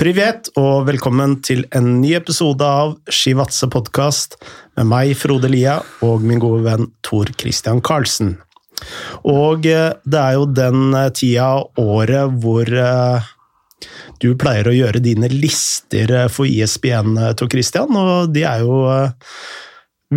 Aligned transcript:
Privet, 0.00 0.46
og 0.56 0.86
velkommen 0.88 1.34
til 1.44 1.66
en 1.76 1.98
ny 2.00 2.14
episode 2.16 2.64
av 2.64 2.94
Skivatse 3.12 3.66
podkast 3.68 4.38
med 4.78 4.86
meg, 4.88 5.10
Frode 5.20 5.50
Lia, 5.52 5.74
og 6.00 6.22
min 6.24 6.40
gode 6.40 6.62
venn 6.64 6.86
Tor 7.04 7.28
Christian 7.36 7.82
Karlsen. 7.84 8.30
Og 9.28 9.68
eh, 9.68 9.90
det 10.08 10.22
er 10.22 10.38
jo 10.38 10.46
den 10.56 10.96
eh, 10.96 11.10
tida 11.12 11.50
av 11.50 11.82
året 11.84 12.32
hvor 12.40 12.64
eh, 12.64 13.28
du 14.24 14.30
pleier 14.40 14.70
å 14.70 14.74
gjøre 14.78 15.04
dine 15.04 15.28
lister 15.34 16.14
for 16.32 16.48
ISBN, 16.48 17.20
Tor 17.36 17.52
Christian, 17.52 17.92
og 17.92 18.32
de 18.32 18.46
er 18.48 18.64
jo 18.64 18.80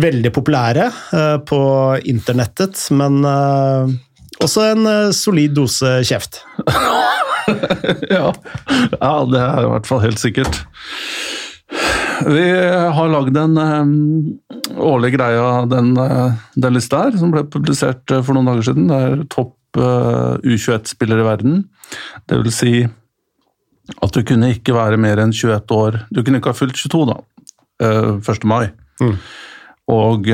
veldig 0.00 0.32
populære 0.32 0.88
på 1.44 1.60
internettet, 2.08 2.86
men 2.96 3.20
også 3.24 4.64
en 4.72 4.88
solid 5.12 5.52
dose 5.60 5.98
kjeft. 6.08 6.40
ja. 8.16 8.28
ja, 8.98 9.14
det 9.30 9.40
er 9.40 9.64
i 9.64 9.72
hvert 9.72 9.88
fall 9.88 10.04
helt 10.04 10.22
sikkert. 10.22 10.62
Vi 12.24 12.46
har 12.94 13.10
lagd 13.10 13.36
en 13.36 13.58
årlig 14.78 15.14
greie 15.16 15.40
av 15.40 15.68
den, 15.70 15.92
uh, 15.98 16.34
den, 16.54 16.76
lista 16.76 17.04
her, 17.04 17.16
som 17.18 17.32
ble 17.34 17.44
publisert 17.50 18.10
uh, 18.12 18.20
for 18.24 18.36
noen 18.36 18.50
dager 18.50 18.68
siden. 18.68 18.88
Det 18.90 19.00
er 19.06 19.24
topp 19.32 19.80
uh, 19.80 20.36
U21-spillere 20.44 21.24
i 21.24 21.28
verden. 21.28 21.64
Det 22.28 22.40
vil 22.40 22.54
si 22.54 22.74
at 23.94 24.16
du 24.16 24.22
kunne 24.24 24.54
ikke 24.54 24.76
være 24.76 24.96
mer 25.00 25.20
enn 25.20 25.34
21 25.34 25.74
år 25.76 25.98
Du 26.08 26.22
kunne 26.22 26.38
ikke 26.40 26.54
ha 26.54 26.56
fylt 26.56 26.78
22 26.80 27.02
da, 27.10 27.18
1. 27.84 28.46
mai. 28.48 28.70
Mm. 29.02 29.18
Og, 29.92 30.30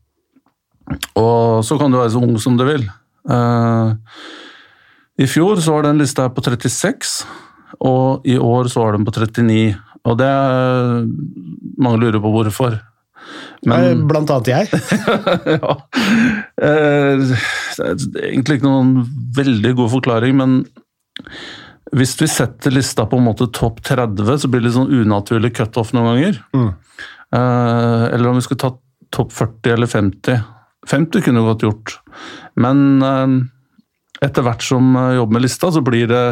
og 1.24 1.66
så 1.68 1.76
kan 1.76 1.92
du 1.92 2.00
være 2.00 2.14
så 2.14 2.22
ung 2.24 2.38
som 2.40 2.56
du 2.56 2.64
vil. 2.64 2.86
I 5.20 5.28
fjor 5.28 5.60
så 5.60 5.76
var 5.76 5.84
den 5.84 6.00
lista 6.00 6.28
på 6.32 6.42
36, 6.44 7.14
og 7.84 8.26
i 8.28 8.38
år 8.40 8.70
så 8.72 8.84
var 8.84 8.96
den 8.96 9.06
på 9.06 9.14
39. 9.14 9.74
Og 10.08 10.16
det 10.16 10.30
Mange 11.80 12.00
lurer 12.00 12.20
på 12.22 12.32
hvorfor. 12.32 12.78
Men, 13.68 14.06
Blant 14.08 14.30
annet 14.32 14.48
jeg. 14.48 14.80
ja. 15.60 15.74
Eh, 16.60 17.20
det 17.20 17.86
er 17.86 18.30
egentlig 18.30 18.58
ikke 18.58 18.68
noen 18.68 18.94
veldig 19.36 19.74
god 19.82 19.92
forklaring, 19.98 20.38
men 20.40 20.56
hvis 21.96 22.14
vi 22.20 22.28
setter 22.30 22.72
lista 22.72 23.04
på 23.08 23.18
en 23.18 23.26
måte 23.26 23.50
topp 23.52 23.82
30, 23.86 24.24
så 24.40 24.48
blir 24.48 24.62
det 24.62 24.70
litt 24.70 24.78
sånn 24.78 24.92
unaturlig 25.02 25.52
cutoff 25.58 25.92
noen 25.96 26.12
ganger. 26.12 26.40
Mm. 26.56 26.70
Eh, 27.36 28.04
eller 28.14 28.30
om 28.30 28.38
vi 28.38 28.44
skulle 28.46 28.64
tatt 28.64 28.80
topp 29.12 29.34
40 29.36 29.74
eller 29.74 29.90
50. 29.90 30.44
50 30.88 31.26
kunne 31.26 31.44
godt 31.44 31.66
gjort, 31.66 31.96
men 32.62 32.84
eh, 33.04 33.34
etter 34.24 34.44
hvert 34.44 34.64
som 34.64 34.92
jeg 34.96 35.18
jobber 35.18 35.36
med 35.36 35.44
lista, 35.46 35.70
så 35.72 35.82
blir 35.84 36.10
det 36.10 36.24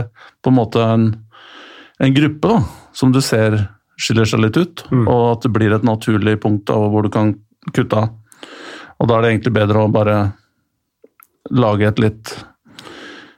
på 0.45 0.53
en 0.53 0.59
måte 0.59 0.85
en, 0.85 1.09
en 1.99 2.17
gruppe 2.17 2.53
da, 2.53 2.61
som 2.97 3.15
du 3.15 3.21
ser 3.25 3.59
skiller 3.99 4.29
seg 4.29 4.45
litt 4.45 4.59
ut, 4.59 4.85
mm. 4.93 5.07
og 5.11 5.23
at 5.33 5.47
det 5.47 5.53
blir 5.55 5.75
et 5.75 5.87
naturlig 5.87 6.37
punkt 6.43 6.69
da, 6.71 6.77
hvor 6.79 7.07
du 7.07 7.11
kan 7.13 7.35
kutte 7.75 8.05
av. 8.05 8.13
Og 8.99 9.09
da 9.09 9.17
er 9.17 9.25
det 9.25 9.33
egentlig 9.33 9.57
bedre 9.57 9.83
å 9.83 9.91
bare 9.95 10.19
lage 11.55 11.89
et 11.89 12.01
litt 12.03 12.37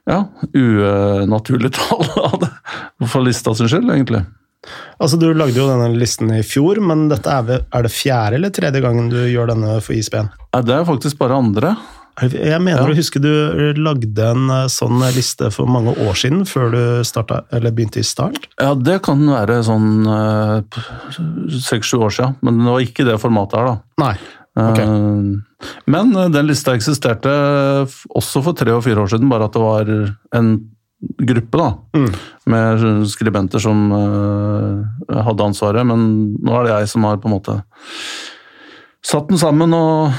ja, 0.09 0.25
unaturlig 0.57 1.73
tall 1.79 2.05
av 2.21 2.37
det, 2.43 2.51
for 3.07 3.25
lista 3.25 3.55
sin 3.57 3.71
skyld, 3.71 3.89
egentlig. 3.95 4.25
Altså, 5.01 5.17
Du 5.17 5.31
lagde 5.33 5.57
jo 5.57 5.69
denne 5.69 5.89
listen 5.97 6.33
i 6.37 6.43
fjor, 6.45 6.83
men 6.85 7.09
dette 7.13 7.33
er, 7.33 7.65
er 7.65 7.87
det 7.87 7.93
fjerde 7.95 8.37
eller 8.37 8.53
tredje 8.53 8.83
gangen 8.85 9.09
du 9.13 9.21
gjør 9.23 9.55
denne 9.55 9.79
for 9.85 9.97
ISBN? 9.97 10.29
Det 10.67 10.77
er 10.77 10.89
faktisk 10.89 11.21
bare 11.21 11.39
andre. 11.41 11.73
Jeg 12.21 12.61
mener 12.61 12.83
ja. 12.83 12.93
å 12.93 12.97
huske 12.97 13.21
du 13.23 13.31
lagde 13.81 14.27
en 14.33 14.51
eh, 14.53 14.67
sånn 14.73 15.01
liste 15.17 15.49
for 15.55 15.71
mange 15.71 15.95
år 16.05 16.19
siden, 16.19 16.43
før 16.49 16.73
du 16.75 16.83
startet, 17.07 17.49
begynte 17.71 18.03
i 18.03 18.07
Start? 18.07 18.51
Ja, 18.61 18.75
det 18.77 18.99
kan 19.07 19.23
være 19.25 19.61
sånn 19.67 20.03
eh, 20.05 20.83
seks-sju 21.69 21.97
uh, 22.01 22.09
år 22.09 22.17
siden, 22.17 22.37
men 22.45 22.61
det 22.61 22.75
var 22.75 22.85
ikke 22.85 23.07
det 23.09 23.17
formatet 23.23 23.61
her, 23.61 23.71
da. 23.71 24.05
Nei. 24.05 24.13
Okay. 24.61 24.85
Men 25.89 26.11
den 26.35 26.49
lista 26.49 26.75
eksisterte 26.77 27.31
også 28.19 28.43
for 28.45 28.59
tre 28.59 28.75
og 28.75 28.83
fire 28.85 29.05
år 29.05 29.13
siden, 29.13 29.31
bare 29.31 29.47
at 29.47 29.57
det 29.57 29.63
var 29.63 29.93
en 30.37 30.51
gruppe 31.01 31.61
da, 31.61 31.69
mm. 31.97 32.11
med 32.53 32.85
skribenter 33.09 33.63
som 33.63 33.87
uh, 33.95 35.23
hadde 35.25 35.47
ansvaret. 35.47 35.87
Men 35.89 36.35
nå 36.37 36.59
er 36.59 36.67
det 36.67 36.75
jeg 36.75 36.93
som 36.93 37.07
har 37.09 37.21
på 37.23 37.31
en 37.31 37.37
måte 37.39 37.57
satt 39.07 39.31
den 39.31 39.41
sammen 39.41 39.73
og 39.73 40.13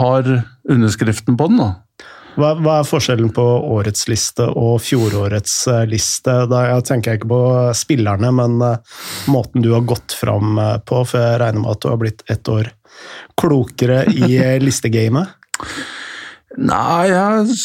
har 0.00 0.28
underskriften 0.70 1.36
på 1.36 1.50
den. 1.50 1.62
da. 1.62 1.70
Hva, 2.38 2.52
hva, 2.62 2.78
er 2.78 2.88
forskjellen 2.88 3.32
på 3.34 3.44
årets 3.74 4.06
liste 4.10 4.46
og 4.46 4.78
fjorårets 4.84 5.54
uh, 5.70 5.82
liste? 5.88 6.34
Da 6.50 6.62
jeg 6.68 6.86
tenker 6.88 7.18
ikke 7.18 7.30
på 7.32 7.44
spillerne, 7.76 8.30
men 8.36 8.58
uh, 8.62 8.98
måten 9.32 9.64
du 9.64 9.72
har 9.74 9.86
gått 9.88 10.14
fram 10.16 10.58
uh, 10.60 10.76
på, 10.78 11.02
for 11.08 11.22
jeg 11.22 11.40
regner 11.42 11.64
med 11.64 11.72
at 11.74 11.82
du 11.82 11.88
har 11.90 12.00
blitt 12.00 12.22
ett 12.30 12.50
år 12.52 12.70
klokere 13.40 14.04
i 14.12 14.38
listegamet? 14.66 15.34
Nei, 16.60 17.06
jeg, 17.10 17.56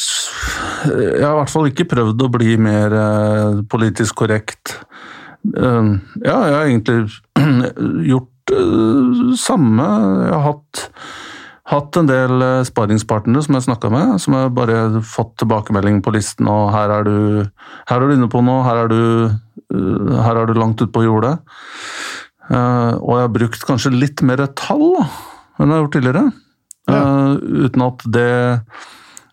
jeg, 0.90 1.22
har 1.24 1.34
i 1.34 1.40
hvert 1.40 1.52
fall 1.52 1.70
ikke 1.72 1.88
prøvd 1.90 2.26
å 2.26 2.32
bli 2.34 2.58
mer 2.62 2.94
politisk 3.72 4.14
korrekt. 4.22 4.76
ja, 5.42 5.80
jeg 6.22 6.54
har 6.54 6.68
egentlig 6.68 7.00
gjort 8.12 8.54
samme. 9.42 9.88
Jeg 10.22 10.36
har 10.36 10.46
hatt 10.52 10.84
hatt 11.72 11.98
en 11.98 12.10
del 12.10 12.44
sparringspartnere 12.68 13.42
som 13.46 13.58
jeg 13.58 13.66
snakka 13.66 13.90
med, 13.94 14.16
som 14.22 14.36
jeg 14.38 14.54
bare 14.58 15.02
fått 15.06 15.34
tilbakemelding 15.42 16.04
på 16.06 16.14
listen, 16.14 16.50
og 16.52 16.70
her 16.76 16.94
er 17.00 17.08
du, 17.08 17.18
her 17.90 17.98
er 17.98 18.06
du 18.06 18.16
inne 18.16 18.30
på 18.30 18.44
noe, 18.46 18.62
her 18.68 18.84
er 18.84 18.92
du, 18.92 19.02
eh, 19.74 20.18
her 20.28 20.42
er 20.42 20.50
du 20.50 20.60
langt 20.60 20.84
ute 20.84 20.94
på 20.94 21.06
jordet. 21.08 21.40
Uh, 22.46 22.94
og 23.02 23.16
jeg 23.16 23.24
har 23.24 23.32
brukt 23.34 23.64
kanskje 23.66 23.90
litt 23.96 24.22
mer 24.22 24.44
tall 24.54 24.84
da, 25.00 25.06
enn 25.58 25.72
jeg 25.72 25.74
har 25.74 25.80
gjort 25.82 25.96
tidligere. 25.96 26.26
Ja. 26.86 27.00
Uten, 27.66 27.82
at 27.82 28.04
det, 28.14 28.34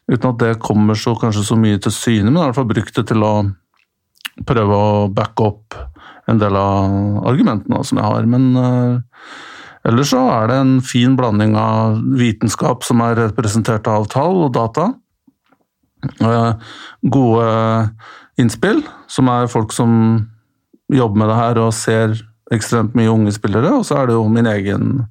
uten 0.08 0.30
at 0.30 0.38
det 0.40 0.52
kommer 0.64 0.96
så, 0.96 1.12
kanskje 1.20 1.44
så 1.44 1.58
mye 1.60 1.82
til 1.84 1.92
syne, 1.92 2.30
men 2.30 2.38
jeg 2.38 2.40
har 2.40 2.46
i 2.46 2.52
hvert 2.54 2.60
fall 2.62 2.70
brukt 2.70 2.96
det 2.96 3.04
til 3.10 3.26
å 3.28 3.34
prøve 4.48 4.78
å 4.78 5.08
backe 5.12 5.44
opp 5.44 5.76
en 6.32 6.40
del 6.40 6.56
av 6.56 7.26
argumentene 7.28 7.82
som 7.84 8.00
jeg 8.00 8.08
har. 8.08 8.30
Men 8.32 8.48
eller 9.88 10.06
så 10.06 10.20
er 10.30 10.50
det 10.50 10.58
en 10.62 10.74
fin 10.84 11.16
blanding 11.18 11.56
av 11.58 11.98
vitenskap 12.18 12.84
som 12.86 13.02
er 13.02 13.18
representert 13.18 13.88
av 13.90 14.06
tall 14.12 14.44
og 14.46 14.52
data. 14.54 14.92
Eh, 16.22 16.52
gode 17.02 17.48
innspill, 18.38 18.82
som 19.10 19.30
er 19.30 19.50
folk 19.50 19.74
som 19.74 19.92
jobber 20.92 21.22
med 21.22 21.32
det 21.32 21.40
her 21.40 21.60
og 21.62 21.74
ser 21.74 22.14
ekstremt 22.52 22.94
mye 22.98 23.10
unge 23.10 23.34
spillere. 23.34 23.74
Og 23.74 23.86
så 23.88 23.98
er 23.98 24.10
det 24.10 24.18
jo 24.18 24.26
min 24.30 24.50
egen 24.50 24.90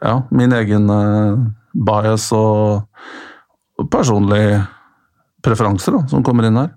Ja, 0.00 0.22
min 0.32 0.52
egen 0.56 0.88
eh, 0.88 1.40
bias 1.74 2.30
og 2.32 2.86
personlige 3.92 4.62
preferanser 5.44 5.98
da, 5.98 6.06
som 6.08 6.24
kommer 6.24 6.46
inn 6.48 6.56
her. 6.56 6.70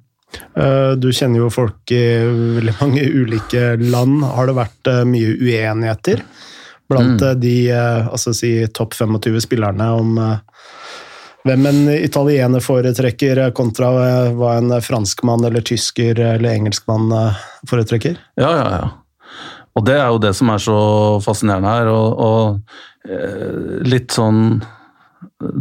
Eh, 0.53 0.91
du 0.91 1.09
kjenner 1.13 1.41
jo 1.41 1.49
folk 1.53 1.91
i 1.91 2.03
veldig 2.59 2.75
mange 2.79 3.03
ulike 3.03 3.73
land. 3.81 4.21
Har 4.35 4.49
det 4.49 4.57
vært 4.57 4.89
eh, 4.91 5.03
mye 5.09 5.35
uenigheter 5.39 6.23
blant 6.91 7.21
mm. 7.21 7.27
Eh, 7.29 7.37
de 7.41 7.55
altså 7.73 8.33
si, 8.37 8.55
topp 8.75 8.95
25 8.99 9.41
spillerne 9.47 9.89
om 9.97 10.17
hvem 11.43 11.65
en 11.67 11.79
italiener 11.91 12.63
foretrekker 12.63 13.41
kontra 13.55 13.89
hva 14.31 14.53
en 14.61 14.77
franskmann 14.79 15.43
eller 15.43 15.65
tysker 15.65 16.15
eller 16.15 16.53
engelskmann 16.53 17.09
foretrekker? 17.67 18.15
Ja, 18.39 18.51
ja, 18.55 18.67
ja. 18.77 18.85
Og 19.73 19.83
det 19.89 19.97
er 19.97 20.07
jo 20.13 20.21
det 20.23 20.31
som 20.37 20.53
er 20.53 20.61
så 20.63 20.77
fascinerende 21.25 21.73
her. 21.73 21.89
Og, 21.91 22.21
og 22.23 23.83
litt 23.83 24.13
sånn 24.15 24.61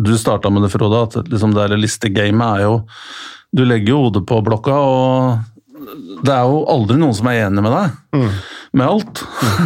Du 0.05 0.13
starta 0.21 0.53
med 0.53 0.63
det, 0.63 0.71
Frode, 0.71 1.01
at 1.09 1.33
liksom 1.33 1.57
det 1.57 1.81
listegamet 1.81 2.61
er 2.61 2.67
jo 2.69 2.77
du 3.53 3.65
legger 3.69 3.95
jo 3.95 4.05
hodet 4.07 4.25
på 4.29 4.41
blokka, 4.45 4.77
og 4.77 6.23
det 6.23 6.33
er 6.33 6.47
jo 6.49 6.63
aldri 6.73 6.97
noen 7.01 7.17
som 7.17 7.29
er 7.31 7.45
enig 7.47 7.65
med 7.65 7.75
deg 7.75 8.17
mm. 8.17 8.31
med 8.79 8.87
alt. 8.87 9.23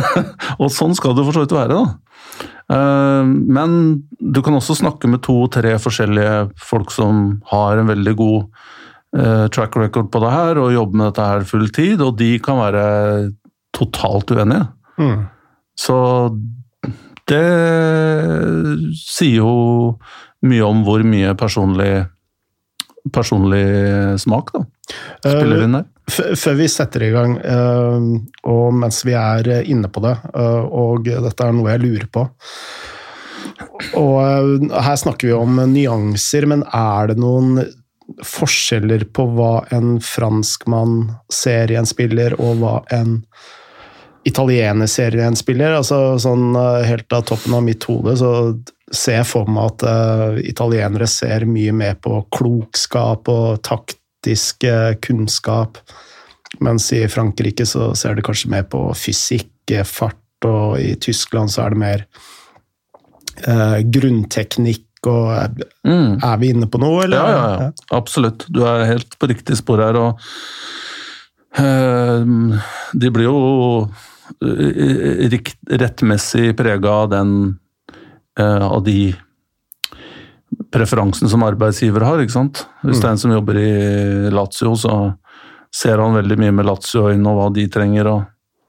Og 0.62 0.73
sånn 0.73 0.97
skal 0.97 1.15
det 1.17 1.27
for 1.27 1.37
så 1.37 1.44
vidt 1.44 1.55
være, 1.55 1.77
da. 1.77 2.47
Eh, 2.73 3.29
men 3.29 3.77
du 4.19 4.41
kan 4.43 4.56
også 4.59 4.79
snakke 4.81 5.11
med 5.11 5.23
to-tre 5.27 5.77
forskjellige 5.83 6.49
folk 6.59 6.91
som 6.94 7.38
har 7.53 7.79
en 7.79 7.93
veldig 7.93 8.17
god 8.19 8.41
eh, 9.19 9.47
track 9.55 9.79
record 9.79 10.11
på 10.12 10.23
det 10.25 10.35
her, 10.35 10.62
og 10.62 10.75
jobber 10.75 11.03
med 11.03 11.11
dette 11.11 11.31
her 11.31 11.49
full 11.53 11.71
tid, 11.71 12.03
og 12.03 12.17
de 12.19 12.33
kan 12.43 12.61
være 12.65 12.87
totalt 13.77 14.33
uenige. 14.33 14.67
Mm. 14.97 15.27
Så 15.77 15.97
det 17.29 17.47
sier 18.97 19.43
jo 19.43 19.97
mye 20.47 20.67
om 20.67 20.85
hvor 20.87 21.03
mye 21.06 21.35
personlig 21.38 22.06
personlig 23.12 23.67
smak, 24.23 24.50
da. 24.55 24.64
Spiller 25.20 25.64
inn 25.67 25.79
der. 25.79 25.87
Før 26.11 26.58
vi 26.58 26.67
setter 26.70 27.03
i 27.03 27.12
gang, 27.14 27.38
eh, 27.43 28.11
og 28.47 28.76
mens 28.79 29.00
vi 29.06 29.17
er 29.19 29.49
inne 29.67 29.91
på 29.91 30.03
det, 30.05 30.14
eh, 30.35 30.67
og 30.67 31.08
dette 31.08 31.49
er 31.49 31.56
noe 31.56 31.73
jeg 31.75 31.82
lurer 31.82 32.06
på 32.14 32.29
og 33.97 34.17
eh, 34.23 34.79
Her 34.85 34.97
snakker 35.00 35.31
vi 35.31 35.35
om 35.37 35.58
nyanser, 35.73 36.47
men 36.50 36.64
er 36.75 37.12
det 37.12 37.19
noen 37.23 37.61
forskjeller 38.23 39.09
på 39.17 39.25
hva 39.35 39.67
en 39.75 39.97
franskmann 40.05 41.17
ser 41.32 41.73
i 41.73 41.79
en 41.79 41.88
spiller, 41.88 42.37
og 42.38 42.61
hva 42.62 42.76
en 42.94 43.19
italiener 44.26 44.91
ser 44.91 45.17
i 45.17 45.25
en 45.26 45.38
spiller. 45.38 45.75
Altså, 45.75 46.19
sånn, 46.23 46.52
eh, 46.59 46.87
helt 46.87 47.12
av 47.17 47.26
toppen 47.31 47.56
av 47.59 47.67
mitt 47.67 47.87
hode 47.88 48.17
så 48.20 48.32
ser 48.94 49.25
for 49.27 49.49
meg 49.50 49.73
at 49.73 49.85
uh, 49.87 50.38
italienere 50.47 51.09
ser 51.11 51.47
mye 51.49 51.75
mer 51.75 51.97
på 52.03 52.21
klokskap 52.35 53.29
og 53.33 53.62
taktisk 53.67 54.67
uh, 54.69 54.94
kunnskap, 55.03 55.81
mens 56.62 56.93
i 56.94 57.03
Frankrike 57.11 57.67
så 57.67 57.91
ser 57.99 58.17
det 58.17 58.25
kanskje 58.27 58.53
mer 58.55 58.67
på 58.71 58.87
fysikk, 58.97 59.53
fart, 59.83 60.23
og 60.47 60.79
i 60.79 60.94
Tyskland 61.03 61.50
så 61.50 61.65
er 61.65 61.75
det 61.75 61.83
mer 61.83 62.05
uh, 63.49 63.83
grunnteknikk 63.83 64.85
og 65.06 65.31
er, 65.35 65.50
mm. 65.87 66.23
er, 66.23 66.38
vi 66.43 66.50
inne 66.55 66.71
på 66.71 66.79
noe, 66.83 67.05
eller? 67.05 67.19
Ja, 67.19 67.31
ja, 67.31 67.67
ja, 67.67 67.71
absolutt. 67.94 68.47
Du 68.50 68.62
er 68.67 68.87
helt 68.88 69.19
på 69.19 69.29
riktig 69.31 69.59
spor 69.59 69.83
her. 69.83 69.99
og 70.00 70.19
De 72.91 73.12
blir 73.15 73.29
jo 73.29 73.87
rettmessig 75.71 76.56
prega 76.59 76.97
av 77.05 77.12
den 77.12 77.31
av 78.43 78.83
de 78.85 79.15
preferansene 80.73 81.31
som 81.31 81.44
arbeidsgiver 81.47 82.05
har. 82.05 82.21
ikke 82.21 82.37
sant? 82.37 82.65
Hvis 82.85 83.00
det 83.00 83.09
er 83.09 83.15
en 83.15 83.21
som 83.21 83.35
jobber 83.35 83.59
i 83.61 83.73
Lazio, 84.35 84.75
så 84.79 84.94
ser 85.75 86.00
han 86.03 86.17
veldig 86.17 86.38
mye 86.41 86.55
med 86.55 86.69
Lazio-øyne 86.69 87.33
og 87.33 87.41
hva 87.41 87.50
de 87.55 87.67
trenger. 87.73 88.09
og 88.12 88.25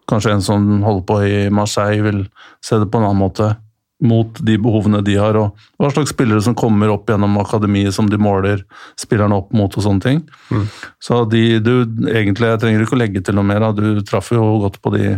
Kanskje 0.09 0.35
en 0.35 0.43
som 0.43 0.67
holder 0.83 1.07
på 1.07 1.21
i 1.27 1.37
Marseille, 1.53 2.03
vil 2.05 2.25
se 2.63 2.79
det 2.79 2.89
på 2.91 2.99
en 2.99 3.09
annen 3.09 3.23
måte 3.23 3.55
mot 3.97 4.39
de 4.45 4.59
behovene 4.61 4.99
de 5.01 5.15
har, 5.17 5.33
og 5.39 5.55
hva 5.81 5.89
slags 5.89 6.11
spillere 6.13 6.43
som 6.45 6.53
kommer 6.57 6.91
opp 6.93 7.07
gjennom 7.09 7.39
akademiet 7.41 7.95
som 7.95 8.05
de 8.11 8.19
måler 8.21 8.61
spillerne 8.99 9.39
opp 9.39 9.55
mot 9.57 9.73
og 9.73 9.83
sånne 9.83 10.03
ting. 10.03 10.19
Mm. 10.53 10.67
Så 11.01 11.23
de, 11.31 11.41
du 11.65 11.73
egentlig, 12.11 12.51
jeg 12.51 12.61
trenger 12.61 12.85
ikke 12.85 12.93
å 12.93 13.01
legge 13.01 13.23
til 13.25 13.37
noe 13.39 13.47
mer, 13.47 13.65
du 13.73 14.03
traff 14.05 14.29
jo 14.35 14.43
godt 14.61 14.77
på 14.83 14.93
de 14.93 15.15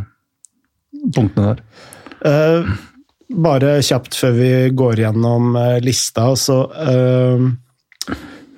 punktene 1.16 1.52
der. 1.52 1.66
Uh, 2.24 2.72
bare 3.30 3.80
kjapt 3.86 4.18
før 4.18 4.36
vi 4.38 4.52
går 4.74 5.04
gjennom 5.06 5.56
uh, 5.58 5.78
lista, 5.84 6.32
så 6.40 6.64
uh, 6.74 7.50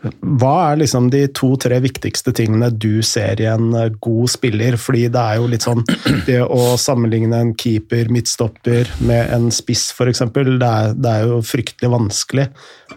hva 0.02 0.54
er 0.72 0.80
liksom 0.82 1.12
de 1.14 1.28
to-tre 1.38 1.78
viktigste 1.84 2.34
tingene 2.34 2.72
du 2.74 3.04
ser 3.06 3.42
i 3.42 3.46
en 3.46 3.68
eh, 3.78 3.92
god 4.02 4.32
spiller? 4.34 4.78
Fordi 4.82 5.04
det 5.14 5.22
er 5.22 5.38
jo 5.38 5.50
litt 5.52 5.66
sånn 5.68 5.84
Det 6.26 6.40
å 6.42 6.74
sammenligne 6.82 7.38
en 7.38 7.52
keeper, 7.54 8.10
midtstopper, 8.10 8.90
med 9.06 9.30
en 9.36 9.52
spiss, 9.54 9.92
f.eks., 9.94 10.24
det, 10.34 10.72
det 10.98 11.12
er 11.12 11.28
jo 11.30 11.38
fryktelig 11.46 11.92
vanskelig. 11.94 12.48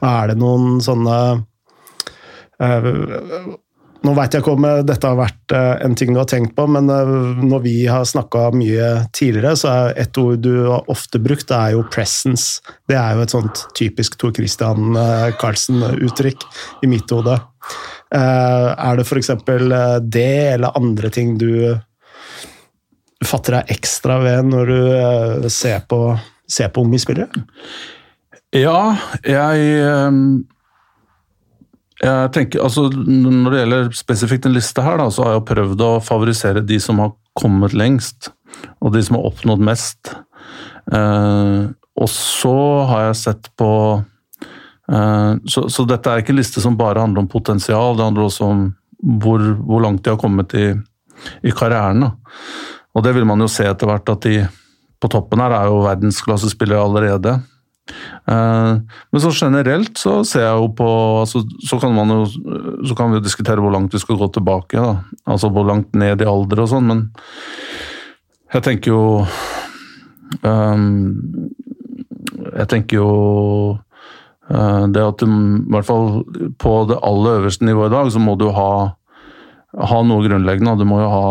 Er 0.00 0.32
det 0.32 0.38
noen 0.40 0.80
sånne 0.84 1.18
nå 4.04 4.12
veit 4.16 4.34
jeg 4.34 4.44
ikke 4.44 4.54
om 4.54 4.66
eh, 4.68 4.82
dette 4.86 5.08
har 5.08 5.16
vært 5.18 5.54
eh, 5.56 5.72
en 5.86 5.94
ting 5.96 6.12
du 6.12 6.20
har 6.20 6.28
tenkt 6.30 6.54
på, 6.56 6.66
men 6.70 6.90
eh, 6.92 7.12
når 7.40 7.62
vi 7.64 7.74
har 7.88 8.04
snakka 8.08 8.50
mye 8.56 8.90
tidligere, 9.16 9.54
så 9.56 9.72
er 9.72 10.02
et 10.04 10.20
ord 10.20 10.42
du 10.44 10.52
har 10.68 10.90
ofte 10.92 11.20
brukt, 11.22 11.46
det 11.48 11.56
er 11.56 11.74
jo 11.76 11.84
'presence'. 11.88 12.60
Det 12.88 12.98
er 13.00 13.16
jo 13.16 13.24
et 13.24 13.34
sånt 13.34 13.64
typisk 13.78 14.18
Tor 14.20 14.34
Christian 14.36 14.96
Karlsen-uttrykk 15.40 16.44
i 16.84 16.90
mitt 16.90 17.10
hode. 17.14 17.38
Er 18.14 18.98
det 18.98 19.06
f.eks. 19.08 19.32
det 20.04 20.28
eller 20.54 20.76
andre 20.76 21.10
ting 21.10 21.34
du 21.40 21.74
fatter 23.24 23.58
deg 23.58 23.72
ekstra 23.78 24.20
ved 24.20 24.52
når 24.52 24.70
du 24.70 25.48
ser 25.50 25.80
på, 25.88 26.12
ser 26.46 26.68
på 26.68 26.84
unge 26.84 27.00
spillere? 27.02 27.44
Ja, 28.54 28.94
jeg 29.26 30.44
jeg 32.04 32.32
tenker, 32.36 32.60
altså 32.64 32.88
Når 32.92 33.50
det 33.50 33.60
gjelder 33.62 33.92
spesifikt 33.96 34.48
en 34.48 34.56
liste 34.56 34.82
her, 34.84 34.98
da, 35.00 35.08
så 35.12 35.24
har 35.24 35.36
jeg 35.36 35.46
prøvd 35.50 35.84
å 35.84 35.92
favorisere 36.04 36.64
de 36.66 36.78
som 36.82 37.00
har 37.00 37.14
kommet 37.38 37.76
lengst, 37.76 38.30
og 38.84 38.94
de 38.94 39.02
som 39.04 39.18
har 39.18 39.28
oppnådd 39.30 39.62
mest. 39.64 40.12
Eh, 40.92 41.60
og 41.94 42.10
så 42.10 42.56
har 42.90 43.06
jeg 43.08 43.20
sett 43.22 43.48
på 43.58 43.70
eh, 43.96 45.32
så, 45.48 45.64
så, 45.70 45.86
dette 45.88 46.10
er 46.10 46.22
ikke 46.22 46.34
en 46.34 46.40
liste 46.42 46.62
som 46.62 46.76
bare 46.78 47.02
handler 47.02 47.24
om 47.24 47.30
potensial, 47.30 47.96
det 47.96 48.04
handler 48.04 48.26
også 48.26 48.50
om 48.50 48.66
hvor, 49.22 49.42
hvor 49.64 49.84
langt 49.84 50.04
de 50.04 50.12
har 50.12 50.20
kommet 50.20 50.54
i, 50.58 50.68
i 51.44 51.54
karrieren. 51.56 52.04
Da. 52.04 52.12
Og 52.94 53.06
det 53.06 53.14
vil 53.16 53.26
man 53.28 53.42
jo 53.42 53.50
se 53.50 53.66
etter 53.68 53.90
hvert, 53.90 54.12
at 54.12 54.28
de 54.28 54.44
på 55.02 55.10
toppen 55.12 55.42
her 55.42 55.52
er 55.56 55.68
jo 55.68 55.82
verdensklassespillere 55.84 56.84
allerede. 56.84 57.38
Eh, 57.84 58.72
men 59.12 59.20
så 59.20 59.32
generelt 59.36 59.98
så 60.00 60.16
ser 60.24 60.46
jeg 60.46 60.56
jo 60.56 60.70
på 60.78 60.88
altså, 61.20 61.42
så, 61.68 61.78
kan 61.82 61.92
man 61.96 62.12
jo, 62.12 62.22
så 62.88 62.96
kan 62.96 63.12
vi 63.12 63.20
jo 63.20 63.26
diskutere 63.26 63.60
hvor 63.60 63.74
langt 63.74 63.94
vi 63.94 64.00
skal 64.02 64.18
gå 64.20 64.30
tilbake. 64.32 64.80
Da. 64.80 65.04
Altså 65.28 65.52
hvor 65.52 65.68
langt 65.68 65.92
ned 65.98 66.24
i 66.24 66.28
alder 66.28 66.64
og 66.64 66.70
sånn, 66.72 66.88
men 66.88 67.04
jeg 68.54 68.62
tenker 68.62 68.92
jo 68.92 69.04
um, 70.46 70.84
Jeg 72.54 72.68
tenker 72.70 73.00
jo 73.00 73.08
uh, 74.46 74.84
det 74.94 75.02
at 75.02 75.22
du 75.22 75.26
i 75.26 75.72
hvert 75.74 75.88
fall 75.88 76.22
på 76.60 76.74
det 76.90 77.00
aller 77.02 77.40
øverste 77.40 77.66
nivået 77.66 77.90
i 77.90 77.96
dag, 77.96 78.12
så 78.14 78.22
må 78.22 78.36
du 78.38 78.48
ha, 78.54 78.70
ha 79.74 80.02
noe 80.06 80.24
grunnleggende. 80.24 80.78
Du 80.78 80.86
må 80.88 81.00
jo 81.02 81.12
ha 81.12 81.24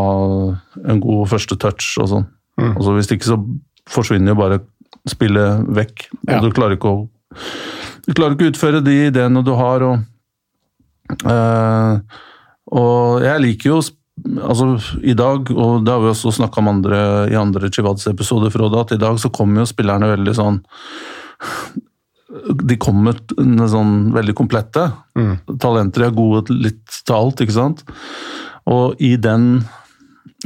en 0.92 1.02
god 1.04 1.30
første 1.32 1.58
touch 1.58 1.96
og 2.02 2.12
sånn. 2.12 2.28
Mm. 2.60 2.74
Altså, 2.76 2.98
hvis 2.98 3.14
ikke 3.16 3.32
så 3.32 3.40
forsvinner 3.90 4.34
jo 4.34 4.40
bare 4.40 4.60
spille 5.10 5.46
vekk. 5.68 6.08
Ja. 6.30 6.40
Du 6.44 6.52
klarer 6.56 6.78
ikke 6.78 6.92
å 6.94 7.00
du 8.04 8.12
klarer 8.12 8.36
ikke 8.36 8.50
å 8.50 8.52
utføre 8.52 8.84
de 8.84 8.96
ideene 9.08 9.44
du 9.46 9.54
har. 9.56 9.84
Og, 9.88 10.04
øh, 11.24 12.20
og 12.76 13.24
jeg 13.24 13.44
liker 13.46 13.72
jo 13.72 13.82
altså 14.24 14.76
I 15.02 15.16
dag, 15.18 15.50
og 15.50 15.86
det 15.86 15.94
har 15.94 16.04
vi 16.04 16.12
også 16.12 16.36
snakka 16.38 16.62
om 16.62 16.70
andre, 16.70 17.00
i 17.34 17.38
andre 17.40 17.72
Chivads-episoder, 17.74 18.54
Frode, 18.54 18.84
at 18.84 18.94
i 18.94 19.02
dag 19.02 19.18
så 19.20 19.32
kommer 19.34 19.64
jo 19.64 19.72
spillerne 19.72 20.12
veldig 20.12 20.36
sånn 20.38 20.60
De 22.70 22.78
kommer 22.82 23.18
sånn 23.74 24.14
veldig 24.14 24.36
komplette. 24.38 24.86
Mm. 25.18 25.34
Talenter 25.62 26.08
er 26.08 26.16
gode 26.18 26.54
litt 26.54 27.02
til 27.02 27.16
alt, 27.16 27.42
ikke 27.42 27.58
sant. 27.58 27.84
Og 28.70 29.02
i 29.02 29.16
den 29.22 29.64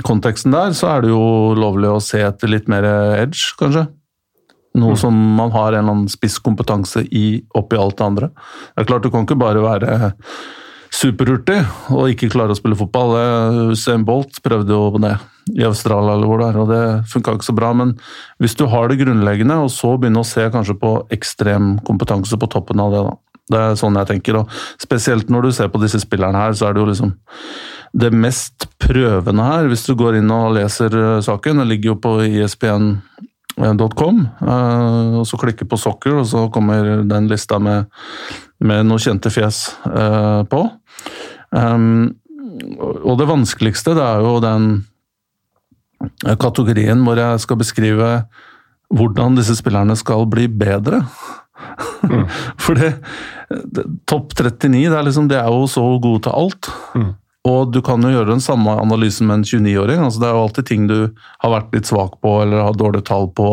konteksten 0.06 0.56
der 0.56 0.74
så 0.77 0.94
er 0.94 1.06
det 1.06 1.12
jo 1.12 1.54
lovlig 1.57 1.92
å 1.92 2.01
se 2.04 2.19
etter 2.24 2.51
litt 2.51 2.68
mer 2.71 2.88
edge, 3.19 3.54
kanskje. 3.59 3.88
Noe 4.78 4.94
mm. 4.94 5.02
som 5.02 5.18
man 5.38 5.52
har 5.56 5.72
en 5.72 5.80
eller 5.80 5.96
annen 5.96 6.12
spisskompetanse 6.12 7.04
i 7.12 7.42
oppi 7.58 7.80
alt 7.82 7.98
det 7.98 8.06
andre. 8.06 8.32
Det 8.76 8.84
er 8.84 8.90
klart 8.92 9.06
Du 9.06 9.12
kan 9.14 9.26
ikke 9.26 9.40
bare 9.40 9.64
være 9.64 10.14
superhurtig 10.94 11.58
og 11.94 12.12
ikke 12.12 12.30
klare 12.32 12.54
å 12.54 12.58
spille 12.58 12.78
fotball. 12.78 13.16
Usain 13.74 14.06
Bolt 14.08 14.40
prøvde 14.46 14.74
jo 14.74 14.92
på 14.94 15.02
det 15.04 15.16
i 15.56 15.64
Australia, 15.64 16.16
eller 16.16 16.28
hvor 16.28 16.42
det 16.42 16.48
er, 16.50 16.57
og 16.60 16.72
det 16.72 17.12
funka 17.12 17.38
ikke 17.38 17.48
så 17.48 17.56
bra. 17.56 17.72
Men 17.78 17.94
hvis 18.42 18.57
du 18.60 18.66
har 18.72 18.90
det 18.90 19.00
grunnleggende, 19.00 19.62
og 19.64 19.72
så 19.72 19.94
begynne 19.96 20.24
å 20.24 20.28
se 20.28 20.44
kanskje 20.54 20.76
på 20.81 20.94
ekstrem 21.16 21.78
kompetanse 21.88 22.40
på 22.40 22.52
toppen 22.52 22.84
av 22.84 22.94
det, 22.94 23.06
da. 23.07 23.16
Det 23.48 23.60
er 23.64 23.78
sånn 23.80 23.96
jeg 23.96 24.10
tenker. 24.10 24.42
og 24.42 24.56
Spesielt 24.81 25.30
når 25.31 25.48
du 25.48 25.54
ser 25.56 25.69
på 25.72 25.80
disse 25.80 26.02
spillerne 26.04 26.42
her, 26.42 26.56
så 26.57 26.68
er 26.68 26.76
det 26.76 26.81
jo 26.84 26.90
liksom 26.90 27.14
det 27.98 28.10
mest 28.12 28.68
prøvende 28.84 29.46
her, 29.48 29.69
hvis 29.72 29.86
du 29.88 29.94
går 29.98 30.19
inn 30.19 30.31
og 30.34 30.57
leser 30.57 30.92
eh, 30.92 31.22
saken, 31.24 31.62
det 31.62 31.69
ligger 31.69 31.94
jo 31.94 32.02
på 32.04 32.12
ISPN 32.28 32.90
e 32.98 33.27
.com, 33.57 34.19
eh, 34.42 35.18
og 35.19 35.26
så 35.28 35.40
klikker 35.42 35.69
på 35.69 35.80
soccer, 35.81 36.19
og 36.21 36.28
så 36.30 36.45
kommer 36.54 37.04
den 37.07 37.30
lista 37.31 37.59
med, 37.59 37.90
med 38.59 38.85
noen 38.85 39.02
kjente 39.02 39.31
fjes 39.33 39.66
eh, 39.90 40.44
på. 40.49 40.61
Og 42.78 43.14
det 43.18 43.28
vanskeligste 43.30 43.94
det 43.95 44.04
er 44.04 44.26
jo 44.26 44.37
den 44.44 44.66
kategorien 46.37 46.99
hvor 47.06 47.18
jeg 47.18 47.42
skal 47.42 47.59
beskrive 47.61 48.09
hvordan 48.94 49.37
disse 49.37 49.56
spillerne 49.57 49.95
skal 49.99 50.28
bli 50.30 50.47
bedre. 50.52 51.02
Mm. 52.04 52.26
For 52.64 52.78
det, 52.78 52.94
det, 53.49 53.85
topp 54.09 54.35
39 54.37 54.83
det 54.92 54.97
er, 54.97 55.07
liksom, 55.07 55.30
det 55.31 55.40
er 55.40 55.49
jo 55.52 55.68
så 55.71 55.85
gode 56.04 56.26
til 56.28 56.35
alt. 56.35 56.69
Mm. 56.95 57.14
Og 57.47 57.71
du 57.71 57.80
kan 57.85 58.04
jo 58.04 58.11
gjøre 58.11 58.33
den 58.33 58.44
samme 58.44 58.75
analysen 58.81 59.30
med 59.30 59.42
en 59.42 59.47
29-åring. 59.47 60.04
altså 60.04 60.21
Det 60.21 60.27
er 60.27 60.35
jo 60.35 60.44
alltid 60.44 60.69
ting 60.69 60.87
du 60.89 60.99
har 61.44 61.54
vært 61.54 61.75
litt 61.75 61.89
svak 61.89 62.19
på 62.23 62.37
eller 62.44 62.66
har 62.66 62.77
dårlige 62.77 63.07
tall 63.07 63.30
på. 63.37 63.49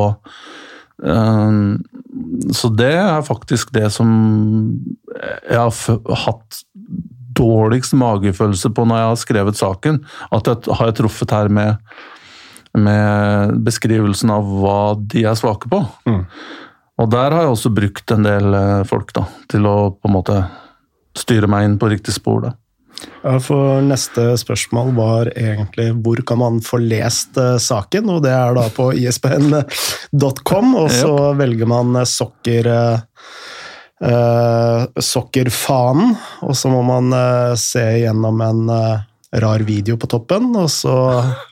Ehm, 1.05 1.83
så 2.55 2.71
det 2.75 2.95
er 2.97 3.27
faktisk 3.27 3.75
det 3.75 3.91
som 3.93 4.09
jeg 5.51 5.59
har 5.59 6.17
hatt 6.25 6.65
dårligst 7.35 7.97
magefølelse 7.99 8.71
på 8.75 8.85
når 8.87 9.01
jeg 9.01 9.11
har 9.11 9.23
skrevet 9.23 9.61
saken. 9.61 10.03
At 10.35 10.51
jeg 10.51 10.77
har 10.81 10.93
truffet 10.97 11.35
her 11.35 11.51
med, 11.53 11.81
med 12.75 13.57
beskrivelsen 13.67 14.33
av 14.35 14.51
hva 14.63 14.79
de 14.99 15.27
er 15.27 15.39
svake 15.39 15.71
på. 15.71 15.83
Mm. 16.09 16.23
Og 17.03 17.11
der 17.11 17.35
har 17.35 17.43
jeg 17.43 17.55
også 17.57 17.75
brukt 17.75 18.13
en 18.15 18.27
del 18.27 18.55
eh, 18.55 18.85
folk 18.87 19.11
da, 19.17 19.27
til 19.51 19.67
å 19.67 19.77
på 19.99 20.11
en 20.11 20.15
måte 20.15 20.37
styre 21.19 21.51
meg 21.51 21.67
inn 21.67 21.81
på 21.81 21.91
riktig 21.91 22.15
spor. 22.15 22.47
da. 22.47 22.55
For 23.41 23.81
Neste 23.85 24.35
spørsmål 24.37 24.93
var 24.97 25.31
egentlig 25.33 25.91
hvor 26.05 26.21
kan 26.29 26.41
man 26.41 26.61
få 26.65 26.81
lest 26.83 27.39
uh, 27.41 27.57
saken? 27.61 28.11
og 28.13 28.23
Det 28.25 28.33
er 28.35 28.55
da 28.57 28.69
på 28.73 28.91
isbn.com, 29.01 30.75
og 30.77 30.91
så 30.93 31.13
yep. 31.15 31.39
velger 31.41 31.71
man 31.71 31.97
uh, 31.97 32.05
sokker 32.05 32.69
uh, 32.69 32.99
uh, 34.05 34.85
og 36.45 36.57
så 36.57 36.69
må 36.73 36.83
man 36.85 37.15
se 37.57 37.85
gjennom 38.05 38.41
en 38.45 38.71
rar 39.35 39.65
video 39.67 39.97
på 39.97 40.07
toppen, 40.07 40.53
og 40.57 40.71
så 40.71 40.95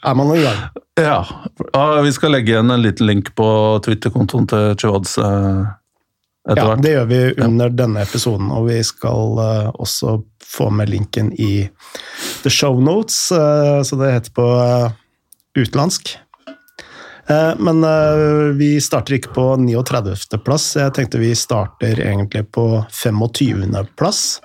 er 0.04 0.14
man 0.14 0.36
i 0.36 0.42
gang. 0.42 0.60
Ja. 1.00 1.24
ja 1.72 2.00
vi 2.04 2.12
skal 2.14 2.36
legge 2.36 2.52
igjen 2.52 2.70
en 2.70 2.84
liten 2.84 3.08
link 3.08 3.32
på 3.38 3.46
Twitter-kontoen 3.84 4.46
til 4.50 4.76
etter 4.76 5.72
ja, 6.48 6.64
hvert. 6.66 6.82
Det 6.82 6.94
gjør 6.94 7.06
vi 7.10 7.20
under 7.44 7.70
ja. 7.70 7.76
denne 7.82 8.02
episoden, 8.02 8.50
og 8.50 8.66
vi 8.70 8.80
skal 8.86 9.38
også 9.72 10.18
få 10.42 10.68
med 10.74 10.90
linken 10.90 11.30
i 11.38 11.68
the 12.42 12.50
show 12.50 12.80
notes, 12.82 13.30
så 13.30 13.98
det 14.00 14.10
heter 14.16 14.34
på 14.36 14.46
utenlandsk. 15.58 16.16
Eh, 17.30 17.52
men 17.62 17.86
vi 18.58 18.74
starter 18.82 19.16
ikke 19.16 19.32
på 19.36 19.46
39. 19.62 20.16
plass. 20.44 20.66
Jeg 20.76 20.92
tenkte 20.98 21.22
vi 21.22 21.30
starter 21.38 22.02
egentlig 22.02 22.44
på 22.52 22.66
25. 22.90 23.86
plass. 23.96 24.40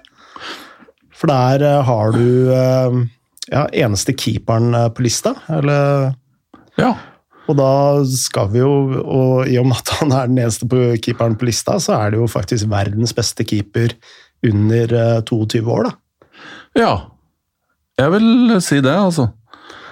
For 1.17 1.33
der 1.33 1.65
har 1.89 2.13
du 2.13 2.53
ja, 2.53 3.65
eneste 3.73 4.13
keeperen 4.13 4.75
på 4.93 5.07
lista, 5.07 5.33
eller 5.49 6.13
Ja. 6.77 6.93
Og 7.47 7.55
da 7.55 7.71
skal 8.11 8.49
vi 8.51 8.59
jo, 8.59 8.71
og 9.01 9.47
i 9.47 9.57
og 9.59 9.69
med 9.69 9.79
at 9.79 9.93
han 10.01 10.11
er 10.11 10.31
den 10.31 10.41
eneste 10.43 10.67
på 10.67 10.89
keeperen 11.03 11.37
på 11.39 11.47
lista, 11.47 11.77
så 11.79 11.95
er 11.95 12.13
det 12.13 12.21
jo 12.21 12.27
faktisk 12.31 12.67
verdens 12.71 13.15
beste 13.15 13.45
keeper 13.47 13.95
under 14.45 15.21
22 15.25 15.63
år, 15.71 15.87
da. 15.87 15.93
Ja, 16.77 16.91
jeg 17.97 18.13
vil 18.13 18.57
si 18.61 18.77
det, 18.85 18.93
altså. 18.93 19.31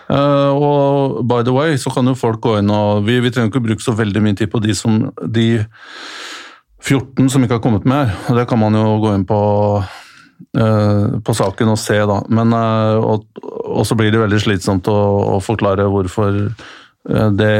Uh, 0.05 0.53
og 0.53 1.21
by 1.25 1.41
the 1.41 1.53
way, 1.53 1.77
så 1.81 1.89
kan 1.89 2.05
jo 2.05 2.13
folk 2.13 2.37
gå 2.43 2.59
inn 2.59 2.69
og 2.69 3.07
Vi, 3.07 3.15
vi 3.25 3.31
trenger 3.33 3.49
ikke 3.49 3.63
bruke 3.65 3.81
så 3.81 3.95
veldig 3.97 4.21
mye 4.21 4.37
tid 4.37 4.51
på 4.53 4.59
de, 4.61 4.75
som, 4.77 4.99
de 5.17 5.47
14 6.77 7.25
som 7.33 7.41
ikke 7.41 7.57
har 7.57 7.63
kommet 7.63 7.87
med 7.89 8.11
og 8.29 8.37
Det 8.37 8.43
kan 8.45 8.61
man 8.61 8.77
jo 8.77 8.99
gå 9.01 9.15
inn 9.15 9.25
på, 9.25 9.39
uh, 9.81 11.07
på 11.25 11.37
saken 11.41 11.73
og 11.73 11.81
se, 11.81 11.97
da. 12.05 12.19
Men, 12.29 12.53
uh, 12.53 13.01
og, 13.01 13.25
og, 13.65 13.81
så 13.89 13.97
blir 13.97 14.13
det 14.13 14.21
veldig 14.21 14.43
slitsomt 14.45 14.91
å, 14.93 14.99
å 15.37 15.41
forklare 15.41 15.89
hvorfor 15.89 16.37
det, 17.05 17.55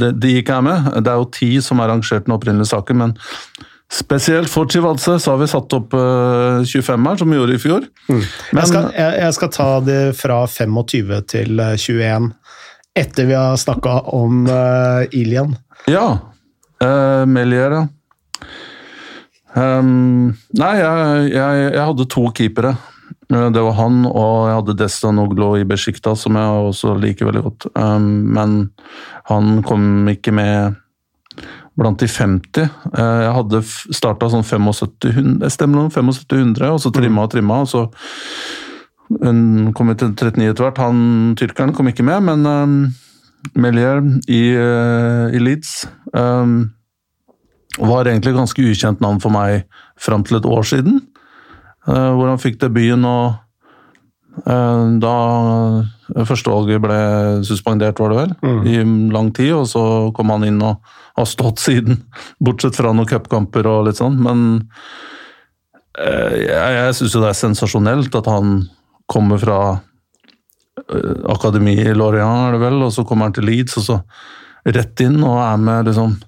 det, 0.00 0.08
de 0.18 0.36
ikke 0.40 0.56
er 0.58 0.64
med. 0.66 0.88
Det 0.98 1.12
er 1.12 1.20
jo 1.20 1.28
ti 1.34 1.50
som 1.62 1.78
har 1.78 1.90
arrangert 1.90 2.26
den 2.26 2.34
opprinnelige 2.34 2.72
saken, 2.72 3.04
men 3.04 3.18
Spesielt 3.90 4.46
for 4.50 4.68
Chivadze 4.70 5.16
så 5.18 5.32
har 5.32 5.38
vi 5.40 5.48
satt 5.50 5.72
opp 5.74 5.94
uh, 5.98 6.62
25 6.62 7.06
her, 7.08 7.16
som 7.18 7.32
vi 7.32 7.38
gjorde 7.40 7.56
i 7.56 7.58
fjor. 7.58 7.86
Mm. 8.06 8.20
Men, 8.20 8.60
jeg, 8.60 8.68
skal, 8.70 8.84
jeg, 8.94 9.16
jeg, 9.18 9.34
skal, 9.34 9.50
ta 9.56 9.70
det 9.82 10.02
fra 10.14 10.36
25 10.46 11.10
til 11.32 11.58
21, 11.58 12.04
eh, 12.06 12.60
etter 13.02 13.26
vi 13.26 13.34
har 13.34 13.58
snakka 13.58 13.96
om 14.14 14.44
uh, 14.46 15.02
Ilian. 15.10 15.56
Ja. 15.90 16.06
Uh, 16.78 17.26
Melier, 17.26 17.80
ja. 17.80 17.88
Um, 19.58 20.30
nei, 20.54 20.74
jeg, 20.78 21.32
jeg, 21.34 21.82
hadde 21.82 22.06
to 22.14 22.28
keepere. 22.30 22.76
Det 23.30 23.62
var 23.62 23.76
han, 23.78 24.02
og 24.10 24.48
jeg 24.48 24.56
hadde 24.56 24.78
Destan 24.80 25.20
Oglo 25.22 25.52
i 25.54 25.66
Besjikta, 25.68 26.16
som 26.18 26.34
jeg 26.34 26.62
også 26.70 26.96
liker 26.98 27.28
veldig 27.28 27.42
godt. 27.44 27.66
Um, 27.78 28.08
men 28.34 28.56
han 29.30 29.60
kom 29.62 30.08
ikke 30.10 30.34
med 30.34 30.80
blant 31.80 32.00
de 32.02 32.08
50. 32.10 32.64
Eh, 32.90 33.20
jeg 33.24 33.36
hadde 33.36 33.60
starta 33.96 34.30
sånn 34.32 34.44
7500, 34.44 35.46
stemmer 35.52 35.88
7500, 35.92 36.74
og 36.74 36.82
så 36.82 36.92
trimma 36.94 37.24
og 37.24 37.32
trimma. 37.32 37.62
og 37.62 37.70
så 37.70 37.86
kom 39.10 39.88
vi 39.90 39.96
til 39.98 40.12
39 40.14 40.50
etter 40.50 40.66
hvert. 40.66 40.82
Han 40.82 41.32
tyrkeren 41.38 41.74
kom 41.74 41.88
ikke 41.90 42.06
med, 42.06 42.26
men 42.28 42.46
um, 42.46 42.76
Melier 43.58 44.02
i, 44.28 44.42
uh, 44.54 45.32
i 45.32 45.40
Leeds 45.40 45.88
um, 46.12 46.70
var 47.80 48.06
egentlig 48.06 48.36
ganske 48.36 48.62
ukjent 48.62 49.00
navn 49.02 49.18
for 49.22 49.32
meg 49.34 49.64
fram 49.98 50.22
til 50.26 50.38
et 50.38 50.46
år 50.46 50.66
siden. 50.68 51.00
Uh, 51.88 52.12
hvor 52.16 52.28
han 52.28 52.40
fikk 52.42 52.58
debuten 52.60 53.06
og 53.08 53.38
uh, 54.44 54.84
da 55.00 55.14
førstevalget 56.26 56.82
ble 56.82 56.98
suspendert, 57.46 58.00
var 58.00 58.12
det 58.12 58.18
vel, 58.18 58.32
mm. 58.42 58.62
i 58.66 59.12
lang 59.14 59.30
tid. 59.36 59.52
Og 59.56 59.68
så 59.70 59.82
kom 60.16 60.32
han 60.34 60.46
inn 60.48 60.60
og 60.64 60.80
har 61.18 61.28
stått 61.28 61.62
siden, 61.66 62.02
bortsett 62.42 62.78
fra 62.78 62.94
noen 62.94 63.08
cupkamper 63.10 63.68
og 63.70 63.86
litt 63.88 64.00
sånn. 64.00 64.18
Men 64.22 64.48
eh, 65.98 66.40
jeg, 66.46 66.74
jeg 66.78 66.98
syns 66.98 67.16
jo 67.16 67.24
det 67.24 67.32
er 67.32 67.40
sensasjonelt 67.44 68.20
at 68.20 68.30
han 68.30 68.64
kommer 69.10 69.40
fra 69.42 69.60
eh, 69.76 71.22
akademi 71.32 71.76
i 71.82 71.94
Lorient, 71.96 72.50
er 72.50 72.58
det 72.58 72.64
vel, 72.64 72.80
og 72.86 72.94
så 72.94 73.06
kommer 73.06 73.28
han 73.28 73.38
til 73.38 73.48
Leeds, 73.50 73.78
og 73.80 73.88
så 73.88 74.00
rett 74.70 75.00
inn 75.04 75.22
og 75.24 75.38
er 75.40 75.62
med 75.62 75.88
liksom 75.88 76.18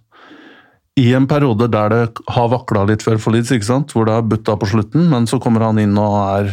i 1.00 1.12
en 1.16 1.26
periode 1.28 1.68
der 1.72 1.88
det 1.92 2.02
har 2.34 2.50
vakla 2.52 2.84
litt 2.88 3.04
før 3.04 3.20
for 3.20 3.32
Leeds, 3.32 3.70
hvor 3.92 4.06
det 4.06 4.16
har 4.18 4.28
butta 4.28 4.56
på 4.60 4.68
slutten, 4.74 5.08
men 5.12 5.26
så 5.30 5.40
kommer 5.40 5.64
han 5.64 5.80
inn 5.80 5.96
og 5.98 6.18
er 6.20 6.52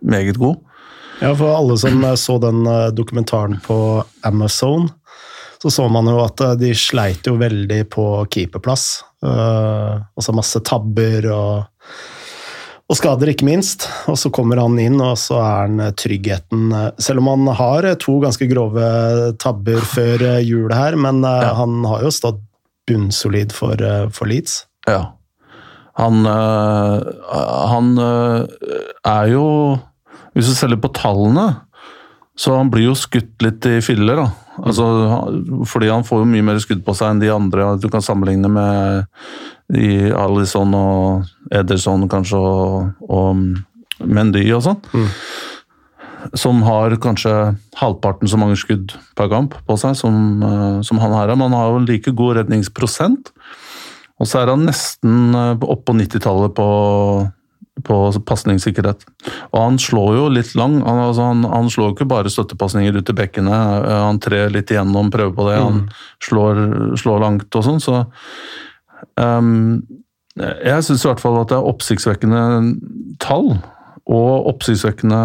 meget 0.00 0.40
god. 0.40 0.56
Ja, 1.20 1.34
for 1.36 1.52
alle 1.52 1.76
som 1.76 2.00
så 2.16 2.38
den 2.40 2.64
eh, 2.66 2.88
dokumentaren 2.96 3.58
på 3.60 4.02
Amazon, 4.24 4.88
så 5.62 5.70
så 5.70 5.88
man 5.92 6.08
jo 6.08 6.22
at 6.24 6.40
eh, 6.40 6.56
de 6.56 6.72
sleit 6.72 7.28
jo 7.28 7.36
veldig 7.40 7.82
på 7.92 8.06
keeperplass. 8.32 9.04
Uh, 9.20 10.00
altså 10.16 10.32
masse 10.32 10.56
tabber 10.64 11.26
og, 11.28 11.90
og, 12.88 12.94
skader, 12.96 13.28
ikke 13.28 13.44
minst. 13.44 13.84
Og 14.08 14.16
så 14.16 14.30
kommer 14.32 14.56
han 14.62 14.78
inn, 14.80 14.96
og 15.04 15.18
så 15.20 15.36
er 15.36 15.66
han 15.66 15.82
eh, 15.84 15.92
tryggheten 15.92 16.72
Selv 16.96 17.20
om 17.20 17.28
han 17.28 17.50
har 17.58 17.90
to 18.00 18.16
ganske 18.24 18.48
grove 18.48 18.86
tabber 19.36 19.84
før 19.92 20.24
jul 20.40 20.72
her, 20.72 20.96
men 20.96 21.20
uh, 21.26 21.42
ja. 21.44 21.52
han 21.60 21.84
har 21.84 22.08
jo 22.08 22.14
stått 22.16 22.40
bunnsolid 22.90 23.54
for, 23.56 23.78
uh, 23.78 24.10
for 24.14 24.30
Leeds. 24.30 24.64
Ja. 24.90 25.14
Han, 26.00 26.22
han 26.24 27.88
er 28.00 29.26
jo 29.28 29.42
Hvis 30.32 30.48
du 30.48 30.54
selger 30.54 30.78
på 30.80 30.88
tallene, 30.96 31.66
så 32.38 32.54
han 32.56 32.70
blir 32.72 32.86
jo 32.86 32.94
skutt 32.96 33.42
litt 33.44 33.66
i 33.68 33.80
filler, 33.84 34.22
da. 34.22 34.28
Altså, 34.62 34.86
fordi 35.68 35.90
han 35.90 36.06
får 36.06 36.22
jo 36.22 36.28
mye 36.30 36.46
mer 36.46 36.60
skudd 36.62 36.80
på 36.86 36.94
seg 36.96 37.12
enn 37.12 37.20
de 37.20 37.32
andre 37.34 37.74
du 37.82 37.88
kan 37.92 38.04
sammenligne 38.04 38.48
med 38.52 39.76
i 39.76 40.10
Alison 40.14 40.72
og 40.78 41.52
Ederson 41.54 42.08
kanskje, 42.10 42.38
og, 42.38 42.94
og 43.10 44.06
Mendy 44.06 44.46
og 44.56 44.64
sånn. 44.64 44.80
Mm. 44.94 45.08
Som 46.36 46.62
har 46.66 46.94
kanskje 47.02 47.32
halvparten 47.80 48.28
så 48.28 48.38
mange 48.40 48.58
skudd 48.60 48.94
per 49.18 49.30
kamp 49.32 49.56
på 49.66 49.76
seg 49.80 49.96
som, 49.98 50.14
uh, 50.44 50.78
som 50.86 51.00
han 51.02 51.14
her 51.16 51.28
har. 51.30 51.36
Men 51.36 51.50
han 51.50 51.58
har 51.58 51.72
jo 51.72 51.82
en 51.82 51.90
like 51.90 52.14
god 52.16 52.40
redningsprosent. 52.42 53.32
Og 54.20 54.28
så 54.28 54.42
er 54.42 54.52
han 54.52 54.66
nesten 54.68 55.32
oppå 55.32 55.70
opp 55.72 55.86
på 55.88 55.96
90-tallet 55.96 56.56
på 56.56 56.70
på 57.84 57.96
pasningssikkerhet. 58.26 59.04
Og 59.52 59.58
han 59.60 59.78
slår 59.80 60.16
jo 60.18 60.26
litt 60.32 60.52
lang. 60.58 60.78
Han, 60.84 61.00
altså 61.06 61.30
han, 61.30 61.44
han 61.48 61.70
slår 61.72 61.94
ikke 61.94 62.08
bare 62.10 62.32
støttepasninger 62.32 62.98
ut 62.98 63.06
til 63.08 63.16
bekkene. 63.18 63.56
Han 63.88 64.20
trer 64.22 64.52
litt 64.52 64.72
igjennom, 64.72 65.10
prøver 65.12 65.34
på 65.36 65.48
det. 65.48 65.56
Mm. 65.56 65.66
Han 65.66 65.80
slår, 66.26 66.62
slår, 67.00 67.24
langt 67.24 67.58
og 67.58 67.66
sånn. 67.66 67.82
Så 67.82 68.02
um, 69.16 69.80
jeg 70.36 70.86
syns 70.86 71.04
i 71.04 71.10
hvert 71.10 71.22
fall 71.22 71.40
at 71.42 71.52
det 71.52 71.58
er 71.58 71.70
oppsiktsvekkende 71.72 72.44
tall. 73.22 73.54
Og 74.10 74.48
oppsiktsvekkende 74.50 75.20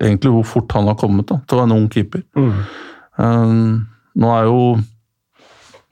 egentlig 0.00 0.32
hvor 0.34 0.46
fort 0.48 0.76
han 0.76 0.88
har 0.90 0.98
kommet 1.00 1.28
da, 1.30 1.40
til 1.44 1.56
å 1.56 1.62
være 1.62 1.70
en 1.70 1.78
ung 1.78 1.88
keeper. 1.92 2.22
Mm. 2.36 2.52
Um, 3.16 3.72
nå 4.16 4.36
er 4.36 4.46
jo 4.50 4.60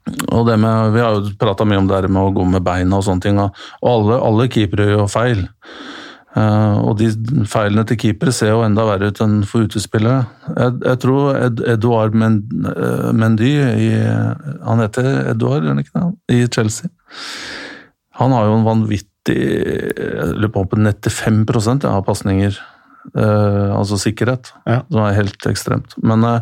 og 0.05 0.43
det 0.45 0.59
med, 0.61 0.93
Vi 0.93 1.01
har 1.01 1.15
jo 1.17 1.31
prata 1.41 1.65
mye 1.65 1.81
om 1.81 1.87
det 1.89 2.11
med 2.13 2.21
å 2.21 2.33
gå 2.37 2.45
med 2.45 2.65
beina 2.65 2.99
og 2.99 3.07
sånne 3.07 3.25
ting. 3.25 3.39
Og 3.41 3.89
alle, 3.89 4.19
alle 4.21 4.51
keepere 4.53 4.91
gjør 4.91 5.09
feil. 5.09 5.47
Uh, 6.35 6.83
og 6.83 6.99
de 6.99 7.09
feilene 7.49 7.87
til 7.89 8.01
keepere 8.03 8.35
ser 8.35 8.51
jo 8.51 8.65
enda 8.67 8.85
verre 8.89 9.09
ut 9.09 9.23
enn 9.25 9.39
for 9.49 9.65
utespillere. 9.65 10.27
Jeg, 10.51 10.77
jeg 10.83 11.01
tror 11.05 11.39
Ed, 11.39 11.63
Eduard 11.77 12.17
eh, 12.19 13.11
Mendy 13.15 13.53
i, 13.55 13.89
Han 14.67 14.83
heter 14.83 15.31
Eduard, 15.31 15.65
gjør 15.65 15.77
han 15.77 15.85
ikke 15.85 15.95
det? 15.97 16.37
I 16.37 16.49
Chelsea. 16.53 16.91
Han 18.21 18.35
har 18.35 18.51
jo 18.51 18.59
en 18.59 18.67
vanvittig 18.67 19.14
Jeg 19.33 20.35
lurer 20.35 20.53
på 20.53 20.65
om 20.67 20.89
95 20.91 21.85
har 21.89 22.05
pasninger. 22.05 22.61
Uh, 23.13 23.73
altså 23.77 23.99
sikkerhet. 24.01 24.53
Ja. 24.69 24.83
Som 24.91 25.05
er 25.05 25.17
helt 25.19 25.47
ekstremt. 25.49 25.97
Men 26.03 26.25
uh, 26.25 26.41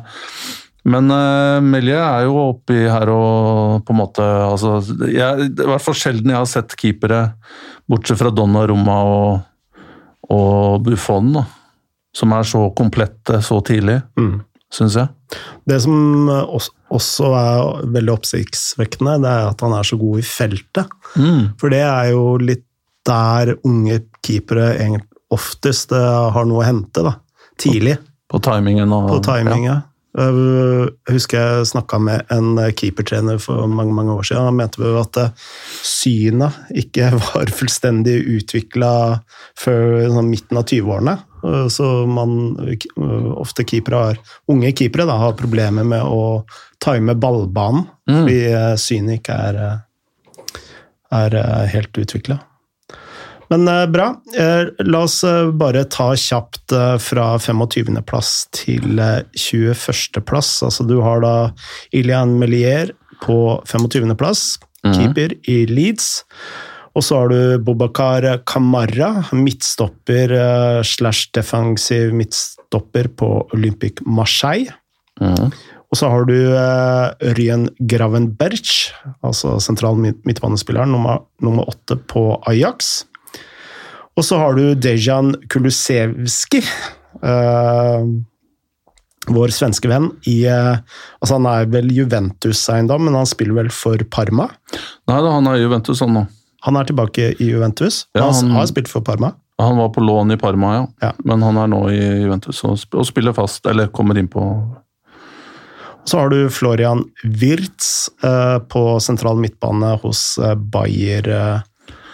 men 0.83 1.11
uh, 1.15 1.63
Melje 1.63 1.99
er 1.99 2.27
jo 2.27 2.39
oppi 2.41 2.81
her 2.91 3.11
og 3.13 3.85
på 3.87 3.95
en 3.95 4.01
måte 4.01 4.25
altså, 4.25 4.81
jeg, 5.07 5.53
Det 5.55 5.63
er 5.63 5.71
hvert 5.71 5.85
fall 5.85 5.99
sjelden 5.99 6.33
jeg 6.33 6.41
har 6.41 6.49
sett 6.51 6.75
keepere, 6.79 7.21
bortsett 7.91 8.19
fra 8.19 8.33
Donna 8.35 8.65
Roma 8.67 8.97
og, 9.07 9.85
og 10.35 10.83
Buffon, 10.87 11.31
da, 11.37 11.45
som 12.17 12.35
er 12.35 12.49
så 12.49 12.65
komplette 12.79 13.39
så 13.47 13.61
tidlig, 13.63 14.01
mm. 14.19 14.35
syns 14.75 14.99
jeg. 14.99 15.39
Det 15.71 15.79
som 15.85 16.27
også 16.93 17.31
er 17.39 17.87
veldig 17.95 18.17
oppsiktsvekkende, 18.17 19.21
det 19.23 19.31
er 19.31 19.49
at 19.53 19.63
han 19.65 19.79
er 19.79 19.87
så 19.87 19.97
god 20.01 20.19
i 20.19 20.27
feltet. 20.27 20.99
Mm. 21.15 21.55
For 21.63 21.73
det 21.73 21.85
er 21.87 22.11
jo 22.11 22.27
litt 22.43 22.67
der 23.09 23.57
unge 23.67 24.01
keepere 24.25 24.73
oftest 25.33 25.95
eh, 25.97 26.33
har 26.35 26.49
noe 26.49 26.63
å 26.63 26.67
hente, 26.67 27.05
da. 27.05 27.17
Tidlig. 27.61 27.97
På, 28.29 28.39
på 28.39 28.45
timingen 28.51 28.93
og 28.95 29.09
På 29.11 29.23
timing, 29.25 29.67
ja. 29.71 29.81
Jeg 30.13 30.89
husker 31.09 31.41
jeg 31.41 31.69
snakka 31.71 31.97
med 32.05 32.33
en 32.35 32.59
keepertrener 32.77 33.39
for 33.41 33.65
mange 33.65 33.95
mange 33.97 34.13
år 34.13 34.27
siden. 34.29 34.45
Han 34.51 34.59
mente 34.59 34.83
vel 34.83 34.99
at 35.01 35.17
syna 35.89 36.51
ikke 36.69 37.15
var 37.31 37.53
fullstendig 37.57 38.19
utvikla 38.35 38.93
før 39.57 40.03
sånn, 40.13 40.29
midten 40.29 40.61
av 40.61 40.67
20-årene. 40.69 41.17
Så 41.73 41.87
man, 42.07 42.37
ofte 43.41 43.65
keepere 43.67 44.03
har, 44.03 44.21
unge 44.53 44.75
keepere 44.79 45.09
da, 45.09 45.17
har 45.19 45.33
problemer 45.41 45.89
med 45.89 46.05
å 46.05 46.45
time 46.83 47.17
ballbanen, 47.19 47.89
mm. 48.07 48.15
fordi 48.21 48.39
synet 48.79 49.23
ikke 49.23 49.41
er, 49.49 49.61
er 51.19 51.41
helt 51.73 52.05
utvikla. 52.05 52.37
Men 53.53 53.69
eh, 53.69 53.87
bra. 53.87 54.09
Eh, 54.39 54.65
la 54.89 55.05
oss 55.05 55.21
eh, 55.29 55.51
bare 55.53 55.85
ta 55.93 56.13
kjapt 56.17 56.73
fra 57.05 57.29
25.-plass 57.37 58.33
til 58.57 58.97
21.-plass. 58.97 60.53
Altså, 60.67 60.87
du 60.89 60.99
har 61.05 61.21
da 61.25 61.37
Ilian 61.93 62.39
Melier 62.41 62.95
på 63.23 63.39
25.-plass, 63.69 64.47
mm. 64.87 64.93
keeper 64.97 65.37
i 65.53 65.63
Leeds. 65.69 66.23
Og 66.97 67.05
så 67.05 67.23
har 67.23 67.31
du 67.33 67.61
Bobakar 67.65 68.25
Kamara, 68.49 69.23
midtstopper 69.33 70.35
slash 70.85 71.31
defensiv 71.33 72.13
midtstopper 72.17 73.09
på 73.17 73.31
Olympic 73.57 74.03
Marseille. 74.05 74.75
Mm. 75.21 75.55
Og 75.93 75.97
så 76.01 76.09
har 76.09 76.25
du 76.29 76.37
uh, 76.53 77.33
Ryen 77.37 77.67
Gravenberch, 77.89 78.93
altså 79.25 79.59
sentral 79.61 79.97
midtbanespilleren, 80.01 80.93
nummer 80.93 81.65
åtte 81.69 81.99
på 82.09 82.27
Ajax. 82.49 83.03
Og 84.19 84.27
så 84.27 84.39
har 84.41 84.59
du 84.59 84.75
Dejan 84.77 85.33
Kulusevski. 85.53 86.61
Uh, 87.23 88.05
vår 89.31 89.53
svenske 89.55 89.87
venn 89.87 90.09
i 90.27 90.41
uh, 90.51 90.81
altså 91.23 91.37
Han 91.37 91.47
er 91.47 91.69
vel 91.71 91.93
Juventus-eiendom, 91.95 93.05
men 93.07 93.17
han 93.17 93.29
spiller 93.29 93.61
vel 93.61 93.71
for 93.75 94.01
Parma? 94.11 94.49
Nei 95.09 95.21
da, 95.23 95.37
han 95.37 95.49
er 95.51 95.61
Juventus 95.63 96.03
han 96.03 96.17
nå. 96.17 96.27
Han 96.67 96.79
er 96.79 96.89
tilbake 96.89 97.33
i 97.39 97.49
Juventus? 97.53 98.05
Ja, 98.15 98.29
han, 98.29 98.51
han 98.51 98.59
har 98.59 98.69
spilt 98.71 98.91
for 98.91 99.05
Parma? 99.07 99.33
Han 99.63 99.79
var 99.79 99.93
på 99.95 100.03
lån 100.03 100.35
i 100.35 100.39
Parma, 100.41 100.75
ja. 100.75 100.85
ja. 101.07 101.13
Men 101.29 101.43
han 101.47 101.59
er 101.61 101.71
nå 101.71 101.83
i 101.95 102.01
Juventus 102.25 102.63
og, 102.67 102.79
spiller 103.07 103.35
fast, 103.37 103.67
eller 103.71 103.93
kommer 103.95 104.19
inn 104.19 104.31
på 104.31 104.47
så 106.03 106.19
har 106.19 106.33
du 106.33 106.49
Florian 106.51 107.05
Wirtz 107.23 108.09
uh, 108.27 108.59
på 108.59 108.81
sentral 108.99 109.39
midtbane 109.39 109.93
hos 110.03 110.35
Bayer 110.75 111.29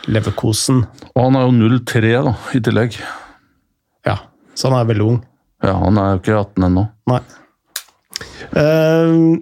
Leverkosen. 0.08 0.84
Og 1.14 1.26
han 1.26 1.36
er 1.38 1.46
jo 1.46 1.56
0-3 1.56 2.14
da, 2.28 2.36
i 2.56 2.62
tillegg. 2.64 2.96
Ja, 4.08 4.16
så 4.56 4.70
han 4.70 4.78
er 4.80 4.88
veldig 4.88 5.10
ung. 5.10 5.20
Ja, 5.64 5.74
han 5.82 5.98
er 6.00 6.14
jo 6.14 6.22
ikke 6.22 6.38
18 6.38 6.68
ennå. 6.68 6.86
Nei. 7.10 7.20
Uh, 8.56 9.38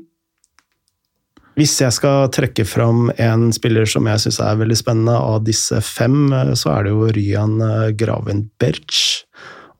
hvis 1.56 1.72
jeg 1.80 1.94
skal 1.96 2.26
trekke 2.36 2.66
fram 2.68 3.06
en 3.16 3.48
spiller 3.56 3.88
som 3.88 4.04
jeg 4.10 4.26
syns 4.26 4.42
er 4.44 4.58
veldig 4.60 4.76
spennende 4.76 5.14
av 5.16 5.38
disse 5.46 5.78
fem, 5.80 6.26
eh, 6.36 6.52
så 6.52 6.74
er 6.74 6.84
det 6.84 6.92
jo 6.92 7.06
Ryan 7.16 7.54
eh, 7.64 7.92
Gravenberch. 7.96 8.98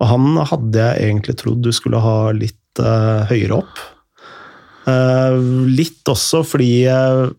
Og 0.01 0.09
han 0.09 0.41
hadde 0.41 0.81
jeg 0.81 1.11
egentlig 1.11 1.37
trodd 1.43 1.61
du 1.65 1.69
skulle 1.77 2.01
ha 2.05 2.31
litt 2.37 2.81
uh, 2.81 3.25
høyere 3.31 3.61
opp. 3.63 3.79
Uh, 4.85 5.41
litt 5.73 6.05
også 6.13 6.43
fordi 6.45 6.85
uh, 6.93 7.33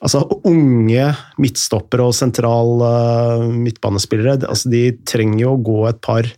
Altså, 0.00 0.22
unge 0.48 1.10
midtstoppere 1.40 2.06
og 2.08 2.16
sentral 2.16 2.80
uh, 2.80 3.42
midtbanespillere 3.52 4.38
altså, 4.48 4.70
de 4.72 4.94
trenger 5.04 5.42
jo 5.42 5.50
å 5.52 5.64
gå 5.64 5.80
et 5.90 5.98
par 6.04 6.28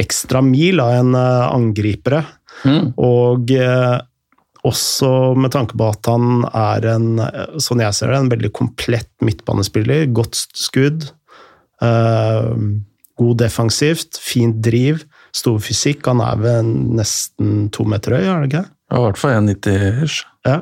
ekstra 0.00 0.40
mil 0.44 0.80
av 0.80 0.94
en 1.02 1.12
uh, 1.18 1.50
angripere. 1.52 2.22
Mm. 2.64 2.94
Og 2.96 3.52
uh, 3.60 4.00
også 4.64 5.12
med 5.36 5.52
tanke 5.52 5.76
på 5.76 5.90
at 5.92 6.08
han 6.08 6.46
er 6.48 6.88
en, 6.94 7.12
sånn 7.60 7.84
jeg 7.84 7.96
ser 7.96 8.12
det, 8.12 8.22
en 8.22 8.32
veldig 8.32 8.52
komplett 8.56 9.12
midtbanespiller. 9.24 10.08
Godt 10.16 10.36
skudd. 10.56 11.06
god 13.20 13.38
defensivt, 13.40 14.18
fint 14.20 14.58
driv, 14.60 15.00
stor 15.32 15.56
fysikk. 15.64 16.04
Han 16.12 16.20
er 16.24 16.42
vel 16.44 16.74
nesten 16.98 17.70
to 17.72 17.88
meter 17.88 18.18
høy, 18.18 18.20
er 18.26 18.44
det 18.44 18.50
ikke? 18.50 18.66
I 18.90 19.02
hvert 19.06 19.20
fall 19.22 19.36
1,90 19.38 20.20
Ja. 20.48 20.60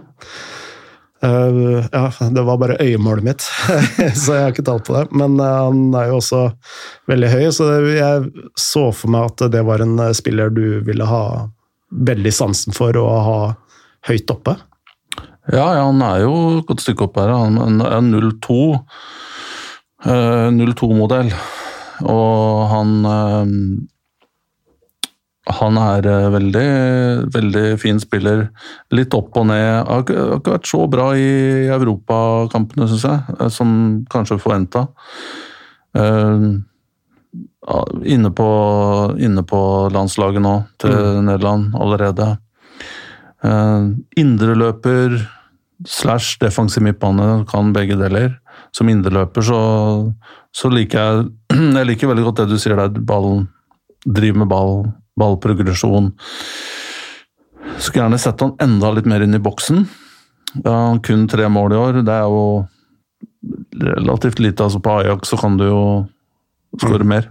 Uh, 1.25 1.83
ja, 1.93 2.13
det 2.31 2.43
var 2.47 2.59
bare 2.59 2.77
øyemålet 2.79 3.25
mitt, 3.25 3.41
så 4.23 4.37
jeg 4.37 4.43
har 4.45 4.53
ikke 4.53 4.67
talt 4.69 4.87
på 4.87 4.95
det. 4.95 5.09
Men 5.19 5.35
uh, 5.41 5.67
han 5.67 5.81
er 5.99 6.13
jo 6.13 6.21
også 6.21 6.45
veldig 7.11 7.31
høy, 7.33 7.47
så 7.55 7.71
jeg 7.91 8.29
så 8.55 8.85
for 8.95 9.11
meg 9.11 9.33
at 9.33 9.49
det 9.51 9.65
var 9.67 9.83
en 9.83 9.99
eh, 10.05 10.15
spiller 10.15 10.53
du 10.55 10.79
ville 10.87 11.09
ha 11.09 11.49
veldig 11.91 12.33
sansen 12.35 12.77
for 12.77 12.95
å 13.01 13.07
ha 13.27 13.39
høyt 14.07 14.31
oppe. 14.31 14.55
Ja, 15.51 15.67
ja 15.75 15.89
han 15.89 16.03
er 16.07 16.23
jo 16.23 16.35
et 16.61 16.69
godt 16.69 16.85
stykke 16.85 17.09
opp 17.09 17.19
her. 17.19 17.35
Han 17.35 17.83
er 17.83 17.99
02. 18.39 18.61
Uh, 20.07 20.55
02-modell. 20.55 21.33
Og 22.07 22.69
han 22.71 22.93
han 25.57 25.79
er 25.81 26.07
eh, 26.09 26.29
veldig, 26.33 26.69
veldig 27.35 27.67
fin 27.81 28.01
spiller. 28.03 28.49
Litt 28.95 29.15
opp 29.17 29.37
og 29.41 29.49
ned. 29.51 29.89
Har 29.89 30.05
ikke 30.05 30.55
vært 30.55 30.69
så 30.69 30.85
bra 30.91 31.11
i 31.17 31.29
europakampene, 31.73 32.89
syns 32.91 33.07
jeg, 33.09 33.37
eh, 33.39 33.53
som 33.53 33.71
kanskje 34.13 34.41
forventa. 34.43 34.89
Uh, 35.99 36.61
inne, 38.07 38.29
på, 38.37 38.49
inne 39.25 39.43
på 39.49 39.61
landslaget 39.91 40.45
nå, 40.45 40.53
til 40.79 40.93
mm. 40.93 41.25
Nederland 41.27 41.73
allerede. 41.81 42.29
Uh, 43.43 43.97
Indreløper 44.21 45.17
slash 45.89 46.39
defensiv 46.43 46.85
midtbane, 46.85 47.47
kan 47.51 47.73
begge 47.75 47.97
deler. 47.99 48.37
Som 48.77 48.91
indreløper 48.93 49.43
så, 49.49 49.59
så 50.53 50.69
liker 50.69 50.99
jeg 50.99 51.29
Jeg 51.79 51.89
liker 51.89 52.11
veldig 52.11 52.25
godt 52.27 52.43
det 52.43 52.51
du 52.51 52.59
sier 52.61 52.77
der, 52.77 53.01
ballen. 53.09 53.47
Driv 54.05 54.37
med 54.39 54.51
ball 54.51 54.83
ballprogresjon. 55.19 56.13
Skulle 57.79 58.05
gjerne 58.05 58.21
sett 58.21 58.43
han 58.45 58.57
enda 58.63 58.91
litt 58.95 59.09
mer 59.11 59.25
inn 59.25 59.37
i 59.37 59.43
boksen. 59.43 59.85
Ja, 60.65 60.99
kun 61.05 61.27
tre 61.29 61.49
mål 61.53 61.75
i 61.75 61.81
år. 61.81 62.01
Det 62.07 62.15
er 62.15 62.27
jo 62.27 62.45
relativt 63.79 64.39
lite. 64.39 64.65
altså 64.65 64.81
På 64.81 64.99
Ajax 64.99 65.29
så 65.29 65.37
kan 65.41 65.59
du 65.59 65.67
jo 65.69 65.83
skåre 66.79 67.05
mm. 67.05 67.09
mer. 67.09 67.31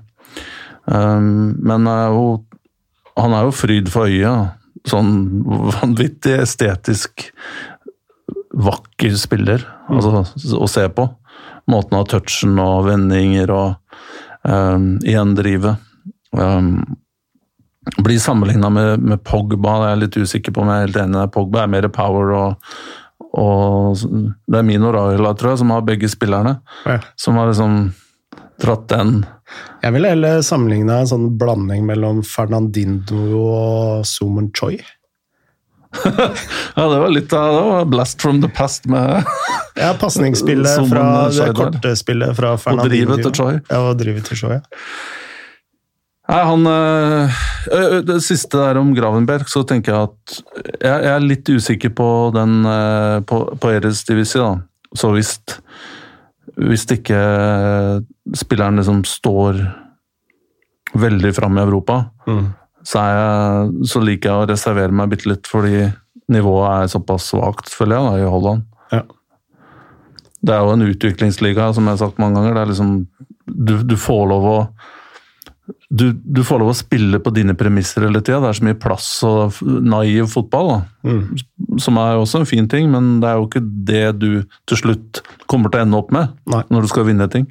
Um, 0.85 1.57
men 1.59 1.87
er 1.91 2.13
jo, 2.15 2.27
han 3.17 3.35
er 3.35 3.47
jo 3.47 3.55
fryd 3.55 3.91
for 3.91 4.07
øyet. 4.07 4.53
Sånn 4.87 5.41
vanvittig 5.73 6.37
estetisk 6.45 7.27
vakker 8.57 9.17
spiller 9.19 9.65
mm. 9.89 9.97
altså, 9.97 10.23
å 10.55 10.69
se 10.71 10.85
på. 10.93 11.09
Måten 11.67 11.97
av 11.99 12.07
touchen 12.07 12.55
og 12.63 12.87
vendinger 12.87 13.51
og 13.51 13.97
um, 14.47 14.95
igjen 15.03 15.35
drivet. 15.35 15.83
Um, 16.31 16.79
blir 18.03 18.19
sammenligna 18.19 18.69
med, 18.69 18.99
med, 18.99 19.23
Pogba, 19.23 19.77
det 19.79 19.85
er 19.85 19.93
jeg 19.93 20.01
litt 20.03 20.17
usikker 20.17 20.55
på 20.55 20.63
om 20.63 20.71
jeg 20.71 20.79
er 20.79 20.87
helt 20.87 20.99
enig. 21.03 21.27
Pogba 21.33 21.63
er 21.63 21.71
mer 21.73 21.87
power 21.93 22.33
og, 22.37 22.73
og 23.37 24.03
Det 24.45 24.59
er 24.59 24.67
Mino 24.67 24.91
Raila, 24.93 25.33
tror 25.37 25.53
jeg, 25.53 25.61
som 25.63 25.73
har 25.73 25.87
begge 25.87 26.09
spillerne. 26.11 26.59
Ja. 26.85 26.99
Som 27.19 27.39
har 27.39 27.49
liksom 27.51 27.79
dratt 28.61 28.87
den. 28.89 29.19
Jeg 29.83 29.95
vil 29.95 30.07
heller 30.09 30.43
sammenligne 30.45 31.01
en 31.01 31.09
sånn 31.09 31.27
blanding 31.39 31.85
mellom 31.87 32.21
Fernandinho 32.25 33.41
og 33.47 34.07
Suman 34.07 34.49
Choi. 34.57 34.77
ja, 36.75 36.83
det 36.83 36.97
var 36.99 37.09
litt 37.13 37.31
av 37.33 37.53
det 37.53 37.61
var 37.69 37.85
blast 37.89 38.21
from 38.21 38.41
the 38.43 38.49
past 38.51 38.85
med 38.91 39.23
Ja, 39.79 39.93
pasningsspillet 39.97 40.89
fra 40.91 41.05
det 41.31 41.47
korte 41.55 41.93
spillet 41.95 42.35
fra 42.35 42.57
Fernandinho. 42.59 43.13
Og 43.13 43.15
drivet 43.15 43.23
til 43.23 43.37
Choi. 43.39 43.53
Ja, 43.69 43.79
og 43.79 44.01
drivet 44.01 44.27
til 44.27 44.41
Choi, 44.41 44.57
ja. 44.57 44.83
Nei, 46.27 46.43
han 46.43 46.67
øh, 46.67 47.35
Det 48.07 48.17
siste 48.25 48.59
der 48.59 48.79
om 48.81 48.93
Gravenberg, 48.95 49.47
så 49.51 49.63
tenker 49.67 49.93
jeg 49.93 50.09
at 50.09 50.39
Jeg, 50.83 51.03
jeg 51.05 51.13
er 51.13 51.23
litt 51.23 51.49
usikker 51.49 51.93
på 51.95 52.09
den 52.35 52.59
øh, 52.67 53.21
på, 53.27 53.43
på 53.61 53.71
Eres 53.71 54.03
Divisi, 54.07 54.39
da. 54.41 54.57
Så 54.95 55.11
hvis 55.15 55.37
Hvis 56.57 56.87
ikke 56.91 57.19
spilleren 58.35 58.79
liksom 58.79 59.03
står 59.05 59.59
veldig 60.97 61.33
fram 61.35 61.57
i 61.59 61.61
Europa, 61.61 61.97
mm. 62.25 62.45
så, 62.81 63.03
jeg, 63.03 63.87
så, 63.91 63.99
liker 64.01 64.29
jeg 64.29 64.41
å 64.41 64.47
reservere 64.49 64.95
meg 64.95 65.11
bitte 65.11 65.29
litt, 65.29 65.45
fordi 65.45 65.83
nivået 66.31 66.71
er 66.71 66.89
såpass 66.89 67.27
svakt, 67.29 67.69
føler 67.69 67.99
jeg, 67.99 68.07
da, 68.07 68.23
i 68.23 68.31
Holland. 68.31 68.63
Ja. 68.95 69.03
Det 70.41 70.55
er 70.55 70.63
jo 70.63 70.73
en 70.73 70.87
utviklingsliga, 70.87 71.67
som 71.75 71.85
jeg 71.85 71.97
har 71.97 72.01
sagt 72.01 72.23
mange 72.23 72.39
ganger. 72.39 72.55
det 72.55 72.63
er 72.63 72.71
liksom 72.71 72.95
du, 73.45 73.75
du 73.83 73.95
får 73.99 74.23
lov 74.31 74.47
å 74.49 74.57
du, 75.89 76.11
du, 76.13 76.43
får 76.47 76.61
lov 76.61 76.71
å 76.71 76.77
spille 76.77 77.19
på 77.23 77.31
dine 77.35 77.55
premisser 77.57 78.05
hele 78.07 78.21
tida. 78.21 78.39
Det 78.43 78.49
er 78.49 78.59
så 78.59 78.67
mye 78.67 78.79
plass 78.79 79.07
og 79.27 79.57
naiv 79.63 80.29
fotball, 80.31 80.71
mm. 81.07 81.79
som 81.83 81.99
er 82.01 82.19
også 82.19 82.41
en 82.41 82.49
fin 82.49 82.67
ting, 82.71 82.89
men 82.93 83.17
det 83.23 83.31
er 83.31 83.39
jo 83.39 83.47
ikke 83.49 83.63
det 83.63 84.05
du 84.21 84.29
til 84.69 84.81
slutt 84.83 85.21
kommer 85.51 85.73
til 85.73 85.81
å 85.81 85.87
ende 85.87 85.99
opp 85.99 86.13
med 86.15 86.35
Nei. 86.51 86.63
når 86.73 86.87
du 86.87 86.91
skal 86.91 87.07
vinne 87.09 87.27
ting. 87.31 87.49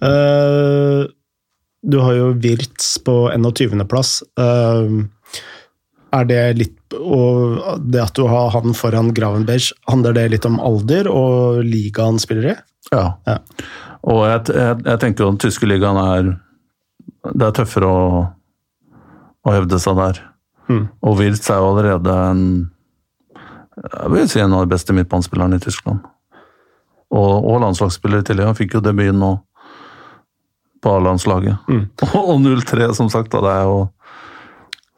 Uh, 0.00 1.08
du 1.80 1.98
har 2.04 2.16
jo 2.16 2.32
Wirtz 2.40 2.94
på 3.04 3.16
21.-plass. 3.32 4.20
Er 6.10 6.26
det 6.26 6.40
litt 6.58 6.96
Og 6.98 7.60
det 7.86 8.00
at 8.02 8.16
du 8.18 8.24
har 8.26 8.50
han 8.56 8.74
foran 8.74 9.12
Gravenberg, 9.14 9.68
handler 9.86 10.16
det 10.16 10.24
litt 10.32 10.48
om 10.48 10.58
alder 10.58 11.08
og 11.08 11.60
ligaen 11.62 12.18
spiller 12.20 12.50
i? 12.50 12.56
Ja. 12.90 13.04
Ja. 13.28 13.38
Og 14.08 14.24
jeg, 14.24 14.42
jeg, 14.56 14.80
jeg 14.86 15.00
tenker 15.02 15.24
jo 15.24 15.30
den 15.32 15.40
tyske 15.42 15.68
ligaen 15.68 15.98
er 16.00 16.28
Det 17.36 17.46
er 17.46 17.56
tøffere 17.56 17.88
å, 17.88 18.04
å 19.44 19.54
hevde 19.54 19.80
seg 19.82 19.98
der. 19.98 20.20
Mm. 20.70 20.84
Og 21.04 21.18
Wirtz 21.18 21.50
er 21.50 21.60
jo 21.60 21.72
allerede 21.74 22.14
en 22.30 22.44
jeg 23.80 24.10
vil 24.12 24.26
si 24.28 24.40
en 24.42 24.52
av 24.52 24.66
de 24.66 24.74
beste 24.74 24.92
midtbanespillerne 24.92 25.56
i 25.56 25.62
Tyskland. 25.62 26.02
Og, 27.10 27.46
og 27.48 27.62
landslagsspiller 27.62 28.20
i 28.20 28.26
tillegg. 28.26 28.50
Han 28.50 28.58
fikk 28.58 28.76
jo 28.76 28.82
debuten 28.84 29.22
nå 29.22 29.30
på 30.80 30.92
A-landslaget. 30.96 31.64
Mm. 31.68 31.86
Og 32.20 32.36
0-3, 32.40 32.90
som 32.96 33.10
sagt. 33.12 33.32
Da, 33.32 33.42
det 33.44 33.56
er 33.56 33.64
jo 33.70 33.80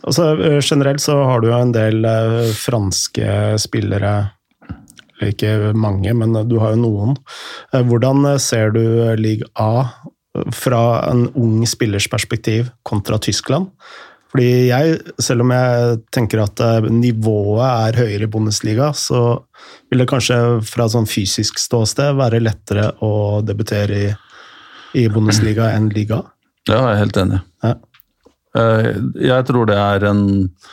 Altså, 0.02 0.32
eh, 0.34 0.58
generelt 0.66 0.98
så 0.98 1.14
har 1.28 1.38
du 1.40 1.46
jo 1.46 1.54
en 1.54 1.70
del 1.70 2.02
eh, 2.02 2.48
franske 2.58 3.54
spillere 3.62 4.32
Ikke 5.30 5.72
mange, 5.78 6.14
men 6.18 6.34
du 6.48 6.58
har 6.62 6.74
jo 6.74 6.82
noen. 6.82 7.16
Eh, 7.72 7.82
Hvordan 7.86 8.26
ser 8.42 8.72
du 8.74 8.82
league 9.20 9.46
A 9.54 9.86
fra 10.56 11.10
en 11.10 11.26
ung 11.36 11.60
spillers 11.68 12.08
perspektiv 12.08 12.70
kontra 12.88 13.18
Tyskland? 13.20 13.70
Fordi 14.32 14.70
jeg, 14.70 14.96
selv 15.20 15.44
om 15.44 15.50
jeg 15.52 15.98
tenker 16.14 16.40
at 16.40 16.60
eh, 16.64 16.86
nivået 16.88 17.66
er 17.68 17.98
høyere 18.00 18.24
i 18.24 18.30
Bundesliga, 18.32 18.88
så 18.96 19.42
vil 19.92 20.00
det 20.00 20.08
kanskje 20.08 20.38
fra 20.64 20.86
et 20.88 20.94
sånn 20.94 21.08
fysisk 21.10 21.60
ståsted 21.60 22.16
være 22.16 22.40
lettere 22.40 22.88
å 23.04 23.42
debutere 23.44 23.98
i, 24.06 24.12
i 25.02 25.08
Bundesliga 25.12 25.68
enn 25.76 25.90
liga 25.92 26.22
Ja, 26.70 26.78
jeg 26.78 26.94
er 26.94 27.02
helt 27.02 27.20
enig. 27.20 27.42
Ja. 27.66 27.74
Eh, 28.56 28.88
Jeg 29.28 29.46
tror 29.50 29.68
det 29.68 29.76
er 29.76 30.08
en 30.08 30.24
eh, 30.40 30.72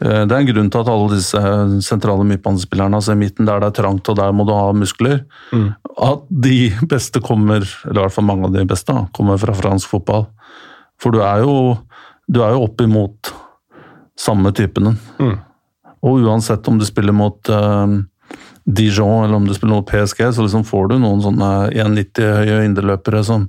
det 0.00 0.32
er 0.34 0.40
en 0.40 0.48
grunn 0.48 0.70
til 0.74 0.80
at 0.82 0.88
alle 0.90 1.14
disse 1.14 1.40
sentrale 1.86 2.24
midtbanespillerne, 2.26 2.98
altså 2.98 3.14
i 3.14 3.20
midten 3.20 3.46
der 3.46 3.60
det 3.62 3.70
er 3.70 3.76
trangt 3.82 4.08
og 4.10 4.16
der 4.18 4.32
må 4.34 4.44
du 4.48 4.52
ha 4.52 4.72
muskler, 4.74 5.20
Mm. 5.52 5.68
at 6.02 6.24
de 6.28 6.72
beste 6.90 7.20
kommer, 7.22 7.62
eller 7.86 8.00
i 8.00 8.04
hvert 8.04 8.12
fall 8.16 8.26
mange 8.26 8.44
av 8.48 8.52
de 8.52 8.64
beste, 8.66 8.92
kommer 9.14 9.38
fra 9.38 9.54
fransk 9.54 9.88
fotball. 9.88 10.26
For 11.00 11.14
du 11.14 11.20
er 11.22 11.44
jo, 11.44 11.78
du 12.28 12.40
er 12.42 12.52
jo 12.56 12.64
opp 12.66 12.80
imot 12.80 13.32
samme 14.18 14.52
typene. 14.54 14.96
Mm. 15.18 15.38
Og 16.04 16.26
uansett 16.26 16.66
om 16.68 16.76
du 16.78 16.84
spiller 16.84 17.14
mot 17.16 17.38
uh, 17.48 17.86
Dijon 18.66 19.24
eller 19.24 19.36
om 19.36 19.46
du 19.46 19.54
spiller 19.54 19.76
mot 19.78 19.86
PSG, 19.88 20.20
så 20.34 20.42
liksom 20.44 20.64
får 20.68 20.88
du 20.90 20.98
noen 20.98 21.22
sånne 21.24 21.70
1,90 21.70 22.34
høye 22.42 22.64
indreløpere 22.66 23.22
som 23.24 23.48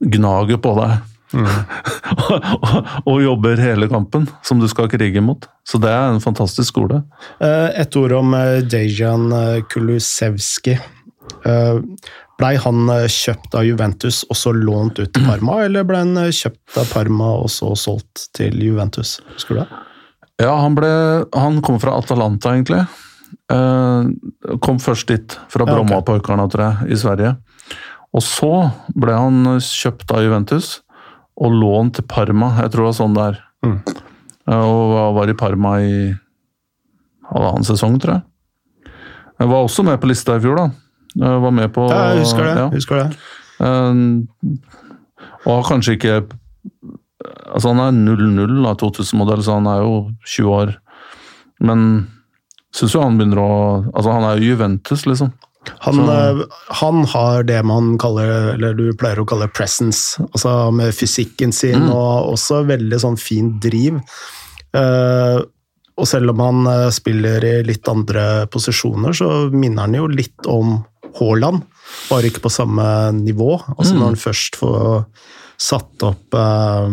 gnager 0.00 0.58
på 0.62 0.74
deg. 0.80 0.98
og, 2.30 2.90
og 3.02 3.16
jobber 3.22 3.60
hele 3.60 3.88
kampen, 3.90 4.26
som 4.46 4.60
du 4.62 4.68
skal 4.70 4.90
krige 4.90 5.22
mot. 5.24 5.46
Så 5.66 5.80
det 5.82 5.90
er 5.90 6.12
en 6.12 6.22
fantastisk 6.22 6.70
skole. 6.74 7.02
Eh, 7.42 7.80
Et 7.82 7.98
ord 7.98 8.14
om 8.20 8.36
eh, 8.38 8.60
Dejan 8.62 9.32
eh, 9.34 9.64
Kulusevski. 9.70 10.78
Blei 12.36 12.52
han 12.60 12.90
kjøpt 13.10 13.54
av 13.58 13.64
Juventus 13.66 14.20
og 14.28 14.38
så 14.38 14.52
lånt 14.54 15.00
ut 15.00 15.10
til 15.10 15.24
Parma, 15.26 15.58
eller 15.66 15.86
ble 15.88 16.02
han 16.04 16.30
kjøpt 16.30 16.78
av 16.78 16.92
Parma 16.92 17.32
og 17.40 17.50
så 17.50 17.72
solgt 17.78 18.28
til 18.36 18.60
Juventus? 18.62 19.16
Husker 19.34 19.56
du 19.56 19.60
det? 19.64 19.82
Ja, 20.44 20.52
han, 20.60 20.76
ble, 20.76 20.90
han 21.32 21.62
kom 21.64 21.80
fra 21.80 21.94
Atalanta, 21.96 22.52
egentlig. 22.52 22.82
Kom 24.60 24.80
først 24.84 25.08
dit, 25.08 25.36
fra 25.48 25.64
på 25.64 25.72
Brommapojkarna, 25.72 26.44
tror 26.52 26.64
jeg, 26.66 26.90
i 26.92 26.98
Sverige. 27.00 27.30
Og 28.12 28.24
så 28.24 28.50
ble 28.92 29.16
han 29.16 29.56
kjøpt 29.64 30.12
av 30.12 30.26
Juventus 30.26 30.74
og 31.36 31.52
lån 31.52 31.92
til 31.96 32.06
Parma. 32.08 32.52
Jeg 32.62 32.72
tror 32.72 32.86
det 32.86 32.90
var 32.90 32.98
sånn 33.00 33.16
det 33.16 33.26
er. 33.30 33.40
Mm. 33.66 33.76
Eh, 34.46 34.62
og 34.62 35.16
var 35.18 35.32
i 35.32 35.36
Parma 35.38 35.74
i 35.84 35.96
halvannen 37.32 37.66
sesong, 37.66 37.98
tror 38.00 38.18
jeg. 38.18 38.92
Jeg 39.36 39.50
var 39.50 39.66
også 39.66 39.84
med 39.84 40.00
på 40.00 40.08
lista 40.08 40.36
i 40.38 40.42
fjor, 40.44 40.56
da. 40.56 40.66
Jeg 41.16 41.42
var 41.44 41.52
med 41.52 41.72
på 41.74 41.84
Ja, 41.90 42.02
jeg 42.14 42.24
husker 42.24 42.44
det. 42.46 42.54
ja. 42.56 42.66
Husker 42.72 43.02
det. 43.02 43.08
Eh, 43.60 43.94
og 45.46 45.52
har 45.60 45.70
kanskje 45.70 45.96
ikke 45.98 46.18
Altså, 47.56 47.72
han 47.72 47.80
er 47.80 47.94
00 47.96 48.66
av 48.68 48.76
2000-modell, 48.78 49.40
så 49.42 49.56
han 49.56 49.66
er 49.70 49.80
jo 49.82 49.94
20 50.28 50.50
år. 50.52 50.72
Men 51.64 51.80
syns 52.76 52.94
jo 52.94 53.00
han 53.02 53.16
begynner 53.18 53.40
å 53.40 53.52
Altså, 53.94 54.12
han 54.12 54.26
er 54.28 54.36
jo 54.36 54.52
Juventus, 54.52 55.06
liksom. 55.08 55.32
Han, 55.80 55.94
Så- 55.94 56.12
eh, 56.40 56.44
han 56.80 57.04
har 57.04 57.42
det 57.42 57.64
man 57.64 57.98
kaller, 57.98 58.54
eller 58.54 58.74
du 58.74 58.92
pleier 58.94 59.18
å 59.18 59.26
kalle 59.26 59.48
presence, 59.48 60.16
altså 60.32 60.72
med 60.72 60.92
fysikken 60.94 61.52
sin 61.52 61.80
Mm. 61.86 61.90
og 61.92 62.32
også 62.34 62.64
veldig 62.66 63.00
sånn 63.00 63.18
fin 63.18 63.58
driv. 63.60 64.00
Uh, 64.74 65.40
og 65.98 66.06
selv 66.06 66.30
om 66.30 66.38
han 66.40 66.66
eh, 66.66 66.90
spiller 66.90 67.42
i 67.44 67.62
litt 67.64 67.88
andre 67.88 68.46
posisjoner, 68.52 69.14
så 69.16 69.50
minner 69.50 69.80
han 69.86 69.94
jo 69.94 70.06
litt 70.06 70.46
om 70.46 70.84
Haaland, 71.18 71.62
bare 72.10 72.28
ikke 72.28 72.42
på 72.44 72.50
samme 72.52 73.12
nivå. 73.16 73.56
Altså 73.78 73.94
Mm. 73.94 73.98
når 73.98 74.04
han 74.04 74.16
først 74.16 74.56
får 74.60 75.06
satt 75.56 76.02
opp 76.02 76.34
uh, 76.34 76.90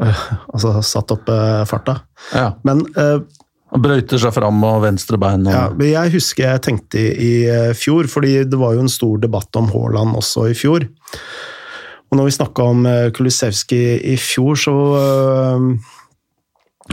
uh, 0.00 0.22
Altså 0.54 0.82
satt 0.82 1.10
opp 1.12 1.26
farta. 1.68 2.00
Ja. 2.32 2.54
Men 2.64 2.86
Han 3.70 3.84
brøyter 3.84 4.18
seg 4.18 4.34
fram 4.34 4.64
og 4.66 4.82
venstre 4.82 5.18
bein. 5.20 5.46
Og, 5.46 5.54
ja, 5.54 5.68
men 5.70 5.92
jeg 5.92 6.14
husker 6.16 6.48
jeg 6.48 6.64
tenkte 6.66 6.98
i, 6.98 7.12
i 7.14 7.32
eh, 7.50 7.70
fjor, 7.78 8.10
fordi 8.10 8.40
det 8.50 8.58
var 8.58 8.74
jo 8.74 8.84
en 8.84 8.92
stor 8.92 9.20
debatt 9.22 9.56
om 9.60 9.70
Haaland 9.70 10.18
også 10.18 10.48
i 10.50 10.58
fjor. 10.58 10.88
Og 12.10 12.18
når 12.18 12.26
vi 12.26 12.34
snakka 12.34 12.66
om 12.66 12.86
Kulisevskij 13.14 14.00
i 14.12 14.16
fjor, 14.18 14.58
så 14.58 14.76
eh, 14.98 15.96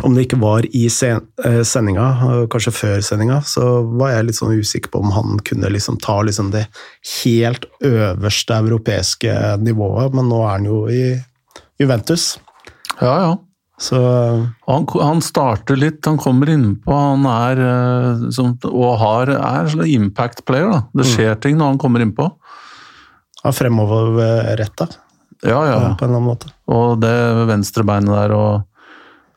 Om 0.06 0.14
det 0.14 0.28
ikke 0.28 0.38
var 0.38 0.66
i 0.78 0.84
sen, 0.94 1.24
eh, 1.42 1.64
sendinga, 1.66 2.06
eh, 2.28 2.44
kanskje 2.54 2.74
før 2.76 3.00
sendinga, 3.02 3.40
så 3.42 3.64
var 3.98 4.12
jeg 4.12 4.28
litt 4.28 4.38
sånn 4.38 4.54
usikker 4.54 4.92
på 4.94 5.02
om 5.02 5.10
han 5.16 5.40
kunne 5.42 5.72
liksom 5.74 5.98
ta 5.98 6.20
liksom 6.22 6.52
det 6.54 6.68
helt 7.24 7.66
øverste 7.82 8.60
europeiske 8.62 9.34
nivået, 9.64 10.14
men 10.14 10.30
nå 10.30 10.44
er 10.44 10.52
han 10.52 10.70
jo 10.70 10.84
i 10.86 11.02
Juventus. 11.82 12.38
ja, 13.02 13.16
ja. 13.24 13.34
Så 13.80 13.98
Han, 14.66 14.88
han 14.98 15.20
starter 15.22 15.78
litt, 15.78 16.00
han 16.06 16.18
kommer 16.18 16.50
innpå, 16.50 16.90
han 16.98 17.26
er 17.30 17.60
eh, 17.62 18.24
som, 18.34 18.56
og 18.66 18.96
har, 19.04 19.30
er 19.38 19.70
en 19.70 19.84
impact 19.86 20.42
player. 20.50 20.72
da. 20.72 20.80
Det 20.98 21.06
skjer 21.06 21.36
ting 21.44 21.60
når 21.60 21.76
han 21.76 21.82
kommer 21.84 22.02
innpå. 22.02 22.26
han 23.44 23.52
er 23.52 23.58
fremoverretta 23.60 24.88
Ja, 25.46 25.60
ja. 25.70 25.76
på 26.00 26.06
en 26.06 26.10
eller 26.10 26.18
annen 26.18 26.26
måte. 26.32 26.50
Og 26.74 26.98
det 27.04 27.14
venstrebeinet 27.52 28.10
der 28.10 28.34
og 28.34 28.66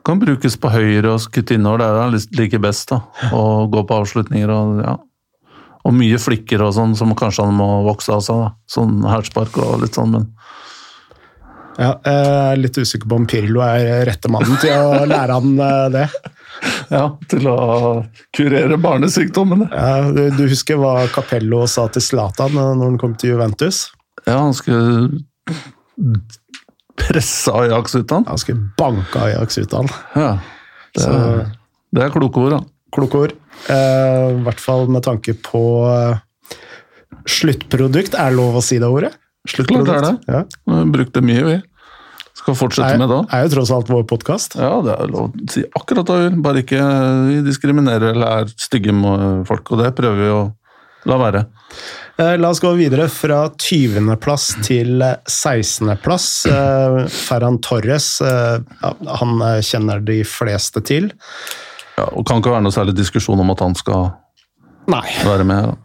kan 0.09 0.17
brukes 0.23 0.57
på 0.57 0.71
høyre 0.73 1.13
og 1.13 1.21
skutt 1.21 1.51
innover. 1.53 1.83
Det 1.83 1.87
er 1.91 1.95
det 1.99 2.05
han 2.07 2.39
liker 2.41 2.63
best. 2.65 2.89
da. 2.89 3.03
Og 3.37 3.69
gå 3.75 3.83
på 3.85 3.99
avslutninger 4.01 4.49
og 4.57 4.81
ja. 4.81 4.97
Og 5.85 5.95
mye 5.97 6.17
flikker 6.21 6.61
og 6.65 6.75
sånn 6.77 6.97
som 6.97 7.13
kanskje 7.17 7.45
han 7.45 7.55
må 7.57 7.69
vokse 7.85 8.13
av 8.13 8.25
seg. 8.25 8.41
da. 8.41 8.49
Sånn 8.69 9.05
hælspark 9.05 9.61
og 9.61 9.83
litt 9.85 9.97
sånn, 9.97 10.17
men 10.17 10.27
Ja, 11.81 11.95
jeg 12.05 12.25
er 12.53 12.59
litt 12.61 12.77
usikker 12.77 13.09
på 13.09 13.17
om 13.23 13.27
Pirlo 13.31 13.63
er 13.65 14.05
rette 14.05 14.29
mannen 14.33 14.59
til 14.61 14.75
å 14.77 15.07
lære 15.09 15.39
han 15.39 15.55
eh, 15.65 15.87
det. 15.95 16.07
ja, 16.97 17.05
til 17.31 17.47
å 17.49 17.57
kurere 18.37 18.77
barnesykdommene. 18.81 19.71
Ja, 19.73 20.11
du, 20.13 20.27
du 20.37 20.43
husker 20.51 20.77
hva 20.81 21.07
Capello 21.15 21.63
sa 21.71 21.87
til 21.95 22.05
Zlatan 22.05 22.53
eh, 22.53 22.75
når 22.77 22.93
han 22.93 22.99
kom 23.01 23.15
til 23.21 23.33
Juventus? 23.35 23.87
Ja, 24.27 24.43
han 24.43 24.53
skulle 24.57 25.09
presse 27.01 27.55
Ajax 27.63 27.95
ut 27.97 28.13
av 28.13 28.19
han. 28.21 28.29
Han 28.29 28.43
skulle 28.43 28.69
banke 28.79 29.23
Ajax 29.25 29.59
ut 29.59 29.73
av 29.75 29.87
han. 29.89 29.95
Ja, 30.21 30.31
det, 30.93 31.07
Så 31.07 31.17
det 31.97 32.05
er 32.05 32.13
kloke 32.15 32.45
ord, 32.45 32.59
da. 32.59 32.61
kloke 32.95 33.25
ord. 33.25 33.35
Eh, 33.73 34.27
I 34.37 34.45
hvert 34.45 34.61
fall 34.61 34.85
med 34.93 35.05
tanke 35.07 35.35
på 35.49 35.65
eh, 35.89 36.61
sluttprodukt. 37.25 38.15
Er 38.21 38.35
det 38.35 38.39
lov 38.39 38.61
å 38.61 38.65
si 38.65 38.79
det 38.83 38.93
ordet? 38.93 39.15
Klart 39.49 39.71
det 39.73 39.95
er 39.97 40.05
det. 40.05 40.17
Ja. 40.29 40.41
Vi 40.69 40.83
brukte 40.93 41.23
mye, 41.25 41.45
vi. 41.47 41.55
Skal 42.51 42.59
fortsette 42.67 42.95
Er, 42.97 42.99
med 42.99 43.11
da. 43.13 43.21
er 43.31 43.45
jo 43.47 43.53
tross 43.55 43.71
alt 43.75 43.91
vår 43.93 44.05
podkast. 44.11 44.57
Ja, 44.59 44.81
det 44.83 44.97
er 44.99 45.11
lov 45.13 45.29
å 45.31 45.51
si 45.53 45.63
akkurat 45.79 46.09
hva 46.11 46.17
vi 46.19 46.29
vil, 46.29 46.39
bare 46.43 46.63
ikke 46.65 46.81
vi 47.31 47.41
diskriminerer 47.47 48.11
eller 48.15 48.41
er 48.43 48.51
stygge 48.59 48.95
med 48.97 49.45
folk, 49.47 49.71
og 49.71 49.85
det 49.85 49.93
prøver 49.99 50.19
vi 50.25 50.31
å 50.35 50.41
la 51.09 51.17
være. 51.21 51.45
Eh, 52.21 52.35
La 52.43 52.51
oss 52.53 52.59
gå 52.61 52.73
videre 52.77 53.07
fra 53.09 53.45
20.-plass 53.55 54.49
til 54.67 55.01
eh, 55.07 55.15
16.-plass. 55.31 56.27
Eh, 56.51 56.97
Ferran 57.15 57.61
Torres, 57.65 58.09
eh, 58.21 58.59
han 59.21 59.37
kjenner 59.65 60.03
de 60.05 60.19
fleste 60.29 60.83
til. 60.85 61.09
Ja, 61.97 62.09
og 62.11 62.27
kan 62.29 62.43
ikke 62.43 62.53
være 62.53 62.67
noe 62.67 62.75
særlig 62.75 62.97
diskusjon 62.99 63.41
om 63.41 63.55
at 63.55 63.63
han 63.65 63.79
skal 63.79 64.11
Nei. 64.91 65.07
være 65.25 65.47
med. 65.49 65.77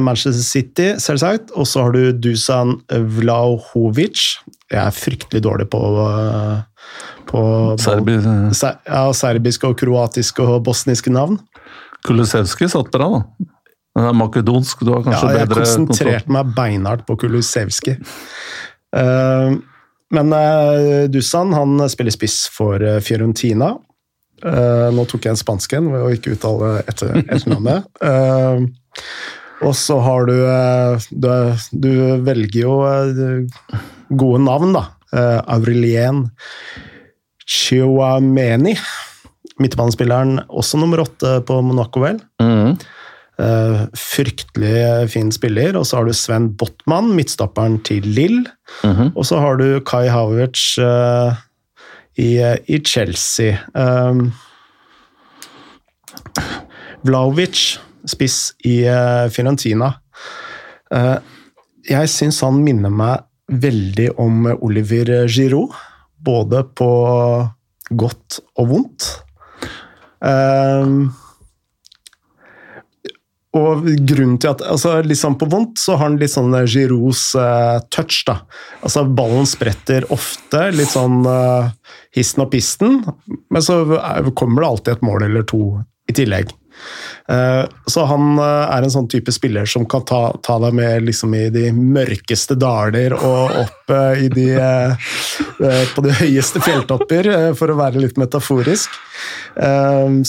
Manchester 0.00 0.40
City, 0.42 0.86
selvsagt. 1.00 1.50
Og 1.58 1.66
så 1.68 1.82
har 1.84 1.92
du 1.92 2.12
Dusan 2.24 2.78
Vlahovic. 2.88 4.38
Jeg 4.70 4.80
er 4.84 4.92
fryktelig 4.92 5.40
dårlig 5.44 5.68
på, 5.72 5.80
eh, 6.04 6.88
på 7.30 7.40
Serbi 7.80 8.18
Ser- 8.56 8.78
ja, 8.86 9.04
serbiske 9.16 9.64
og 9.70 9.78
kroatiske 9.80 10.44
og 10.44 10.64
bosniske 10.66 11.10
navn. 11.14 11.38
Kulusevski 12.04 12.68
satt 12.70 12.90
bra, 12.94 13.08
da. 13.08 13.22
Den 13.98 14.04
er 14.10 14.14
makedonsk, 14.14 14.84
du 14.86 14.92
har 14.92 15.00
Ja, 15.02 15.10
kanskje 15.10 15.32
jeg 15.32 15.48
bedre 15.48 15.64
kontroll. 15.64 15.86
konsentrerte 15.88 16.28
meg 16.36 16.52
beinhardt 16.54 17.06
på 17.08 17.16
Kulusevski. 17.18 17.96
Uh, 18.94 19.56
men 20.14 20.32
uh, 20.32 21.06
Dusan 21.12 21.52
han 21.52 21.82
spiller 21.90 22.14
spiss 22.14 22.46
for 22.54 22.80
uh, 22.80 23.00
Fiorentina. 23.04 23.74
Eh, 24.38 24.90
nå 24.94 25.02
tok 25.10 25.24
jeg 25.26 25.32
en 25.34 25.40
spansk 25.40 25.72
en 25.74 25.88
ved 25.90 25.98
å 26.06 26.12
ikke 26.14 26.36
uttale 26.36 26.68
etter, 26.86 27.16
etternavnet. 27.24 27.88
Eh, 28.06 28.60
og 29.66 29.72
så 29.74 29.96
har 30.04 30.28
du, 30.28 30.34
eh, 30.46 31.06
du 31.10 31.26
Du 31.74 31.90
velger 32.22 32.60
jo 32.60 32.76
eh, 32.86 33.80
gode 34.10 34.42
navn, 34.44 34.74
da. 34.76 34.84
Uh, 35.12 35.40
Aurelien 35.56 36.26
Chiuameni. 37.48 38.76
Midtbanespilleren, 39.58 40.38
også 40.48 40.78
nummer 40.78 41.02
åtte 41.02 41.40
på 41.48 41.58
Monaco, 41.66 42.02
vel. 42.04 42.20
Mm. 42.42 42.76
Uh, 43.38 43.84
fryktelig 43.98 45.08
fin 45.12 45.32
spiller. 45.34 45.76
Og 45.78 45.86
så 45.88 45.98
har 45.98 46.08
du 46.08 46.14
Sven 46.16 46.50
Botman, 46.58 47.12
midtstopperen 47.16 47.80
til 47.86 48.06
Lill. 48.06 48.42
Mhm. 48.84 49.12
Og 49.14 49.26
så 49.26 49.40
har 49.42 49.58
du 49.58 49.80
Kai 49.86 50.06
Havertz 50.12 50.76
uh, 50.78 51.34
i, 52.18 52.36
i 52.68 52.80
Chelsea. 52.84 53.58
Um, 53.74 54.32
Vlaovic, 57.06 57.78
spiss 58.06 58.52
i 58.66 58.82
uh, 58.90 59.30
Fiorentina. 59.30 59.94
Eh, 60.94 61.16
jeg 61.88 62.10
syns 62.12 62.40
han 62.44 62.60
minner 62.64 62.92
meg 62.92 63.27
veldig 63.48 64.10
om 64.20 64.46
Oliver 64.60 65.26
Giroud, 65.28 65.72
både 66.18 66.64
på 66.76 66.90
godt 67.96 68.40
og 68.58 68.68
vondt. 68.72 69.08
Um, 70.20 71.08
og 73.56 73.86
grunnen 74.04 74.36
til 74.42 74.50
at 74.50 74.62
altså 74.66 74.98
sånn 75.16 75.38
på 75.40 75.48
vondt 75.50 75.80
så 75.80 75.96
har 75.96 76.10
han 76.10 76.18
litt 76.20 76.34
sånn 76.34 76.52
Girouds 76.68 77.30
uh, 77.38 77.78
touch. 77.94 78.20
da. 78.28 78.42
Altså 78.84 79.06
Ballen 79.08 79.48
spretter 79.48 80.04
ofte, 80.14 80.66
litt 80.74 80.92
sånn 80.92 81.22
uh, 81.24 81.70
histen 82.14 82.44
og 82.44 82.52
pisten, 82.52 83.00
men 83.48 83.64
så 83.64 83.80
er- 83.96 84.28
kommer 84.36 84.62
det 84.62 84.68
alltid 84.72 84.92
et 84.98 85.06
mål 85.08 85.28
eller 85.30 85.48
to 85.48 85.62
i 86.08 86.16
tillegg. 86.16 86.52
Eh, 87.28 87.64
så 87.86 88.04
han 88.08 88.38
eh, 88.40 88.70
er 88.72 88.84
en 88.84 88.92
sånn 88.92 89.08
type 89.12 89.32
spiller 89.34 89.68
som 89.68 89.84
kan 89.90 90.04
ta, 90.08 90.20
ta 90.44 90.56
deg 90.62 90.76
med 90.78 91.04
liksom 91.04 91.34
i 91.36 91.48
de 91.52 91.66
mørkeste 91.76 92.56
daler 92.56 93.12
og 93.18 93.58
opp 93.64 93.92
eh, 93.92 94.24
de 94.32 94.46
på 95.92 96.04
de 96.04 96.14
høyeste 96.22 96.62
fjelltopper, 96.62 97.28
for 97.58 97.70
å 97.70 97.76
være 97.78 98.00
litt 98.00 98.18
metaforisk. 98.20 98.92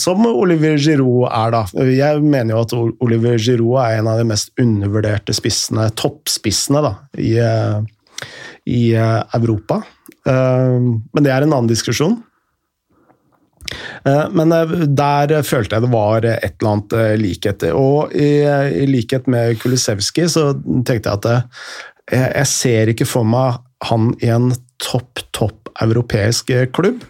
Som 0.00 0.24
Oliver 0.26 0.74
Giroud 0.80 1.28
er, 1.28 1.54
da. 1.54 1.86
Jeg 1.86 2.22
mener 2.24 2.56
jo 2.56 2.62
at 2.64 2.74
Olivier 3.06 3.38
Giroud 3.38 3.78
er 3.84 4.00
en 4.00 4.10
av 4.10 4.18
de 4.18 4.26
mest 4.26 4.50
undervurderte 4.60 5.34
spissene, 5.36 5.86
toppspissene, 5.98 6.82
da, 6.82 6.92
i, 7.22 7.36
i 8.66 8.82
Europa. 8.96 9.80
Men 10.26 11.22
det 11.22 11.30
er 11.30 11.46
en 11.46 11.54
annen 11.54 11.70
diskusjon. 11.70 12.18
Eh, 14.04 14.28
Men 14.30 14.52
eh, 14.52 14.74
der 14.86 15.34
følte 15.46 15.76
jeg 15.76 15.86
det 15.86 15.92
var 15.92 16.26
et 16.26 16.56
eller 16.60 16.72
annet 16.72 16.96
eh, 16.98 17.14
likhet. 17.20 17.66
Og 17.76 18.14
i, 18.14 18.42
i 18.44 18.86
likhet 18.90 19.28
med 19.30 19.58
Kulisevskij 19.60 20.30
så 20.32 20.50
tenkte 20.86 21.10
jeg 21.10 21.18
at 21.18 21.30
jeg, 21.30 22.28
jeg 22.34 22.50
ser 22.50 22.94
ikke 22.94 23.08
for 23.08 23.26
meg 23.26 23.60
han 23.88 24.12
i 24.20 24.28
en 24.32 24.50
topp, 24.82 25.22
topp 25.36 25.70
europeisk 25.80 26.50
klubb. 26.74 27.04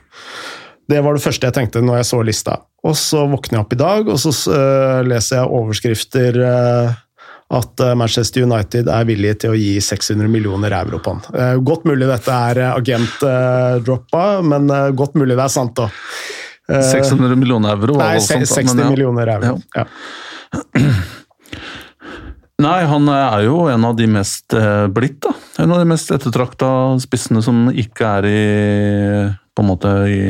Det 0.90 1.00
var 1.02 1.14
det 1.14 1.22
første 1.22 1.48
jeg 1.48 1.56
tenkte 1.56 1.82
når 1.82 2.00
jeg 2.00 2.10
så 2.10 2.20
lista. 2.26 2.58
Og 2.86 2.96
så 2.98 3.24
våkner 3.28 3.58
jeg 3.58 3.64
opp 3.64 3.74
i 3.74 3.78
dag, 3.78 4.08
og 4.08 4.18
så 4.22 4.30
uh, 4.54 5.00
leser 5.04 5.40
jeg 5.40 5.50
overskrifter 5.58 6.38
uh, 6.40 6.94
at 7.52 7.82
Manchester 7.98 8.46
United 8.46 8.88
er 8.90 9.08
villig 9.08 9.34
til 9.42 9.52
å 9.52 9.58
gi 9.58 9.74
600 9.82 10.30
millioner 10.30 10.74
euro 10.78 11.00
på 11.02 11.16
han. 11.16 11.58
Godt 11.66 11.82
mulig 11.90 12.06
dette 12.06 12.36
er 12.50 12.60
agentdroppa, 12.68 14.22
men 14.46 14.70
godt 14.94 15.18
mulig 15.18 15.34
det 15.34 15.48
er 15.48 15.52
sant 15.56 15.82
òg. 15.82 15.98
600 16.70 17.37
millioner 17.37 17.74
euro 17.74 17.96
Nei, 17.98 18.20
sånt, 18.22 18.46
60 18.48 18.74
men 18.74 18.85
ja. 18.85 18.90
millioner 18.92 19.33
euro. 19.37 19.56
Ja. 19.74 19.87
Nei, 22.61 22.80
han 22.85 23.09
er 23.09 23.46
jo 23.46 23.62
en 23.72 23.85
av 23.88 23.96
de 23.96 24.06
mest 24.11 24.52
eh, 24.56 24.87
blitt, 24.92 25.20
da. 25.24 25.33
En 25.62 25.72
av 25.72 25.80
de 25.80 25.88
mest 25.88 26.11
ettertrakta 26.12 26.68
spissene 27.00 27.40
som 27.44 27.70
ikke 27.72 28.11
er 28.20 28.28
i 28.28 28.42
på 29.56 29.64
en 29.64 29.68
måte 29.70 29.92
i, 30.12 30.20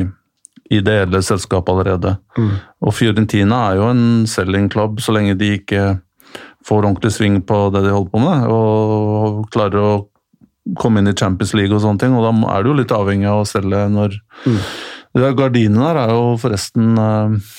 ideelle 0.70 1.22
selskapet 1.26 1.72
allerede. 1.72 2.14
Mm. 2.38 2.52
Og 2.86 2.94
Fiorentina 2.94 3.64
er 3.70 3.80
jo 3.80 3.88
en 3.90 4.04
selling 4.30 4.70
club 4.70 5.02
så 5.02 5.14
lenge 5.16 5.34
de 5.40 5.56
ikke 5.58 5.98
får 6.66 6.84
ordentlig 6.84 7.12
sving 7.16 7.40
på 7.46 7.58
det 7.74 7.82
de 7.86 7.94
holder 7.94 8.12
på 8.12 8.22
med, 8.22 8.46
og 8.52 9.48
klarer 9.50 9.80
å 9.82 9.92
komme 10.78 11.00
inn 11.00 11.10
i 11.10 11.16
Champions 11.16 11.54
League 11.56 11.74
og 11.74 11.82
sånne 11.82 12.04
ting. 12.04 12.14
Og 12.14 12.22
da 12.26 12.32
er 12.54 12.62
du 12.62 12.70
jo 12.70 12.78
litt 12.78 12.94
avhengig 12.94 13.28
av 13.30 13.42
å 13.42 13.48
selge 13.48 13.86
når 13.90 14.20
Mm. 14.46 14.56
De 15.16 15.30
gardinene 15.34 15.90
der 15.90 15.98
er 16.04 16.12
jo 16.14 16.34
forresten 16.40 16.98
uh, 16.98 17.54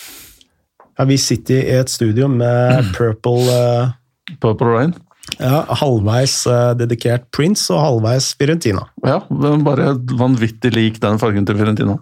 Ja, 0.98 1.08
vi 1.10 1.18
sitter 1.20 1.60
i 1.60 1.80
et 1.82 1.92
studio 1.92 2.30
med 2.32 2.86
Purple 2.96 3.48
uh, 3.52 3.96
Purple 4.40 4.76
Rain. 4.76 4.94
ja, 5.40 5.66
Halvveis 5.82 6.46
uh, 6.48 6.72
dedikert 6.80 7.28
Prince 7.36 7.68
og 7.74 7.82
halvveis 7.84 8.32
Fiorentina. 8.40 8.86
Ja, 9.04 9.20
bare 9.66 9.96
vanvittig 10.20 10.72
lik 10.76 11.02
den 11.04 11.20
fargen 11.20 11.48
til 11.48 11.60
Fiorentina 11.60 11.98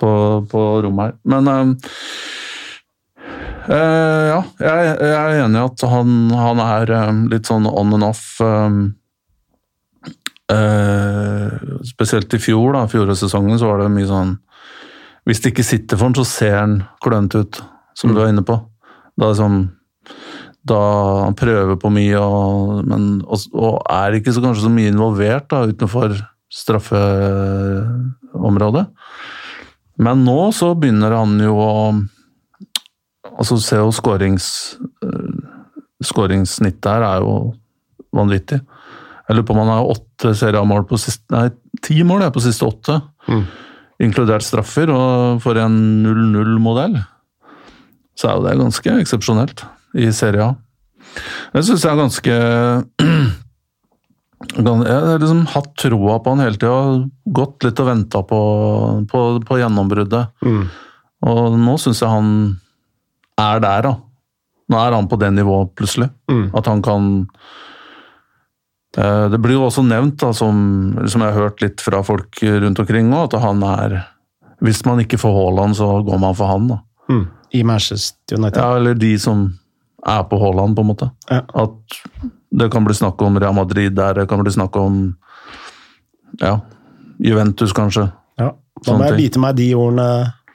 på, 0.00 0.12
på 0.50 0.66
rommet 0.84 1.10
her. 1.10 1.16
Men 1.24 1.50
ja, 3.70 4.40
jeg, 4.58 4.86
jeg 4.98 5.14
er 5.14 5.36
enig 5.44 5.60
i 5.60 5.62
at 5.62 5.82
han, 5.86 6.14
han 6.34 6.62
er 6.64 6.92
litt 7.30 7.46
sånn 7.46 7.68
on 7.70 7.94
and 7.94 8.06
off. 8.08 8.24
spesielt 11.86 12.34
i 12.34 12.40
fjor, 12.42 12.72
da, 12.74 12.86
fjorårssesongen, 12.90 13.60
så 13.60 13.70
var 13.70 13.84
det 13.84 13.92
mye 13.94 14.08
sånn 14.08 14.34
Hvis 15.28 15.40
det 15.42 15.48
ikke 15.52 15.66
sitter 15.66 15.96
for 16.00 16.06
den, 16.08 16.16
så 16.18 16.24
ser 16.28 16.54
han 16.58 16.72
klønete 17.04 17.36
ut, 17.44 17.54
som 17.98 18.08
du 18.14 18.18
er 18.22 18.30
inne 18.32 18.44
på. 18.46 18.54
Da 19.20 19.24
liksom 19.32 19.54
da 20.70 20.80
han 21.24 21.34
prøver 21.38 21.76
på 21.80 21.88
mye, 21.92 22.18
og, 22.20 22.84
men, 22.88 23.02
og, 23.24 23.38
og 23.56 23.74
er 23.88 24.10
ikke 24.18 24.32
så, 24.36 24.42
kanskje 24.44 24.66
så 24.66 24.72
mye 24.72 24.90
involvert 24.92 25.46
da, 25.52 25.58
utenfor 25.70 26.08
straffeområdet. 26.52 28.84
Men 30.00 30.16
nå 30.26 30.40
så 30.56 30.68
begynner 30.78 31.12
han 31.20 31.32
jo 31.44 31.54
å 31.60 31.72
Altså, 33.40 33.54
se 33.62 33.76
jo 33.78 33.90
skårings... 33.94 34.46
eh, 35.04 35.32
Skåringssnittet 36.04 36.86
her 36.90 37.02
er 37.04 37.18
jo 37.22 37.34
vanvittig. 38.16 38.58
Jeg 39.28 39.34
lurer 39.36 39.46
på 39.46 39.54
om 39.54 39.60
han 39.62 39.70
har 39.70 39.90
åtte 39.92 40.28
seriemål 40.36 40.82
på 40.88 40.96
siste 41.00 41.24
Nei, 41.32 41.48
ti 41.84 41.96
mål 42.04 42.22
er 42.26 42.32
på 42.34 42.42
siste 42.44 42.64
åtte. 42.66 42.94
Mm. 43.30 43.44
Inkludert 44.00 44.46
straffer, 44.46 44.90
og 44.94 45.42
for 45.44 45.58
en 45.60 45.76
0-0-modell 46.06 46.96
så 48.20 48.28
er 48.28 48.36
jo 48.36 48.44
det 48.44 48.58
ganske 48.60 48.96
eksepsjonelt 49.00 49.62
i 50.00 50.10
Serie 50.12 50.50
A. 50.50 50.50
Det 51.54 51.62
syns 51.66 51.84
jeg 51.84 51.92
er 51.92 52.00
ganske 52.00 52.34
Jeg 54.50 54.64
har 54.64 55.20
liksom 55.20 55.42
hatt 55.52 55.74
troa 55.78 56.14
på 56.24 56.32
han 56.32 56.40
hele 56.42 56.56
tida, 56.56 57.06
gått 57.28 57.64
litt 57.66 57.80
og 57.82 57.88
venta 57.90 58.22
på, 58.24 58.38
på, 59.10 59.20
på 59.46 59.58
gjennombruddet. 59.60 60.32
Mm. 60.42 60.62
Og 61.28 61.58
nå 61.60 61.74
syns 61.78 62.00
jeg 62.00 62.08
han 62.08 62.30
er 63.40 63.60
der, 63.60 63.84
da. 63.84 63.92
Nå 64.72 64.80
er 64.80 64.96
han 64.96 65.10
på 65.10 65.18
det 65.20 65.28
nivået, 65.36 65.74
plutselig. 65.76 66.08
Mm. 66.32 66.46
At 66.56 66.70
han 66.72 66.80
kan 66.82 67.10
Det 68.96 69.38
blir 69.38 69.54
jo 69.54 69.66
også 69.68 69.84
nevnt, 69.86 70.16
da, 70.18 70.32
som, 70.34 70.56
som 71.06 71.22
jeg 71.22 71.30
har 71.30 71.44
hørt 71.46 71.60
litt 71.62 71.82
fra 71.84 72.00
folk 72.02 72.40
rundt 72.42 72.80
omkring 72.82 73.12
at 73.14 73.36
han 73.38 73.62
er 73.62 74.00
Hvis 74.60 74.80
man 74.84 74.98
ikke 75.00 75.18
får 75.20 75.30
Haaland, 75.36 75.76
så 75.78 75.86
går 76.04 76.18
man 76.18 76.34
for 76.34 76.50
han. 76.50 76.66
da. 76.68 76.78
Mm. 77.08 77.22
I 77.52 77.62
Manchester 77.64 78.36
United. 78.36 78.58
Ja, 78.60 78.76
eller 78.76 78.98
de 78.98 79.12
som 79.18 79.46
er 80.06 80.24
på 80.28 80.38
Haaland, 80.42 80.76
på 80.76 80.82
en 80.84 80.90
måte. 80.90 81.10
Ja. 81.30 81.40
At 81.54 82.00
det 82.50 82.70
kan 82.72 82.84
bli 82.84 82.94
snakk 82.98 83.22
om 83.22 83.38
Real 83.38 83.54
Madrid 83.54 83.94
der, 83.96 84.14
det 84.14 84.26
kan 84.28 84.42
bli 84.42 84.52
snakk 84.52 84.76
om 84.76 85.00
ja, 86.40 86.58
Juventus, 87.18 87.72
kanskje. 87.76 88.08
Ja. 88.40 88.52
Da 88.84 88.96
må 88.96 89.08
jeg 89.10 89.18
bite 89.18 89.40
meg 89.42 89.56
de 89.58 89.70
ordene 89.76 90.06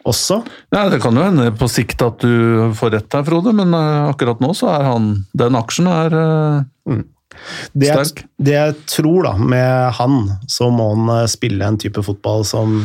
også. 0.06 0.40
Ja, 0.74 0.86
Det 0.90 1.02
kan 1.02 1.18
jo 1.18 1.26
hende 1.26 1.50
på 1.58 1.68
sikt 1.72 2.02
at 2.06 2.22
du 2.22 2.72
får 2.78 2.96
rett 2.98 3.18
her, 3.18 3.26
Frode, 3.28 3.54
men 3.58 3.74
eh, 3.74 4.10
akkurat 4.10 4.42
nå 4.44 4.54
så 4.58 4.70
er 4.76 4.86
han 4.86 5.12
Den 5.38 5.58
aksjen 5.58 5.90
er 5.90 6.16
eh, 6.20 7.02
Det 7.74 7.90
jeg, 7.92 8.26
det 8.38 8.56
jeg 8.56 8.78
tror 8.92 9.28
da, 9.28 9.34
med 9.38 9.98
han, 10.00 10.22
så 10.52 10.70
må 10.74 10.92
han 10.94 11.12
eh, 11.20 11.28
spille 11.32 11.68
en 11.68 11.80
type 11.82 12.04
fotball 12.06 12.46
som 12.48 12.80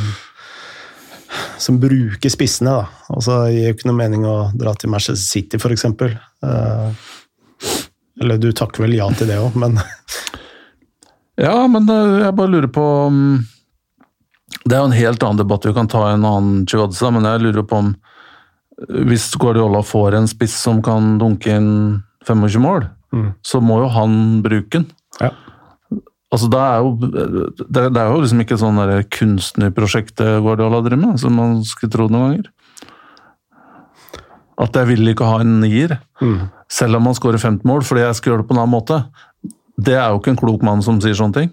som 1.59 1.77
bruker 1.81 2.33
spissene. 2.33 2.71
da. 2.71 2.87
Altså, 3.15 3.45
Det 3.45 3.55
gir 3.55 3.69
jo 3.69 3.77
ikke 3.77 3.91
noe 3.91 4.01
mening 4.01 4.27
å 4.27 4.37
dra 4.55 4.75
til 4.75 4.91
Manchester 4.91 5.23
City, 5.23 5.61
f.eks. 5.61 5.85
Uh, 6.43 6.91
eller 8.21 8.41
du 8.41 8.51
takker 8.53 8.85
vel 8.85 8.97
ja 8.99 9.09
til 9.17 9.31
det 9.31 9.39
òg, 9.41 9.57
men 9.61 9.79
Ja, 11.41 11.65
men 11.73 11.89
eh, 11.89 12.19
jeg 12.27 12.37
bare 12.37 12.53
lurer 12.53 12.69
på 12.73 12.85
Det 14.67 14.75
er 14.75 14.83
jo 14.83 14.91
en 14.91 14.97
helt 14.97 15.23
annen 15.25 15.41
debatt, 15.41 15.65
vi 15.65 15.77
kan 15.77 15.89
ta 15.89 16.11
en 16.11 16.27
annen 16.27 16.67
Chivadza, 16.69 17.09
men 17.15 17.25
jeg 17.25 17.45
lurer 17.47 17.65
på 17.65 17.79
om 17.81 17.93
eh, 17.95 19.03
Hvis 19.09 19.31
Guardiola 19.41 19.81
får 19.87 20.19
en 20.19 20.29
spiss 20.29 20.59
som 20.61 20.83
kan 20.85 21.15
dunke 21.23 21.55
inn 21.57 21.71
25 22.29 22.61
mål, 22.61 22.85
Mm. 23.11 23.31
så 23.43 23.59
må 23.65 23.81
jo 23.83 23.89
han 23.91 24.13
bruke 24.45 24.81
den. 24.81 24.91
ja. 25.21 25.33
Altså, 26.31 26.47
det, 26.47 26.59
er 26.63 26.77
jo, 26.79 26.91
det, 27.75 27.81
det 27.91 27.99
er 27.99 28.13
jo 28.13 28.21
liksom 28.23 28.41
ikke 28.45 28.59
sånn 28.61 28.77
kunstnerprosjekt 29.11 30.21
Guardiola 30.45 30.79
driver 30.87 31.01
med, 31.01 31.17
som 31.19 31.35
man 31.35 31.57
skulle 31.67 31.91
tro 31.91 32.07
noen 32.07 32.23
ganger. 32.29 32.53
At 34.63 34.79
jeg 34.79 34.93
vil 34.93 35.11
ikke 35.11 35.27
ha 35.27 35.41
en 35.43 35.57
nier, 35.59 35.97
selv 36.71 37.01
om 37.01 37.09
han 37.11 37.19
skårer 37.19 37.41
15 37.41 37.67
mål, 37.67 37.83
fordi 37.83 38.05
jeg 38.05 38.19
skal 38.21 38.31
gjøre 38.31 38.45
det 38.45 38.47
på 38.47 38.55
en 38.55 38.63
annen 38.63 38.77
måte. 38.77 39.01
Det 39.75 39.97
er 39.97 40.13
jo 40.13 40.21
ikke 40.21 40.35
en 40.37 40.41
klok 40.45 40.65
mann 40.67 40.87
som 40.87 41.01
sier 41.03 41.19
sånne 41.19 41.35
ting. 41.41 41.51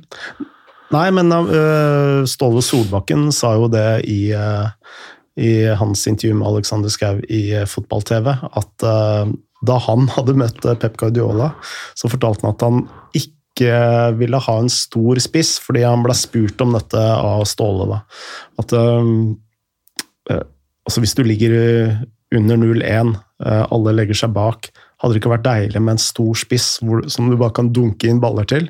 Nei, 0.94 1.08
men 1.16 1.32
uh, 1.34 2.24
Ståle 2.30 2.64
Solbakken 2.64 3.28
sa 3.36 3.54
jo 3.58 3.68
det 3.72 3.88
i, 4.08 4.30
uh, 4.36 4.70
i 5.36 5.52
hans 5.80 6.06
intervju 6.08 6.38
med 6.38 6.48
Alexander 6.52 6.92
Schou 6.94 7.20
i 7.28 7.42
Fotball-TV, 7.68 8.30
at 8.34 8.86
øh, 8.88 9.34
da 9.68 9.80
han 9.88 10.08
hadde 10.16 10.38
møtt 10.40 10.66
øh, 10.66 10.78
Pep 10.80 10.98
Guardiola, 11.00 11.52
så 11.98 12.12
fortalte 12.12 12.48
han 12.48 12.56
at 12.56 12.68
han 12.68 12.86
ikke 13.18 13.34
ville 14.20 14.38
ha 14.38 14.56
en 14.62 14.70
stor 14.70 15.18
spiss, 15.24 15.56
fordi 15.64 15.82
han 15.82 16.04
ble 16.06 16.14
spurt 16.18 16.62
om 16.62 16.76
dette 16.78 17.02
av 17.02 17.46
Ståle. 17.50 17.88
da. 17.90 18.04
At 18.62 18.76
øh, 18.78 20.44
altså 20.86 21.02
hvis 21.02 21.18
du 21.18 21.24
ligger 21.26 21.58
under 22.36 22.60
0-1, 22.60 23.16
øh, 23.46 23.66
alle 23.72 23.96
legger 23.96 24.20
seg 24.22 24.34
bak, 24.36 24.70
hadde 25.02 25.14
det 25.14 25.22
ikke 25.22 25.34
vært 25.36 25.48
deilig 25.48 25.82
med 25.82 25.96
en 25.96 26.02
stor 26.02 26.38
spiss 26.38 26.78
hvor, 26.84 27.04
som 27.12 27.30
du 27.30 27.38
bare 27.40 27.56
kan 27.56 27.72
dunke 27.74 28.10
inn 28.10 28.22
baller 28.24 28.48
til? 28.50 28.70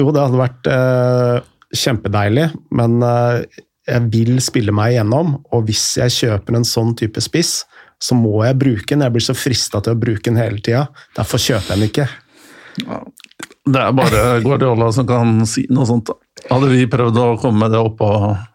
Jo, 0.00 0.10
det 0.10 0.24
hadde 0.24 0.40
vært 0.40 0.70
øh, 0.74 1.38
kjempedeilig, 1.74 2.48
men 2.74 2.98
øh, 3.02 3.44
jeg 3.88 4.08
vil 4.12 4.38
spille 4.42 4.72
meg 4.74 4.94
igjennom, 4.94 5.38
og 5.52 5.66
hvis 5.68 5.84
jeg 6.00 6.14
kjøper 6.14 6.58
en 6.58 6.68
sånn 6.68 6.94
type 6.98 7.20
spiss, 7.24 7.62
så 8.04 8.16
må 8.18 8.42
jeg 8.44 8.58
bruke 8.60 8.90
den. 8.90 9.04
Jeg 9.06 9.14
blir 9.14 9.24
så 9.24 9.36
frista 9.38 9.80
til 9.84 9.94
å 9.94 10.00
bruke 10.00 10.26
den 10.26 10.40
hele 10.40 10.60
tida. 10.60 10.86
Derfor 11.16 11.40
kjøper 11.40 11.72
jeg 11.72 11.80
den 11.80 11.88
ikke. 11.88 12.08
Det 13.64 13.80
er 13.80 13.94
bare 13.96 14.22
Guardiola 14.44 14.90
som 14.92 15.06
kan 15.08 15.40
si 15.48 15.64
noe 15.72 15.88
sånt. 15.88 16.12
Hadde 16.50 16.68
vi 16.72 16.84
prøvd 16.90 17.20
å 17.20 17.28
komme 17.40 17.64
med 17.64 17.72
det 17.72 17.80
oppå 17.80 18.08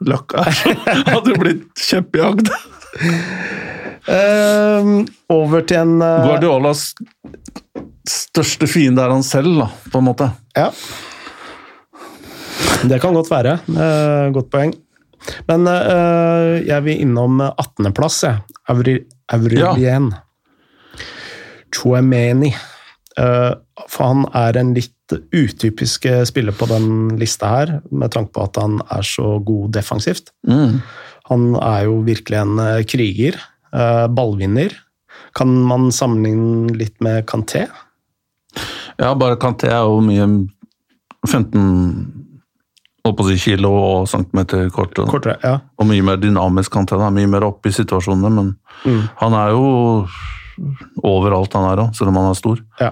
løkka, 0.05 0.43
hadde 1.13 1.31
vi 1.31 1.39
blitt 1.41 1.81
kjempejagd. 1.81 2.51
Um, 4.09 4.91
over 5.33 5.63
til 5.69 5.81
en 5.81 5.95
uh... 6.01 6.27
Guardiolas 6.27 6.91
største 8.09 8.69
fiende 8.69 9.03
er 9.03 9.13
han 9.13 9.25
selv, 9.25 9.57
da, 9.63 9.69
på 9.89 10.01
en 10.01 10.07
måte. 10.07 10.29
Ja. 10.57 10.69
Det 12.89 13.01
kan 13.01 13.17
godt 13.17 13.31
være. 13.31 13.57
Uh, 13.69 14.29
godt 14.35 14.51
poeng. 14.53 14.75
Men 15.49 15.65
uh, 15.67 16.57
jeg 16.62 16.85
vil 16.85 17.01
innom 17.07 17.41
18.-plass, 17.49 18.21
jeg. 19.32 19.84
ja. 19.84 20.00
Chouameni. 21.76 22.54
Eh, 23.20 23.54
for 23.89 24.06
han 24.13 24.26
er 24.38 24.58
en 24.60 24.74
litt 24.78 24.96
utypisk 25.34 26.06
spiller 26.30 26.54
på 26.54 26.68
den 26.70 27.18
lista 27.18 27.50
her, 27.50 27.72
med 27.92 28.13
tanke 28.13 28.34
på 28.36 28.44
at 28.46 28.60
han 28.62 28.78
er 28.94 29.06
så 29.06 29.39
god 29.46 29.72
defensivt. 29.74 30.30
Mm. 30.48 30.80
Han 31.30 31.48
er 31.62 31.88
jo 31.88 32.00
virkelig 32.06 32.38
en 32.42 32.60
eh, 32.63 32.84
kriger. 32.89 33.38
eh, 33.74 34.08
ballvinner. 34.08 34.74
Kan 35.38 35.54
man 35.70 35.92
sammenligne 35.94 36.74
litt 36.78 36.98
med 37.02 37.26
Kanté? 37.30 37.68
Ja, 39.00 39.13
bare 39.15 39.38
Kanté 39.38 39.70
er 39.70 39.86
jo 39.86 40.00
mye 40.02 40.26
15 41.28 42.18
holdt 43.10 43.19
på 43.19 43.26
å 43.28 43.30
si 43.32 43.38
kilo 43.41 43.74
og 43.76 44.08
centimeter 44.12 44.69
kort. 44.74 44.95
Og, 45.02 45.10
Kortere, 45.12 45.36
ja. 45.43 45.58
og 45.78 45.89
mye 45.89 46.06
mer 46.06 46.22
dynamisk 46.22 46.74
kan 46.78 46.88
han 46.93 47.08
er 47.10 47.15
Mye 47.19 47.32
mer 47.36 47.48
oppe 47.50 47.72
i 47.72 47.76
situasjonene, 47.76 48.32
men 48.39 48.56
Mm. 48.86 49.10
han 49.19 49.34
er 49.36 49.50
jo 49.52 50.06
overalt 51.04 51.54
han 51.58 51.65
er 51.72 51.82
òg, 51.84 51.93
selv 51.98 52.12
om 52.13 52.19
han 52.22 52.30
er 52.32 52.38
stor. 52.39 52.62
Ja. 52.80 52.91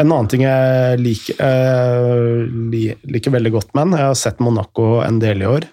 En 0.00 0.08
annen 0.12 0.28
ting 0.28 0.44
jeg 0.44 1.00
liker, 1.02 1.36
eh, 1.44 2.46
li, 2.72 2.82
liker 3.08 3.34
veldig 3.34 3.52
godt 3.52 3.74
med 3.74 3.82
han, 3.86 3.98
jeg 3.98 4.08
har 4.08 4.18
sett 4.20 4.40
Monaco 4.40 5.00
en 5.04 5.18
del 5.22 5.44
i 5.44 5.48
år, 5.48 5.66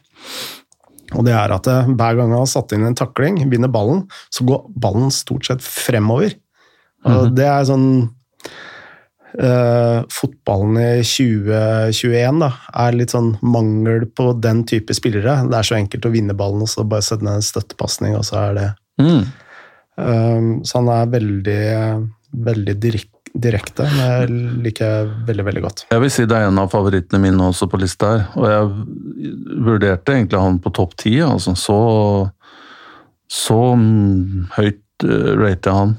og 1.15 1.23
det 1.27 1.35
er 1.37 1.53
at 1.55 1.67
eh, 1.71 1.91
hver 1.91 2.17
gang 2.17 2.31
han 2.33 2.41
har 2.41 2.49
satt 2.51 2.73
inn 2.75 2.87
en 2.87 2.97
takling, 2.97 3.39
vinner 3.51 3.71
ballen, 3.71 4.05
så 4.33 4.47
går 4.47 4.65
ballen 4.75 5.11
stort 5.13 5.47
sett 5.47 5.63
fremover. 5.63 6.35
Og 7.05 7.35
Det 7.37 7.45
er 7.45 7.67
sånn 7.67 8.09
eh, 9.39 9.99
Fotballen 10.11 10.79
i 10.81 11.03
2021 11.05 12.41
da, 12.43 12.51
er 12.85 12.97
litt 12.97 13.15
sånn 13.15 13.33
mangel 13.45 14.07
på 14.11 14.31
den 14.41 14.63
type 14.69 14.95
spillere. 14.97 15.41
Det 15.49 15.59
er 15.59 15.69
så 15.69 15.79
enkelt 15.79 16.07
å 16.07 16.13
vinne 16.13 16.37
ballen 16.37 16.65
og 16.65 16.71
så 16.71 16.85
bare 16.87 17.05
sette 17.05 17.25
ned 17.25 17.41
en 17.41 17.45
støttepasning, 17.45 18.17
og 18.19 18.27
så 18.27 18.41
er 18.47 18.59
det 18.59 18.71
Mm. 18.95 19.25
Um, 19.97 20.63
så 20.63 20.79
han 20.79 20.87
er 20.87 21.09
veldig, 21.11 21.63
veldig 22.47 22.75
direk 22.79 23.09
direkte. 23.35 23.83
men 23.83 24.21
Det 24.29 24.63
liker 24.63 24.85
jeg 24.85 25.07
veldig, 25.27 25.45
veldig 25.49 25.63
godt. 25.65 25.85
Jeg 25.91 26.03
vil 26.03 26.11
si 26.13 26.25
det 26.25 26.37
er 26.37 26.47
en 26.47 26.61
av 26.61 26.71
favorittene 26.71 27.19
mine 27.19 27.49
også 27.49 27.67
på 27.71 27.79
lista 27.81 28.13
her. 28.13 28.23
Og 28.39 28.47
jeg 28.47 29.33
vurderte 29.65 30.15
egentlig 30.15 30.39
han 30.39 30.59
på 30.63 30.71
topp 30.75 30.95
ti. 31.01 31.17
Altså. 31.19 31.55
Så, 31.59 31.77
så 33.27 33.59
mm, 33.75 34.51
høyt 34.55 35.07
uh, 35.07 35.33
rater 35.41 35.71
jeg 35.71 35.79
han. 35.81 35.95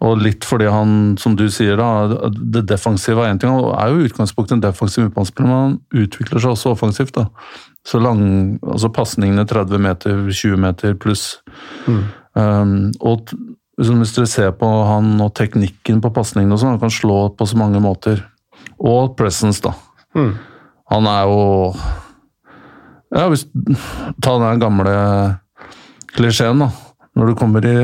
Og 0.00 0.22
litt 0.24 0.46
fordi 0.48 0.68
han, 0.72 0.92
som 1.20 1.34
du 1.36 1.44
sier, 1.52 1.76
da, 1.76 2.30
det 2.32 2.64
defensive 2.70 3.20
er 3.20 3.34
én 3.34 3.40
ting. 3.40 3.52
Han 3.52 3.74
er 3.76 3.90
jo 3.92 4.00
i 4.00 4.08
utgangspunktet 4.08 4.56
en 4.56 4.62
defensiv 4.64 5.04
midtbanespiller, 5.04 5.48
men 5.50 5.58
han 5.58 6.06
utvikler 6.06 6.40
seg 6.40 6.54
også 6.54 6.72
offensivt. 6.72 7.18
da. 7.18 7.26
Så 7.86 8.00
lang, 8.00 8.22
altså 8.64 8.88
pasningene 8.92 9.44
30 9.48 9.82
meter, 9.84 10.22
20 10.24 10.60
meter 10.60 10.96
pluss. 11.00 11.24
Um, 12.32 12.92
og 13.00 13.28
liksom 13.80 14.00
hvis 14.00 14.14
dere 14.16 14.30
ser 14.30 14.52
på 14.56 14.68
han 14.88 15.18
og 15.20 15.34
teknikken 15.36 16.00
på 16.04 16.12
pasningene 16.16 16.56
og 16.56 16.62
sånn, 16.62 16.76
han 16.76 16.82
kan 16.82 16.92
slå 16.94 17.20
på 17.36 17.48
så 17.48 17.60
mange 17.60 17.82
måter. 17.84 18.22
Og 18.80 19.16
presence, 19.18 19.60
da. 19.64 19.74
Mm. 20.16 20.32
Han 20.90 21.06
er 21.06 21.28
jo 21.28 21.42
Ja, 23.10 23.26
hvis 23.28 23.44
Ta 24.22 24.36
den 24.38 24.62
gamle 24.62 24.94
klisjeen, 26.14 26.62
da. 26.62 26.70
Når 27.18 27.30
du 27.30 27.34
kommer 27.38 27.64
i 27.66 27.76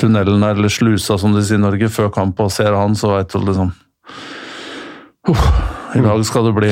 tunnelen 0.00 0.42
der, 0.44 0.56
eller 0.56 0.72
slusa, 0.72 1.18
som 1.20 1.34
de 1.36 1.44
sier 1.44 1.60
i 1.60 1.62
Norge, 1.62 1.90
før 1.92 2.10
kamp 2.14 2.40
og 2.40 2.52
ser 2.54 2.74
han, 2.76 2.96
så 2.98 3.14
veit 3.16 3.32
du 3.32 3.42
liksom 3.42 3.72
Uff, 5.30 5.42
I 5.94 6.02
dag 6.02 6.24
skal 6.26 6.48
det 6.48 6.56
bli 6.56 6.70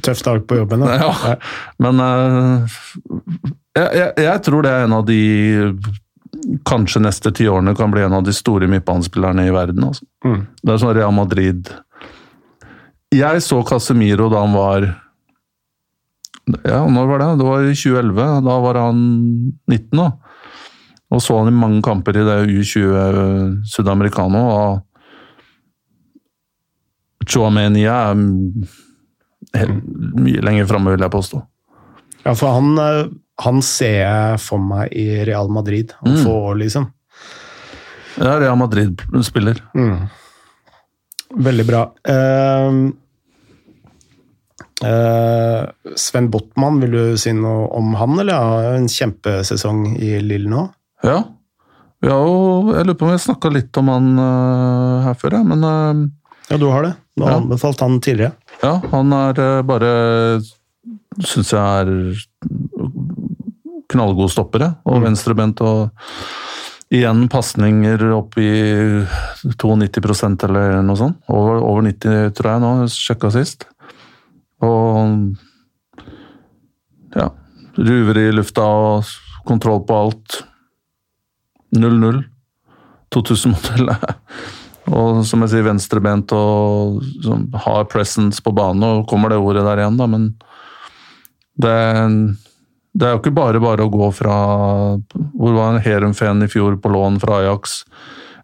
Tøff 0.00 0.22
dag 0.24 0.44
på 0.48 0.56
jobben. 0.56 0.80
da. 0.80 0.94
ja, 1.02 1.34
men 1.82 2.00
uh, 2.00 2.76
jeg, 3.76 3.88
jeg, 3.98 4.12
jeg 4.24 4.44
tror 4.46 4.64
det 4.64 4.72
er 4.72 4.86
en 4.86 4.96
av 5.00 5.08
de 5.08 5.22
Kanskje 6.68 7.02
neste 7.02 7.32
ti 7.34 7.48
årene 7.50 7.74
kan 7.76 7.90
bli 7.92 8.04
en 8.04 8.14
av 8.18 8.22
de 8.24 8.32
store 8.36 8.68
midtbanespillerne 8.70 9.46
i 9.48 9.52
verden. 9.52 9.84
Altså. 9.88 10.04
Mm. 10.24 10.42
Det 10.62 10.72
er 10.72 10.80
sånn 10.80 10.94
Real 10.94 11.14
Madrid 11.16 11.70
Jeg 13.14 13.42
så 13.42 13.58
Casemiro 13.66 14.28
da 14.32 14.44
han 14.44 14.54
var 14.54 14.86
Ja, 16.62 16.82
når 16.86 17.10
var 17.10 17.24
det? 17.24 17.30
Det 17.40 17.48
var 17.48 17.66
i 17.66 17.74
2011. 17.74 18.28
Da 18.46 18.58
var 18.64 18.80
han 18.80 19.00
19, 19.68 19.82
da. 19.98 20.08
Og 21.08 21.22
så 21.24 21.38
han 21.38 21.48
i 21.48 21.56
mange 21.56 21.80
kamper 21.84 22.18
i 22.20 22.24
det 22.26 22.36
U20 22.52 23.62
Sudamericano. 23.68 24.42
Og 24.52 24.84
Chuamenia 27.28 28.10
er 28.12 29.72
mye 30.18 30.42
lenger 30.44 30.68
framme, 30.68 30.92
vil 30.92 31.04
jeg 31.04 31.14
påstå. 31.14 31.40
Ja, 32.26 32.34
for 32.36 32.52
han, 32.58 32.78
eh, 32.82 33.08
han 33.44 33.62
ser 33.64 33.98
jeg 34.02 34.40
for 34.44 34.58
meg 34.60 34.92
i 34.92 35.24
Real 35.24 35.48
Madrid 35.48 35.94
om 36.02 36.12
Mm. 36.12 36.24
få 36.24 36.32
år, 36.50 36.56
liksom. 36.58 36.92
Ja, 38.18 38.38
Real 38.38 38.56
Madrid-spiller. 38.56 39.60
Mm. 39.74 40.08
Veldig 41.36 41.66
bra. 41.66 41.82
Uh, 42.08 42.90
uh, 44.82 45.66
Sven 45.94 46.30
Botman, 46.30 46.80
vil 46.80 46.90
du 46.90 47.16
si 47.16 47.32
noe 47.32 47.68
om 47.76 47.94
han, 47.94 48.18
eller? 48.18 48.32
Jo 48.34 48.74
en 48.78 48.88
kjempesesong 48.88 49.98
i 50.00 50.18
Lille 50.20 50.48
nå. 50.50 50.64
Ja. 51.04 51.18
Vi 52.02 52.08
har 52.10 52.22
jo, 52.26 52.72
jeg 52.76 52.86
lurer 52.86 52.98
på 52.98 53.06
om 53.08 53.10
jeg 53.14 53.24
snakka 53.24 53.50
litt 53.52 53.76
om 53.80 53.88
han 53.90 54.08
uh, 54.18 55.02
her 55.08 55.14
før, 55.18 55.38
ja, 55.38 55.42
men 55.46 55.64
uh, 55.66 56.04
Ja, 56.50 56.56
du 56.58 56.68
har 56.70 56.82
det. 56.86 56.92
Du 57.18 57.24
har 57.24 57.32
Ja. 57.34 57.38
anbefalt 57.42 57.80
han 57.82 57.98
tidligere. 58.00 58.32
ja, 58.62 58.76
han 58.92 59.12
er 59.12 59.38
uh, 59.42 59.62
bare 59.62 60.40
Syns 61.18 61.50
jeg 61.50 61.58
er 61.58 61.88
knallgod 63.90 64.30
stoppere, 64.30 64.76
og 64.86 65.00
Mm. 65.00 65.04
venstrebent 65.08 65.60
og 65.60 65.90
Igjen 66.90 67.26
pasninger 67.28 68.00
opp 68.16 68.38
i 68.40 68.48
92% 69.44 70.42
eller 70.46 70.78
noe 70.80 70.96
sånt. 70.96 71.18
Over, 71.28 71.58
over 71.60 71.82
90, 71.84 72.30
tror 72.32 72.48
jeg 72.54 72.60
nå, 72.62 72.70
sjekka 72.88 73.30
sist. 73.34 73.66
Og 74.64 75.36
ja, 77.14 77.28
ruver 77.76 78.16
i 78.22 78.30
lufta 78.32 78.64
og 78.64 79.04
kontroll 79.44 79.82
på 79.84 79.98
alt. 80.00 80.38
0-0. 81.76 82.22
2000-modellet. 83.14 84.08
Og 84.88 85.20
som 85.28 85.42
jeg 85.44 85.52
sier, 85.52 85.64
venstrebent 85.66 86.32
og 86.32 87.02
som 87.20 87.42
har 87.66 87.88
presence 87.92 88.40
på 88.40 88.54
banen. 88.56 88.86
Og 88.86 89.08
kommer 89.10 89.32
det 89.32 89.40
ordet 89.42 89.66
der 89.66 89.82
igjen, 89.82 89.98
da, 90.00 90.06
men 90.08 90.30
det, 91.60 91.74
det 92.96 93.08
er 93.08 93.12
jo 93.12 93.20
ikke 93.20 93.34
bare 93.36 93.60
bare 93.60 93.84
å 93.84 93.90
gå 93.92 94.08
fra 94.14 94.36
Hvor 95.34 95.56
var 95.56 95.74
en 95.74 95.82
Herumfen 95.82 96.46
i 96.46 96.48
fjor 96.48 96.78
på 96.80 96.92
lån 96.94 97.18
fra 97.20 97.42
Ajax? 97.42 97.82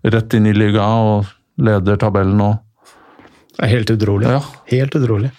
Rett 0.05 0.37
inn 0.37 0.51
i 0.51 0.53
liga 0.53 0.85
og 0.85 1.31
leder 1.65 1.97
tabellen 2.03 2.37
nå. 2.37 2.51
Det 3.55 3.65
er 3.65 3.73
helt 3.77 3.95
utrolig. 3.95 4.29
Ja. 4.35 4.43
Helt 4.69 4.99
utrolig. 4.99 5.31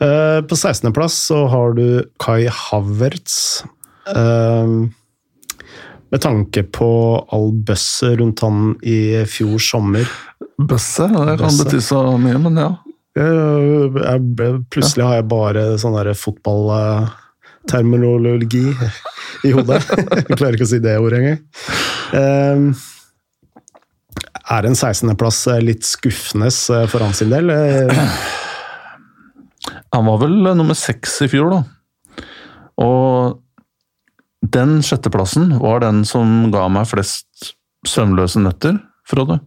Uh, 0.00 0.40
på 0.46 0.56
16.-plass 0.56 1.16
så 1.26 1.42
har 1.50 1.74
du 1.76 2.04
Kai 2.22 2.44
Havertz. 2.46 3.64
Eh, 4.10 4.70
med 6.10 6.20
tanke 6.24 6.62
på 6.74 6.88
all 7.32 7.52
bøsset 7.66 8.18
rundt 8.20 8.40
han 8.44 8.58
i 8.82 8.96
fjor 9.30 9.58
sommer. 9.62 10.06
Bøsse? 10.60 11.06
Det 11.08 11.14
kan 11.38 11.46
Bøsse. 11.46 11.64
bety 11.64 11.78
så 11.86 12.00
mye, 12.20 12.38
men 12.42 12.56
ja. 12.60 12.70
Jeg, 13.20 14.20
ble- 14.38 14.62
plutselig 14.70 15.04
har 15.06 15.14
jeg 15.20 15.28
bare 15.30 15.62
sånn 15.82 15.96
der 15.98 16.14
fotballterminologi 16.18 18.66
i 19.44 19.50
hodet. 19.56 19.80
Jeg 20.28 20.36
klarer 20.38 20.54
ikke 20.58 20.66
å 20.68 20.70
si 20.70 20.78
det 20.82 20.98
ordet 21.00 21.18
engang. 21.20 21.40
Eh, 22.14 22.58
er 24.50 24.62
en 24.66 24.74
16.-plass 24.78 25.40
litt 25.62 25.84
skuffende 25.86 26.48
eh, 26.50 26.86
for 26.90 26.98
hans 27.04 27.18
sin 27.22 27.30
del? 27.34 27.46
Han 29.94 30.06
var 30.06 30.18
vel 30.22 30.36
nummer 30.58 30.76
seks 30.78 31.20
i 31.26 31.28
fjor, 31.32 31.48
da. 31.54 31.60
Og 32.80 33.04
den 34.54 34.80
sjetteplassen 34.86 35.54
var 35.60 35.82
den 35.84 36.04
som 36.08 36.50
ga 36.52 36.66
meg 36.72 36.88
flest 36.90 37.54
søvnløse 37.88 38.42
netter, 38.42 38.78
Frode. 39.08 39.40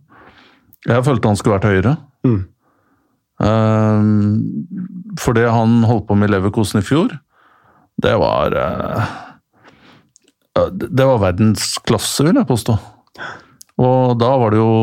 Jeg 0.88 1.04
følte 1.06 1.30
han 1.30 1.38
skulle 1.40 1.58
vært 1.60 1.70
høyere. 1.70 1.94
Mm. 2.28 2.42
Uh, 3.44 5.14
for 5.20 5.36
det 5.38 5.46
han 5.50 5.84
holdt 5.88 6.08
på 6.10 6.18
med 6.18 6.30
i 6.30 6.34
Leverkosen 6.36 6.82
i 6.82 6.86
fjor, 6.86 7.14
det 8.04 8.14
var 8.18 8.56
uh, 8.58 9.14
Det 10.74 11.06
var 11.06 11.22
verdensklasse, 11.22 12.26
vil 12.26 12.38
jeg 12.40 12.50
påstå. 12.50 12.78
Og 13.82 14.18
da 14.22 14.32
var 14.38 14.54
det 14.54 14.60
jo 14.62 14.74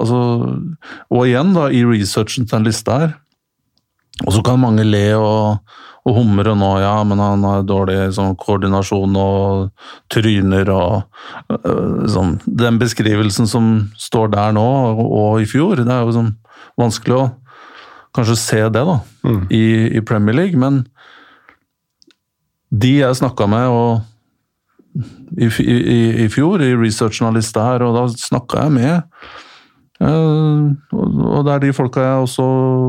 altså, 0.00 0.18
Og 1.12 1.26
igjen, 1.26 1.52
da, 1.52 1.66
i 1.68 1.82
researchen 1.84 2.46
til 2.48 2.56
den 2.56 2.64
lista 2.64 2.96
her 3.02 3.10
Og 4.24 4.32
så 4.32 4.40
kan 4.46 4.62
mange 4.62 4.86
le 4.86 5.02
og, 5.18 5.74
og 6.04 6.16
humre 6.18 6.52
nå, 6.58 6.70
ja, 6.82 6.98
men 7.08 7.18
han 7.22 7.44
har 7.48 7.62
dårlig 7.64 8.10
sånn, 8.12 8.34
koordinasjon 8.36 9.14
og 9.16 9.70
tryner 10.12 10.68
og 10.68 11.54
øh, 11.64 12.02
sånn. 12.12 12.34
Den 12.44 12.76
beskrivelsen 12.82 13.48
som 13.48 13.70
står 13.96 14.28
der 14.34 14.52
nå, 14.52 14.64
og, 14.92 15.00
og 15.16 15.40
i 15.40 15.46
fjor, 15.48 15.80
det 15.80 15.88
er 15.88 16.02
jo 16.04 16.12
sånn 16.18 16.34
vanskelig 16.76 17.16
å 17.22 17.30
kanskje 18.14 18.36
se 18.38 18.60
det 18.68 18.84
da, 18.90 18.98
Mm. 19.24 19.46
i, 19.56 19.62
i 19.96 20.00
Premier 20.04 20.36
League, 20.36 20.58
men 20.60 20.82
de 22.74 22.90
jeg 22.98 23.16
snakka 23.16 23.46
med 23.48 23.70
og 23.72 24.02
i, 25.40 25.48
i, 25.48 25.76
i- 26.26 26.28
fjor, 26.30 26.60
i 26.62 26.74
researchen 26.76 27.26
av 27.30 27.34
lista 27.38 27.64
her, 27.64 27.82
og 27.86 27.96
da 27.96 28.04
snakka 28.12 28.66
jeg 28.66 28.74
med 28.76 29.00
og 30.04 31.00
og 31.00 31.44
det 31.46 31.52
er 31.54 31.60
de 31.62 31.68
folka 31.72 32.02
jeg 32.02 32.24
også 32.26 32.44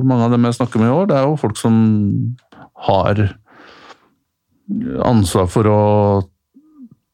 Mange 0.09 0.25
av 0.25 0.31
dem 0.33 0.45
jeg 0.49 0.55
snakker 0.57 0.81
med 0.81 0.89
i 0.89 0.95
år, 0.95 1.05
det 1.07 1.15
er 1.19 1.27
jo 1.29 1.35
folk 1.39 1.55
som 1.59 1.75
har 2.85 3.25
ansvar 5.05 5.49
for 5.51 5.69
å 5.69 5.81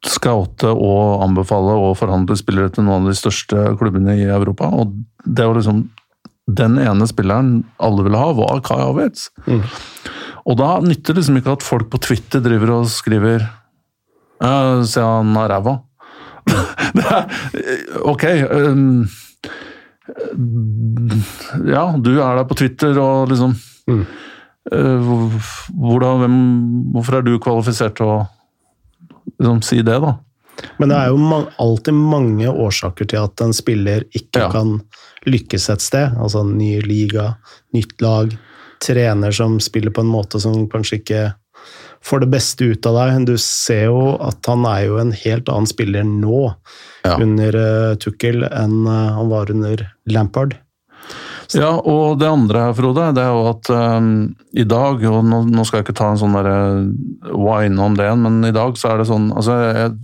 scoute 0.07 0.72
og 0.72 1.22
anbefale 1.28 1.76
og 1.78 1.97
forhandle 1.99 2.38
spillere 2.39 2.72
til 2.74 2.88
noen 2.88 3.05
av 3.05 3.11
de 3.11 3.17
største 3.19 3.65
klubbene 3.78 4.15
i 4.17 4.26
Europa. 4.26 4.69
Og 4.74 4.95
det 5.26 5.45
var 5.45 5.59
liksom 5.59 5.89
Den 6.51 6.80
ene 6.82 7.05
spilleren 7.07 7.61
alle 7.80 8.03
ville 8.03 8.17
ha, 8.17 8.32
var 8.36 8.63
Kai 8.65 8.80
Havertz. 8.82 9.28
Mm. 9.45 9.61
Og 10.49 10.57
da 10.57 10.72
nytter 10.82 11.13
det 11.13 11.22
liksom 11.22 11.38
ikke 11.38 11.53
at 11.53 11.63
folk 11.63 11.91
på 11.93 11.99
Twitter 12.01 12.41
driver 12.43 12.74
og 12.80 12.89
skriver 12.91 13.45
«Ja, 14.41 14.82
Se, 14.84 14.99
han 15.05 15.36
har 15.38 15.51
ræva. 15.53 15.78
Det 16.97 17.05
er 17.05 17.30
Ok. 18.09 18.26
Um, 18.51 19.05
ja, 21.69 21.86
du 22.01 22.11
er 22.17 22.41
der 22.41 22.47
på 22.49 22.57
Twitter 22.57 22.97
og 22.99 23.30
liksom 23.32 23.53
Mm. 23.89 24.03
Eh, 24.70 24.99
hvor- 25.01 25.39
hvordan, 25.74 26.20
hvem, 26.22 26.38
Hvorfor 26.93 27.18
er 27.18 27.22
du 27.26 27.39
kvalifisert 27.39 27.95
til 27.95 28.05
å 28.05 28.28
liksom, 29.39 29.64
si 29.64 29.82
det, 29.82 29.99
da? 30.01 30.18
Men 30.78 30.89
det 30.89 30.97
er 30.97 31.07
jo 31.09 31.47
alltid 31.64 31.93
mange 31.95 32.45
årsaker 32.51 33.07
til 33.09 33.24
at 33.24 33.41
en 33.41 33.53
spiller 33.53 34.03
ikke 34.14 34.41
Ja. 34.43 34.49
kan 34.51 34.82
lykkes 35.26 35.70
et 35.72 35.82
sted. 35.82 36.12
Altså 36.20 36.43
ny 36.45 36.82
liga, 36.82 37.38
nytt 37.74 37.99
lag, 38.01 38.38
trener 38.80 39.32
som 39.34 39.59
spiller 39.59 39.89
på 39.91 40.01
en 40.01 40.12
måte 40.12 40.39
som 40.41 40.68
kanskje 40.68 40.99
ikke 41.01 41.34
får 42.03 42.20
det 42.22 42.32
beste 42.32 42.62
ut 42.72 42.86
av 42.86 42.95
deg. 42.95 43.26
Du 43.26 43.38
ser 43.38 43.86
jo 43.86 44.18
at 44.20 44.45
han 44.45 44.66
er 44.66 44.86
jo 44.88 44.97
en 44.97 45.12
helt 45.12 45.45
annen 45.49 45.68
spiller 45.68 46.03
nå 46.03 46.55
Ja. 47.05 47.16
under 47.18 47.55
uh, 47.55 47.95
Tukkel 47.95 48.43
enn 48.51 48.86
eh, 48.86 49.09
han 49.16 49.30
var 49.30 49.49
under 49.49 49.91
Lampard. 50.07 50.55
Ja, 51.58 51.72
og 51.76 52.20
det 52.22 52.30
andre 52.30 52.68
her, 52.68 52.76
Frode, 52.78 53.10
det 53.16 53.24
er 53.24 53.32
jo 53.34 53.47
at 53.49 53.70
um, 53.74 54.12
i 54.56 54.64
dag 54.68 55.02
og 55.10 55.18
nå, 55.28 55.41
nå 55.52 55.66
skal 55.68 55.82
jeg 55.82 55.88
ikke 55.88 55.97
ta 55.99 56.12
en 56.12 56.20
sånn 56.22 56.36
derre 56.38 56.58
wine 57.36 57.82
om 57.84 57.97
det, 57.99 58.08
men 58.22 58.39
i 58.47 58.54
dag 58.56 58.78
så 58.80 58.93
er 58.93 59.02
det 59.02 59.10
sånn 59.10 59.30
altså 59.36 59.58
jeg, 59.60 59.95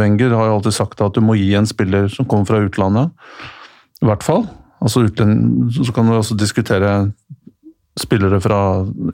Wenger 0.00 0.36
har 0.36 0.50
jo 0.50 0.58
alltid 0.58 0.76
sagt 0.76 1.00
at 1.04 1.16
du 1.16 1.22
må 1.24 1.38
gi 1.38 1.54
en 1.56 1.68
spiller 1.68 2.10
som 2.12 2.28
kommer 2.28 2.50
fra 2.50 2.60
utlandet, 2.66 3.14
i 4.00 4.08
hvert 4.08 4.24
fall. 4.24 4.46
Altså 4.80 5.04
utlend, 5.04 5.72
Så 5.76 5.92
kan 5.92 6.08
du 6.08 6.16
også 6.16 6.36
diskutere 6.40 7.12
spillere 8.00 8.40
fra 8.40 8.60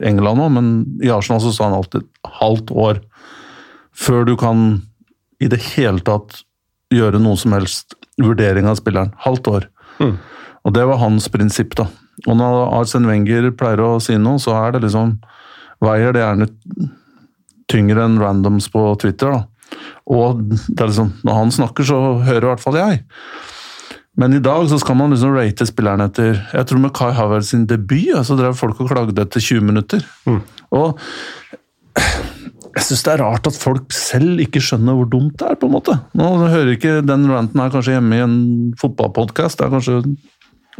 England 0.05 0.43
òg, 0.43 0.51
men 0.55 0.69
i 1.03 1.11
Arsenal 1.11 1.41
så 1.43 1.51
sa 1.55 1.67
han 1.67 1.77
alltid 1.79 2.07
halvt 2.39 2.71
år 2.71 3.01
før 3.97 4.27
du 4.27 4.35
kan 4.39 4.67
i 5.43 5.49
det 5.49 5.59
hele 5.73 6.03
tatt 6.05 6.43
gjøre 6.93 7.19
noe 7.21 7.37
som 7.39 7.55
helst 7.55 7.97
vurdering 8.21 8.67
av 8.69 8.77
spilleren. 8.79 9.13
Halvt 9.25 9.49
år. 9.51 9.67
Mm. 9.99 10.17
Og 10.67 10.75
det 10.75 10.83
var 10.89 10.99
hans 10.99 11.29
prinsipp, 11.31 11.75
da. 11.79 11.87
Og 12.27 12.37
når 12.37 12.61
Arsene 12.75 13.07
Wenger 13.07 13.51
pleier 13.55 13.83
å 13.85 13.97
si 14.03 14.17
noe, 14.19 14.41
så 14.41 14.55
er 14.59 14.75
det 14.75 14.87
liksom 14.87 15.17
Veier 15.77 16.09
det 16.15 16.23
gjerne 16.23 16.47
tyngre 17.69 18.07
enn 18.07 18.15
randoms 18.17 18.65
på 18.73 18.81
Twitter, 18.97 19.35
da. 19.35 19.77
Og 20.09 20.39
det 20.47 20.79
er 20.79 20.89
liksom, 20.89 21.11
når 21.27 21.37
han 21.37 21.53
snakker, 21.53 21.85
så 21.85 21.99
hører 22.25 22.47
i 22.47 22.49
hvert 22.49 22.63
fall 22.63 22.79
jeg. 22.79 23.03
Men 24.17 24.33
i 24.33 24.41
dag 24.41 24.65
så 24.71 24.79
skal 24.81 24.97
man 24.97 25.13
liksom 25.13 25.35
rate 25.35 25.67
spilleren 25.69 26.01
etter 26.07 26.39
Jeg 26.39 26.65
tror 26.69 26.81
med 26.81 26.95
Kai 26.97 27.11
Havertz 27.13 27.51
sin 27.53 27.67
debut, 27.69 28.15
så 28.25 28.37
drev 28.39 28.57
folk 28.57 28.79
og 28.81 28.89
klagde 28.89 29.21
etter 29.21 29.43
20 29.43 29.67
minutter. 29.67 30.01
Mm. 30.25 30.39
Og 30.73 30.97
jeg 32.77 32.85
syns 32.87 33.03
det 33.05 33.13
er 33.13 33.21
rart 33.21 33.47
at 33.49 33.57
folk 33.57 33.93
selv 33.93 34.41
ikke 34.41 34.61
skjønner 34.63 34.97
hvor 34.97 35.09
dumt 35.09 35.37
det 35.37 35.51
er, 35.51 35.59
på 35.59 35.69
en 35.69 35.75
måte. 35.77 35.99
Nå 36.17 36.31
hører 36.45 36.73
ikke 36.73 36.99
den 37.05 37.29
ranten 37.29 37.61
her 37.61 37.71
kanskje 37.73 37.95
hjemme 37.97 38.17
i 38.17 38.25
en 38.25 38.39
fotballpodkast, 38.81 39.59
det 39.59 39.67
er 39.67 39.73
kanskje 39.73 40.01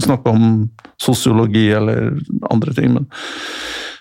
snakke 0.03 0.29
om 0.29 0.47
sosiologi 1.01 1.67
eller 1.73 2.17
andre 2.51 2.73
ting, 2.77 2.93
men 2.93 3.11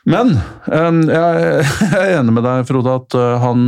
Men 0.06 0.36
eh, 0.70 1.02
jeg, 1.16 1.92
er 1.98 2.18
enig 2.20 2.36
med 2.36 2.44
deg, 2.46 2.66
Frode, 2.68 2.96
at 3.00 3.14
eh, 3.18 3.36
han 3.42 3.62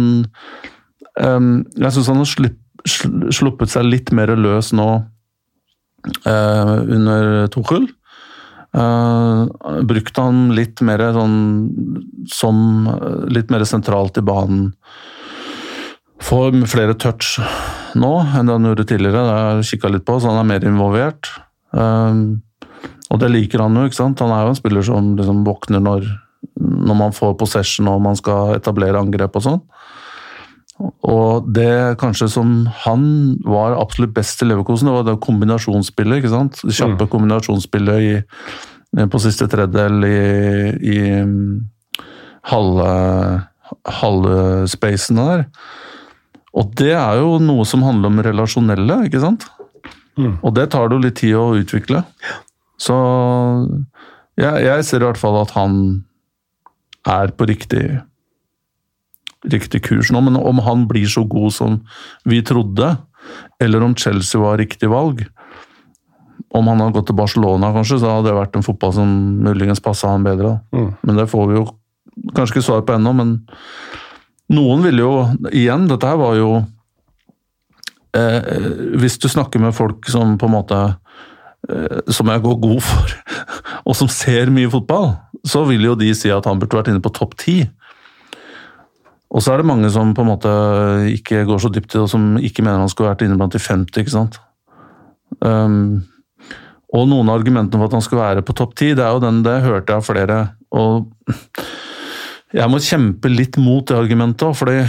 eh, 1.19 1.47
Jeg 1.83 1.95
syns 1.97 2.11
han 2.13 2.23
har 2.23 3.33
sluppet 3.35 3.73
seg 3.73 3.89
litt 3.89 4.13
mer 4.15 4.37
løs 4.39 4.71
nå 4.73 4.89
eh, 6.25 6.77
under 6.95 7.49
Tuchel. 7.53 7.89
Uh, 8.77 9.49
brukte 9.89 10.21
han 10.21 10.51
litt 10.53 10.83
mer 10.85 11.01
sånn 11.17 11.37
som 12.29 12.87
eh, 12.93 13.23
litt 13.33 13.49
mer 13.51 13.65
sentralt 13.65 14.21
i 14.21 14.25
banen. 14.25 14.75
Får 16.21 16.53
flere 16.69 16.93
touch 16.99 17.39
nå 17.97 18.13
enn 18.37 18.49
det 18.51 18.57
han 18.59 18.69
gjorde 18.69 18.87
tidligere. 18.91 19.25
Det 19.25 19.37
har 19.39 19.57
jeg 19.57 19.69
kikka 19.71 19.93
litt 19.95 20.05
på, 20.07 20.19
så 20.21 20.31
han 20.31 20.43
er 20.43 20.51
mer 20.51 20.67
involvert. 20.69 21.31
Um, 21.73 22.41
og 23.09 23.21
det 23.23 23.31
liker 23.33 23.63
han 23.65 23.77
jo, 23.77 23.87
ikke 23.89 24.01
sant. 24.01 24.21
Han 24.25 24.33
er 24.35 24.47
jo 24.47 24.55
en 24.55 24.59
spiller 24.59 24.85
som 24.85 25.15
liksom 25.19 25.45
våkner 25.47 25.83
når, 25.85 26.09
når 26.61 26.99
man 26.99 27.15
får 27.17 27.39
possession 27.41 27.89
og 27.91 28.03
man 28.05 28.19
skal 28.19 28.57
etablere 28.59 29.01
angrep 29.01 29.39
og 29.39 29.47
sånn. 29.47 29.63
Og 30.79 31.49
det 31.51 31.99
kanskje 31.99 32.29
som 32.31 32.53
han 32.85 33.03
var 33.43 33.75
absolutt 33.81 34.15
best 34.15 34.39
til 34.39 34.53
Leverkosen, 34.53 34.87
det 34.87 34.95
var 34.95 35.07
det 35.09 35.17
kombinasjonsspillet. 35.25 36.21
ikke 36.21 36.35
sant? 36.35 36.61
Det 36.63 36.77
kjappe 36.77 37.09
kombinasjonsspillet 37.11 38.05
i, 38.07 38.13
på 39.11 39.23
siste 39.23 39.49
tredjedel 39.51 40.07
i, 40.07 40.21
i 40.79 41.01
mm, 41.27 41.51
halve, 42.53 42.93
halve 43.99 44.39
der. 45.19 45.45
Og 46.59 46.71
det 46.79 46.95
er 46.95 47.19
jo 47.21 47.39
noe 47.43 47.67
som 47.69 47.83
handler 47.83 48.13
om 48.13 48.23
relasjonelle, 48.25 49.03
ikke 49.09 49.23
sant? 49.23 49.49
Mm. 50.19 50.35
Og 50.43 50.55
det 50.57 50.69
tar 50.75 50.89
det 50.89 50.99
jo 50.99 51.05
litt 51.07 51.19
tid 51.21 51.39
å 51.39 51.47
utvikle. 51.59 52.03
Så 52.79 52.97
jeg, 54.39 54.67
jeg 54.67 54.87
ser 54.87 55.03
i 55.03 55.09
hvert 55.09 55.21
fall 55.21 55.41
at 55.41 55.55
han 55.57 55.81
er 57.09 57.33
på 57.35 57.47
riktig 57.49 57.87
riktig 59.47 59.85
kurs 59.87 60.11
nå, 60.11 60.21
men 60.25 60.39
om 60.39 60.63
han 60.67 60.87
blir 60.91 61.07
så 61.11 61.23
god 61.29 61.55
som 61.55 61.81
vi 62.29 62.41
trodde, 62.43 62.97
eller 63.63 63.85
om 63.85 63.95
Chelsea 63.99 64.41
var 64.41 64.59
riktig 64.59 64.89
valg 64.89 65.27
Om 66.55 66.69
han 66.71 66.81
hadde 66.81 66.95
gått 66.97 67.11
til 67.11 67.19
Barcelona, 67.19 67.69
kanskje, 67.75 67.99
så 68.01 68.09
hadde 68.09 68.31
det 68.31 68.39
vært 68.39 68.55
en 68.57 68.65
fotball 68.65 68.93
som 68.97 69.09
muligens 69.45 69.83
passa 69.85 70.09
han 70.09 70.25
bedre. 70.25 70.55
Mm. 70.73 70.95
Men 71.05 71.19
det 71.21 71.27
får 71.29 71.45
vi 71.51 71.59
jo 71.59 71.65
kanskje 72.33 72.57
ikke 72.57 72.67
svar 72.71 72.87
på 72.89 72.95
ennå, 72.95 73.13
men 73.13 73.35
noen 74.57 74.81
ville 74.87 75.05
jo 75.05 75.13
Igjen, 75.53 75.85
dette 75.91 76.09
her 76.09 76.17
var 76.17 76.39
jo 76.39 76.49
Hvis 78.13 79.19
du 79.21 79.29
snakker 79.29 79.61
med 79.61 79.75
folk 79.77 80.09
som 80.09 80.37
på 80.41 80.49
en 80.49 80.55
måte 80.55 80.77
eh, 81.69 81.99
Som 82.09 82.31
jeg 82.33 82.41
går 82.41 82.55
god 82.63 82.81
for, 82.83 83.13
og 83.89 83.97
som 83.99 84.09
ser 84.09 84.53
mye 84.55 84.71
fotball, 84.73 85.13
så 85.47 85.65
vil 85.69 85.85
jo 85.91 85.97
de 85.99 86.09
si 86.17 86.33
at 86.33 86.49
han 86.49 86.61
burde 86.61 86.79
vært 86.79 86.89
inne 86.93 87.05
på 87.05 87.13
topp 87.15 87.37
ti. 87.41 87.59
Og 89.29 89.45
så 89.45 89.53
er 89.53 89.61
det 89.61 89.69
mange 89.69 89.91
som 89.93 90.15
på 90.17 90.25
en 90.25 90.31
måte 90.31 90.53
ikke 91.13 91.45
går 91.49 91.61
så 91.61 91.71
dypt 91.73 91.93
i 91.93 91.99
det, 91.99 92.05
og 92.07 92.13
som 92.13 92.37
ikke 92.41 92.65
mener 92.65 92.81
han 92.81 92.93
skulle 92.93 93.11
vært 93.13 93.27
inne 93.27 93.37
blant 93.37 93.53
de 93.53 93.61
50. 93.61 94.01
ikke 94.01 94.15
sant? 94.15 94.39
Um, 95.45 96.07
og 96.97 97.05
noen 97.11 97.29
av 97.29 97.43
argumentene 97.43 97.77
for 97.77 97.91
at 97.91 97.99
han 97.99 98.05
skulle 98.05 98.25
være 98.25 98.45
på 98.47 98.57
topp 98.57 98.73
ti, 98.81 98.95
det 98.97 99.05
er 99.05 99.13
jo 99.13 99.21
den 99.21 99.43
det 99.45 99.59
hørte 99.67 99.93
jeg 99.93 100.01
av 100.01 100.07
flere. 100.07 100.39
Og 100.73 101.35
jeg 102.59 102.73
må 102.73 102.81
kjempe 102.81 103.33
litt 103.33 103.61
mot 103.61 103.85
det 103.89 103.99
argumentet 103.99 104.47
òg, 104.49 104.57
fordi 104.57 104.81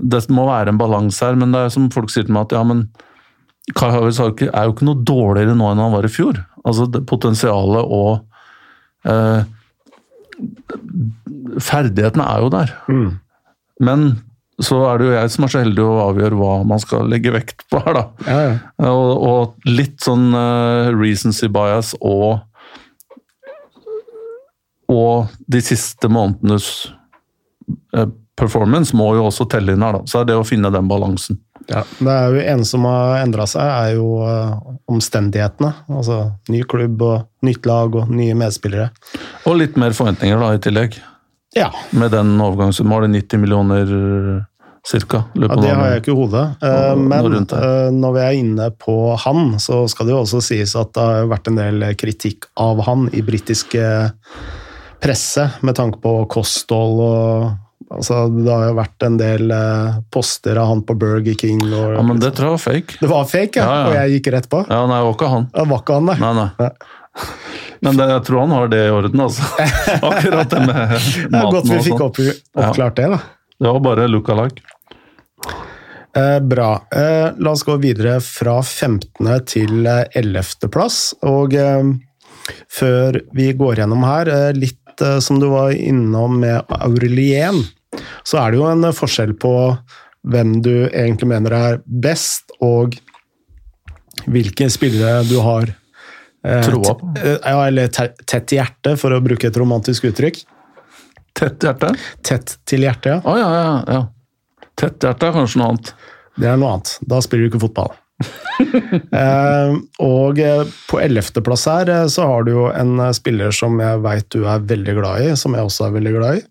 det 0.00 0.22
må 0.32 0.46
være 0.48 0.72
en 0.72 0.80
balanse 0.80 1.24
her. 1.24 1.38
Men 1.40 1.54
det 1.54 1.64
er 1.64 1.74
som 1.74 1.90
folk 1.94 2.12
sier 2.12 2.26
til 2.26 2.36
meg 2.36 2.48
at 2.48 2.56
ja, 2.58 2.62
men 2.66 2.86
Kai 3.72 3.90
Havertz 3.94 4.20
er 4.20 4.66
jo 4.66 4.74
ikke 4.74 4.88
noe 4.88 5.04
dårligere 5.08 5.56
nå 5.56 5.70
enn 5.70 5.80
han 5.80 5.94
var 5.94 6.04
i 6.04 6.12
fjor. 6.12 6.42
Altså 6.68 6.88
Potensialet 7.08 7.92
og 7.96 9.08
eh, 9.08 9.44
Ferdighetene 11.62 12.26
er 12.28 12.44
jo 12.44 12.52
der. 12.52 12.72
Mm. 12.90 13.10
Men 13.84 14.08
så 14.62 14.78
er 14.86 14.98
det 15.00 15.06
jo 15.06 15.14
jeg 15.14 15.30
som 15.34 15.46
er 15.46 15.52
så 15.52 15.62
heldig 15.64 15.82
å 15.82 16.00
avgjøre 16.08 16.38
hva 16.38 16.50
man 16.66 16.82
skal 16.82 17.08
legge 17.10 17.32
vekt 17.34 17.64
på 17.72 17.80
her, 17.82 17.96
da. 17.96 18.04
Ja, 18.28 18.42
ja. 18.44 18.90
Og, 18.90 19.24
og 19.26 19.70
litt 19.70 20.02
sånn 20.04 20.28
uh, 20.30 20.92
recency 20.94 21.50
bias 21.52 21.94
og 22.00 22.44
Og 24.92 25.32
de 25.50 25.58
siste 25.64 26.10
månedenes 26.12 26.66
eh, 27.96 28.10
performance 28.36 28.96
må 28.96 29.12
jo 29.16 29.26
også 29.28 29.46
telle 29.50 29.74
inn 29.76 29.82
her, 29.84 29.98
da. 29.98 30.04
Så 30.10 30.20
er 30.22 30.28
det 30.30 30.36
å 30.38 30.44
finne 30.46 30.70
den 30.74 30.88
balansen. 30.90 31.38
Ja, 31.70 31.80
det 31.96 32.12
er 32.12 32.34
jo 32.34 32.40
En 32.52 32.64
som 32.68 32.84
har 32.84 33.22
endra 33.22 33.46
seg, 33.48 33.62
er 33.64 33.94
jo 33.96 34.08
eh, 34.26 34.56
omstendighetene. 34.90 35.70
Altså 35.88 36.18
ny 36.52 36.62
klubb 36.68 37.02
og 37.06 37.46
nytt 37.46 37.64
lag 37.68 37.94
og 38.02 38.10
nye 38.12 38.34
medspillere. 38.36 38.90
Og 39.48 39.56
litt 39.62 39.78
mer 39.80 39.96
forventninger 39.96 40.40
da, 40.42 40.50
i 40.56 40.60
tillegg. 40.64 40.98
Ja, 41.54 41.70
Med 41.94 42.10
den 42.10 42.34
overgangssummen 42.42 42.92
var 42.92 43.06
det 43.06 43.12
90 43.14 43.38
millioner 43.44 43.94
cirka. 44.84 45.22
ja 45.38 45.48
det 45.56 45.70
har 45.70 45.86
jeg 45.92 46.02
ikke 46.02 46.12
i 46.12 46.18
hodet. 46.18 46.44
Eh, 46.60 46.96
Men 46.98 47.38
eh, 47.40 47.90
når 47.94 48.12
vi 48.18 48.20
er 48.26 48.38
inne 48.42 48.68
på 48.76 49.16
han, 49.24 49.54
så 49.62 49.84
skal 49.88 50.06
det 50.10 50.12
jo 50.16 50.20
også 50.26 50.42
sies 50.44 50.74
at 50.76 50.92
det 50.92 51.00
har 51.06 51.30
vært 51.30 51.48
en 51.48 51.56
del 51.62 51.86
kritikk 51.96 52.50
av 52.60 52.82
han 52.84 53.08
i 53.14 53.22
britiske 53.24 53.86
presse, 55.04 55.48
med 55.62 55.76
tanke 55.76 56.00
på 56.02 56.12
kosthold 56.32 57.00
og 57.04 57.52
Altså, 57.94 58.18
det 58.34 58.50
har 58.50 58.64
jo 58.68 58.74
vært 58.80 59.04
en 59.06 59.16
del 59.20 59.50
eh, 59.54 59.98
poster 60.14 60.58
av 60.60 60.68
han 60.72 60.82
på 60.88 60.96
Burger 60.98 61.36
King. 61.38 61.62
Og, 61.70 61.94
Ja, 61.96 62.02
men 62.02 62.18
det 62.22 62.32
tror 62.34 62.48
jeg 62.50 62.56
var 62.56 62.64
fake. 62.64 62.98
Det 63.00 63.10
var 63.12 63.24
fake, 63.30 63.60
ja, 63.60 63.64
Ja, 63.64 63.78
ja. 63.78 63.86
og 63.86 63.96
jeg 64.00 64.16
gikk 64.18 64.32
rett 64.34 64.48
på. 64.52 64.64
Ja, 64.68 64.82
nei, 64.90 64.98
det 65.00 65.06
var 65.08 65.16
ikke 65.18 65.32
han. 65.34 65.48
Det 65.54 65.66
var 65.72 65.82
ikke 65.84 65.98
han, 66.00 66.10
nei. 66.10 66.18
Nei, 66.24 66.34
nei. 66.40 66.68
Men 67.84 67.98
det, 68.00 68.06
jeg 68.10 68.22
tror 68.26 68.40
han 68.42 68.52
har 68.56 68.70
det 68.72 68.82
i 68.88 68.90
orden, 68.90 69.20
altså. 69.22 69.46
Akkurat 70.10 70.50
det 70.50 70.62
med 70.66 70.78
Det 70.96 71.38
er 71.38 71.50
godt 71.54 71.68
vi 71.70 71.80
fikk 71.84 71.98
sånn. 72.00 72.06
opp, 72.08 72.20
oppklart 72.64 72.96
det, 72.98 73.08
da. 73.14 73.18
Det 73.64 73.70
var 73.76 73.82
bare 73.84 74.06
look-alike. 74.10 74.64
Eh, 76.16 76.40
bra. 76.40 76.70
Eh, 76.94 77.28
la 77.38 77.50
oss 77.54 77.62
gå 77.66 77.76
videre 77.82 78.16
fra 78.22 78.60
15. 78.62 79.28
til 79.50 79.86
eh, 79.86 80.04
11. 80.18 80.68
plass. 80.74 80.98
Og 81.26 81.54
eh, 81.58 81.92
før 82.70 83.18
vi 83.34 83.48
går 83.58 83.82
gjennom 83.82 84.04
her, 84.06 84.30
eh, 84.30 84.50
litt 84.54 85.02
eh, 85.02 85.18
som 85.24 85.40
du 85.42 85.48
var 85.52 85.74
innom 85.74 86.38
med 86.42 86.70
Aurelien, 86.80 87.62
så 88.24 88.40
er 88.42 88.52
det 88.54 88.60
jo 88.60 88.68
en 88.70 88.88
forskjell 88.94 89.34
på 89.40 89.54
hvem 90.24 90.54
du 90.64 90.72
egentlig 90.88 91.28
mener 91.28 91.52
er 91.56 91.80
best, 91.84 92.54
og 92.64 92.96
hvilke 94.30 94.70
spillere 94.72 95.24
du 95.28 95.36
har 95.44 95.68
eh, 95.68 96.62
Troa 96.64 96.94
på. 97.00 97.10
eh, 97.20 97.36
Ja, 97.44 97.58
eller 97.66 97.90
tett 97.92 98.54
i 98.54 98.60
hjertet, 98.60 98.98
for 99.00 99.12
å 99.12 99.20
bruke 99.24 99.50
et 99.50 99.58
romantisk 99.60 100.06
uttrykk. 100.08 100.40
Tett 101.34 101.66
hjerte? 101.66 101.90
Tett 102.24 102.56
til 102.68 102.86
hjertet, 102.86 103.16
ja. 103.16 103.20
Oh, 103.26 103.36
ja, 103.36 103.50
ja, 103.58 103.76
ja. 103.98 104.64
Tett 104.78 105.02
hjerte 105.02 105.28
er 105.28 105.36
kanskje 105.36 105.60
noe 105.60 105.74
annet. 105.74 105.92
Det 106.38 106.48
er 106.50 106.56
noe 106.58 106.76
annet. 106.76 106.96
Da 107.10 107.20
spiller 107.22 107.46
du 107.46 107.52
ikke 107.52 107.64
fotball. 107.66 107.92
eh, 109.20 109.74
og 110.06 110.38
eh, 110.40 110.62
på 110.88 111.00
ellevteplass 111.02 111.66
her 111.68 111.90
så 112.12 112.26
har 112.30 112.46
du 112.46 112.52
jo 112.54 112.68
en 112.70 113.02
spiller 113.16 113.52
som 113.54 113.76
jeg 113.82 114.02
veit 114.04 114.28
du 114.32 114.44
er 114.46 114.62
veldig 114.64 114.94
glad 115.00 115.26
i, 115.26 115.32
som 115.38 115.56
jeg 115.58 115.66
også 115.68 115.88
er 115.88 115.96
veldig 115.98 116.14
glad 116.16 116.40
i. 116.40 116.44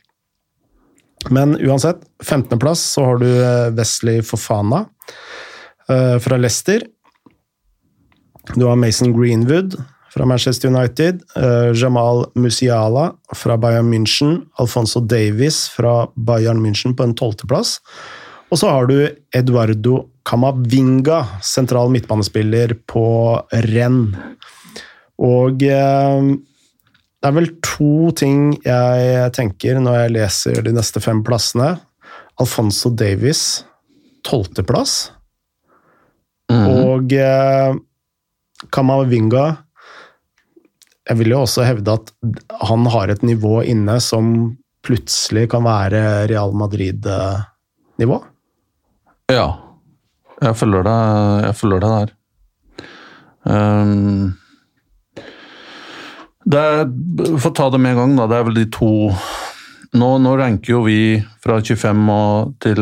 Men 1.30 1.56
uansett, 1.62 2.02
15.-plass 2.24 2.82
så 2.96 3.06
har 3.06 3.22
du 3.22 3.30
eh, 3.30 3.70
Wesley 3.78 4.22
Fofana 4.26 4.86
eh, 5.90 6.20
fra 6.20 6.38
Leicester. 6.38 6.84
Du 8.56 8.66
har 8.68 8.76
Mason 8.76 9.14
Greenwood 9.16 9.78
fra 10.14 10.26
Manchester 10.26 10.70
United. 10.70 11.22
eh, 11.36 11.72
Jamal 11.74 12.26
Musiala 12.36 13.14
fra 13.36 13.58
Bayern 13.58 13.94
München. 13.94 14.42
Alfonso 14.60 15.00
Davies 15.00 15.70
fra 15.70 16.08
Bayern 16.16 16.60
München 16.66 16.96
på 16.96 17.04
en 17.08 17.16
tolvteplass. 17.16 17.80
Og 18.52 18.60
så 18.60 18.70
har 18.70 18.86
du 18.86 18.98
Eduardo 19.34 20.04
Camavinga, 20.30 21.24
sentral 21.42 21.90
midtbanespiller 21.90 22.76
på 22.88 23.06
renn. 23.66 24.14
Og 25.18 25.64
det 27.24 27.30
er 27.30 27.36
vel 27.38 27.46
to 27.64 28.12
ting 28.20 28.40
jeg 28.66 29.30
tenker 29.32 29.78
når 29.80 29.94
jeg 29.96 30.12
leser 30.18 30.58
de 30.66 30.74
neste 30.76 31.00
fem 31.00 31.22
plassene. 31.24 31.78
Alfonso 32.44 32.92
Davies, 32.92 33.64
tolvteplass. 34.28 35.14
Mm. 36.52 36.66
Og 36.68 37.16
eh, 37.16 37.78
Kamavinga 38.76 39.46
Jeg 41.08 41.20
vil 41.22 41.32
jo 41.32 41.40
også 41.46 41.64
hevde 41.64 41.96
at 41.96 42.12
han 42.68 42.84
har 42.92 43.14
et 43.14 43.24
nivå 43.24 43.62
inne 43.72 43.96
som 44.04 44.28
plutselig 44.84 45.48
kan 45.56 45.64
være 45.64 46.28
Real 46.28 46.52
Madrid-nivå. 46.60 48.20
Ja. 49.32 49.48
Jeg 50.44 50.60
følger 50.60 50.84
deg, 50.84 51.48
jeg 51.48 51.56
følger 51.56 51.84
deg 51.84 51.96
der. 51.96 52.16
Det 53.48 54.43
er, 56.52 56.86
For 57.40 57.52
å 57.52 57.56
ta 57.56 57.70
det 57.72 57.80
med 57.82 57.96
en 57.96 58.02
gang, 58.02 58.16
da. 58.20 58.28
Det 58.30 58.38
er 58.38 58.48
vel 58.50 58.62
de 58.62 58.70
to 58.74 58.92
Nå, 59.94 60.08
nå 60.18 60.32
ranker 60.40 60.72
jo 60.72 60.80
vi 60.88 61.20
fra 61.44 61.60
25 61.62 62.00
og 62.10 62.54
til, 62.66 62.80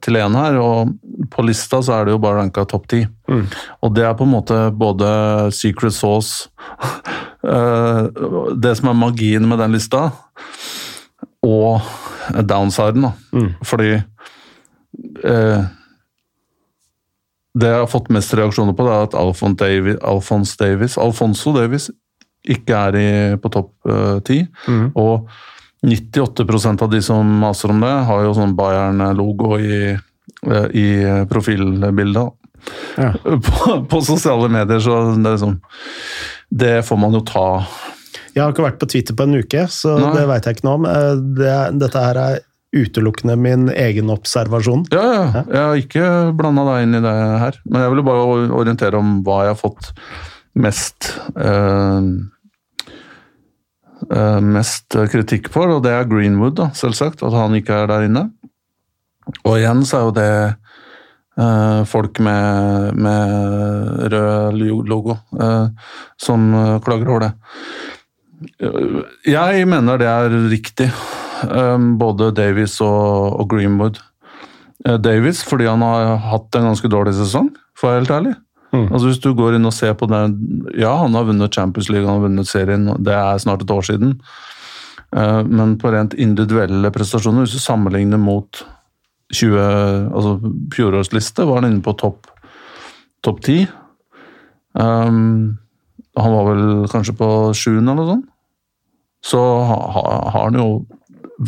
til 0.00 0.16
1 0.16 0.36
her, 0.40 0.54
og 0.56 0.94
på 1.28 1.42
lista 1.44 1.82
så 1.84 1.98
er 1.98 2.06
det 2.06 2.14
jo 2.14 2.20
bare 2.22 2.38
ranka 2.38 2.64
topp 2.64 2.86
10. 2.88 3.02
Mm. 3.28 3.42
Og 3.84 3.92
det 3.92 4.06
er 4.08 4.14
på 4.16 4.24
en 4.24 4.32
måte 4.32 4.56
både 4.72 5.10
secret 5.52 5.92
sauce 5.92 6.48
eh, 7.52 8.08
Det 8.56 8.72
som 8.80 8.88
er 8.88 8.96
magien 8.96 9.44
med 9.44 9.60
den 9.60 9.76
lista, 9.76 10.06
og 11.44 11.84
downsiden, 12.48 13.10
da. 13.10 13.12
Mm. 13.36 13.50
Fordi 13.68 13.90
eh, 15.28 15.66
det 17.54 17.70
jeg 17.70 17.82
har 17.84 17.92
fått 17.92 18.08
mest 18.14 18.32
reaksjoner 18.34 18.72
på, 18.72 18.88
det 18.88 18.94
er 18.94 19.10
at 19.10 19.18
Alphonse 19.20 19.60
Davis, 19.60 20.00
Alphonse 20.00 20.56
Davis, 20.58 20.96
Alfonso 20.96 21.52
Davis 21.54 21.90
ikke 22.44 22.76
er 22.88 22.96
i, 23.00 23.08
på 23.40 23.50
topp 23.52 23.88
eh, 23.88 24.18
ti. 24.26 24.38
Mm. 24.68 24.86
Og 25.00 25.28
98% 25.84 26.82
av 26.84 26.90
de 26.92 27.00
som 27.04 27.28
maser 27.40 27.72
om 27.72 27.80
det, 27.84 27.92
har 28.08 28.24
jo 28.24 28.34
sånn 28.36 28.54
Bayern-logo 28.56 29.58
i, 29.60 29.78
eh, 29.94 30.66
i 30.72 30.86
profilbildet. 31.30 32.40
Ja. 32.96 33.10
På, 33.44 33.74
på 33.84 33.98
sosiale 34.00 34.48
medier, 34.48 34.78
så 34.80 34.94
det 35.12 35.34
liksom 35.34 35.58
Det 36.48 36.78
får 36.88 36.96
man 36.96 37.12
jo 37.12 37.20
ta 37.20 37.42
Jeg 38.32 38.40
har 38.40 38.54
ikke 38.54 38.64
vært 38.64 38.78
på 38.80 38.88
Twitter 38.88 39.12
på 39.18 39.26
en 39.26 39.36
uke, 39.36 39.66
så 39.68 39.98
Nei. 40.00 40.14
det 40.16 40.22
veit 40.30 40.48
jeg 40.48 40.56
ikke 40.56 40.64
noe 40.70 40.78
om. 40.78 40.86
Eh, 40.88 41.10
Det, 41.42 41.56
dette 41.82 42.04
her 42.06 42.20
er 42.22 42.38
utelukkende 42.74 43.36
min 43.38 43.68
egen 43.70 44.08
observasjon. 44.10 44.86
Ja, 44.90 45.02
ja. 45.12 45.42
Jeg 45.44 45.60
har 45.60 45.82
ikke 45.82 46.06
blanda 46.34 46.64
deg 46.72 46.86
inn 46.88 46.96
i 46.98 47.02
det 47.04 47.12
her. 47.44 47.60
Men 47.68 47.84
jeg 47.84 47.92
ville 47.92 48.06
bare 48.08 48.48
orientere 48.62 48.98
om 48.98 49.18
hva 49.26 49.42
jeg 49.44 49.52
har 49.52 49.60
fått 49.60 49.92
mest 50.64 51.12
eh, 51.36 52.08
Mest 54.44 54.94
kritikk 55.12 55.48
for, 55.52 55.70
og 55.76 55.82
det 55.84 55.92
er 55.94 56.08
Greenwood, 56.10 56.56
da, 56.58 56.68
selvsagt. 56.76 57.22
At 57.24 57.32
han 57.36 57.54
ikke 57.56 57.82
er 57.84 57.90
der 57.90 58.06
inne. 58.08 58.28
Og 59.44 59.56
igjen 59.56 59.84
så 59.88 59.98
er 59.98 60.04
jo 60.04 60.14
det 60.18 60.30
eh, 61.40 61.80
folk 61.88 62.20
med, 62.24 62.98
med 63.00 64.12
rød 64.12 64.88
logo 64.90 65.16
eh, 65.40 65.68
som 66.20 66.50
eh, 66.54 66.78
klager 66.84 67.08
over 67.10 67.24
det. 67.26 67.32
Eh, 68.60 68.98
Jeg 69.32 69.68
mener 69.70 70.00
det 70.00 70.10
er 70.10 70.36
riktig, 70.52 70.90
eh, 71.48 71.78
både 72.00 72.32
Davies 72.36 72.76
og, 72.84 73.46
Greenwood. 73.48 74.00
Eh, 74.84 74.98
Davies 75.00 75.42
fordi 75.46 75.70
han 75.70 75.82
har 75.86 76.18
hatt 76.30 76.60
en 76.60 76.68
ganske 76.70 76.90
dårlig 76.92 77.16
sesong, 77.16 77.54
for 77.74 77.88
å 77.88 77.94
være 77.94 78.02
helt 78.04 78.16
ærlig. 78.18 78.34
Mm. 78.74 78.88
Altså 78.90 79.06
Hvis 79.06 79.22
du 79.22 79.30
går 79.38 79.56
inn 79.56 79.68
og 79.68 79.74
ser 79.76 79.94
på 79.94 80.08
det 80.10 80.20
Ja, 80.80 80.96
han 81.04 81.14
har 81.14 81.28
vunnet 81.28 81.54
Champions 81.54 81.88
League, 81.92 82.08
han 82.08 82.18
har 82.18 82.26
vunnet 82.26 82.50
serien, 82.50 82.88
det 83.06 83.14
er 83.14 83.42
snart 83.42 83.62
et 83.62 83.70
år 83.70 83.86
siden. 83.86 84.16
Eh, 85.14 85.42
Men 85.46 85.76
på 85.78 85.92
rent 85.94 86.14
individuelle 86.14 86.90
prestasjoner, 86.90 87.46
hvis 87.46 87.54
du 87.54 87.62
sammenligner 87.62 88.18
mot 88.18 88.64
20, 89.34 89.58
altså 90.14 90.36
fjorårsliste, 90.74 91.46
var 91.46 91.62
han 91.62 91.72
inne 91.72 91.84
på 91.84 91.94
topp 91.98 92.28
topp 93.24 93.40
10. 93.40 93.66
Um, 94.74 95.56
han 96.18 96.34
var 96.34 96.48
vel 96.50 96.64
kanskje 96.92 97.14
på 97.16 97.28
sjuende 97.56 97.94
eller 97.94 98.02
noe 98.02 98.10
sånt. 98.12 98.30
så 99.24 99.40
ha, 99.64 99.78
har 100.34 100.50
han 100.50 100.58
jo 100.58 100.66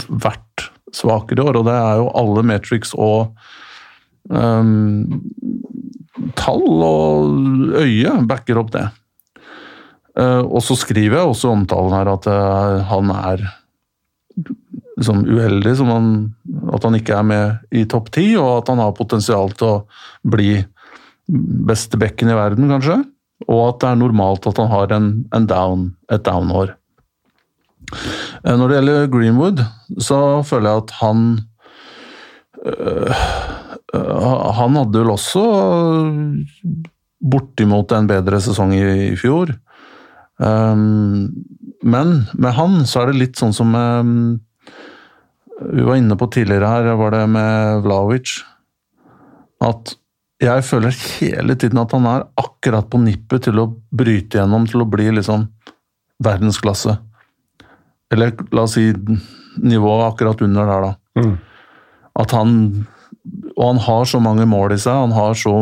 vært 0.08 0.70
svakere 0.96 1.42
i 1.42 1.44
år, 1.44 1.58
og 1.60 1.66
det 1.68 1.74
er 1.76 1.98
jo 2.00 2.06
alle 2.16 2.44
Matrix 2.46 2.94
og 2.96 3.34
um, 4.30 5.20
tall 6.38 6.64
og 6.86 7.80
øye 7.82 8.14
backer 8.28 8.60
opp 8.60 8.72
det. 8.74 8.86
Uh, 10.16 10.40
og 10.46 10.62
så 10.64 10.76
skriver 10.80 11.18
jeg 11.18 11.30
også 11.30 11.50
omtalen 11.52 11.92
her 11.92 12.08
at 12.14 12.28
uh, 12.30 12.80
han 12.88 13.10
er 13.12 13.42
liksom 14.96 15.26
uheldig, 15.28 15.74
han, 15.84 16.06
at 16.72 16.86
han 16.88 16.96
ikke 16.96 17.18
er 17.18 17.26
med 17.28 17.74
i 17.76 17.84
topp 17.88 18.08
ti, 18.16 18.30
og 18.40 18.62
at 18.62 18.72
han 18.72 18.80
har 18.80 18.96
potensial 18.96 19.52
til 19.56 19.68
å 19.68 19.82
bli 20.24 20.54
beste 21.68 22.00
bekken 22.00 22.32
i 22.32 22.38
verden, 22.38 22.70
kanskje. 22.72 23.02
Og 23.44 23.60
at 23.66 23.82
det 23.82 23.90
er 23.90 24.00
normalt 24.00 24.48
at 24.48 24.56
han 24.62 24.72
har 24.72 24.96
en, 24.96 25.10
en 25.36 25.48
down, 25.50 25.90
et 26.12 26.24
down-år. 26.24 26.72
Uh, 27.92 28.54
når 28.56 28.64
det 28.64 28.78
gjelder 28.78 29.12
Greenwood, 29.12 29.64
så 30.00 30.22
føler 30.48 30.70
jeg 30.70 30.86
at 30.86 30.96
han 31.02 31.28
han 33.94 34.76
hadde 34.80 35.02
vel 35.02 35.12
også 35.12 35.42
bortimot 37.22 37.92
en 37.94 38.08
bedre 38.10 38.40
sesong 38.42 38.74
i, 38.76 38.82
i 39.12 39.16
fjor. 39.18 39.52
Um, 40.36 41.30
men 41.86 42.16
med 42.34 42.56
han 42.56 42.82
så 42.88 43.02
er 43.02 43.12
det 43.12 43.20
litt 43.20 43.40
sånn 43.40 43.54
som 43.56 43.72
um, 43.72 44.36
vi 45.60 45.84
var 45.86 45.96
inne 45.96 46.16
på 46.18 46.28
tidligere 46.32 46.68
her, 46.68 46.90
var 46.98 47.14
det 47.14 47.22
med 47.32 47.84
Vlaovic. 47.86 48.34
At 49.64 49.94
jeg 50.42 50.64
føler 50.68 50.92
hele 51.16 51.56
tiden 51.56 51.80
at 51.80 51.94
han 51.96 52.08
er 52.10 52.26
akkurat 52.36 52.90
på 52.92 53.00
nippet 53.00 53.46
til 53.46 53.62
å 53.62 53.70
bryte 53.72 54.36
gjennom, 54.36 54.66
til 54.68 54.84
å 54.84 54.90
bli 54.90 55.08
liksom 55.16 55.46
verdensklasse. 56.24 56.98
Eller 58.12 58.34
la 58.52 58.66
oss 58.66 58.76
si 58.76 58.90
nivået 59.56 60.10
akkurat 60.10 60.42
under 60.44 60.68
der, 60.68 60.84
da. 60.84 61.22
Mm. 61.22 61.32
At 62.20 62.34
han 62.36 62.52
og 63.56 63.70
han 63.70 63.78
har 63.80 64.04
så 64.04 64.20
mange 64.20 64.44
mål 64.48 64.74
i 64.74 64.80
seg, 64.80 64.92
han 65.06 65.14
har 65.16 65.36
så 65.40 65.54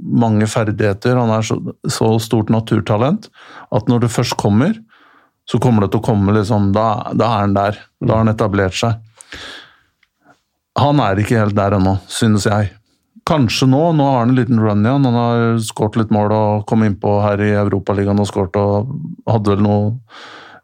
mange 0.00 0.48
ferdigheter, 0.48 1.18
han 1.20 1.32
er 1.34 1.44
så, 1.44 1.58
så 1.84 2.14
stort 2.22 2.48
naturtalent 2.52 3.28
at 3.76 3.90
når 3.92 4.06
det 4.06 4.14
først 4.14 4.38
kommer, 4.40 4.72
så 5.48 5.60
kommer 5.60 5.84
det 5.84 5.92
til 5.92 6.00
å 6.00 6.06
komme 6.06 6.32
liksom 6.36 6.70
Da, 6.72 7.12
da 7.18 7.26
er 7.28 7.40
han 7.42 7.56
der. 7.56 7.80
Da 8.00 8.14
har 8.14 8.22
han 8.22 8.32
etablert 8.32 8.76
seg. 8.78 8.94
Han 10.78 11.02
er 11.02 11.18
ikke 11.20 11.40
helt 11.40 11.56
der 11.58 11.76
ennå, 11.76 11.96
synes 12.08 12.46
jeg. 12.48 12.70
Kanskje 13.28 13.68
nå. 13.68 13.82
Nå 13.98 14.06
har 14.06 14.22
han 14.22 14.32
en 14.32 14.38
liten 14.38 14.60
run 14.62 14.86
igjen. 14.86 15.08
Han 15.10 15.18
har 15.18 15.58
skåret 15.62 15.98
litt 16.00 16.14
mål 16.14 16.32
og 16.36 16.64
kom 16.70 16.86
innpå 16.86 17.18
her 17.26 17.42
i 17.42 17.50
Europaligaen 17.58 18.22
og 18.22 18.30
skåret 18.30 18.56
og 18.60 18.94
hadde 19.28 19.56
vel 19.56 19.66
noe 19.66 19.82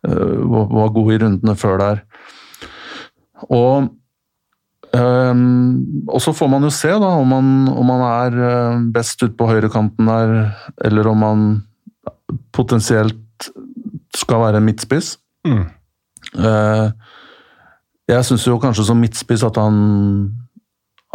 uh, 0.07 0.70
Var 0.78 0.95
god 0.95 1.12
i 1.12 1.20
rundene 1.24 1.57
før 1.59 1.82
der. 1.82 2.03
Og 3.51 3.91
Um, 4.89 6.07
og 6.09 6.22
så 6.24 6.32
får 6.32 6.49
man 6.49 6.64
jo 6.64 6.70
se 6.72 6.89
da, 6.89 7.11
om 7.20 7.28
man, 7.28 7.49
om 7.68 7.91
man 7.91 8.05
er 8.07 8.36
uh, 8.41 8.84
best 8.95 9.20
ute 9.20 9.34
på 9.36 9.49
høyrekanten 9.51 10.09
der, 10.09 10.34
eller 10.84 11.11
om 11.11 11.20
man 11.24 11.47
potensielt 12.57 13.51
skal 14.16 14.47
være 14.47 14.62
midtspiss. 14.64 15.16
Mm. 15.47 15.66
Uh, 16.39 16.89
jeg 18.09 18.24
syns 18.24 18.47
jo 18.49 18.57
kanskje 18.61 18.86
som 18.89 19.01
midtspiss 19.01 19.45
at 19.45 19.61
han 19.61 19.76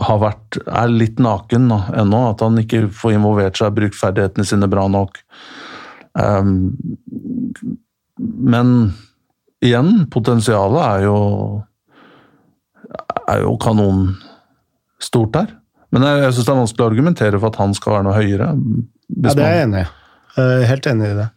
har 0.02 0.22
vært, 0.22 0.58
er 0.66 0.94
litt 0.94 1.20
naken 1.22 1.68
da, 1.72 1.80
ennå. 2.04 2.24
At 2.32 2.42
han 2.46 2.58
ikke 2.62 2.88
får 2.94 3.18
involvert 3.18 3.58
seg, 3.58 3.74
brukt 3.78 3.98
ferdighetene 3.98 4.46
sine 4.48 4.70
bra 4.70 4.86
nok. 4.92 5.20
Um, 6.14 6.74
men 8.18 8.94
igjen, 9.64 10.06
potensialet 10.14 10.82
er 10.86 11.06
jo 11.08 11.18
er 13.30 13.44
jo 13.44 13.54
kanonstort 13.62 15.36
der. 15.36 15.54
Men 15.94 16.08
jeg, 16.08 16.24
jeg 16.26 16.34
syns 16.34 16.48
det 16.48 16.54
er 16.54 16.62
vanskelig 16.64 16.84
å 16.84 16.90
argumentere 16.90 17.40
for 17.40 17.54
at 17.54 17.62
han 17.62 17.78
skal 17.78 17.98
være 17.98 18.08
noe 18.08 18.18
høyere. 18.18 18.50
Ja, 19.14 19.34
det 19.34 19.46
er 19.46 19.56
jeg 19.58 19.68
enig 19.68 19.84
i. 19.84 19.88
Helt 20.70 20.90
enig 20.90 21.12
i 21.12 21.18
det. 21.20 21.30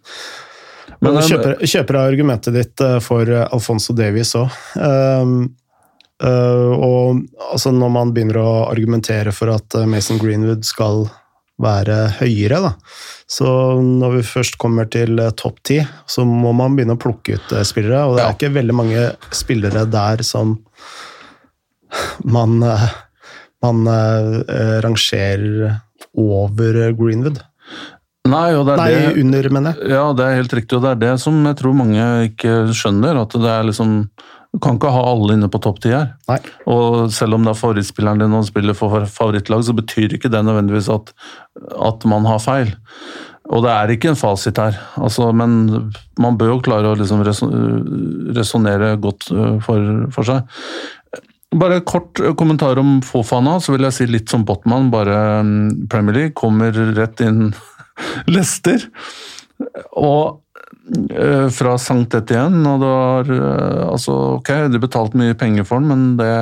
Men, 1.00 1.12
Men 1.12 1.26
kjøper, 1.28 1.60
kjøper 1.60 1.98
argumentet 2.00 2.56
ditt 2.56 2.82
eh, 2.84 2.98
for 3.04 3.28
eh, 3.28 3.44
Alfonso 3.52 3.94
Davies 3.96 4.32
òg. 4.38 4.52
Um, 4.80 5.36
uh, 6.24 6.72
og 6.72 7.22
altså 7.50 7.72
når 7.74 7.92
man 7.92 8.12
begynner 8.16 8.40
å 8.40 8.50
argumentere 8.70 9.34
for 9.36 9.52
at 9.52 9.76
Mason 9.90 10.20
Greenwood 10.22 10.64
skal 10.64 11.04
være 11.62 11.98
høyere, 12.18 12.60
da. 12.60 12.72
Så 13.32 13.48
når 13.80 14.18
vi 14.18 14.24
først 14.28 14.58
kommer 14.60 14.88
til 14.92 15.20
topp 15.40 15.62
ti, 15.64 15.78
så 16.08 16.24
må 16.28 16.52
man 16.56 16.76
begynne 16.76 16.98
å 16.98 17.00
plukke 17.00 17.38
ut 17.38 17.54
spillere. 17.64 18.02
Og 18.04 18.16
det 18.16 18.24
er 18.24 18.28
ja. 18.28 18.36
ikke 18.36 18.52
veldig 18.56 18.76
mange 18.76 19.06
spillere 19.34 19.86
der 19.88 20.24
som 20.26 20.58
man, 22.24 22.62
eh, 22.62 22.86
man 23.64 23.84
uh, 23.88 24.80
rangerer 24.84 25.76
over 26.16 26.80
Greenwood. 26.96 27.42
Nei, 28.26 28.48
Nei 28.52 28.88
det, 28.90 29.02
under, 29.22 29.48
mener 29.54 29.76
jeg. 29.76 29.90
Ja, 29.94 30.06
det 30.16 30.24
er 30.24 30.40
helt 30.40 30.54
riktig, 30.58 30.78
og 30.78 30.82
det 30.84 30.94
er 30.94 31.02
det 31.04 31.12
som 31.22 31.36
jeg 31.46 31.58
tror 31.60 31.76
mange 31.78 32.06
ikke 32.30 32.56
skjønner. 32.74 33.20
At 33.22 33.36
det 33.38 33.52
er 33.52 33.68
liksom 33.68 34.00
Du 34.56 34.60
kan 34.62 34.78
ikke 34.78 34.90
ha 34.94 35.02
alle 35.10 35.34
inne 35.36 35.50
på 35.52 35.60
topp 35.60 35.82
ti 35.84 35.90
her. 35.92 36.14
Nei. 36.30 36.38
Og 36.72 37.12
selv 37.12 37.36
om 37.36 37.44
det 37.44 37.52
er 37.52 37.60
favorittspilleren 37.60 38.22
din 38.22 38.34
og 38.34 38.46
spiller 38.48 38.76
for 38.78 39.04
favorittlag, 39.04 39.62
så 39.66 39.76
betyr 39.76 40.16
ikke 40.16 40.32
det 40.32 40.40
nødvendigvis 40.46 40.88
at, 40.94 41.12
at 41.76 42.06
man 42.08 42.24
har 42.24 42.40
feil. 42.40 42.72
Og 43.52 43.62
det 43.62 43.70
er 43.70 43.92
ikke 43.92 44.10
en 44.10 44.18
fasit 44.18 44.58
her, 44.58 44.74
altså, 44.98 45.28
men 45.36 45.92
man 46.18 46.38
bør 46.38 46.56
jo 46.56 46.62
klare 46.66 46.90
å 46.90 46.96
liksom 46.98 47.20
resonnere 48.34 48.96
godt 49.02 49.28
for, 49.62 49.92
for 50.14 50.26
seg. 50.26 50.48
Bare 51.56 51.80
kort 51.80 52.20
eh, 52.20 52.34
kommentar 52.34 52.78
om 52.78 52.98
Fofana, 53.04 53.58
så 53.60 53.74
vil 53.74 53.86
jeg 53.86 53.96
si 53.96 54.08
litt 54.10 54.32
som 54.32 54.44
Botman. 54.46 54.90
Bare 54.92 55.42
mm, 55.46 55.86
Premier 55.92 56.20
League 56.20 56.36
kommer 56.38 56.74
rett 56.96 57.22
inn 57.24 57.50
Lester. 58.34 58.88
Og 59.96 60.42
øh, 61.16 61.48
fra 61.54 61.76
Sankt 61.80 62.16
Etienne, 62.18 62.64
og 62.68 62.82
det 62.82 62.90
var 62.92 63.30
øh, 63.32 63.84
Altså, 63.86 64.16
ok, 64.40 64.52
de 64.72 64.82
betalte 64.82 65.20
mye 65.20 65.36
penger 65.38 65.64
for 65.68 65.80
den, 65.80 65.88
men 65.88 66.16
det 66.20 66.32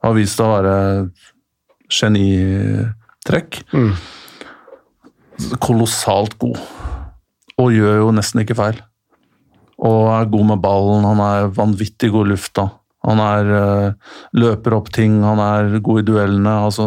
har 0.00 0.16
vist 0.16 0.40
seg 0.40 0.48
å 0.48 0.54
være 0.56 0.76
genitrekk. 1.90 3.62
Mm. 3.76 3.92
Kolossalt 5.62 6.38
god. 6.40 6.58
Og 7.60 7.74
gjør 7.76 8.00
jo 8.00 8.12
nesten 8.16 8.42
ikke 8.42 8.56
feil. 8.58 8.80
Og 9.80 10.10
er 10.12 10.28
god 10.32 10.46
med 10.52 10.62
ballen, 10.64 11.06
han 11.08 11.22
er 11.24 11.52
vanvittig 11.56 12.10
god 12.12 12.28
i 12.28 12.32
lufta. 12.34 12.66
Han 13.08 13.22
er, 13.24 13.48
uh, 13.48 14.14
løper 14.36 14.76
opp 14.76 14.90
ting, 14.92 15.20
han 15.24 15.40
er 15.40 15.78
god 15.80 16.02
i 16.02 16.06
duellene. 16.10 16.54
altså... 16.66 16.86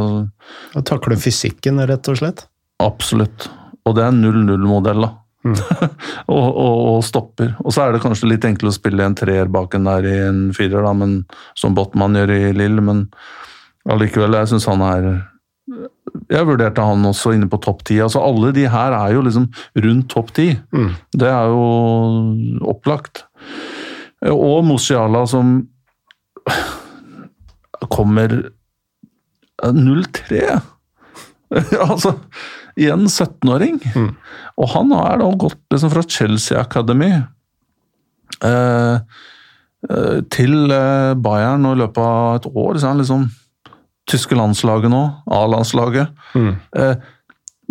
Og 0.78 0.86
takler 0.86 1.18
fysikken, 1.20 1.82
rett 1.90 2.10
og 2.12 2.20
slett? 2.22 2.46
Absolutt. 2.84 3.50
Og 3.88 3.98
det 3.98 4.06
er 4.06 4.16
0-0-modell, 4.16 5.08
da. 5.08 5.12
Mm. 5.44 5.58
og, 6.34 6.46
og, 6.48 6.78
og, 6.94 7.02
stopper. 7.04 7.56
Og 7.66 7.74
så 7.76 7.84
er 7.84 7.96
det 7.96 8.04
kanskje 8.06 8.30
litt 8.30 8.46
enklere 8.48 8.72
å 8.72 8.78
spille 8.78 9.08
en 9.08 9.18
treer 9.18 9.50
bak 9.52 9.76
en 9.76 9.90
der 9.90 10.08
i 10.08 10.16
en 10.30 10.44
firer, 10.56 10.86
da, 10.86 10.94
men, 10.96 11.22
som 11.60 11.76
Botman 11.76 12.16
gjør 12.22 12.36
i 12.38 12.42
Lill, 12.56 12.80
men 12.86 13.08
allikevel, 13.90 14.38
jeg 14.40 14.54
syns 14.54 14.70
han 14.70 14.86
er 14.88 15.12
jeg 16.30 16.46
vurderte 16.46 16.84
han 16.84 17.06
også 17.08 17.34
inne 17.36 17.48
på 17.50 17.60
topp 17.64 17.84
ti. 17.88 17.98
Altså, 18.04 18.22
alle 18.24 18.52
de 18.56 18.66
her 18.70 18.96
er 18.96 19.14
jo 19.16 19.24
liksom 19.26 19.48
rundt 19.86 20.10
topp 20.12 20.34
ti. 20.36 20.50
Mm. 20.76 20.90
Det 21.16 21.30
er 21.30 21.52
jo 21.52 21.64
opplagt. 22.74 23.24
Og 24.30 24.64
Musiala, 24.68 25.24
som 25.30 25.56
kommer 27.94 28.36
0-3. 29.64 30.60
altså, 31.90 32.16
igjen 32.80 33.06
17-åring. 33.08 33.80
Mm. 33.96 34.10
Og 34.58 34.74
han 34.74 34.92
er 34.98 35.22
da 35.22 35.30
gått 35.40 35.62
liksom 35.74 35.94
fra 35.94 36.04
Chelsea 36.08 36.60
Academy 36.60 37.12
eh, 38.44 38.98
eh, 39.90 40.20
til 40.34 40.74
eh, 40.74 41.14
Bayern 41.20 41.68
og 41.70 41.78
i 41.78 41.82
løpet 41.84 42.04
av 42.04 42.38
et 42.40 42.50
år 42.50 42.78
så 42.78 42.88
er 42.88 42.94
han 42.94 43.04
liksom 43.04 43.28
tyske 44.10 44.36
landslaget 44.36 44.92
nå, 44.92 45.04
A-landslaget. 45.32 46.12
Mm. 46.36 46.56
Eh, 46.76 46.96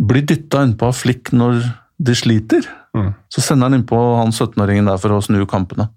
blir 0.02 0.24
dytta 0.26 0.62
innpå 0.64 0.88
av 0.88 0.96
Flick 0.96 1.32
når 1.36 1.60
de 2.02 2.14
sliter. 2.16 2.66
Mm. 2.96 3.12
Så 3.32 3.44
sender 3.44 3.68
han 3.68 3.80
innpå 3.80 3.98
han 4.18 4.32
17-åringen 4.32 4.88
der 4.88 5.00
for 5.00 5.16
å 5.16 5.24
snu 5.24 5.42
kampene. 5.50 5.90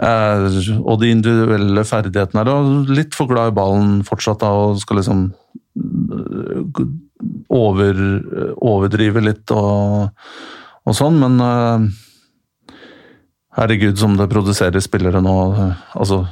Eh, 0.00 0.44
og 0.80 1.00
de 1.02 1.10
individuelle 1.12 1.82
ferdighetene 1.84 2.40
er 2.40 2.50
og 2.54 2.88
litt 2.88 3.16
for 3.16 3.28
glad 3.28 3.50
i 3.50 3.56
ballen 3.58 3.98
fortsatt 4.06 4.40
da, 4.40 4.52
og 4.56 4.80
skal 4.80 5.00
liksom 5.00 5.26
eh, 5.76 6.84
over, 7.52 7.98
overdrive 8.64 9.20
litt 9.26 9.52
og, 9.52 10.08
og 10.88 10.96
sånn, 10.96 11.18
men 11.20 11.36
uh, 11.44 12.78
herregud 13.58 13.98
som 14.00 14.14
det 14.16 14.30
produserer 14.30 14.80
spillere 14.80 15.20
nå. 15.20 15.34
Altså, 15.92 16.22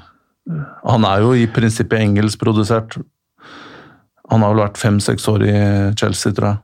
han 0.87 1.05
er 1.05 1.27
jo 1.27 1.35
i 1.37 1.45
prinsippet 1.53 2.01
engelskprodusert. 2.01 2.97
Han 4.33 4.45
har 4.47 4.55
vel 4.55 4.63
vært 4.63 4.81
fem-seks 4.81 5.29
år 5.29 5.45
i 5.45 5.59
Chelsea, 5.99 6.33
tror 6.33 6.55
jeg. 6.55 6.63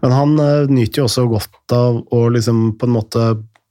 Men 0.00 0.16
han 0.16 0.34
nyter 0.70 1.02
jo 1.02 1.10
også 1.10 1.26
godt 1.28 1.76
av 1.76 2.00
å 2.14 2.22
liksom 2.32 2.70
på 2.80 2.88
en 2.88 2.96
måte 2.96 3.26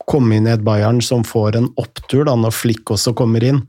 komme 0.09 0.37
inn 0.37 0.47
i 0.47 0.53
et 0.53 0.65
Bayern 0.65 1.01
som 1.03 1.25
får 1.25 1.57
en 1.59 1.69
opptur 1.81 2.25
da, 2.27 2.35
når 2.37 2.53
Flick 2.55 2.91
også 2.93 3.15
kommer 3.17 3.43
inn. 3.45 3.63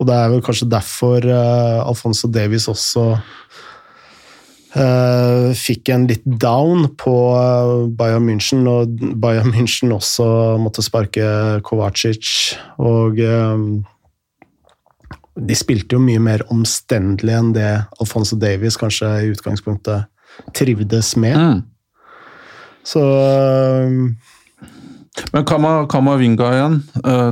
Og 0.00 0.08
det 0.08 0.14
er 0.16 0.30
vel 0.32 0.42
kanskje 0.44 0.70
derfor 0.70 1.24
uh, 1.26 1.86
Alfonso 1.86 2.28
Davies 2.30 2.66
også 2.70 3.04
uh, 4.74 5.50
fikk 5.58 5.90
en 5.94 6.08
litt 6.10 6.24
down 6.26 6.88
på 6.98 7.14
uh, 7.38 7.86
Bayern 7.94 8.26
München, 8.26 8.66
og 8.70 8.94
Bayern 9.22 9.52
München 9.54 9.94
også 9.94 10.26
måtte 10.62 10.82
sparke 10.82 11.60
Kovacic. 11.66 12.56
Og 12.82 13.20
de 15.34 15.58
spilte 15.58 15.96
jo 15.96 16.02
mye 16.02 16.22
mer 16.22 16.44
omstendelig 16.54 17.34
enn 17.34 17.54
det 17.54 17.70
Alfonso 18.02 18.38
Davies 18.38 18.78
kanskje 18.78 19.10
i 19.22 19.30
utgangspunktet 19.34 20.10
trivdes 20.54 21.14
med. 21.18 21.38
Mm. 21.38 21.62
Så 22.84 23.00
Men 25.32 25.44
Kamavinga 25.90 26.48
igjen, 26.54 26.80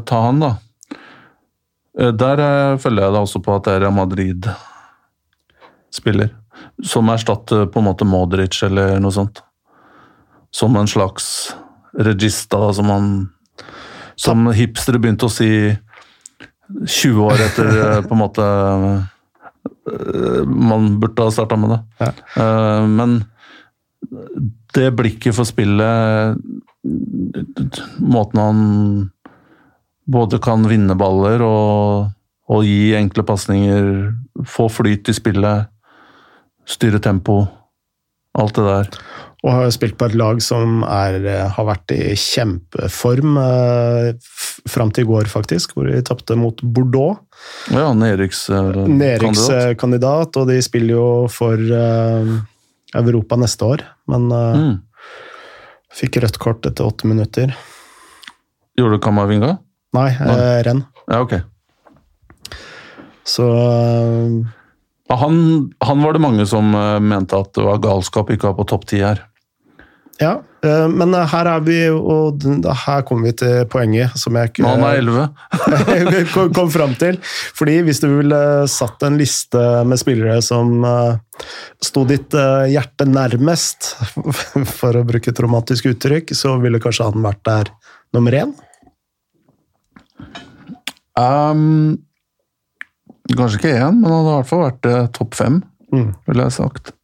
ta 0.07 0.21
han, 0.27 0.43
da. 0.43 0.53
Uh, 2.01 2.09
der 2.17 2.41
uh, 2.41 2.79
følger 2.81 3.05
jeg 3.05 3.13
deg 3.13 3.21
også 3.21 3.43
på 3.45 3.57
at 3.59 3.69
det 3.69 3.75
er 3.81 3.95
Madrid 3.95 4.49
spiller. 5.93 6.33
Som 6.85 7.11
erstatter 7.13 7.67
på 7.69 7.81
en 7.81 7.89
måte 7.91 8.09
Modric 8.09 8.63
eller 8.65 8.97
noe 9.03 9.13
sånt. 9.13 9.43
Som 10.53 10.77
en 10.77 10.89
slags 10.89 11.53
regista, 11.93 12.61
da, 12.61 12.73
som 12.73 12.89
man 12.89 13.07
Som 14.17 14.47
hipstere 14.53 15.01
begynte 15.01 15.29
å 15.29 15.33
si 15.33 15.49
20 16.73 17.21
år 17.25 17.41
etter 17.45 17.69
på 18.07 18.15
en 18.15 18.21
måte 18.21 18.47
Man 20.49 21.01
burde 21.01 21.27
ha 21.27 21.33
starta 21.33 21.59
med 21.61 21.73
det. 21.75 21.81
Ja. 22.01 22.13
Men 22.89 23.17
det 24.77 24.93
blikket 24.97 25.37
for 25.37 25.49
spillet 25.49 26.39
Måten 26.83 28.41
han 28.41 28.63
både 30.13 30.39
kan 30.43 30.67
vinne 30.67 30.97
baller 30.99 31.43
og, 31.47 32.09
og 32.51 32.65
gi 32.67 32.95
enkle 32.99 33.23
pasninger, 33.27 33.85
få 34.49 34.67
flyt 34.73 35.09
i 35.13 35.17
spillet, 35.17 35.69
styre 36.69 37.01
tempo. 37.03 37.45
Alt 38.39 38.57
det 38.57 38.65
der. 38.65 38.89
Og 39.43 39.51
har 39.51 39.73
spilt 39.75 39.97
på 39.99 40.07
et 40.07 40.15
lag 40.17 40.43
som 40.45 40.85
er, 40.87 41.17
har 41.53 41.65
vært 41.67 41.91
i 41.93 42.15
kjempeform 42.17 43.37
eh, 43.43 44.15
fram 44.71 44.91
til 44.95 45.03
i 45.03 45.07
går, 45.11 45.25
faktisk, 45.29 45.73
hvor 45.75 45.87
de 45.91 46.03
tapte 46.07 46.37
mot 46.39 46.55
Bordeaux. 46.63 47.19
Ja, 47.75 47.93
nedrykkskandidat. 47.93 50.31
Eh, 50.31 50.39
og 50.39 50.47
de 50.49 50.63
spiller 50.63 50.95
jo 50.95 51.29
for 51.33 51.59
eh, 51.59 52.23
Europa 53.03 53.37
neste 53.43 53.65
år, 53.67 53.83
men 54.13 54.31
eh, 54.31 54.57
mm. 54.63 54.79
Fikk 55.97 56.21
rødt 56.23 56.39
kort 56.43 56.67
etter 56.69 56.89
åtte 56.89 57.09
minutter. 57.09 57.55
Gjorde 58.79 58.99
du 58.99 59.05
Kamavinga? 59.05 59.57
Nei, 59.93 60.09
eh, 60.17 60.61
renn. 60.65 60.85
Ja, 61.11 61.21
ok. 61.21 61.37
Så 63.29 63.45
uh, 63.45 64.47
han, 65.13 65.37
han, 65.85 66.03
var 66.03 66.17
det 66.17 66.23
mange 66.25 66.47
som 66.49 66.73
uh, 66.75 66.97
mente 67.03 67.39
at 67.39 67.53
det 67.55 67.67
var 67.67 67.83
galskap 67.85 68.33
ikke 68.33 68.49
å 68.49 68.53
ha 68.53 68.59
på 68.59 68.67
topp 68.73 68.89
ti 68.91 69.03
her. 69.05 69.21
Ja, 70.23 70.37
uh, 70.39 70.89
men 70.93 71.15
her 71.33 71.49
er 71.51 71.63
vi, 71.67 71.79
og 71.91 72.45
her 72.85 73.03
kommer 73.09 73.31
vi 73.31 73.35
til 73.43 73.65
poenget 73.73 74.15
som 74.19 74.37
jeg 74.39 74.53
ikke 74.53 74.67
Han 74.69 74.85
er 74.87 75.01
elleve. 75.01 75.25
kom, 76.35 76.53
kom 76.55 76.71
fram 76.71 76.95
til. 77.01 77.19
Fordi 77.59 77.81
hvis 77.87 78.03
du 78.05 78.09
ville 78.13 78.43
satt 78.71 79.03
en 79.07 79.19
liste 79.19 79.63
med 79.89 80.01
spillere 80.01 80.39
som 80.45 80.85
sto 81.83 82.05
ditt 82.07 82.37
hjerte 82.71 83.09
nærmest, 83.11 83.97
for 84.79 85.01
å 85.01 85.05
bruke 85.09 85.33
et 85.33 85.43
romantisk 85.43 85.91
uttrykk, 85.91 86.31
så 86.39 86.55
ville 86.63 86.81
kanskje 86.83 87.11
han 87.11 87.27
vært 87.27 87.43
der 87.49 87.75
nummer 88.15 88.39
én? 88.45 88.55
Um, 91.19 91.99
kanskje 93.35 93.59
ikke 93.59 93.77
én, 93.77 94.01
men 94.01 94.09
han 94.09 94.19
hadde 94.23 94.33
i 94.33 94.39
hvert 94.39 94.51
fall 94.55 94.67
vært 94.69 94.91
topp 95.19 95.39
fem, 95.43 95.63
mm. 95.91 96.11
ville 96.31 96.47
jeg 96.47 96.61
sagt. 96.63 96.95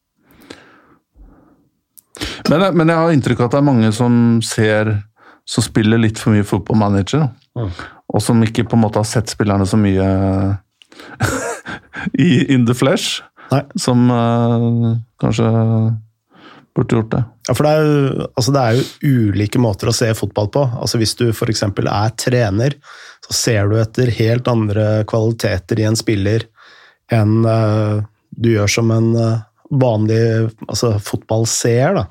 Men, 2.48 2.64
men, 2.76 2.90
jeg 2.90 2.98
har 3.02 3.14
inntrykk 3.14 3.42
av 3.42 3.48
at 3.48 3.56
det 3.56 3.60
er 3.60 3.68
mange 3.68 3.92
som 3.94 4.16
ser 4.44 4.94
som 5.48 5.64
spiller 5.64 6.00
litt 6.00 6.20
for 6.20 6.34
mye 6.34 6.46
football 6.46 6.76
manager. 6.80 7.28
Mm. 7.56 7.70
Og 8.12 8.24
som 8.24 8.42
ikke 8.44 8.66
på 8.68 8.76
en 8.76 8.84
måte 8.84 9.00
har 9.00 9.08
sett 9.08 9.32
spillerne 9.32 9.66
så 9.68 9.78
mye 9.80 10.08
i 12.26 12.30
in 12.52 12.66
the 12.68 12.76
flesh. 12.76 13.22
Nei. 13.52 13.62
Som 13.80 14.10
uh, 14.12 14.98
kanskje 15.20 15.48
burde 16.76 17.00
gjort 17.00 17.10
det. 17.14 17.22
Ja, 17.48 17.54
for 17.56 17.64
det 17.64 17.72
er, 17.72 17.86
jo, 17.88 18.26
altså 18.36 18.52
det 18.54 18.62
er, 18.62 18.76
jo, 18.76 19.14
ulike 19.32 19.60
måter 19.62 19.88
å 19.90 19.96
se 19.96 20.10
fotball 20.16 20.50
på. 20.52 20.66
Altså 20.78 21.00
Hvis 21.00 21.16
du 21.18 21.26
f.eks. 21.32 21.64
er 21.64 22.14
trener, 22.20 22.76
så 23.24 23.36
ser 23.36 23.72
du 23.72 23.78
etter 23.80 24.12
helt 24.20 24.48
andre 24.52 24.86
kvaliteter 25.08 25.80
i 25.80 25.88
en 25.88 25.98
spiller 25.98 26.44
enn 27.12 27.40
uh, 27.48 28.04
du 28.36 28.50
gjør 28.52 28.68
som 28.70 28.92
en 28.92 29.08
uh, 29.16 29.40
vanlig 29.70 30.20
altså, 30.68 30.94
fotballseer. 31.02 32.02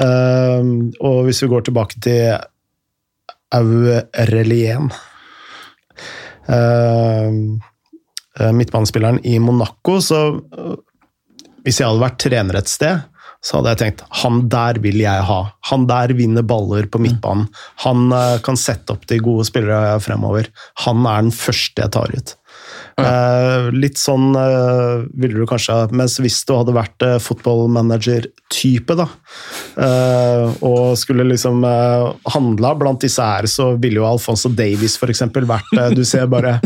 Uh, 0.00 0.62
og 1.00 1.24
hvis 1.26 1.42
vi 1.44 1.50
går 1.52 1.66
tilbake 1.66 2.00
til 2.04 2.38
Aurelien 3.50 4.90
Midtbanespilleren 8.40 9.18
i 9.26 9.36
Monaco, 9.42 9.98
så 10.02 10.20
hvis 11.64 11.80
jeg 11.80 11.90
hadde 11.90 12.02
vært 12.02 12.20
trener 12.22 12.58
et 12.58 12.70
sted, 12.70 13.02
så 13.40 13.56
hadde 13.56 13.72
jeg 13.72 13.80
tenkt 13.80 14.02
han 14.22 14.42
der 14.52 14.80
vil 14.84 14.98
jeg 15.00 15.24
ha. 15.28 15.38
Han 15.70 15.86
der 15.88 16.12
vinner 16.16 16.44
baller 16.44 16.88
på 16.92 17.00
midtbanen. 17.00 17.48
Han 17.86 18.10
uh, 18.12 18.36
kan 18.44 18.58
sette 18.60 18.92
opp 18.92 19.06
de 19.08 19.20
gode 19.22 19.46
spillere 19.48 19.96
fremover. 20.04 20.50
Han 20.84 21.06
er 21.08 21.24
den 21.24 21.34
første 21.34 21.86
jeg 21.86 21.94
tar 21.96 22.12
ut. 22.12 22.34
Uh, 23.00 23.70
litt 23.72 23.98
sånn 24.00 24.34
uh, 24.36 25.06
ville 25.16 25.38
du 25.38 25.46
kanskje 25.48 25.76
Mens 25.96 26.18
hvis 26.20 26.40
du 26.48 26.52
hadde 26.56 26.74
vært 26.76 27.04
uh, 27.06 27.16
fotballmanager-type, 27.22 28.96
da, 28.98 29.06
og 30.66 30.98
skulle 30.98 31.24
liksom 31.28 31.62
handla 31.64 32.72
blant 32.78 33.02
disse 33.04 33.24
her, 33.24 33.46
så 33.48 33.70
ville 33.80 34.00
jo 34.00 34.08
Alfonso 34.08 34.50
Davies 34.52 34.96
f.eks. 34.98 35.22
vært 35.48 35.70
Du 35.96 36.02
ser 36.04 36.28
bare 36.30 36.58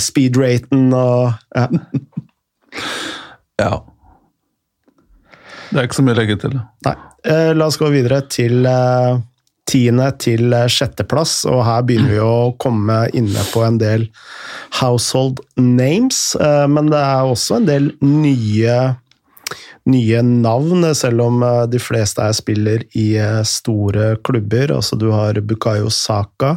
speed-raten 0.00 0.92
og 0.96 1.32
ja. 1.56 1.66
ja. 3.60 3.72
Det 5.72 5.80
er 5.80 5.88
ikke 5.88 5.98
så 5.98 6.04
mye 6.04 6.16
å 6.16 6.20
legge 6.20 6.38
til. 6.42 6.58
Nei. 6.86 6.96
Eh, 7.22 7.52
la 7.54 7.68
oss 7.70 7.78
gå 7.80 7.88
videre 7.92 8.20
til 8.30 8.66
eh, 8.66 9.12
tiende 9.70 10.08
til 10.22 10.52
eh, 10.56 10.68
sjetteplass, 10.70 11.42
og 11.48 11.62
her 11.66 11.84
begynner 11.86 12.14
vi 12.14 12.20
å 12.24 12.52
komme 12.62 13.04
inne 13.16 13.44
på 13.52 13.62
en 13.66 13.78
del 13.80 14.08
household 14.80 15.42
names. 15.60 16.32
Men 16.40 16.90
det 16.92 16.98
er 16.98 17.30
også 17.30 17.60
en 17.60 17.68
del 17.68 17.90
nye, 18.02 18.76
nye 19.88 20.22
navn, 20.26 20.86
selv 20.98 21.26
om 21.26 21.44
de 21.70 21.80
fleste 21.82 22.24
er 22.24 22.36
spiller 22.36 22.84
i 22.98 23.06
store 23.48 24.16
klubber. 24.26 24.74
Altså 24.78 24.98
du 24.98 25.10
har 25.14 25.38
Bukayo 25.40 25.92
Saka. 25.92 26.56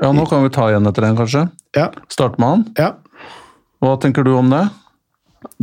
Ja, 0.00 0.12
nå 0.14 0.26
kan 0.30 0.46
vi 0.46 0.54
ta 0.54 0.70
igjen 0.70 0.88
etter 0.88 1.08
den, 1.08 1.18
kanskje? 1.18 1.46
Ja. 1.76 1.90
Starte 2.10 2.40
med 2.40 2.54
han? 2.54 2.66
Ja. 2.78 2.92
Hva 3.80 3.96
tenker 4.00 4.26
du 4.26 4.34
om 4.36 4.50
det? 4.52 4.66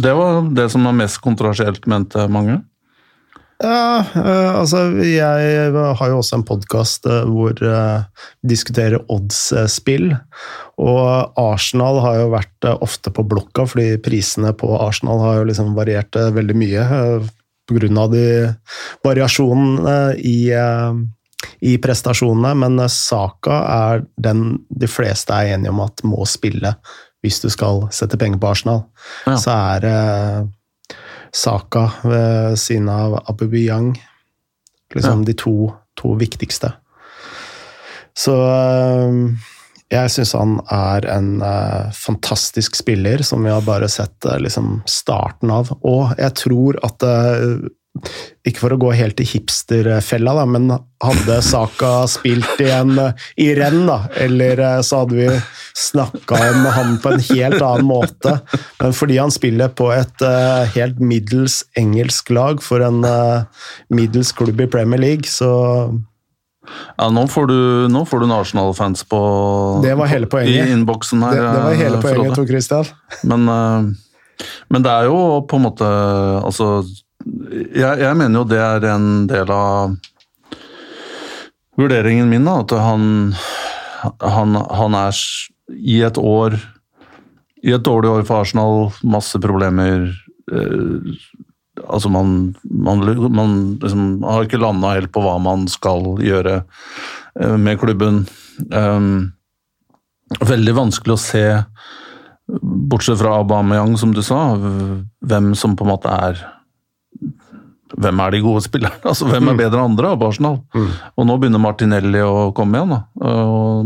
Det 0.02 0.14
var 0.18 0.42
det 0.58 0.70
som 0.74 0.86
var 0.88 0.96
mest 0.98 1.20
kontroversielt, 1.22 1.86
mente 1.90 2.28
mange. 2.34 2.62
Ja, 3.58 4.04
uh, 4.14 4.60
altså 4.60 4.84
jeg 5.02 5.72
har 5.74 6.12
jo 6.12 6.20
også 6.20 6.38
en 6.38 6.46
podkast 6.46 7.08
uh, 7.10 7.24
hvor 7.26 7.58
vi 7.58 7.72
uh, 7.72 8.06
diskuterer 8.46 9.02
odds-spill. 9.10 10.12
Og 10.78 11.40
Arsenal 11.42 11.98
har 12.04 12.20
jo 12.20 12.28
vært 12.36 12.68
ofte 12.76 13.10
på 13.14 13.26
blokka, 13.26 13.66
fordi 13.66 13.96
prisene 14.06 14.54
på 14.54 14.70
Arsenal 14.78 15.24
har 15.24 15.40
jo 15.40 15.48
liksom 15.50 15.74
variert 15.78 16.14
veldig 16.14 16.58
mye. 16.58 16.86
Pga. 17.68 18.14
variasjonene 19.04 19.96
i, 20.24 20.54
i 21.68 21.74
prestasjonene. 21.84 22.54
Men 22.62 22.80
Saka 22.94 23.58
er 23.74 24.06
den 24.16 24.62
de 24.70 24.88
fleste 24.88 25.36
er 25.36 25.58
enige 25.58 25.74
om 25.74 25.82
at 25.84 26.06
må 26.08 26.24
spille 26.30 26.78
hvis 27.26 27.42
du 27.44 27.50
skal 27.52 27.90
sette 27.92 28.16
penger 28.22 28.40
på 28.40 28.54
Arsenal. 28.54 28.86
Ja. 29.26 29.36
Så 29.42 29.52
er 29.52 29.84
det 29.84 29.98
Saka 31.34 31.90
ved 32.04 32.58
siden 32.60 32.90
av 32.90 33.20
Abubiyang. 33.28 33.94
Liksom 34.96 35.22
ja. 35.22 35.28
de 35.28 35.36
to, 35.38 35.56
to, 36.00 36.14
viktigste. 36.20 36.72
Så 38.18 38.34
eh, 38.34 39.18
jeg 39.92 40.12
syns 40.12 40.34
han 40.36 40.58
er 40.74 41.06
en 41.14 41.28
uh, 41.40 41.92
fantastisk 41.96 42.76
spiller 42.76 43.22
som 43.24 43.46
vi 43.46 43.52
har 43.54 43.64
bare 43.64 43.88
sett 43.92 44.26
uh, 44.28 44.36
liksom 44.42 44.82
starten 44.90 45.52
av. 45.54 45.72
Og 45.88 46.16
jeg 46.20 46.34
tror 46.40 46.80
at 46.84 47.06
ikke 48.48 48.64
for 48.64 48.76
å 48.76 48.80
gå 48.82 48.92
helt 48.96 49.20
i 49.24 49.28
hipsterfella, 49.28 50.34
da, 50.38 50.46
men 50.50 50.72
hadde 51.04 51.38
Saka 51.46 51.92
spilt 52.10 52.62
i, 52.64 52.70
en, 52.74 52.94
i 53.38 53.52
renn, 53.58 53.84
da, 53.90 54.00
eller 54.24 54.62
eh, 54.64 54.82
så 54.86 55.04
hadde 55.04 55.18
vi 55.20 55.30
snakka 55.78 56.40
om 56.52 56.66
han 56.74 56.98
på 57.04 57.14
en 57.14 57.24
helt 57.30 57.62
annen 57.62 57.88
måte. 57.90 58.38
Men 58.82 58.96
fordi 58.98 59.20
han 59.22 59.34
spiller 59.34 59.70
på 59.78 59.92
et 59.94 60.24
uh, 60.26 60.66
helt 60.74 61.00
middels 61.04 61.62
engelsk 61.78 62.32
lag 62.34 62.64
for 62.66 62.84
en 62.86 63.04
uh, 63.06 63.46
middels 63.94 64.34
klubb 64.38 64.62
i 64.64 64.70
Premier 64.72 65.02
League, 65.02 65.30
så 65.30 65.52
Ja, 66.98 67.08
nå 67.14 67.24
får 67.32 67.48
du, 67.48 67.60
nå 67.94 68.02
får 68.10 68.20
du 68.20 68.26
en 68.28 68.36
Arsenal-fans 68.36 69.06
på 69.08 69.20
Det 69.86 69.94
var 69.96 70.10
hele 70.12 70.28
poenget. 70.28 70.68
i 70.68 70.74
innboksen 70.76 71.24
her. 71.24 71.38
Det, 71.38 71.46
det 71.46 71.64
var 71.64 71.78
hele 71.80 72.00
eh, 72.00 72.04
poenget, 72.04 72.36
Tor 72.36 72.50
Christian. 72.50 72.90
Men, 73.24 73.48
eh, 73.48 74.48
men 74.74 74.84
det 74.84 74.92
er 74.92 75.08
jo 75.08 75.46
på 75.48 75.58
en 75.58 75.64
måte 75.64 75.88
Altså, 76.44 76.84
jeg, 77.74 78.00
jeg 78.02 78.18
mener 78.20 78.42
jo 78.42 78.48
det 78.48 78.62
er 78.62 78.88
en 78.94 79.10
del 79.30 79.52
av 79.54 79.98
vurderingen 81.78 82.30
min, 82.32 82.48
da. 82.48 82.62
At 82.64 82.74
han, 82.82 83.34
han, 84.24 84.58
han 84.58 84.98
er 84.98 85.22
i 85.78 86.00
et 86.06 86.18
år 86.22 86.56
I 87.66 87.74
et 87.76 87.84
dårlig 87.84 88.10
år 88.14 88.24
for 88.28 88.46
Arsenal, 88.46 88.92
masse 89.04 89.40
problemer. 89.42 90.08
Eh, 90.54 91.16
altså, 91.84 92.10
man, 92.14 92.54
man, 92.64 93.02
man 93.34 93.56
liksom 93.82 94.24
har 94.24 94.46
ikke 94.46 94.62
landa 94.62 94.94
helt 94.94 95.12
på 95.12 95.24
hva 95.26 95.36
man 95.42 95.66
skal 95.72 96.16
gjøre 96.24 96.62
eh, 96.62 97.58
med 97.58 97.82
klubben. 97.82 98.24
Um, 98.72 99.34
veldig 100.48 100.78
vanskelig 100.78 101.18
å 101.18 101.22
se 101.22 101.46
Bortsett 102.48 103.20
fra 103.20 103.42
Aubameyang, 103.42 103.98
som 104.00 104.14
du 104.16 104.22
sa, 104.24 104.54
hvem 105.28 105.52
som 105.58 105.76
på 105.76 105.84
en 105.84 105.92
måte 105.92 106.14
er 106.14 106.40
Hvem 107.98 108.20
er 108.22 108.32
de 108.36 108.40
gode 108.46 108.62
spillerne? 108.62 109.00
Altså, 109.10 109.26
Hvem 109.30 109.48
er 109.50 109.58
bedre 109.58 109.80
enn 109.80 109.92
andre 109.92 110.12
av 110.14 110.24
Arsenal? 110.28 110.60
Og 111.18 111.26
nå 111.26 111.38
begynner 111.42 111.62
Martinelli 111.64 112.22
å 112.22 112.52
komme 112.58 112.78
igjen. 112.78 112.94
da. 112.94 113.32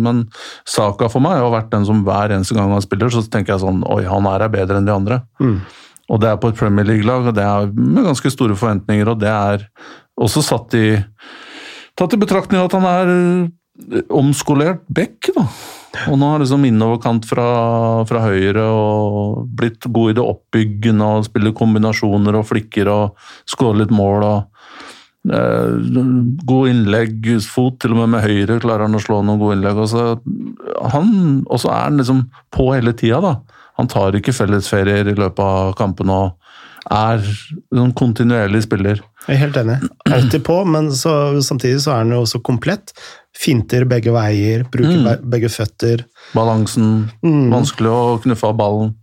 Men 0.03 0.25
Saka 0.67 1.07
for 1.11 1.23
meg 1.23 1.37
har 1.39 1.51
vært 1.53 1.69
den 1.71 1.85
som 1.87 2.01
hver 2.07 2.33
eneste 2.35 2.57
gang 2.57 2.73
han 2.75 2.83
spiller, 2.83 3.09
så 3.13 3.23
tenker 3.31 3.55
jeg 3.55 3.63
sånn 3.63 3.83
Oi, 3.87 4.01
han 4.09 4.27
her 4.27 4.43
er 4.47 4.51
bedre 4.51 4.81
enn 4.81 4.89
de 4.89 4.93
andre. 4.95 5.21
Og 6.11 6.19
det 6.19 6.27
er 6.27 6.39
på 6.43 6.49
et 6.51 6.57
Premier 6.59 6.83
League-lag, 6.89 7.29
og 7.31 7.35
det 7.37 7.43
er 7.47 7.69
med 7.71 8.03
ganske 8.03 8.31
store 8.33 8.55
forventninger, 8.59 9.07
og 9.13 9.19
det 9.21 9.29
er 9.31 9.63
også 10.19 10.43
satt 10.43 10.75
i 10.75 10.87
Tatt 11.95 12.13
i 12.15 12.19
betraktning 12.19 12.59
at 12.63 12.71
han 12.75 12.85
er 12.87 13.09
eh, 13.11 14.03
omskolert 14.15 14.83
back, 14.91 15.27
da. 15.35 15.43
Og 16.07 16.15
nå 16.15 16.29
har 16.31 16.39
liksom 16.39 16.63
innoverkant 16.67 17.25
fra, 17.27 17.47
fra 18.07 18.23
høyre 18.23 18.63
og 18.63 19.41
blitt 19.59 19.87
god 19.91 20.13
i 20.13 20.15
det 20.19 20.23
oppbyggende 20.23 21.09
og 21.17 21.27
spiller 21.27 21.55
kombinasjoner 21.57 22.37
og 22.39 22.47
flikker 22.47 22.91
og 22.91 23.17
skårer 23.49 23.81
litt 23.81 23.91
mål 23.95 24.25
og 24.27 24.37
eh, 25.35 25.75
god 26.47 26.71
innlegg, 26.71 27.27
fot 27.43 27.81
til 27.83 27.95
og 27.95 28.03
med 28.03 28.13
med 28.15 28.23
høyre 28.23 28.61
klarer 28.63 28.87
han 28.87 28.95
å 28.95 29.03
slå 29.03 29.19
noen 29.19 29.41
gode 29.41 29.59
innlegg. 29.59 29.83
Og 29.83 29.91
så, 29.91 30.05
han, 30.95 31.11
og 31.43 31.63
så 31.63 31.73
er 31.75 31.89
han 31.89 31.99
liksom 31.99 32.23
på 32.55 32.71
hele 32.71 32.95
tida, 32.95 33.19
da. 33.27 33.35
Han 33.79 33.91
tar 33.91 34.15
ikke 34.15 34.35
fellesferier 34.35 35.11
i 35.11 35.17
løpet 35.17 35.43
av 35.43 35.75
kampene 35.79 36.23
og 36.27 36.37
er 36.91 37.21
en 37.77 37.91
kontinuerlig 37.97 38.63
spiller. 38.65 39.01
Jeg 39.27 39.35
er 39.35 39.41
helt 39.43 39.57
enig. 39.61 39.77
Alltid 40.09 40.43
på, 40.47 40.55
men 40.65 40.89
så, 40.97 41.13
samtidig 41.45 41.83
så 41.83 41.93
er 41.93 42.03
han 42.03 42.13
jo 42.15 42.23
også 42.23 42.41
komplett. 42.45 42.93
Finter 43.41 43.85
begge 43.89 44.11
veier, 44.13 44.63
bruker 44.69 44.99
Mm. 45.01 45.29
begge 45.31 45.49
føtter. 45.49 46.03
Balansen, 46.35 47.09
Mm. 47.23 47.49
vanskelig 47.49 47.89
å 47.89 48.21
knuffe 48.21 48.47
av 48.47 48.57
ballen. 48.57 48.95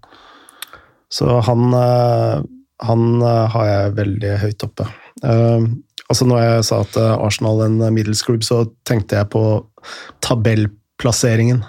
Så 1.11 1.41
han, 1.43 1.75
eh, 1.75 2.43
han 2.87 3.23
eh, 3.23 3.47
har 3.49 3.65
jeg 3.67 3.95
veldig 3.97 4.39
høyt 4.45 4.65
oppe. 4.69 4.87
Eh, 5.25 5.67
altså 6.11 6.27
Når 6.29 6.39
jeg 6.45 6.65
sa 6.65 6.81
at 6.81 6.97
Arsenal 6.97 7.63
en 7.63 7.79
middels 7.95 8.23
klubb, 8.23 8.45
så 8.45 8.71
tenkte 8.85 9.17
jeg 9.17 9.31
på 9.31 9.65
tabellplasseringen. 10.21 11.65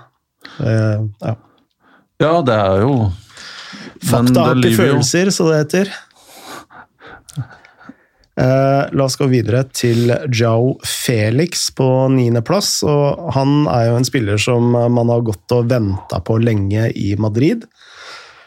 Ja. 0.59 1.36
Ja, 2.20 2.41
det 2.41 2.53
er 2.53 2.82
jo 2.84 3.11
Fakta 4.03 4.43
har 4.47 4.55
ikke 4.55 4.76
følelser, 4.78 5.30
så 5.32 5.49
det 5.49 5.57
heter. 5.63 5.91
Eh, 8.40 8.84
la 8.96 9.06
oss 9.06 9.18
gå 9.20 9.28
videre 9.28 9.66
til 9.76 10.14
Jao 10.32 10.78
Felix 10.88 11.68
på 11.76 11.88
niendeplass. 12.14 12.80
Han 13.36 13.66
er 13.68 13.90
jo 13.90 13.98
en 14.00 14.08
spiller 14.08 14.40
som 14.40 14.72
man 14.72 15.12
har 15.12 15.26
gått 15.28 15.56
og 15.56 15.68
venta 15.72 16.22
på 16.24 16.38
lenge 16.40 16.88
i 16.96 17.14
Madrid. 17.20 17.66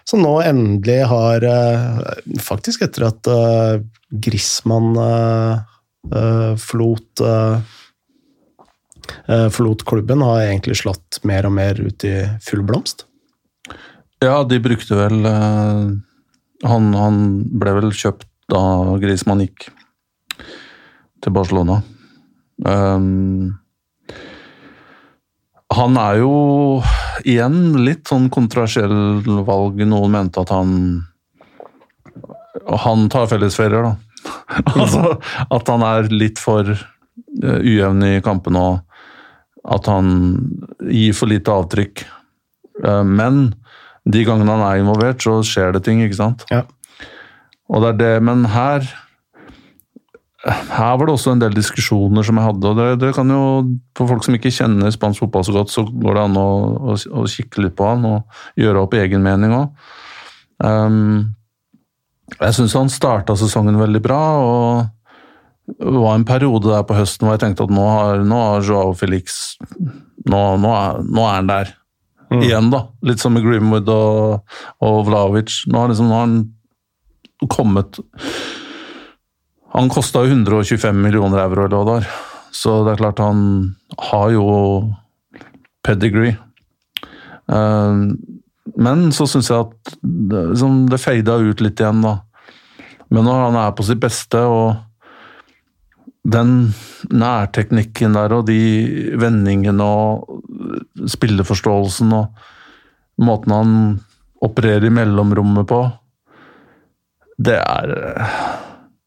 Som 0.09 0.25
nå 0.25 0.39
endelig 0.43 1.05
har 1.07 1.45
eh, 1.47 1.99
Faktisk 2.43 2.83
etter 2.83 3.05
at 3.07 3.29
uh, 3.31 3.79
Griezmann 4.13 4.97
eh, 4.99 5.61
eh, 6.13 6.57
forlot 6.61 7.21
eh, 7.21 7.61
eh, 9.29 9.61
klubben, 9.87 10.23
har 10.23 10.41
egentlig 10.41 10.77
slått 10.77 11.21
mer 11.25 11.47
og 11.47 11.53
mer 11.57 11.81
ut 11.81 12.05
i 12.05 12.17
full 12.45 12.63
blomst. 12.63 13.07
Ja, 14.23 14.43
de 14.45 14.61
brukte 14.63 14.99
vel 14.99 15.25
eh, 15.27 15.87
han, 16.69 16.93
han 16.95 17.23
ble 17.59 17.79
vel 17.81 17.93
kjøpt 17.97 18.29
da 18.53 18.61
Griezmann 19.01 19.47
gikk 19.47 19.71
til 21.23 21.35
Barcelona. 21.35 21.81
Um, 22.67 23.59
han 25.73 25.97
er 25.97 26.21
jo 26.21 26.35
igjen 27.25 27.79
litt 27.87 28.11
sånn 28.11 28.29
kontroversiell 28.33 29.23
valg. 29.47 29.81
Noen 29.89 30.13
mente 30.13 30.43
at 30.43 30.53
han 30.53 30.77
Han 32.85 33.09
tar 33.11 33.27
fellesferier, 33.31 33.83
da. 33.83 33.95
altså 34.79 35.17
at 35.51 35.71
han 35.73 35.83
er 35.83 36.11
litt 36.13 36.39
for 36.39 36.69
eh, 36.69 37.59
ujevn 37.59 38.05
i 38.07 38.21
kampene 38.23 38.61
og 38.61 39.73
at 39.75 39.89
han 39.91 40.11
gir 40.85 41.17
for 41.17 41.33
lite 41.33 41.51
avtrykk. 41.51 42.05
Eh, 42.85 43.03
men 43.09 43.41
de 44.05 44.23
gangene 44.29 44.53
han 44.53 44.65
er 44.67 44.83
involvert, 44.83 45.25
så 45.25 45.41
skjer 45.47 45.75
det 45.75 45.83
ting, 45.89 46.05
ikke 46.05 46.21
sant? 46.21 46.45
Ja. 46.53 46.63
Og 47.73 47.83
det 47.83 47.95
er 47.95 47.99
det, 48.03 48.13
men 48.29 48.47
her 48.53 48.87
her 50.43 50.97
var 50.99 51.07
det 51.07 51.13
også 51.15 51.33
en 51.37 51.43
del 51.43 51.55
diskusjoner 51.55 52.27
som 52.27 52.39
jeg 52.39 52.49
hadde, 52.49 52.71
og 52.71 52.79
det, 52.79 52.87
det 52.99 53.13
kan 53.15 53.29
jo 53.31 53.43
For 53.95 54.11
folk 54.11 54.25
som 54.27 54.35
ikke 54.35 54.51
kjenner 54.51 54.91
spansk 54.91 55.23
fotball 55.23 55.45
så 55.47 55.55
godt, 55.55 55.71
så 55.71 55.85
går 55.87 56.19
det 56.19 56.25
an 56.25 56.41
å, 56.41 56.49
å, 56.93 56.97
å 57.21 57.27
kikke 57.31 57.63
litt 57.63 57.77
på 57.79 57.87
han 57.87 58.03
og 58.09 58.41
gjøre 58.59 58.83
opp 58.83 58.97
egen 58.99 59.23
mening 59.23 59.55
òg. 59.55 59.85
jeg 62.33 62.57
syns 62.59 62.75
han 62.79 62.91
starta 62.91 63.37
sesongen 63.39 63.79
veldig 63.79 64.03
bra, 64.03 64.23
og 64.43 65.79
det 65.79 65.95
var 65.95 66.17
en 66.19 66.27
periode 66.27 66.73
der 66.73 66.83
på 66.87 66.97
høsten 66.99 67.27
hvor 67.27 67.37
jeg 67.37 67.45
tenkte 67.45 67.69
at 67.69 67.75
nå 67.75 67.85
har, 67.87 68.25
nå 68.27 68.41
har 68.43 68.67
Joao 68.67 68.97
Felix 68.99 69.55
nå, 70.27 70.41
nå, 70.59 70.73
er, 70.75 70.99
nå 71.07 71.23
er 71.27 71.39
han 71.39 71.51
der. 71.51 71.73
Igjen, 72.33 72.71
da. 72.73 72.87
Litt 73.05 73.21
som 73.21 73.35
med 73.37 73.45
Grimwood 73.45 73.89
og, 73.93 74.57
og 74.83 74.99
Vlaovic. 75.09 75.53
Nå 75.69 75.83
har, 75.83 75.93
liksom, 75.93 76.09
nå 76.09 76.17
har 76.17 76.27
han 76.29 77.49
kommet 77.53 77.99
Han 79.73 79.89
kosta 79.93 80.25
jo 80.25 80.35
125 80.35 81.03
millioner 81.03 81.45
euro 81.47 81.85
var. 81.89 82.07
Så 82.53 82.83
det 82.85 82.93
er 82.95 83.01
klart 83.01 83.23
han 83.23 83.75
har 84.11 84.31
jo 84.35 84.47
pedigree. 85.85 86.37
Eh, 87.49 88.03
men 88.79 89.09
så 89.13 89.27
syns 89.27 89.51
jeg 89.51 89.65
at 89.67 89.95
det, 90.03 90.43
liksom, 90.53 90.85
det 90.93 91.01
fada 91.01 91.39
ut 91.41 91.65
litt 91.65 91.81
igjen, 91.81 92.05
da. 92.05 92.19
Men 93.13 93.27
når 93.29 93.47
han 93.49 93.59
er 93.61 93.75
på 93.77 93.85
sitt 93.85 94.01
beste, 94.01 94.41
og 94.41 94.77
den 96.23 96.73
nærteknikken 97.11 98.15
der 98.15 98.37
og 98.37 98.47
de 98.47 98.61
vendingene 99.19 99.83
og 99.83 101.09
spilleforståelsen 101.11 102.13
og 102.15 103.25
måten 103.27 103.55
han 103.57 103.73
opererer 104.43 104.87
i 104.87 104.95
mellomrommet 104.95 105.67
på 105.67 105.81
Det 107.43 107.59
er 107.59 107.91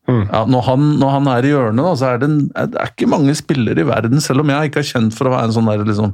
ja, 0.06 0.42
når, 0.46 0.66
han, 0.68 0.90
når 1.02 1.14
han 1.16 1.30
er 1.34 1.46
i 1.48 1.54
hjørnet, 1.54 1.82
da, 1.82 1.94
så 1.98 2.10
er 2.12 2.20
det, 2.22 2.30
en, 2.30 2.42
det 2.54 2.82
er 2.82 2.92
ikke 2.92 3.10
mange 3.10 3.34
spillere 3.38 3.82
i 3.82 3.88
verden, 3.90 4.22
selv 4.22 4.44
om 4.44 4.52
jeg 4.54 4.70
ikke 4.70 4.84
er 4.84 4.92
kjent 4.92 5.16
for 5.18 5.30
å 5.30 5.34
være 5.34 5.50
en 5.50 5.56
sånn 5.56 5.72
der 5.72 5.86
liksom 5.88 6.14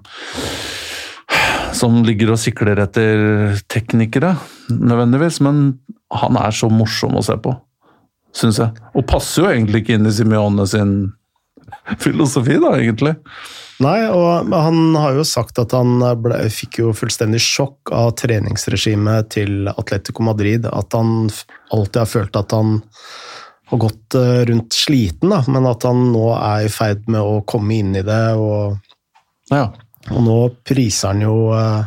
Som 1.75 2.01
ligger 2.07 2.33
og 2.33 2.39
sikler 2.39 2.79
etter 2.83 3.57
teknikere, 3.71 4.35
nødvendigvis. 4.71 5.39
Men 5.43 5.61
han 6.11 6.39
er 6.39 6.51
så 6.55 6.67
morsom 6.71 7.15
å 7.15 7.23
se 7.25 7.37
på, 7.39 7.55
syns 8.35 8.59
jeg. 8.59 8.75
Og 8.95 9.07
passer 9.07 9.43
jo 9.43 9.51
egentlig 9.51 9.83
ikke 9.83 9.95
inn 9.97 10.09
i 10.09 10.13
Simione 10.15 10.67
sin 10.67 10.95
filosofi, 12.03 12.59
da, 12.61 12.75
egentlig. 12.77 13.15
Nei, 13.81 13.97
og 14.13 14.51
han 14.53 14.95
har 14.99 15.15
jo 15.17 15.23
sagt 15.25 15.57
at 15.63 15.73
han 15.73 16.03
ble, 16.21 16.37
fikk 16.53 16.81
jo 16.83 16.91
fullstendig 16.93 17.39
sjokk 17.41 17.91
av 17.95 18.11
treningsregimet 18.19 19.31
til 19.33 19.71
Atletico 19.71 20.27
Madrid. 20.27 20.67
At 20.69 20.93
han 20.93 21.31
alltid 21.73 22.01
har 22.03 22.11
følt 22.11 22.37
at 22.37 22.53
han 22.53 22.77
har 23.71 23.81
gått 23.81 24.15
eh, 24.19 24.41
rundt 24.51 24.73
sliten, 24.75 25.31
da, 25.33 25.41
men 25.47 25.65
at 25.69 25.83
han 25.87 26.09
nå 26.13 26.25
er 26.37 26.67
i 26.67 26.71
ferd 26.71 27.05
med 27.11 27.21
å 27.23 27.41
komme 27.47 27.77
inn 27.81 27.95
i 27.95 28.03
det. 28.05 28.23
Og, 28.35 28.77
Ja. 29.51 29.69
og 30.11 30.21
nå 30.25 30.37
priser 30.67 31.11
han 31.13 31.21
jo 31.23 31.35
eh, 31.55 31.83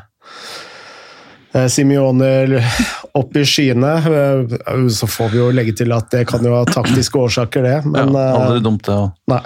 eh, 1.55 1.67
Simione 1.69 2.63
opp 3.15 3.37
i 3.37 3.45
skyene. 3.47 3.93
Eh, 4.01 4.89
Så 4.89 5.07
får 5.11 5.31
vi 5.35 5.39
jo 5.43 5.51
legge 5.55 5.77
til 5.77 5.93
at 5.97 6.11
det 6.15 6.27
kan 6.31 6.45
jo 6.45 6.55
ha 6.57 6.65
taktiske 6.69 7.21
årsaker, 7.21 7.63
det. 7.63 7.79
Men 7.87 8.13
ja, 8.17 8.27
aldri 8.41 8.61
dumt, 8.65 8.85
det. 8.89 8.97
å 8.97 9.13
nei. 9.31 9.43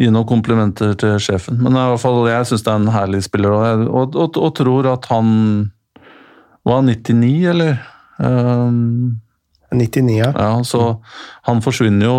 Gi 0.00 0.08
noen 0.08 0.24
komplimenter 0.28 0.94
til 0.96 1.18
sjefen. 1.20 1.58
Men 1.60 1.74
i 1.76 1.80
hvert 1.92 2.00
fall, 2.00 2.22
jeg 2.30 2.46
syns 2.48 2.62
det 2.64 2.70
er 2.72 2.78
en 2.80 2.92
herlig 2.94 3.18
spiller, 3.26 3.52
og, 3.52 3.82
og, 3.90 4.14
og, 4.16 4.38
og 4.40 4.54
tror 4.56 4.86
at 4.94 5.04
han 5.12 5.34
var 6.64 6.80
99, 6.86 7.50
eller? 7.52 7.76
Um, 8.20 9.20
99, 9.72 10.16
ja. 10.18 10.30
Ja, 10.34 10.52
så 10.66 11.00
han 11.46 11.60
forsvinner 11.64 12.08
jo 12.08 12.16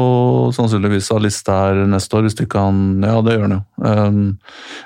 sannsynligvis 0.55 1.09
av 1.11 1.23
lista 1.25 1.57
her 1.65 1.81
neste 1.91 2.17
år, 2.19 2.27
hvis 2.27 2.37
ikke 2.39 2.61
han 2.63 3.01
Ja, 3.03 3.17
det 3.25 3.35
gjør 3.37 3.47
han 3.47 3.55
jo. 3.57 3.63
Um, 3.83 4.21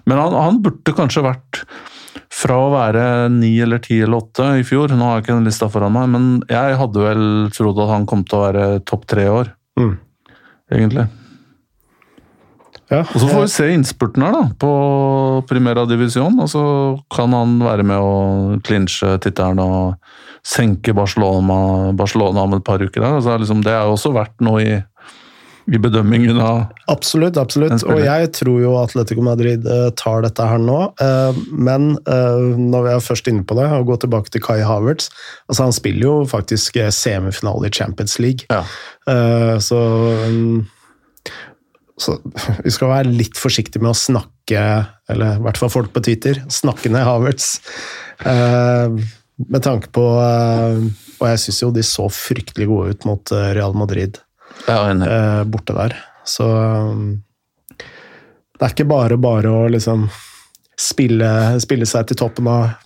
men 0.05 0.17
han, 0.21 0.33
han 0.33 0.61
burde 0.65 0.95
kanskje 0.97 1.23
vært 1.27 1.61
fra 2.35 2.55
å 2.65 2.71
være 2.73 3.03
ni 3.31 3.53
eller 3.63 3.79
ti 3.83 3.99
eller 4.03 4.19
åtte 4.23 4.47
i 4.59 4.63
fjor, 4.67 4.91
nå 4.91 5.05
har 5.07 5.19
jeg 5.19 5.25
ikke 5.27 5.35
den 5.37 5.47
lista 5.47 5.69
foran 5.71 5.93
meg, 5.95 6.09
men 6.11 6.25
jeg 6.51 6.79
hadde 6.79 7.03
vel 7.05 7.23
trodd 7.55 7.79
at 7.85 7.91
han 7.93 8.07
kom 8.09 8.25
til 8.27 8.39
å 8.39 8.47
være 8.47 8.65
topp 8.87 9.05
tre 9.11 9.27
i 9.27 9.31
år, 9.31 9.53
Mm. 9.79 9.93
egentlig. 10.71 11.05
ja. 12.91 12.99
Og 13.01 13.15
så 13.19 13.27
får 13.29 13.41
vi 13.45 13.51
se 13.53 13.69
innspurten 13.73 14.23
her, 14.25 14.35
da, 14.35 14.43
på 14.61 14.69
Primera 15.49 15.85
Divisjon. 15.89 16.37
Og 16.39 16.49
så 16.51 16.63
kan 17.13 17.33
han 17.35 17.57
være 17.63 17.83
med 17.87 17.97
å 17.97 18.59
clinche 18.65 19.15
tittelen 19.23 19.59
og 19.63 19.95
senke 20.45 20.93
Barcelona, 20.93 21.91
Barcelona 21.97 22.45
om 22.45 22.57
et 22.57 22.65
par 22.65 22.81
uker. 22.81 23.01
Der. 23.01 23.15
Altså, 23.17 23.37
liksom, 23.41 23.63
det 23.65 23.73
er 23.73 23.87
jo 23.87 23.95
også 23.95 24.11
verdt 24.15 24.43
noe 24.45 24.61
i, 24.61 24.75
i 25.65 25.79
bedømmingen 25.81 26.37
av 26.43 26.67
Absolutt, 26.91 27.39
absolutt. 27.41 27.81
Og 27.89 28.03
jeg 28.03 28.29
tror 28.37 28.59
jo 28.61 28.75
Atletico 28.77 29.25
Madrid 29.25 29.65
eh, 29.65 29.87
tar 29.97 30.21
dette 30.25 30.45
her 30.45 30.61
nå. 30.61 30.77
eh, 31.01 31.41
men 31.49 31.95
eh, 32.05 32.45
når 32.61 32.85
vi 32.85 32.93
er 32.93 33.07
først 33.07 33.31
inne 33.31 33.45
på 33.47 33.57
det, 33.57 33.65
og 33.73 33.89
går 33.89 34.03
tilbake 34.05 34.35
til 34.35 34.45
Kai 34.45 34.59
Havertz 34.61 35.09
altså 35.49 35.65
Han 35.65 35.75
spiller 35.75 36.05
jo 36.05 36.15
faktisk 36.29 36.77
semifinale 36.93 37.71
i 37.71 37.73
Champions 37.73 38.19
League. 38.21 38.45
ja. 38.51 38.63
Så, 39.61 39.77
um, 40.25 40.63
så 42.01 42.15
vi 42.65 42.71
skal 42.73 42.89
være 42.89 43.11
litt 43.13 43.37
forsiktige 43.37 43.81
med 43.83 43.93
å 43.93 43.97
snakke, 43.97 44.63
eller 45.09 45.37
i 45.37 45.43
hvert 45.45 45.61
fall 45.61 45.73
folk 45.73 45.93
på 45.93 46.01
Twitter, 46.05 46.41
snakke 46.53 46.89
ned 46.93 47.05
Havertz. 47.05 47.51
Med 49.37 49.63
tanke 49.65 49.89
på 49.91 50.03
eh, 50.23 50.77
Og 51.19 51.25
jeg 51.27 51.41
syns 51.43 51.61
jo 51.63 51.71
de 51.75 51.83
så 51.83 52.07
fryktelig 52.11 52.69
gode 52.69 52.95
ut 52.95 53.07
mot 53.09 53.33
eh, 53.35 53.51
Real 53.57 53.75
Madrid 53.75 54.21
ja, 54.69 54.77
eh, 54.87 55.41
borte 55.51 55.75
der. 55.75 55.97
Så 56.25 56.45
det 58.55 58.63
er 58.63 58.71
ikke 58.71 58.87
bare 58.87 59.17
bare 59.19 59.51
å 59.51 59.65
liksom 59.69 60.05
spille, 60.79 61.27
spille 61.61 61.87
seg 61.89 62.07
til 62.07 62.19
toppen 62.19 62.47
av, 62.49 62.77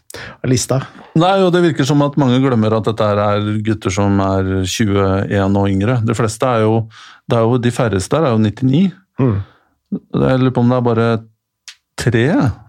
av 0.42 0.50
lista. 0.50 0.80
Nei, 1.20 1.36
og 1.44 1.54
Det 1.54 1.62
virker 1.68 1.88
som 1.88 2.02
at 2.06 2.18
mange 2.22 2.40
glemmer 2.42 2.74
at 2.80 2.90
dette 2.90 3.06
er 3.06 3.52
gutter 3.66 3.94
som 3.94 4.18
er 4.26 4.50
21 4.66 5.62
og 5.62 5.70
yngre. 5.70 6.00
De 6.06 6.18
fleste 6.18 6.50
er 6.50 6.66
jo, 6.66 6.82
det 7.30 7.38
er 7.38 7.46
jo 7.46 7.62
De 7.62 7.74
færreste 7.76 8.18
her 8.18 8.32
er 8.32 8.36
jo 8.36 8.44
99. 8.50 8.84
Mm. 9.22 9.38
Jeg 9.94 10.42
lurer 10.42 10.56
på 10.56 10.66
om 10.66 10.74
det 10.74 10.80
er 10.80 10.90
bare 10.90 11.08
tre 12.00 12.26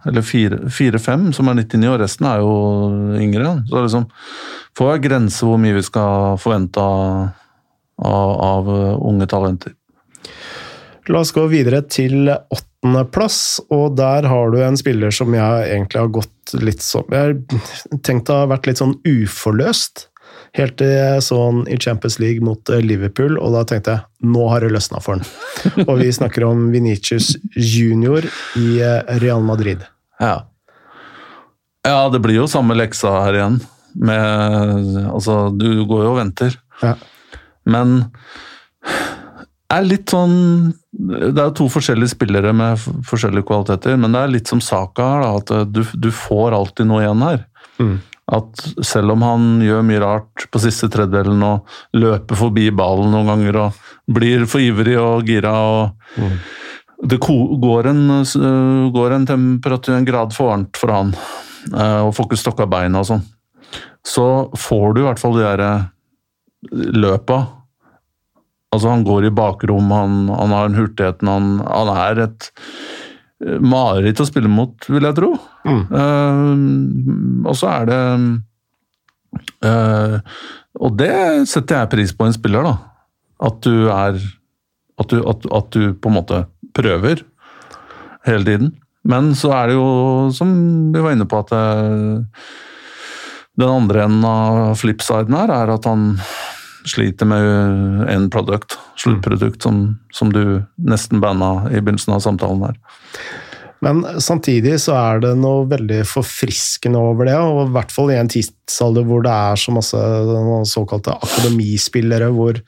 eller 0.07 0.25
fire-fem 0.25 1.31
som 1.37 1.51
er 1.51 1.61
99, 1.63 1.91
og 1.93 2.01
resten 2.03 2.29
er 2.31 2.43
jo 2.43 2.55
yngre. 3.21 3.53
Så 3.69 3.77
det 3.77 3.85
liksom, 3.87 4.09
får 4.79 4.91
være 4.93 5.05
grense 5.07 5.47
hvor 5.47 5.61
mye 5.63 5.77
vi 5.77 5.85
skal 5.87 6.41
forvente 6.43 6.83
av, 6.83 7.31
av, 8.11 8.33
av 8.49 8.73
unge 8.99 9.31
talenter. 9.31 9.77
La 11.11 11.23
oss 11.25 11.33
gå 11.35 11.47
videre 11.51 11.81
til 11.91 12.29
åttendeplass, 12.31 13.41
og 13.73 13.97
der 13.99 14.29
har 14.31 14.53
du 14.53 14.61
en 14.63 14.79
spiller 14.79 15.15
som 15.15 15.35
jeg 15.35 15.71
egentlig 15.71 16.03
har 16.03 16.13
gått 16.13 16.55
litt 16.61 16.83
sånn 16.83 17.07
Jeg 17.15 17.21
har 17.25 17.99
tenkt 18.07 18.31
å 18.31 18.43
ha 18.43 18.51
vært 18.51 18.69
litt 18.69 18.83
sånn 18.83 18.97
uforløst. 19.07 20.10
Helt 20.59 20.77
til 20.81 20.91
jeg 20.91 21.23
så 21.23 21.39
han 21.45 21.61
i 21.71 21.77
Champions 21.79 22.19
League 22.19 22.43
mot 22.43 22.73
eh, 22.73 22.83
Liverpool, 22.83 23.37
og 23.39 23.55
da 23.55 23.63
tenkte 23.69 23.95
jeg 23.95 24.31
nå 24.35 24.49
har 24.51 24.65
det 24.65 24.73
løsna 24.75 25.03
for 25.03 25.21
han. 25.21 25.29
Og 25.89 26.01
vi 26.01 26.11
snakker 26.15 26.47
om 26.49 26.69
Venitius 26.75 27.37
junior 27.55 28.27
i 28.59 28.81
eh, 28.83 29.13
Real 29.23 29.45
Madrid. 29.47 29.85
Ja. 30.21 30.41
ja, 31.87 32.01
det 32.13 32.21
blir 32.25 32.41
jo 32.41 32.51
samme 32.51 32.77
leksa 32.77 33.15
her 33.29 33.39
igjen. 33.39 33.61
Med, 33.95 34.91
altså, 35.11 35.49
du 35.55 35.85
går 35.87 36.05
jo 36.07 36.13
og 36.13 36.21
venter. 36.21 36.59
Ja. 36.83 36.97
Men 37.71 38.11
er 39.71 39.87
litt 39.87 40.11
sånn 40.11 40.73
Det 40.91 41.39
er 41.39 41.51
to 41.55 41.67
forskjellige 41.71 42.15
spillere 42.15 42.53
med 42.57 42.81
forskjellige 43.07 43.47
kvaliteter, 43.47 43.99
men 44.01 44.15
det 44.15 44.23
er 44.25 44.33
litt 44.35 44.51
som 44.51 44.63
Saka 44.65 45.07
her, 45.15 45.23
da, 45.23 45.61
at 45.63 45.71
du, 45.71 45.85
du 45.95 46.11
får 46.15 46.57
alltid 46.57 46.91
noe 46.91 47.05
igjen 47.05 47.23
her. 47.23 47.45
Mm. 47.79 47.99
At 48.31 48.63
selv 48.87 49.17
om 49.17 49.25
han 49.27 49.47
gjør 49.65 49.87
mye 49.87 50.01
rart 50.03 50.47
på 50.53 50.63
siste 50.63 50.91
tredjedelen 50.93 51.43
og 51.43 51.71
løper 51.99 52.39
forbi 52.39 52.69
ballen 52.71 53.11
noen 53.15 53.31
ganger 53.33 53.59
og 53.65 53.81
blir 54.11 54.47
for 54.51 54.63
ivrig 54.63 54.97
og 55.01 55.27
gira 55.27 55.55
og 55.55 56.19
Det 57.01 57.17
går 57.17 57.87
en, 57.89 58.11
øh, 58.21 58.93
går 58.93 59.13
en 59.17 59.27
temperatur, 59.27 59.95
en 59.97 60.05
grad 60.05 60.35
for 60.37 60.51
varmt 60.51 60.77
for 60.77 60.93
han, 60.93 61.15
øh, 61.73 62.03
og 62.07 62.15
får 62.15 62.27
ikke 62.27 62.37
stokka 62.37 62.67
beina 62.69 63.01
og 63.01 63.07
sånn, 63.09 63.23
så 64.05 64.51
får 64.53 64.93
du 64.93 65.01
i 65.01 65.07
hvert 65.07 65.23
fall 65.23 65.39
de 65.39 65.47
der 65.47 65.63
øh, 65.65 65.87
løpa. 66.93 67.39
Altså, 68.71 68.91
han 68.91 69.05
går 69.05 69.31
i 69.31 69.33
bakrom, 69.33 69.89
han, 69.91 70.29
han 70.29 70.53
har 70.53 70.77
hurtigheten, 70.77 71.27
han, 71.33 71.49
han 71.65 71.89
er 71.97 72.21
et 72.27 72.51
mareritt 73.41 74.21
å 74.21 74.29
spille 74.29 74.51
mot, 74.53 74.75
vil 74.89 75.07
jeg 75.09 75.17
tro. 75.17 75.31
Mm. 75.65 75.83
Uh, 75.93 77.49
og 77.49 77.57
så 77.57 77.71
er 77.73 77.89
det 77.89 78.01
uh, 79.65 80.17
Og 80.81 80.99
det 81.01 81.15
setter 81.49 81.81
jeg 81.81 81.93
pris 81.95 82.15
på 82.17 82.29
en 82.29 82.37
spiller, 82.37 82.69
da. 82.69 82.75
At 83.49 83.63
du 83.65 83.89
er 83.89 84.21
at 85.01 85.09
du, 85.09 85.21
at, 85.25 85.47
at 85.49 85.71
du 85.73 85.95
på 85.97 86.11
en 86.11 86.19
måte 86.19 86.43
prøver 86.77 87.23
hele 88.29 88.45
tiden. 88.45 88.75
Men 89.09 89.33
så 89.39 89.53
er 89.57 89.71
det 89.71 89.79
jo, 89.79 89.87
som 90.37 90.51
vi 90.93 91.01
var 91.01 91.15
inne 91.17 91.25
på, 91.29 91.41
at 91.41 91.53
det, 91.55 91.63
den 93.61 93.71
andre 93.71 94.05
enden 94.05 94.27
av 94.29 94.75
flipsiden 94.81 95.37
her 95.37 95.53
er 95.55 95.73
at 95.73 95.89
han 95.89 96.13
sliter 96.89 97.29
med 97.29 98.09
en 98.11 98.31
product, 98.33 98.79
sluttprodukt, 99.01 99.63
som, 99.63 99.99
som 100.13 100.33
du 100.33 100.63
nesten 100.77 101.21
banna 101.21 101.69
i 101.71 101.81
begynnelsen 101.81 102.17
av 102.17 102.25
samtalen 102.25 102.67
her. 102.69 102.81
Men 103.81 104.03
samtidig 104.21 104.75
så 104.83 104.93
er 104.99 105.23
det 105.23 105.31
noe 105.41 105.65
veldig 105.69 106.03
forfriskende 106.09 107.01
over 107.01 107.31
det, 107.31 107.37
og 107.41 107.63
i 107.63 107.73
hvert 107.77 107.95
fall 107.95 108.13
i 108.13 108.19
en 108.21 108.29
tidsalder 108.29 109.07
hvor 109.09 109.25
det 109.25 109.33
er 109.33 109.61
så 109.61 109.73
masse 109.73 110.03
såkalte 110.69 111.17
akademispillere 111.17 112.29
hvor 112.37 112.61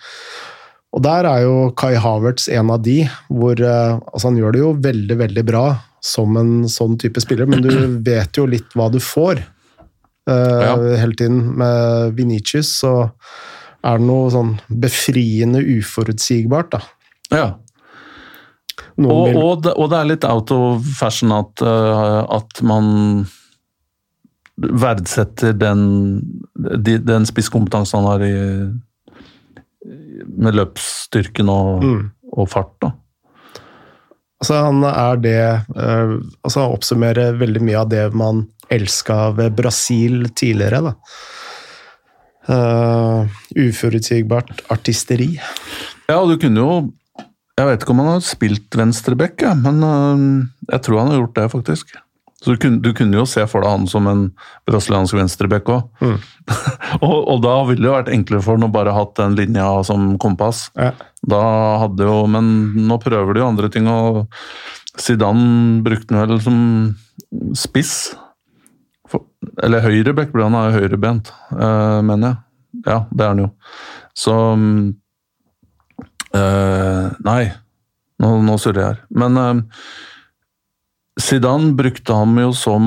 Og 0.93 1.01
der 1.05 1.25
er 1.25 1.45
jo 1.47 1.71
Kai 1.77 1.95
Havertz 1.97 2.51
en 2.53 2.69
av 2.73 2.83
de, 2.85 2.99
hvor 3.33 3.57
eh, 3.57 3.95
altså 4.13 4.29
han 4.29 4.37
gjør 4.37 4.53
det 4.53 4.61
jo 4.61 4.73
veldig, 4.85 5.17
veldig 5.23 5.45
bra 5.49 5.63
som 6.05 6.37
en 6.37 6.69
sånn 6.69 6.99
type 7.01 7.21
spiller, 7.23 7.49
men 7.49 7.63
du 7.65 7.71
vet 8.11 8.37
jo 8.37 8.45
litt 8.45 8.77
hva 8.77 8.91
du 8.93 8.99
får 9.01 9.41
uh, 10.29 10.61
Ja. 10.67 10.75
hele 11.01 11.17
tiden. 11.17 11.39
Med 11.57 12.13
Vinicius 12.19 12.75
så 12.83 12.93
er 13.85 13.99
det 13.99 14.07
noe 14.07 14.31
sånn 14.31 14.53
befriende 14.83 15.61
uforutsigbart, 15.79 16.71
da. 16.77 16.81
Ja, 17.33 17.47
Og, 18.99 19.29
vil- 19.29 19.37
og, 19.41 19.63
det, 19.65 19.73
og 19.77 19.89
det 19.91 19.99
er 19.99 20.09
litt 20.11 20.25
out 20.29 20.51
of 20.55 20.85
fashion 20.99 21.33
at, 21.33 21.63
eh, 21.65 22.23
at 22.37 22.61
man 22.63 23.27
verdsetter 24.57 25.53
den, 25.57 25.83
de, 26.85 26.99
den 27.01 27.25
spisskompetansen 27.27 28.03
han 28.03 28.09
har 28.11 28.25
i, 28.27 28.33
med 30.29 30.55
løpsstyrken 30.59 31.49
og, 31.51 31.83
Mm. 31.85 32.03
og 32.37 32.49
fart. 32.53 32.75
Da. 32.85 32.93
Altså, 34.43 34.59
han 34.67 34.83
er 34.85 35.17
det 35.23 35.41
uh, 35.77 36.19
altså, 36.43 36.61
Han 36.65 36.73
oppsummerer 36.77 37.37
veldig 37.39 37.63
mye 37.63 37.79
av 37.81 37.89
det 37.93 38.05
man 38.15 38.45
elska 38.73 39.31
ved 39.37 39.55
Brasil 39.59 40.29
tidligere, 40.35 40.81
da. 40.83 40.95
Eh, 42.51 43.43
uforutsigbart 43.69 44.65
artisteri. 44.73 45.37
Ja, 46.09 46.19
og 46.19 46.33
du 46.33 46.41
kunne 46.43 46.59
jo 46.59 46.73
Jeg 47.53 47.69
vet 47.69 47.83
ikke 47.85 47.93
om 47.93 48.01
han 48.01 48.15
har 48.15 48.23
spilt 48.25 48.75
venstreback, 48.75 49.43
ja, 49.45 49.53
men 49.53 49.83
uh, 49.85 50.23
jeg 50.73 50.83
tror 50.83 51.03
han 51.03 51.11
har 51.13 51.19
gjort 51.21 51.35
det, 51.37 51.45
faktisk. 51.53 51.91
Så 52.43 52.55
du 52.55 52.59
kunne, 52.59 52.81
du 52.83 52.91
kunne 52.97 53.19
jo 53.21 53.27
se 53.29 53.45
for 53.47 53.63
deg 53.63 53.71
han 53.71 53.85
som 53.87 54.09
en 54.11 54.23
brasiliansk 54.67 55.15
venstreback 55.15 55.69
òg. 55.71 55.85
Mm. 56.01 56.17
og, 57.07 57.19
og 57.21 57.43
da 57.45 57.53
ville 57.69 57.85
det 57.85 57.93
vært 57.93 58.11
enklere 58.17 58.43
for 58.43 58.57
han 58.57 58.67
å 58.67 58.73
bare 58.73 58.97
hatt 58.97 59.13
den 59.21 59.37
linja 59.39 59.69
som 59.87 60.15
kompass. 60.23 60.65
Ja. 60.81 60.95
Da 61.29 61.43
hadde 61.85 62.09
jo 62.09 62.25
Men 62.33 62.49
nå 62.89 62.99
prøver 63.05 63.37
de 63.37 63.45
jo 63.45 63.51
andre 63.53 63.71
ting, 63.71 63.87
og 63.87 64.25
Zidane 64.99 65.85
brukte 65.85 66.17
den 66.17 66.25
vel 66.33 66.43
som 66.43 66.59
spiss. 67.55 67.95
Eller 69.63 69.83
høyreback, 69.85 70.31
ble 70.35 70.45
han 70.47 70.57
er 70.59 70.77
høyrebent, 70.77 71.33
uh, 71.55 72.01
mener 72.07 72.27
jeg. 72.29 72.37
Ja, 72.87 72.99
det 73.11 73.25
er 73.25 73.29
han 73.35 73.43
jo. 73.43 73.51
Så 74.17 74.35
uh, 76.33 77.05
Nei, 77.27 77.43
nå, 78.23 78.29
nå 78.47 78.55
surrer 78.61 78.81
jeg 78.81 78.89
her. 78.89 79.03
Men 79.23 79.33
uh, 79.41 79.61
Zidane 81.21 81.75
brukte 81.77 82.17
ham 82.17 82.39
jo 82.41 82.55
som 82.57 82.85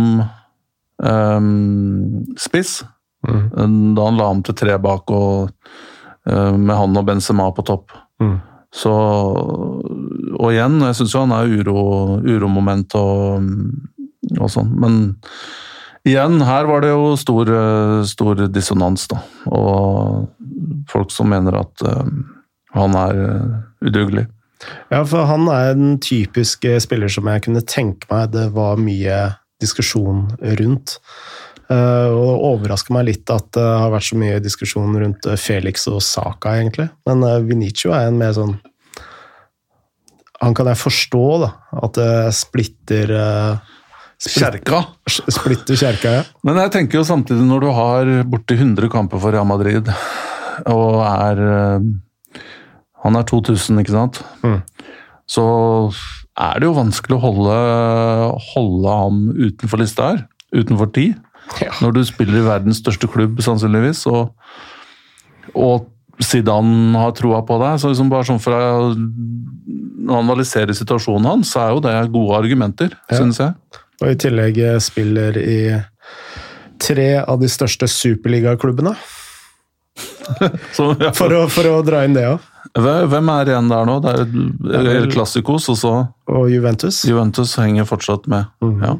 spiss. 2.39 2.85
Mm. 3.27 3.49
Da 3.97 4.03
han 4.05 4.15
la 4.15 4.29
ham 4.29 4.39
til 4.47 4.55
tre 4.55 4.77
bak, 4.79 5.11
og 5.11 5.51
med 6.55 6.71
han 6.71 6.95
og 6.95 7.03
Benzema 7.09 7.49
på 7.51 7.65
topp. 7.67 7.91
Mm. 8.23 8.37
Så 8.75 8.93
Og 8.95 10.47
igjen, 10.53 10.79
jeg 10.87 10.95
syns 10.97 11.13
jo 11.15 11.25
han 11.25 11.35
er 11.35 11.51
uro, 11.51 11.83
uromoment 12.23 12.95
og, 12.95 13.43
og 14.39 14.49
sånn, 14.51 14.71
men 14.79 14.97
igjen, 16.05 16.39
her 16.45 16.69
var 16.69 16.85
det 16.85 16.93
jo 16.93 17.15
stor, 17.19 17.49
eh, 17.49 18.03
stor 18.07 18.45
dissonans, 18.53 19.07
da. 19.11 19.21
Og 19.51 20.29
folk 20.91 21.13
som 21.13 21.29
mener 21.31 21.57
at 21.59 21.85
uh, 21.85 22.05
han 22.75 22.97
er 22.99 23.21
uh, 23.21 23.55
udugelig. 23.85 24.27
Ja, 24.93 25.01
for 25.03 25.25
han 25.27 25.49
er 25.51 25.73
en 25.73 25.97
typisk 26.01 26.65
spiller 26.81 27.11
som 27.11 27.27
jeg 27.29 27.43
kunne 27.45 27.63
tenke 27.67 28.07
meg 28.09 28.31
det 28.33 28.47
var 28.55 28.79
mye 28.81 29.17
diskusjon 29.61 30.29
rundt. 30.59 30.95
Uh, 31.65 32.13
og 32.13 32.25
det 32.29 32.41
overrasker 32.45 32.93
meg 32.93 33.07
litt 33.07 33.31
at 33.33 33.47
det 33.57 33.65
har 33.65 33.89
vært 33.89 34.05
så 34.11 34.17
mye 34.21 34.41
diskusjon 34.43 34.97
rundt 35.01 35.25
Felix 35.41 35.87
og 35.89 36.03
Saka, 36.05 36.53
egentlig. 36.59 36.91
Men 37.09 37.25
uh, 37.25 37.41
Vinicio 37.45 37.93
er 37.95 38.11
en 38.11 38.21
mer 38.21 38.35
sånn 38.37 38.57
Han 40.43 40.53
kan 40.53 40.67
jeg 40.69 40.77
forstå, 40.77 41.25
da. 41.41 41.49
At 41.81 41.97
det 41.97 42.35
splitter 42.37 43.13
uh, 43.17 43.74
Kjerka. 44.21 44.79
Splitter 45.09 45.75
kjerka, 45.77 46.11
ja. 46.19 46.23
Men 46.47 46.55
jeg 46.63 46.71
tenker 46.71 46.99
jo 47.01 47.03
samtidig, 47.07 47.43
når 47.45 47.65
du 47.65 47.69
har 47.75 48.11
borti 48.31 48.55
100 48.57 48.89
kamper 48.93 49.19
for 49.21 49.35
Real 49.35 49.45
Madrid, 49.49 49.89
og 50.71 51.01
er 51.03 51.41
Han 53.05 53.15
er 53.19 53.23
2000, 53.27 53.77
ikke 53.83 53.93
sant? 53.93 54.21
Mm. 54.41 54.61
Så 55.29 55.43
er 56.41 56.59
det 56.59 56.65
jo 56.65 56.73
vanskelig 56.73 57.17
å 57.19 57.21
holde, 57.21 57.57
holde 58.53 58.95
ham 58.97 59.19
utenfor 59.35 59.77
lista 59.83 60.07
her. 60.13 60.23
Utenfor 60.55 60.89
ti. 60.95 61.11
Ja. 61.61 61.69
Når 61.83 61.93
du 61.93 62.01
spiller 62.07 62.39
i 62.39 62.47
verdens 62.47 62.79
største 62.81 63.05
klubb, 63.11 63.37
sannsynligvis, 63.45 64.07
og, 64.09 64.31
og 65.53 65.91
Zidane 66.23 66.95
har 66.97 67.11
troa 67.13 67.43
på 67.45 67.59
deg. 67.61 67.77
så 67.83 67.91
liksom 67.91 68.09
bare 68.09 68.23
sånn 68.25 68.39
For 68.41 68.55
å 68.55 68.93
analysere 70.15 70.73
situasjonen 70.77 71.27
hans, 71.27 71.51
så 71.53 71.61
er 71.65 71.73
jo 71.75 71.81
det 71.83 71.95
gode 72.13 72.37
argumenter, 72.39 72.93
Ja. 73.11 73.17
synes 73.19 73.37
jeg. 73.41 73.53
Og 74.03 74.11
i 74.11 74.17
tillegg 74.19 74.59
spiller 74.83 75.37
i 75.39 75.59
tre 76.81 77.11
av 77.21 77.39
de 77.39 77.49
største 77.51 77.87
superligaklubbene. 77.91 78.95
For 80.75 81.31
å, 81.31 81.45
for 81.47 81.69
å 81.69 81.79
dra 81.85 82.01
inn 82.03 82.15
det 82.17 82.25
òg. 82.27 82.43
Hvem 82.75 83.29
er 83.31 83.51
igjen 83.51 83.69
der 83.71 83.85
nå? 83.87 83.99
Det 84.03 84.13
er 84.75 84.87
El 84.91 85.05
Clásicos, 85.13 85.69
og 85.71 85.77
så 85.79 85.91
Og 86.27 86.49
Juventus. 86.51 87.05
Juventus 87.07 87.53
henger 87.61 87.87
fortsatt 87.87 88.25
med. 88.31 88.49
Mm. 88.59 88.81
Ja. 88.83 88.95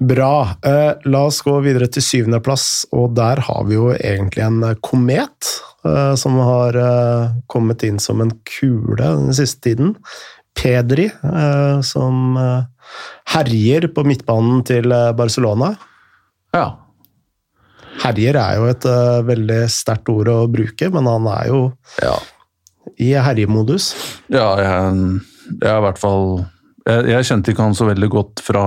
Bra. 0.00 0.34
Eh, 0.64 0.92
la 1.12 1.22
oss 1.28 1.40
gå 1.44 1.54
videre 1.64 1.88
til 1.92 2.04
syvendeplass, 2.04 2.66
og 2.96 3.14
der 3.16 3.42
har 3.46 3.64
vi 3.68 3.76
jo 3.78 3.90
egentlig 3.94 4.44
en 4.44 4.62
eh, 4.68 4.76
komet 4.84 5.50
eh, 5.84 6.14
som 6.20 6.36
har 6.40 6.76
eh, 6.80 7.34
kommet 7.52 7.84
inn 7.88 8.00
som 8.00 8.20
en 8.24 8.32
kule 8.48 9.00
den 9.00 9.36
siste 9.36 9.64
tiden. 9.68 9.94
Pedri, 10.56 11.06
eh, 11.08 11.80
som 11.86 12.36
eh, 12.36 12.64
herjer 13.34 13.88
på 13.94 14.04
midtbanen 14.08 14.62
til 14.66 14.90
eh, 14.92 15.12
Barcelona. 15.16 15.74
ja. 16.56 16.68
Herjer 18.00 18.36
er 18.38 18.54
jo 18.56 18.66
et 18.70 18.84
veldig 19.28 19.56
sterkt 19.68 20.08
ord 20.08 20.28
å 20.32 20.36
bruke, 20.48 20.86
men 20.94 21.04
han 21.10 21.26
er 21.28 21.48
jo 21.50 21.58
Ja, 22.00 22.14
i 23.02 23.10
herjemodus. 23.12 23.90
ja 24.32 24.46
jeg, 24.56 24.94
jeg 25.60 25.68
er 25.68 25.76
i 25.76 25.84
hvert 25.84 25.98
fall 26.00 26.24
jeg, 26.86 27.10
jeg 27.10 27.26
kjente 27.28 27.52
ikke 27.52 27.66
han 27.66 27.76
så 27.76 27.88
veldig 27.90 28.08
godt 28.14 28.40
fra 28.46 28.62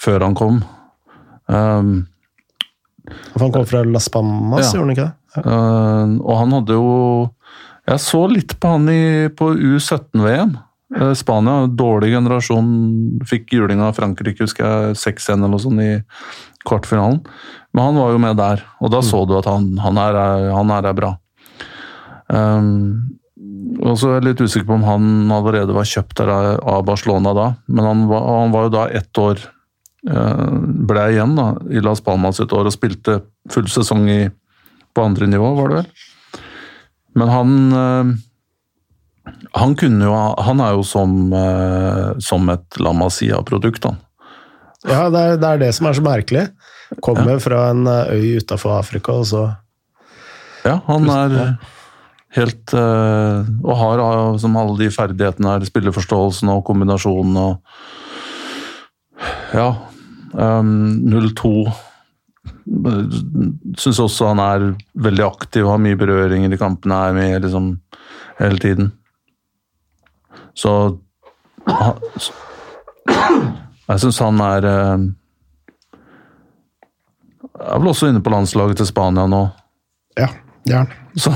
før 0.00 0.24
han 0.24 0.38
kom. 0.38 0.62
Um, 1.52 2.06
For 3.34 3.44
han 3.44 3.52
kom 3.58 3.66
fra 3.68 3.82
Las 3.84 4.08
Palmas, 4.08 4.70
Ja. 4.70 4.78
gjorde 4.78 4.86
han 4.86 4.94
ikke 4.96 5.08
det? 5.10 5.44
uh, 5.44 6.16
og 6.24 6.34
han 6.40 6.56
hadde 6.56 6.78
jo 6.80 6.88
Jeg 7.90 8.00
så 8.06 8.22
litt 8.30 8.56
på 8.62 8.72
han 8.72 8.88
i, 8.88 9.28
på 9.36 9.50
U17-VM. 9.52 10.56
Uh, 10.96 11.12
Spania, 11.14 11.68
dårlig 11.70 12.12
generasjon, 12.16 12.70
fikk 13.28 13.54
juling 13.54 13.82
av 13.84 13.94
Frankrike, 13.98 14.44
husker 14.44 14.66
jeg, 14.66 14.98
6-1 14.98 15.36
eller 15.36 15.52
noe 15.52 15.62
sånt 15.62 15.84
i 15.84 15.92
kvartfinalen. 16.66 17.22
Men 17.70 17.86
han 17.86 18.00
var 18.02 18.12
jo 18.14 18.20
med 18.22 18.40
der, 18.40 18.64
og 18.82 18.92
da 18.92 19.00
så 19.04 19.22
du 19.28 19.36
at 19.38 19.48
han, 19.48 19.72
han, 19.78 20.00
her, 20.00 20.18
er, 20.18 20.50
han 20.56 20.74
her 20.74 20.90
er 20.90 20.98
bra. 20.98 21.14
Um, 22.30 23.18
og 23.80 23.96
så 23.98 24.10
er 24.10 24.18
jeg 24.18 24.26
litt 24.28 24.42
usikker 24.42 24.66
på 24.68 24.76
om 24.76 24.84
han 24.84 25.32
allerede 25.32 25.74
var 25.74 25.88
kjøpt 25.88 26.20
av 26.26 26.82
Barcelona 26.86 27.32
da, 27.36 27.46
men 27.70 27.86
han 27.86 28.04
var, 28.10 28.26
han 28.42 28.54
var 28.54 28.66
jo 28.66 28.72
da 28.74 28.82
ett 28.98 29.20
år 29.20 29.40
eh, 30.10 30.48
ble 30.90 31.06
igjen 31.14 31.36
da, 31.38 31.46
i 31.72 31.82
Las 31.84 32.02
Palmas 32.04 32.42
et 32.42 32.52
år 32.56 32.68
og 32.68 32.74
spilte 32.74 33.20
full 33.52 33.70
sesong 33.72 34.08
i, 34.12 34.20
på 34.92 35.04
andre 35.06 35.30
nivå, 35.30 35.52
var 35.56 35.72
det 35.72 35.80
vel. 35.80 36.42
Men 37.20 37.32
han 37.32 37.54
eh, 37.80 38.12
han 39.54 39.74
kunne 39.76 40.04
jo 40.06 40.12
ha- 40.14 40.42
Han 40.46 40.60
er 40.60 40.72
jo 40.76 40.82
som, 40.86 41.32
eh, 41.32 42.12
som 42.18 42.48
et 42.50 42.78
La 42.80 42.92
Masia-produkt, 42.92 43.84
han. 43.84 43.98
Ja, 44.88 45.10
det 45.12 45.20
er, 45.20 45.36
det 45.36 45.48
er 45.48 45.58
det 45.58 45.74
som 45.76 45.86
er 45.90 45.92
så 45.98 46.02
merkelig. 46.04 46.46
Kommer 47.04 47.38
fra 47.40 47.70
en 47.70 47.86
eh, 47.86 48.14
øy 48.16 48.38
utafor 48.40 48.78
Afrika, 48.78 49.12
og 49.12 49.26
så 49.26 49.56
Ja, 50.64 50.78
han 50.86 51.08
er 51.08 51.58
helt 52.36 52.72
eh, 52.74 53.44
Og 53.64 53.76
har 53.76 54.38
som 54.38 54.56
alle 54.56 54.76
de 54.78 54.90
ferdighetene 54.92 55.52
her, 55.54 55.60
spilleforståelsen 55.68 56.48
og 56.52 56.64
kombinasjonen 56.64 57.36
og 57.36 57.60
Ja. 59.54 59.74
Um, 60.32 61.02
0-2 61.10 61.72
Syns 63.80 63.98
også 63.98 64.28
han 64.30 64.38
er 64.38 64.66
veldig 65.02 65.24
aktiv, 65.26 65.66
har 65.66 65.80
mye 65.82 65.98
berøringer 65.98 66.52
i 66.54 66.58
kampene, 66.60 66.94
er 67.08 67.12
med 67.16 67.42
liksom 67.44 67.72
hele 68.38 68.58
tiden. 68.62 68.92
Så 70.54 70.72
Jeg 73.90 74.02
syns 74.02 74.20
han 74.22 74.40
er 74.44 74.66
eh, 74.70 75.04
Er 77.60 77.80
vel 77.82 77.90
også 77.92 78.08
inne 78.10 78.22
på 78.24 78.32
landslaget 78.32 78.78
til 78.80 78.88
Spania 78.88 79.26
nå. 79.28 79.42
Ja, 80.18 80.28
det 80.66 80.74
er 80.74 80.84
han. 80.84 80.92
Så 81.18 81.32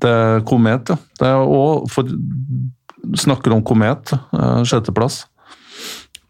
det 0.00 0.10
er 0.10 0.42
komet, 0.48 0.90
ja. 0.92 0.96
Det 1.20 1.28
er 1.28 1.40
òg 1.44 1.86
for, 1.92 2.08
snakker 3.16 3.54
om 3.56 3.62
komet. 3.64 4.12
eh, 4.12 4.60
Sjetteplass. 4.68 5.22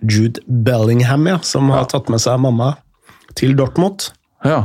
Jude 0.01 0.41
Bellingham, 0.47 1.27
ja, 1.29 1.39
som 1.45 1.69
har 1.75 1.89
tatt 1.91 2.09
med 2.13 2.23
seg 2.23 2.39
mamma 2.41 2.75
til 3.37 3.53
Dortmund. 3.59 4.11
Ja. 4.47 4.63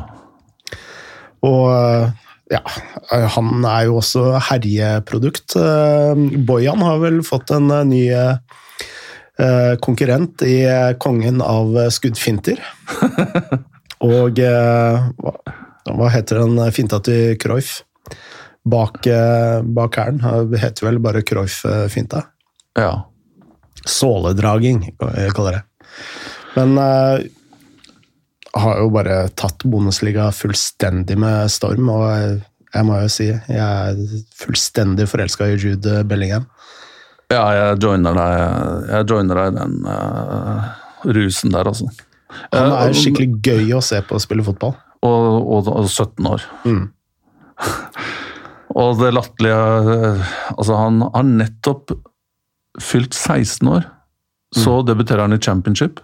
Og 1.46 1.66
eh, 1.74 2.14
ja, 2.54 2.62
han 3.36 3.66
er 3.66 3.88
jo 3.88 3.98
også 4.02 4.26
herjeprodukt. 4.52 5.56
Eh, 5.58 6.20
Bojan 6.46 6.84
har 6.86 7.00
vel 7.02 7.22
fått 7.26 7.54
en 7.56 7.72
eh, 7.74 7.86
ny 7.90 8.04
eh, 8.14 9.74
konkurrent 9.82 10.44
i 10.46 10.60
eh, 10.70 10.92
kongen 11.02 11.42
av 11.42 11.74
eh, 11.80 11.90
skuddfinter. 11.94 12.62
Og 14.06 14.38
eh, 14.44 15.10
hva, 15.90 16.12
heter 16.14 16.44
den 16.44 16.62
finta 16.76 17.00
til 17.06 17.34
Cruyff? 17.42 17.80
Bak, 18.66 19.06
eh, 19.10 19.60
bak 19.66 19.98
hælen. 20.02 20.22
Heter 20.58 20.90
vel 20.90 21.02
bare 21.02 21.26
Cruyff-finta. 21.26 22.28
ja. 22.78 22.94
Såledraging, 23.86 24.80
jeg 24.98 25.34
kaller 25.38 25.60
det. 25.60 25.90
Men 26.56 26.72
eh, 26.82 27.26
har 28.56 28.80
jo 28.80 28.90
bare 28.94 29.26
tatt 29.36 29.66
Bundesliga 29.68 30.30
fullstendig 30.36 31.18
med 31.20 31.52
storm, 31.52 31.90
og 31.92 32.06
jeg, 32.08 32.86
må 32.88 33.00
jo 33.04 33.12
si 33.12 33.30
jeg 33.30 33.60
er 33.60 34.00
fullstendig 34.40 35.08
forelska 35.12 35.50
i 35.52 35.60
Jude 35.60 36.02
Bellingham. 36.08 36.48
Ja, 37.34 37.44
jeg 37.58 37.80
joiner 37.82 38.16
deg, 38.16 38.90
jeg 38.92 39.08
joiner 39.10 39.42
deg 39.42 39.48
i 39.48 39.56
den 39.58 39.78
uh, 39.90 40.68
rusen 41.18 41.56
der, 41.56 41.72
altså. 41.72 41.90
Han 42.54 42.72
er 42.72 42.90
er 42.92 42.98
skikkelig 42.98 43.40
gøy 43.46 43.74
å 43.78 43.82
se 43.84 44.02
på 44.06 44.18
å 44.18 44.22
spille 44.22 44.46
fotball. 44.46 44.76
Og, 45.06 45.26
og, 45.42 45.70
og 45.70 45.90
17 45.90 46.30
år. 46.30 46.46
Mm. 46.66 46.86
og 48.82 49.00
det 49.00 49.12
latterlige 49.14 49.60
eh, 49.94 50.32
Altså, 50.56 50.76
han 50.80 51.04
har 51.06 51.28
nettopp 51.28 51.94
fylt 52.82 53.16
16 53.16 53.70
år. 53.72 53.86
Så 54.56 54.80
debuterer 54.88 55.26
han 55.26 55.36
i 55.36 55.42
championship. 55.42 56.00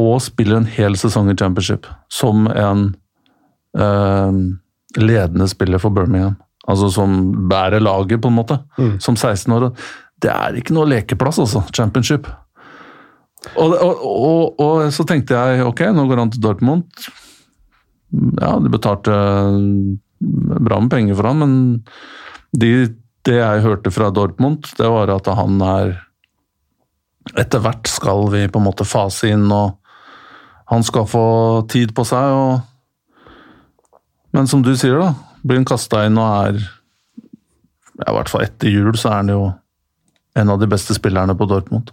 Og 0.00 0.16
spiller 0.22 0.58
en 0.58 0.70
hel 0.70 0.96
sesong 0.98 1.30
i 1.30 1.36
championship 1.38 1.86
som 2.12 2.48
en 2.50 2.88
eh, 3.78 4.38
ledende 4.98 5.48
spiller 5.50 5.82
for 5.82 5.94
Birmingham. 5.94 6.38
Altså 6.66 6.88
som 6.90 7.18
bærer 7.50 7.82
laget, 7.82 8.20
på 8.22 8.30
en 8.32 8.38
måte. 8.38 8.58
Mm. 8.78 8.96
Som 9.00 9.14
16-åring. 9.14 9.74
Det 10.22 10.32
er 10.32 10.56
ikke 10.58 10.74
noe 10.74 10.88
lekeplass, 10.88 11.38
altså. 11.42 11.62
Championship. 11.76 12.30
Og, 13.60 13.74
og, 13.74 14.02
og, 14.08 14.60
og 14.62 14.92
så 14.94 15.04
tenkte 15.06 15.36
jeg 15.36 15.66
ok, 15.68 15.84
nå 15.92 16.06
går 16.08 16.22
han 16.22 16.32
til 16.32 16.42
Dortmund. 16.44 16.86
Ja, 18.40 18.54
de 18.62 18.72
betalte 18.72 19.14
bra 20.64 20.80
med 20.80 20.92
penger 20.92 21.18
for 21.18 21.28
han, 21.28 21.42
men 21.42 21.54
de, 22.56 22.70
det 23.26 23.38
jeg 23.40 23.64
hørte 23.66 23.92
fra 23.92 24.10
Dortmund, 24.14 24.70
det 24.78 24.88
var 24.90 25.12
at 25.12 25.30
han 25.36 25.60
er 25.64 25.96
Etter 27.40 27.62
hvert 27.64 27.88
skal 27.88 28.26
vi 28.28 28.42
på 28.52 28.60
en 28.60 28.66
måte 28.66 28.84
fase 28.84 29.30
inn, 29.32 29.46
og 29.48 29.78
han 30.70 30.82
skal 30.86 31.04
få 31.10 31.24
tid 31.72 31.88
på 31.96 32.02
seg. 32.08 32.24
Og, 32.32 32.52
men 34.34 34.44
som 34.50 34.60
du 34.64 34.72
sier, 34.78 34.96
da, 35.00 35.08
blir 35.44 35.58
han 35.60 35.68
kasta 35.68 35.96
inn 36.08 36.18
og 36.20 36.28
er 36.48 36.54
ja, 37.94 38.08
I 38.10 38.14
hvert 38.16 38.30
fall 38.32 38.44
etter 38.46 38.68
jul 38.72 38.94
så 38.98 39.06
er 39.12 39.16
han 39.20 39.30
jo 39.30 39.42
en 40.34 40.50
av 40.50 40.58
de 40.58 40.66
beste 40.66 40.94
spillerne 40.96 41.34
på 41.38 41.46
Dortmund. 41.46 41.86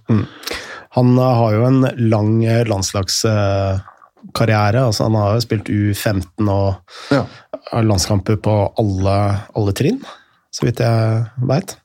Han 0.97 1.07
eh, 1.13 1.35
har 1.37 1.51
jo 1.53 1.61
en 1.67 1.81
lang 2.09 2.31
eh, 2.47 2.63
landslagskarriere. 2.65 4.81
Altså, 4.87 5.03
han 5.05 5.15
har 5.19 5.35
jo 5.37 5.43
spilt 5.45 5.69
U15 5.69 6.49
og 6.49 6.69
Ja. 7.13 7.21
landskamper 7.85 8.35
på 8.41 8.55
alle, 8.81 9.15
alle 9.55 9.73
trinn, 9.77 10.01
så 10.51 10.65
vidt 10.65 10.79
jeg 10.81 11.25
veit. 11.47 11.75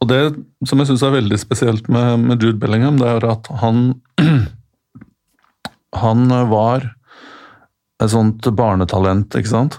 Og 0.00 0.08
det 0.10 0.20
som 0.68 0.78
jeg 0.80 0.88
syns 0.90 1.02
er 1.04 1.14
veldig 1.20 1.38
spesielt 1.40 1.88
med, 1.92 2.18
med 2.24 2.42
Jude 2.42 2.58
Bellingham, 2.60 2.96
det 3.00 3.08
er 3.12 3.24
at 3.30 3.44
han 3.60 3.76
Han 6.02 6.28
var 6.50 6.90
et 8.02 8.12
sånt 8.12 8.44
barnetalent, 8.56 9.34
ikke 9.38 9.52
sant? 9.52 9.78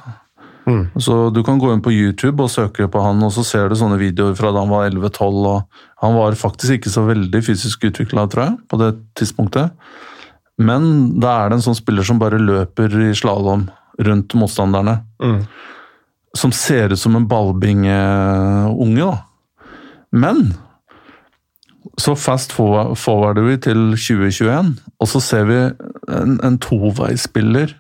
Mm. 0.68 0.90
Så 1.00 1.30
du 1.32 1.40
kan 1.48 1.60
gå 1.62 1.70
inn 1.72 1.84
på 1.84 1.94
YouTube 1.96 2.44
og 2.44 2.52
søke 2.52 2.90
på 2.92 3.02
han, 3.02 3.22
og 3.24 3.32
så 3.32 3.46
ser 3.48 3.70
du 3.70 3.78
sånne 3.80 4.00
videoer 4.02 4.36
fra 4.36 4.52
da 4.52 4.66
han 4.66 4.74
var 4.74 4.90
11-12. 4.90 5.38
og 5.48 6.04
Han 6.04 6.18
var 6.18 6.40
faktisk 6.40 6.80
ikke 6.80 6.92
så 6.92 7.06
veldig 7.08 7.42
fysisk 7.46 7.88
utvikla, 7.88 8.28
tror 8.28 8.44
jeg, 8.44 8.58
på 8.68 8.82
det 8.82 8.92
tidspunktet. 9.20 9.72
Men 10.58 11.20
da 11.22 11.38
er 11.38 11.50
det 11.50 11.60
en 11.60 11.68
sånn 11.70 11.78
spiller 11.78 12.06
som 12.06 12.20
bare 12.20 12.42
løper 12.42 12.92
i 13.06 13.14
slalåm 13.16 13.68
rundt 14.04 14.36
motstanderne. 14.38 15.00
Mm. 15.24 15.42
Som 16.38 16.54
ser 16.54 16.92
ut 16.92 17.00
som 17.00 17.16
en 17.18 17.28
ballbingeunge, 17.30 19.08
da. 19.08 19.14
Men 20.12 20.50
så 21.98 22.14
fast 22.14 22.52
forwarder 22.54 23.42
vi 23.48 23.56
til 23.58 23.80
2021, 23.98 24.76
og 25.02 25.08
så 25.10 25.20
ser 25.24 25.48
vi 25.50 25.56
en, 26.14 26.36
en 26.46 26.58
toveispiller 26.62 27.72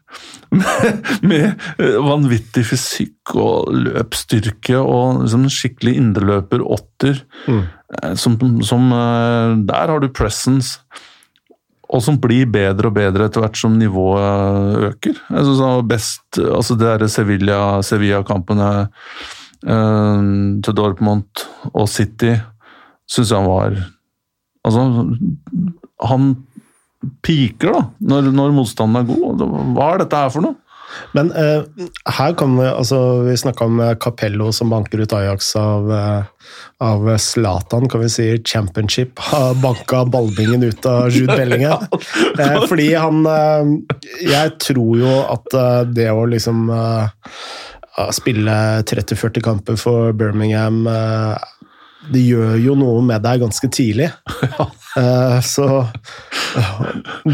med, 0.49 1.03
med 1.22 1.44
eh, 1.77 1.98
vanvittig 2.02 2.64
fysikk 2.65 3.35
og 3.38 3.69
løpsstyrke 3.76 4.80
og 4.81 5.22
liksom 5.22 5.44
en 5.45 5.53
skikkelig 5.53 5.94
indreløper, 6.02 6.64
åtter. 6.65 7.19
Mm. 7.45 7.61
eh, 8.02 8.15
Som, 8.18 8.39
som 8.65 8.89
eh, 8.91 9.53
Der 9.69 9.94
har 9.94 10.02
du 10.02 10.10
presence. 10.10 10.80
Og 11.88 12.02
som 12.03 12.18
blir 12.19 12.49
bedre 12.52 12.89
og 12.89 12.98
bedre 12.98 13.30
etter 13.30 13.39
hvert 13.45 13.56
som 13.56 13.77
nivået 13.80 14.81
øker. 14.89 15.14
Jeg 15.30 15.45
synes 15.48 15.85
best, 15.88 16.39
altså 16.41 16.76
Det 16.76 16.88
der 16.99 17.06
Sevilla- 17.07 17.81
Sevilla-kampene 17.85 18.72
eh, 19.64 20.26
til 20.65 20.76
Dortmund 20.76 21.45
og 21.73 21.88
City 21.88 22.34
syns 23.07 23.31
jeg 23.31 23.39
han 23.39 23.48
var 23.48 23.77
Altså, 24.68 24.84
han 26.07 26.30
piker, 27.23 27.73
da, 27.73 27.84
når, 28.11 28.31
når 28.35 28.56
motstanden 28.57 29.02
er 29.02 29.10
god. 29.10 29.44
Hva 29.77 29.91
er 29.94 30.03
dette 30.03 30.23
her 30.23 30.34
for 30.34 30.45
noe? 30.45 30.60
Men 31.11 31.31
eh, 31.35 31.64
her 32.18 32.34
kan 32.39 32.56
vi 32.57 32.68
altså 32.68 32.99
Vi 33.27 33.35
snakka 33.38 33.65
om 33.68 33.80
eh, 33.84 33.95
Capello 34.02 34.52
som 34.56 34.72
banker 34.72 35.03
ut 35.03 35.14
Ajax 35.14 35.56
av, 35.60 35.91
eh, 35.91 36.49
av 36.84 37.10
Zlatan, 37.22 37.89
kan 37.89 38.02
vi 38.02 38.10
si. 38.10 38.27
Championship 38.44 39.19
har 39.30 39.56
banka 39.61 40.06
ballbingen 40.06 40.64
ut 40.64 40.85
av 40.85 41.10
Jude 41.11 41.35
Bellingen. 41.35 41.88
eh, 42.39 42.60
fordi 42.68 42.94
han 42.95 43.26
eh, 43.26 43.73
Jeg 44.26 44.57
tror 44.64 44.98
jo 45.03 45.15
at 45.27 45.57
eh, 45.57 45.81
det 46.02 46.11
å 46.11 46.26
liksom 46.27 46.68
spille 48.14 48.53
30-40 48.85 49.41
kamper 49.41 49.77
for 49.81 50.11
Birmingham 50.14 50.84
det 52.13 52.23
gjør 52.23 52.55
jo 52.61 52.75
noe 52.79 53.03
med 53.05 53.23
deg 53.25 53.45
ganske 53.45 53.71
tidlig. 53.73 54.11
Eh, 54.97 55.39
så 55.45 55.65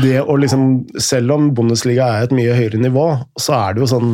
det 0.01 0.17
å 0.19 0.33
liksom 0.35 0.63
Selv 0.99 1.31
om 1.31 1.45
Bundesliga 1.55 2.09
er 2.11 2.25
et 2.25 2.33
mye 2.35 2.51
høyere 2.57 2.81
nivå, 2.81 3.05
så 3.39 3.53
er 3.55 3.77
det 3.77 3.83
jo 3.85 3.87
sånn 3.87 4.09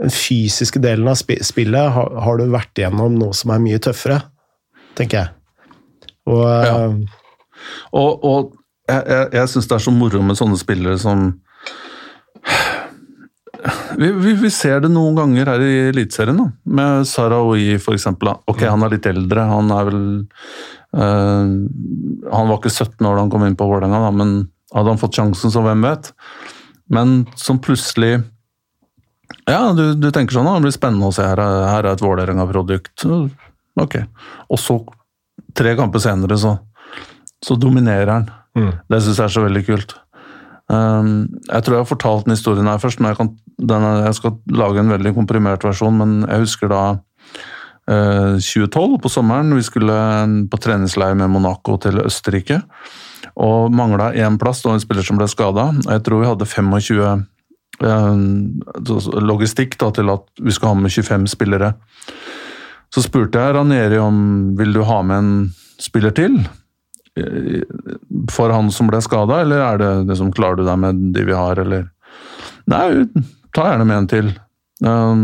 Den 0.00 0.10
fysiske 0.10 0.80
delen 0.82 1.06
av 1.06 1.20
spillet 1.20 1.92
har, 1.94 2.16
har 2.24 2.40
du 2.40 2.48
vært 2.50 2.80
igjennom 2.80 3.20
noe 3.20 3.36
som 3.38 3.52
er 3.54 3.62
mye 3.62 3.78
tøffere, 3.78 4.18
tenker 4.98 5.20
jeg. 5.20 5.30
Og 6.32 6.42
eh, 6.42 6.66
Ja. 6.66 7.22
Og, 7.92 8.26
og 8.26 8.50
jeg, 8.90 9.02
jeg, 9.12 9.30
jeg 9.38 9.52
syns 9.52 9.70
det 9.70 9.78
er 9.78 9.86
så 9.86 9.94
moro 9.94 10.24
med 10.26 10.40
sånne 10.40 10.58
spillere 10.58 10.98
som 10.98 11.28
vi, 13.98 14.10
vi, 14.12 14.32
vi 14.40 14.50
ser 14.52 14.80
det 14.84 14.90
noen 14.92 15.16
ganger 15.18 15.48
her 15.52 15.62
i 15.64 15.74
Eliteserien, 15.90 16.38
med 16.64 17.06
Sarawi 17.08 17.74
f.eks. 17.78 18.06
Ok, 18.46 18.62
han 18.66 18.84
er 18.84 18.94
litt 18.96 19.08
eldre, 19.08 19.46
han 19.50 19.72
er 19.74 19.88
vel 19.88 20.02
øh, 20.96 21.54
Han 22.32 22.50
var 22.50 22.60
ikke 22.60 22.72
17 22.72 23.06
år 23.06 23.16
da 23.16 23.24
han 23.24 23.32
kom 23.32 23.46
inn 23.46 23.58
på 23.58 23.68
Vålerenga, 23.68 24.12
men 24.16 24.36
hadde 24.74 24.92
han 24.94 25.00
fått 25.00 25.18
sjansen, 25.18 25.52
så 25.52 25.62
hvem 25.64 25.84
vet? 25.86 26.12
Men 26.92 27.18
som 27.38 27.58
plutselig 27.62 28.20
Ja, 29.48 29.72
du, 29.74 29.94
du 29.98 30.10
tenker 30.14 30.36
sånn, 30.36 30.48
det 30.54 30.68
blir 30.68 30.76
spennende 30.76 31.10
å 31.10 31.14
se, 31.14 31.26
her 31.26 31.42
er, 31.42 31.66
her 31.70 31.84
er 31.84 31.92
et 31.94 32.04
Vålerenga-produkt. 32.04 33.06
Ok. 33.80 34.00
Og 34.50 34.60
så, 34.60 34.80
tre 35.56 35.74
kamper 35.78 36.02
senere, 36.02 36.38
så, 36.40 36.56
så 37.44 37.56
dominerer 37.60 38.12
han. 38.12 38.28
Mm. 38.56 38.72
Det 38.88 39.00
syns 39.04 39.20
jeg 39.20 39.28
er 39.28 39.34
så 39.34 39.44
veldig 39.44 39.64
kult. 39.66 39.96
Um, 40.66 41.28
jeg 41.46 41.62
tror 41.62 41.76
jeg 41.76 41.84
har 41.84 41.90
fortalt 41.90 42.26
den 42.26 42.34
historien 42.34 42.66
her 42.66 42.80
først, 42.82 42.98
men 43.00 43.12
jeg, 43.12 43.20
kan, 43.20 43.28
den 43.70 43.84
er, 43.86 44.06
jeg 44.08 44.18
skal 44.18 44.38
lage 44.50 44.82
en 44.82 44.90
veldig 44.90 45.14
komprimert 45.14 45.66
versjon. 45.66 45.98
Men 46.00 46.16
jeg 46.26 46.46
husker 46.46 46.72
da 46.72 46.82
eh, 47.90 48.36
2012, 48.42 48.98
på 49.02 49.12
sommeren, 49.12 49.54
vi 49.54 49.62
skulle 49.66 49.98
på 50.50 50.60
treningsleir 50.62 51.14
med 51.18 51.30
Monaco 51.32 51.78
til 51.82 52.02
Østerrike. 52.02 52.60
Og 53.36 53.72
mangla 53.74 54.12
én 54.16 54.38
plass, 54.40 54.64
var 54.64 54.76
en 54.76 54.82
spiller 54.82 55.06
som 55.06 55.18
ble 55.20 55.28
skada. 55.30 55.70
Jeg 55.84 56.04
tror 56.06 56.22
vi 56.22 56.30
hadde 56.30 56.50
25 56.50 57.00
eh, 57.84 58.14
logistikk 59.22 59.78
da, 59.82 59.92
til 59.94 60.12
at 60.14 60.26
vi 60.42 60.54
skal 60.56 60.72
ha 60.72 60.80
med 60.80 60.90
25 60.90 61.30
spillere. 61.30 61.74
Så 62.94 63.02
spurte 63.04 63.42
jeg 63.42 63.54
Ranieri 63.56 63.98
om 64.00 64.54
vil 64.58 64.72
du 64.72 64.82
ha 64.86 65.02
med 65.04 65.18
en 65.18 65.32
spiller 65.82 66.14
til 66.16 66.38
eh, 66.40 66.65
for 68.32 68.52
han 68.52 68.70
som 68.74 68.90
ble 68.90 69.00
skada, 69.04 69.40
eller 69.44 69.62
er 69.64 69.78
det 69.80 69.92
liksom, 70.10 70.32
klarer 70.36 70.60
du 70.60 70.66
deg 70.66 70.80
med 70.82 71.04
de 71.16 71.24
vi 71.28 71.36
har, 71.36 71.60
eller 71.62 71.88
Nei, 72.66 73.06
ta 73.54 73.68
gjerne 73.68 73.84
med 73.86 73.96
en 74.00 74.08
til. 74.10 74.30
Eh, 74.82 75.20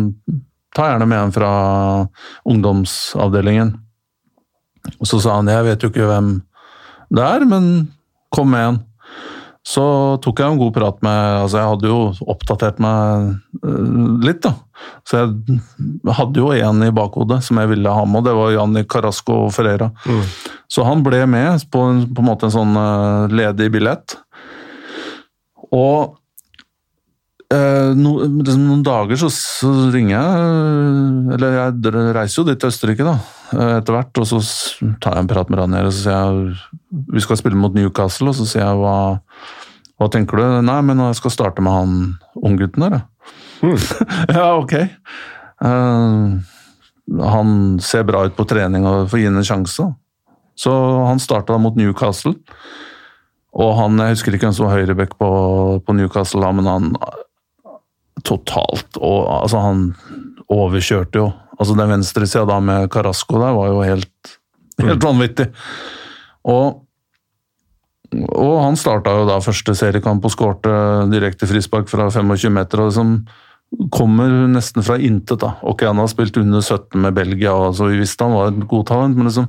ta 0.77 0.85
gjerne 0.93 1.09
med 1.10 1.19
en 1.19 1.32
fra 1.35 1.51
ungdomsavdelingen. 2.47 3.74
Og 4.98 5.09
så 5.10 5.19
sa 5.23 5.40
han 5.40 5.51
jeg 5.51 5.66
vet 5.66 5.82
jo 5.82 5.90
ikke 5.90 6.06
hvem 6.06 6.36
det 7.12 7.24
er, 7.27 7.44
men 7.48 7.66
kom 8.32 8.52
med 8.55 8.69
en. 8.69 8.78
Så 9.66 9.82
tok 10.23 10.40
jeg 10.43 10.55
en 10.55 10.59
god 10.59 10.73
prat 10.74 10.97
med 11.06 11.19
altså 11.44 11.60
Jeg 11.60 11.70
hadde 11.70 11.90
jo 11.90 12.31
oppdatert 12.32 12.81
meg 12.82 13.28
eh, 13.62 13.93
litt, 14.27 14.43
da. 14.43 14.56
Så 15.09 15.18
jeg 15.18 16.14
hadde 16.16 16.42
jo 16.42 16.52
en 16.54 16.86
i 16.86 16.92
bakhodet 16.94 17.40
som 17.46 17.59
jeg 17.59 17.72
ville 17.72 17.92
ha 17.92 18.02
med, 18.06 18.22
og 18.22 18.26
det 18.28 18.34
var 18.38 18.54
Janni 18.54 18.84
Carasco 18.86 19.44
Ferreira. 19.54 19.90
Mm. 20.06 20.24
Så 20.70 20.86
han 20.86 21.02
ble 21.04 21.24
med 21.30 21.64
på 21.72 21.84
en, 21.90 22.04
på 22.14 22.22
en 22.22 22.28
måte 22.30 22.48
en 22.48 22.54
sånn 22.54 22.76
eh, 22.78 23.34
ledig 23.40 23.68
billett. 23.74 24.16
Og 25.72 26.14
eh, 27.52 27.90
no, 27.98 28.14
liksom 28.22 28.66
noen 28.68 28.84
dager 28.86 29.20
så, 29.20 29.30
så 29.32 29.70
ringer 29.92 30.14
jeg 30.18 31.36
Eller 31.36 31.56
jeg 31.56 31.94
reiser 32.12 32.42
jo 32.42 32.46
dit 32.50 32.60
til 32.60 32.72
Østerrike 32.72 33.06
da, 33.06 33.16
eh, 33.56 33.74
etter 33.78 33.96
hvert, 33.96 34.22
og 34.22 34.28
så 34.28 34.42
tar 35.02 35.16
jeg 35.16 35.24
en 35.24 35.32
prat 35.32 35.52
med 35.52 35.62
Ranier 35.62 35.88
og 35.88 35.94
så 35.96 36.04
sier 36.04 36.18
jeg 36.20 36.82
vi 37.12 37.24
skal 37.24 37.38
spille 37.40 37.56
mot 37.56 37.72
Newcastle, 37.72 38.28
og 38.32 38.36
så 38.36 38.44
sier 38.48 38.66
jeg 38.66 38.80
hva, 38.82 38.96
hva 39.96 40.09
tenker 40.12 40.40
du? 40.40 40.44
Nei, 40.68 40.80
men 40.84 41.00
jeg 41.09 41.16
skal 41.22 41.32
starte 41.32 41.64
med 41.64 41.72
han 41.72 41.96
unggutten 42.36 42.84
der, 42.84 43.00
ja. 43.00 43.06
Mm. 43.62 43.76
ja, 44.36 44.47
ok. 44.59 44.74
Uh, 45.62 46.39
han 47.22 47.59
ser 47.82 48.06
bra 48.09 48.24
ut 48.26 48.36
på 48.36 48.47
trening 48.48 48.86
og 48.89 49.10
får 49.10 49.22
gi 49.22 49.28
ham 49.28 49.40
en 49.40 49.47
sjanse. 49.47 49.89
Så 50.59 50.72
han 51.06 51.22
starta 51.22 51.59
mot 51.60 51.76
Newcastle. 51.78 52.34
Og 53.52 53.74
han, 53.76 53.98
jeg 54.01 54.16
husker 54.16 54.36
ikke 54.36 54.48
hvem 54.48 54.56
som 54.56 54.68
var 54.68 54.78
høyreback 54.78 55.16
på, 55.20 55.30
på 55.84 55.97
Newcastle, 55.97 56.52
men 56.56 56.68
han 56.70 56.93
totalt 58.24 58.98
og, 59.01 59.24
altså 59.43 59.60
Han 59.64 59.84
overkjørte 60.52 61.20
jo. 61.20 61.30
Altså 61.59 61.76
Den 61.78 61.90
venstresida 61.90 62.47
da 62.48 62.59
med 62.60 62.90
Carasco 62.93 63.40
der 63.40 63.55
var 63.56 63.68
jo 63.70 63.82
helt, 63.86 64.32
helt 64.80 65.05
vanvittig. 65.05 65.48
Og, 66.48 66.82
og 68.12 68.56
han 68.60 68.76
starta 68.76 69.14
jo 69.16 69.28
da 69.28 69.39
første 69.44 69.74
seriekamp 69.78 70.24
og 70.26 70.34
skårte 70.34 70.72
direkte 71.12 71.48
frispark 71.48 71.89
fra 71.93 72.09
25 72.10 72.52
meter. 72.52 72.82
og 72.82 72.90
liksom 72.90 73.14
kommer 73.90 74.28
nesten 74.53 74.82
fra 74.85 74.99
intet. 74.99 75.40
da. 75.40 75.55
Ok, 75.62 75.82
Han 75.89 75.97
har 76.03 76.07
spilt 76.12 76.36
under 76.36 76.61
17 76.61 77.01
med 77.01 77.15
Belgia, 77.15 77.53
og 77.55 77.74
så 77.74 77.89
vi 77.90 77.99
visste 78.03 78.24
han 78.24 78.35
var 78.36 78.49
et 78.53 78.66
god 78.69 78.86
talent, 78.86 79.16
men 79.16 79.27
liksom 79.31 79.49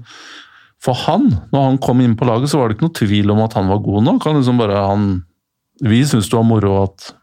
for 0.83 0.93
han, 1.05 1.29
når 1.53 1.61
han 1.69 1.77
kom 1.79 2.01
inn 2.03 2.15
på 2.19 2.25
laget, 2.27 2.49
så 2.51 2.57
var 2.59 2.67
det 2.67 2.75
ikke 2.75 2.87
noe 2.89 2.97
tvil 2.99 3.29
om 3.31 3.39
at 3.45 3.53
han 3.55 3.69
var 3.71 3.77
god 3.79 4.03
nok. 4.03 4.25
Han 4.27 4.35
liksom 4.35 4.57
bare, 4.59 4.75
han, 4.83 5.05
vi 5.81 6.01
syns 6.03 6.27
det 6.27 6.35
var 6.35 6.43
moro 6.47 6.83
at 6.83 7.13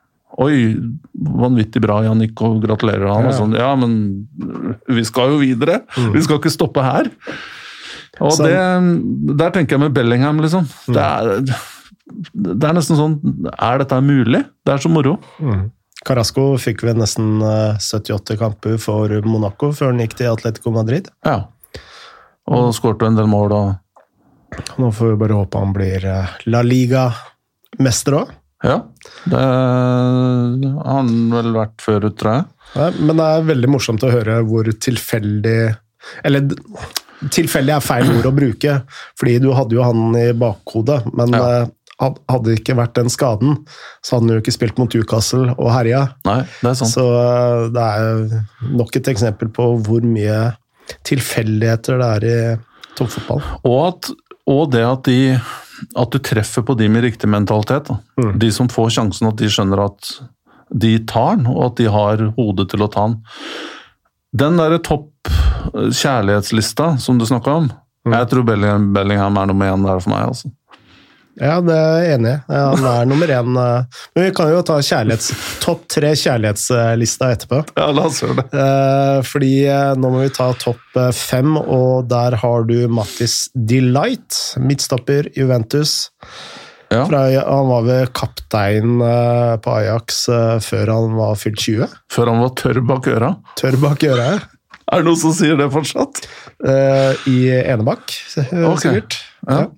Oi, 0.40 0.72
vanvittig 1.20 1.82
bra, 1.82 1.98
Jannik, 2.06 2.38
og 2.40 2.62
gratulerer. 2.62 3.08
Han, 3.12 3.24
Ja. 3.26 3.28
og 3.28 3.34
sånn, 3.36 3.52
ja, 3.58 3.74
men 3.76 4.28
vi 4.88 5.02
skal 5.04 5.32
jo 5.34 5.40
videre. 5.42 5.80
Vi 6.14 6.22
skal 6.22 6.38
ikke 6.38 6.52
stoppe 6.54 6.80
her. 6.80 7.10
Og 8.20 8.32
Så- 8.32 8.46
det, 8.46 9.36
der 9.36 9.50
tenker 9.50 9.76
jeg 9.76 9.80
med 9.80 9.92
Bellingham, 9.92 10.38
liksom. 10.40 10.64
Det, 10.86 10.96
er, 10.96 11.42
det 12.32 12.64
er 12.64 12.72
nesten 12.72 12.96
sånn 12.96 13.18
Er 13.58 13.78
dette 13.82 14.00
mulig? 14.00 14.44
Det 14.64 14.72
er 14.72 14.78
så 14.78 14.88
moro. 14.88 15.18
Mm. 15.42 15.70
Carasco 16.06 16.54
fikk 16.60 16.84
vel 16.88 16.96
nesten 17.00 17.42
eh, 17.44 17.76
78 17.80 18.38
kamper 18.40 18.78
for 18.80 19.12
Monaco 19.26 19.70
før 19.76 19.92
han 19.92 20.00
gikk 20.04 20.16
til 20.20 20.30
Atletico 20.32 20.72
Madrid. 20.74 21.10
Ja. 21.26 21.42
Og 22.50 22.72
skårte 22.74 23.06
en 23.10 23.18
del 23.18 23.28
mål 23.30 23.56
og 23.56 23.70
Nå 24.82 24.88
får 24.90 25.12
vi 25.12 25.18
bare 25.20 25.36
håpe 25.38 25.60
han 25.62 25.70
blir 25.76 26.04
eh, 26.10 26.30
La 26.50 26.64
Liga-mester 26.66 28.16
òg. 28.18 28.32
Ja, 28.66 28.80
det 29.30 29.40
har 29.40 30.82
han 30.84 31.12
vel 31.32 31.52
vært 31.54 31.80
før, 31.80 32.08
tror 32.12 32.34
jeg. 32.34 32.48
Ja, 32.74 32.88
men 32.98 33.16
det 33.16 33.28
er 33.36 33.46
veldig 33.48 33.70
morsomt 33.72 34.02
å 34.04 34.10
høre 34.12 34.40
hvor 34.46 34.68
tilfeldig 34.68 35.54
Eller 36.28 36.44
tilfeldig 37.32 37.72
er 37.76 37.84
feil 37.84 38.10
ord 38.18 38.28
å 38.28 38.34
bruke, 38.34 38.74
fordi 39.20 39.38
du 39.44 39.48
hadde 39.56 39.76
jo 39.78 39.86
han 39.86 40.14
i 40.18 40.26
bakhodet. 40.36 41.02
Men 41.14 41.34
Ja. 41.36 41.46
Had- 42.00 42.18
hadde 42.30 42.48
det 42.50 42.58
ikke 42.60 42.76
vært 42.78 42.94
den 42.96 43.10
skaden, 43.12 43.58
så 44.02 44.16
hadde 44.16 44.26
han 44.28 44.34
jo 44.38 44.42
ikke 44.44 44.54
spilt 44.56 44.78
mot 44.80 44.94
Newcastle 44.96 45.54
og 45.58 45.70
herja. 45.74 46.06
Nei, 46.26 46.40
det 46.62 46.70
er 46.72 46.78
sant. 46.80 46.92
Så 46.94 47.04
eh, 47.04 47.68
det 47.74 47.86
er 47.86 48.74
nok 48.80 48.96
et 48.96 49.10
eksempel 49.12 49.52
på 49.52 49.70
hvor 49.84 50.02
mye 50.06 50.40
tilfeldigheter 51.06 52.00
det 52.00 52.08
er 52.16 52.26
i 52.28 52.38
toppfotball. 52.98 53.42
Og, 53.64 53.80
at, 53.88 54.10
og 54.50 54.62
det 54.74 54.84
at, 54.86 55.04
de, 55.06 55.38
at 55.96 56.12
du 56.14 56.18
treffer 56.24 56.64
på 56.66 56.76
de 56.78 56.88
med 56.92 57.04
riktig 57.06 57.30
mentalitet. 57.30 57.90
Mm. 58.20 58.32
De 58.42 58.50
som 58.54 58.68
får 58.72 58.90
sjansen, 58.98 59.28
at 59.30 59.38
de 59.40 59.50
skjønner 59.52 59.84
at 59.86 60.14
de 60.70 60.96
tar 61.10 61.36
den, 61.40 61.48
og 61.50 61.64
at 61.72 61.78
de 61.80 61.88
har 61.90 62.20
hodet 62.36 62.68
til 62.70 62.84
å 62.86 62.90
ta 62.92 63.08
den. 63.10 63.20
Den 64.40 64.58
derre 64.60 64.78
topp 64.86 65.30
eh, 65.30 65.90
kjærlighetslista 65.90 66.92
som 67.02 67.18
du 67.20 67.26
snakka 67.28 67.60
om, 67.62 67.70
Mm. 68.00 68.14
jeg 68.16 68.28
tror 68.30 68.44
Bellingham, 68.48 68.84
Bellingham 68.96 69.34
er 69.36 69.48
nummer 69.50 69.68
én 69.68 69.82
der 69.84 69.98
for 70.00 70.08
meg. 70.08 70.22
altså. 70.30 70.48
Ja, 71.40 71.54
det 71.64 71.72
er 71.72 71.94
jeg 72.04 72.14
enig 72.18 72.32
i. 72.34 72.40
Ja, 72.52 72.64
Han 72.76 72.84
er 72.90 73.06
nummer 73.08 73.30
én. 73.32 73.54
eh, 73.56 74.00
Men 74.14 74.24
vi 74.26 74.30
kan 74.36 74.50
jo 74.52 74.60
ta 74.68 74.74
kjærlighets, 74.84 75.30
topp 75.64 75.86
tre 75.88 76.10
kjærlighetslista 76.20 77.30
etterpå. 77.34 77.62
Ja, 77.78 77.86
la 77.96 78.04
oss 78.10 78.20
gjøre 78.20 78.36
det. 78.42 78.44
Eh, 78.60 79.20
fordi 79.24 79.52
eh, 79.66 79.94
nå 79.96 80.10
må 80.12 80.20
vi 80.26 80.32
ta 80.36 80.50
topp 80.60 80.98
fem, 81.16 81.56
og 81.56 82.08
der 82.12 82.36
har 82.42 82.64
du 82.68 82.76
Mattis 82.92 83.48
Delight, 83.54 84.36
midtstopper 84.60 85.30
Juventus. 85.36 86.10
Ja. 86.90 87.04
Fra, 87.06 87.22
han 87.30 87.68
var 87.70 87.84
vel 87.86 88.08
kaptein 88.18 88.98
på 89.62 89.74
Ajax 89.78 90.24
før 90.66 90.90
han 90.90 91.12
var 91.14 91.36
fylt 91.38 91.60
20. 91.62 91.86
Før 92.10 92.32
han 92.32 92.40
var 92.42 92.50
tørr 92.58 92.80
bak 92.84 93.06
øra. 93.12 93.28
Tørr 93.60 93.76
bak 93.80 94.02
øret. 94.10 94.48
Er 94.90 94.98
det 94.98 95.06
noen 95.06 95.20
som 95.20 95.30
sier 95.38 95.54
det 95.56 95.68
fortsatt? 95.70 96.24
eh, 96.66 97.14
I 97.30 97.36
Enebakk, 97.62 98.10
okay. 98.34 98.64
Ok. 98.66 98.80
sikkert. 98.82 99.20
Ja. 99.46 99.60
Ja, 99.60 99.68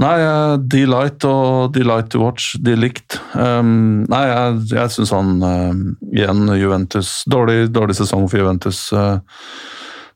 nei, 0.00 0.14
eh, 0.24 0.54
Delight 0.72 1.24
og 1.28 1.74
Delight 1.74 2.10
to 2.12 2.22
watch, 2.22 2.54
de 2.64 2.76
likt. 2.78 3.18
Um, 3.34 4.06
nei, 4.10 4.22
jeg, 4.30 4.62
jeg 4.72 4.94
syns 4.94 5.12
han 5.14 5.34
eh, 5.46 5.82
igjen 6.16 6.48
Juventus 6.56 7.20
Dårlig, 7.30 7.68
dårlig 7.74 7.98
sesong 7.98 8.26
for 8.30 8.40
Juventus. 8.40 8.86
Uh, 8.94 9.20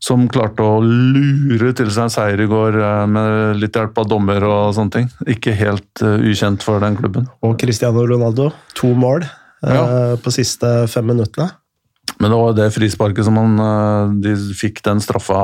som 0.05 0.27
klarte 0.29 0.61
å 0.61 0.83
lure 0.85 1.71
til 1.77 1.89
seg 1.89 2.07
en 2.07 2.13
seier 2.13 2.41
i 2.45 2.49
går 2.51 2.77
med 3.09 3.57
litt 3.57 3.77
hjelp 3.79 3.97
av 4.03 4.09
dommer 4.11 4.45
og 4.45 4.75
sånne 4.77 4.93
ting. 4.93 5.07
Ikke 5.33 5.55
helt 5.57 6.03
uh, 6.05 6.19
ukjent 6.21 6.65
for 6.67 6.83
den 6.83 6.99
klubben. 6.99 7.31
Og 7.47 7.57
Cristiano 7.61 8.05
Ronaldo, 8.05 8.51
to 8.77 8.93
mål 8.93 9.25
uh, 9.25 9.31
Ja. 9.65 9.85
på 10.21 10.33
siste 10.35 10.75
fem 10.93 11.09
minuttene. 11.09 11.55
Men 12.21 12.31
det 12.31 12.41
var 12.41 12.53
det 12.57 12.67
frisparket 12.75 13.25
som 13.27 13.39
han 13.41 13.55
De 14.23 14.35
fikk 14.55 14.83
den 14.85 15.01
straffa 15.03 15.39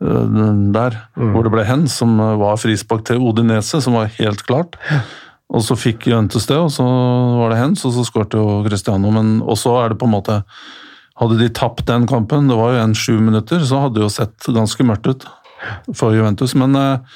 der, 0.00 0.96
hvor 1.16 1.44
det 1.46 1.52
ble 1.54 1.64
hens, 1.64 1.96
som 1.96 2.18
eh, 2.20 2.34
var 2.36 2.58
frispark 2.60 3.06
til 3.08 3.22
Odinese, 3.24 3.80
som 3.80 3.96
var 3.96 4.12
helt 4.18 4.42
klart. 4.44 4.76
Og 5.48 5.62
så 5.62 5.76
fikk 5.78 6.08
Juventus 6.10 6.46
det, 6.46 6.58
og 6.58 6.72
så 6.74 6.84
var 6.84 7.52
det 7.52 7.60
hens, 7.62 7.84
og 7.86 7.94
så 7.94 8.04
skårte 8.04 8.36
jo 8.36 8.64
Cristiano. 8.66 9.12
Men 9.14 9.38
også 9.40 9.76
er 9.80 9.92
det 9.92 10.00
på 10.00 10.08
en 10.08 10.18
måte 10.18 10.42
Hadde 11.16 11.38
de 11.40 11.46
tapt 11.48 11.86
den 11.88 12.02
kampen, 12.04 12.44
det 12.44 12.56
var 12.58 12.74
jo 12.74 12.80
en 12.82 12.90
sju 12.92 13.14
minutter, 13.24 13.62
så 13.64 13.78
hadde 13.86 13.96
det 13.96 14.02
jo 14.02 14.10
sett 14.12 14.48
ganske 14.52 14.84
mørkt 14.84 15.06
ut 15.08 15.22
for 15.96 16.12
Juventus. 16.12 16.52
Men 16.52 16.76
eh, 16.76 17.14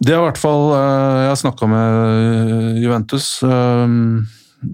det 0.00 0.14
er 0.14 0.22
i 0.22 0.24
hvert 0.24 0.40
fall 0.40 0.72
eh, 0.78 1.26
Jeg 1.26 1.42
snakka 1.42 1.68
med 1.68 2.80
Juventus. 2.80 3.26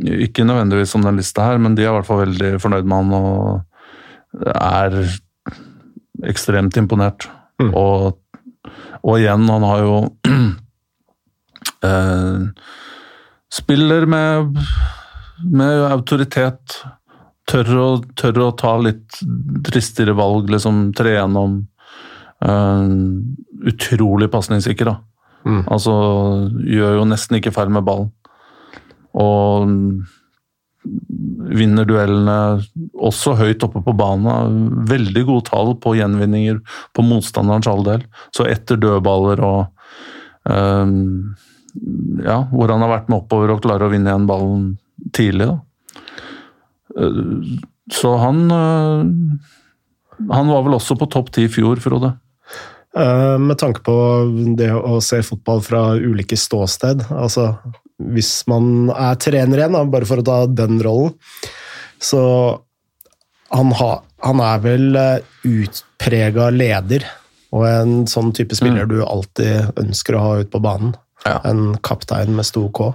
ikke 0.06 0.46
nødvendigvis 0.46 0.94
om 0.94 1.02
den 1.02 1.18
lista 1.18 1.48
her, 1.48 1.58
men 1.58 1.74
de 1.74 1.82
er 1.82 1.90
i 1.90 1.96
hvert 1.96 2.06
fall 2.06 2.22
veldig 2.22 2.52
fornøyd 2.62 2.86
med 2.86 3.02
han 3.02 3.18
og 3.18 4.54
er 4.54 5.00
ekstremt 6.28 6.76
imponert. 6.80 7.28
Mm. 7.62 7.72
Og, 7.78 8.18
og 9.02 9.18
igjen, 9.18 9.46
han 9.50 9.66
har 9.66 9.84
jo 9.84 9.96
eh, 11.88 12.48
Spiller 13.52 14.06
med, 14.08 14.56
med 15.52 15.82
autoritet. 15.90 16.78
Tør 17.50 17.72
å, 17.76 17.88
tør 18.16 18.38
å 18.46 18.52
ta 18.56 18.78
litt 18.80 19.18
tristere 19.66 20.14
valg, 20.16 20.48
liksom 20.48 20.86
tre 20.96 21.18
gjennom. 21.18 21.58
Eh, 22.40 22.86
utrolig 23.68 24.30
pasningssikker, 24.32 24.88
da. 24.88 24.96
Mm. 25.42 25.62
Altså 25.74 25.92
gjør 26.64 27.00
jo 27.00 27.06
nesten 27.10 27.38
ikke 27.38 27.52
feil 27.54 27.72
med 27.74 27.84
ballen. 27.84 28.08
Og 29.12 29.68
vinner 30.82 31.86
duellene 31.86 32.62
også 32.98 33.36
høyt 33.38 33.62
oppe 33.66 33.82
på 33.84 33.94
banen. 33.96 34.66
Veldig 34.90 35.24
gode 35.28 35.46
tall 35.50 35.74
på 35.78 35.94
gjenvinninger 35.98 36.58
på 36.96 37.04
motstanderens 37.06 37.68
halvdel. 37.70 38.04
Så 38.34 38.48
etter 38.50 38.80
dødballer 38.82 39.42
og 39.46 39.60
um, 40.48 41.34
Ja, 42.22 42.42
hvor 42.50 42.68
han 42.68 42.82
har 42.84 42.90
vært 42.92 43.06
med 43.08 43.22
oppover 43.22 43.54
og 43.54 43.62
klarer 43.64 43.86
å 43.86 43.92
vinne 43.92 44.10
igjen 44.10 44.26
ballen 44.28 44.66
tidlig, 45.16 45.48
da. 45.48 45.60
Eh, 47.00 47.22
Så 47.92 48.16
han 48.20 48.44
øh, 48.52 49.06
Han 50.30 50.50
var 50.52 50.62
vel 50.66 50.76
også 50.76 50.98
på 51.00 51.08
topp 51.10 51.32
ti 51.32 51.46
i 51.46 51.52
fjor, 51.52 51.80
Frode. 51.80 52.12
Eh, 52.92 53.38
Med 53.40 53.58
tanke 53.58 53.80
på 53.80 53.96
det 54.58 54.68
å 54.76 55.00
se 55.00 55.22
fotball 55.24 55.64
fra 55.64 55.94
ulike 55.96 56.36
ståsted, 56.36 57.06
altså 57.08 57.54
hvis 58.14 58.32
man 58.50 58.90
er 58.90 59.18
trener 59.22 59.62
igjen, 59.62 59.78
da, 59.78 59.84
bare 59.88 60.08
for 60.08 60.22
å 60.22 60.26
ta 60.26 60.38
den 60.50 60.80
rollen, 60.82 61.14
så 62.02 62.22
han, 63.52 63.72
ha, 63.78 63.92
han 64.26 64.42
er 64.42 64.62
vel 64.64 64.98
utprega 65.46 66.48
leder, 66.54 67.06
og 67.52 67.66
en 67.68 67.94
sånn 68.08 68.32
type 68.34 68.56
spiller 68.56 68.88
du 68.88 69.02
alltid 69.04 69.76
ønsker 69.78 70.16
å 70.16 70.22
ha 70.24 70.36
ut 70.40 70.50
på 70.50 70.60
banen. 70.64 70.94
Ja. 71.26 71.36
En 71.46 71.76
kaptein 71.84 72.32
med 72.34 72.48
stor 72.48 72.70
K. 72.74 72.88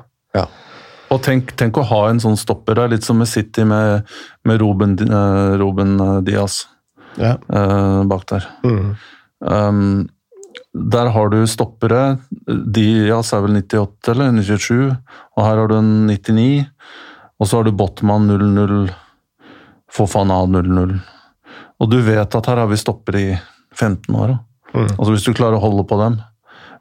Og 1.13 1.21
tenk, 1.23 1.53
tenk 1.59 1.77
å 1.79 1.85
ha 1.87 2.01
en 2.09 2.19
sånn 2.19 2.37
stopper 2.39 2.77
der, 2.77 2.91
litt 2.91 3.05
som 3.07 3.19
med 3.21 3.29
City 3.31 3.63
med, 3.67 4.07
med 4.47 4.59
Ruben, 4.61 4.97
eh, 5.05 5.53
Ruben 5.59 5.95
eh, 6.03 6.17
Diaz 6.27 6.65
Ja. 7.17 7.37
uh, 7.49 8.03
bak 8.05 8.27
der. 8.29 8.47
Mm. 8.67 8.89
Um, 9.39 10.09
der 10.73 11.11
har 11.13 11.29
du 11.33 11.39
stoppere. 11.49 12.17
Diaz 12.47 13.33
er 13.33 13.43
vel 13.45 13.59
98 13.59 14.13
eller 14.13 14.31
97, 14.39 14.95
og 15.37 15.43
her 15.43 15.61
har 15.61 15.69
du 15.69 15.75
en 15.77 15.91
99. 16.09 16.65
Og 17.37 17.47
så 17.49 17.59
har 17.59 17.67
du 17.67 17.75
Botman 17.77 18.25
00, 18.29 18.87
Fofana 19.93 20.39
00. 20.45 20.97
Og 21.77 21.91
du 21.91 21.99
vet 22.01 22.35
at 22.39 22.49
her 22.49 22.63
har 22.63 22.71
vi 22.71 22.79
stoppere 22.79 23.21
i 23.21 23.37
15 23.77 24.15
år. 24.15 24.37
Mm. 24.73 24.89
Altså 24.97 25.11
Hvis 25.13 25.27
du 25.27 25.35
klarer 25.37 25.59
å 25.59 25.63
holde 25.63 25.85
på 25.87 25.99
dem. 26.01 26.17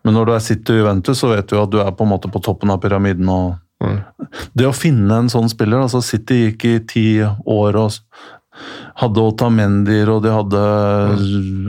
Men 0.04 0.16
når 0.16 0.26
du 0.26 0.32
er 0.36 0.44
sitter 0.44 0.76
i 0.76 0.80
Juventus, 0.80 1.20
så 1.20 1.34
vet 1.34 1.48
du 1.50 1.58
at 1.60 1.70
du 1.72 1.80
er 1.82 1.92
på 1.92 2.06
en 2.06 2.12
måte 2.14 2.30
på 2.32 2.40
toppen 2.44 2.72
av 2.72 2.80
pyramiden. 2.82 3.28
og 3.28 3.56
Mm. 3.84 3.98
Det 4.56 4.64
å 4.68 4.76
finne 4.76 5.20
en 5.20 5.28
sånn 5.28 5.50
spiller 5.52 5.82
altså 5.82 6.00
City 6.04 6.46
gikk 6.46 6.64
i 6.64 6.76
ti 6.88 7.06
år 7.20 7.76
og 7.76 7.98
hadde 9.00 9.22
Otamendier 9.22 10.10
og 10.12 10.22
de 10.24 10.32
hadde 10.32 10.60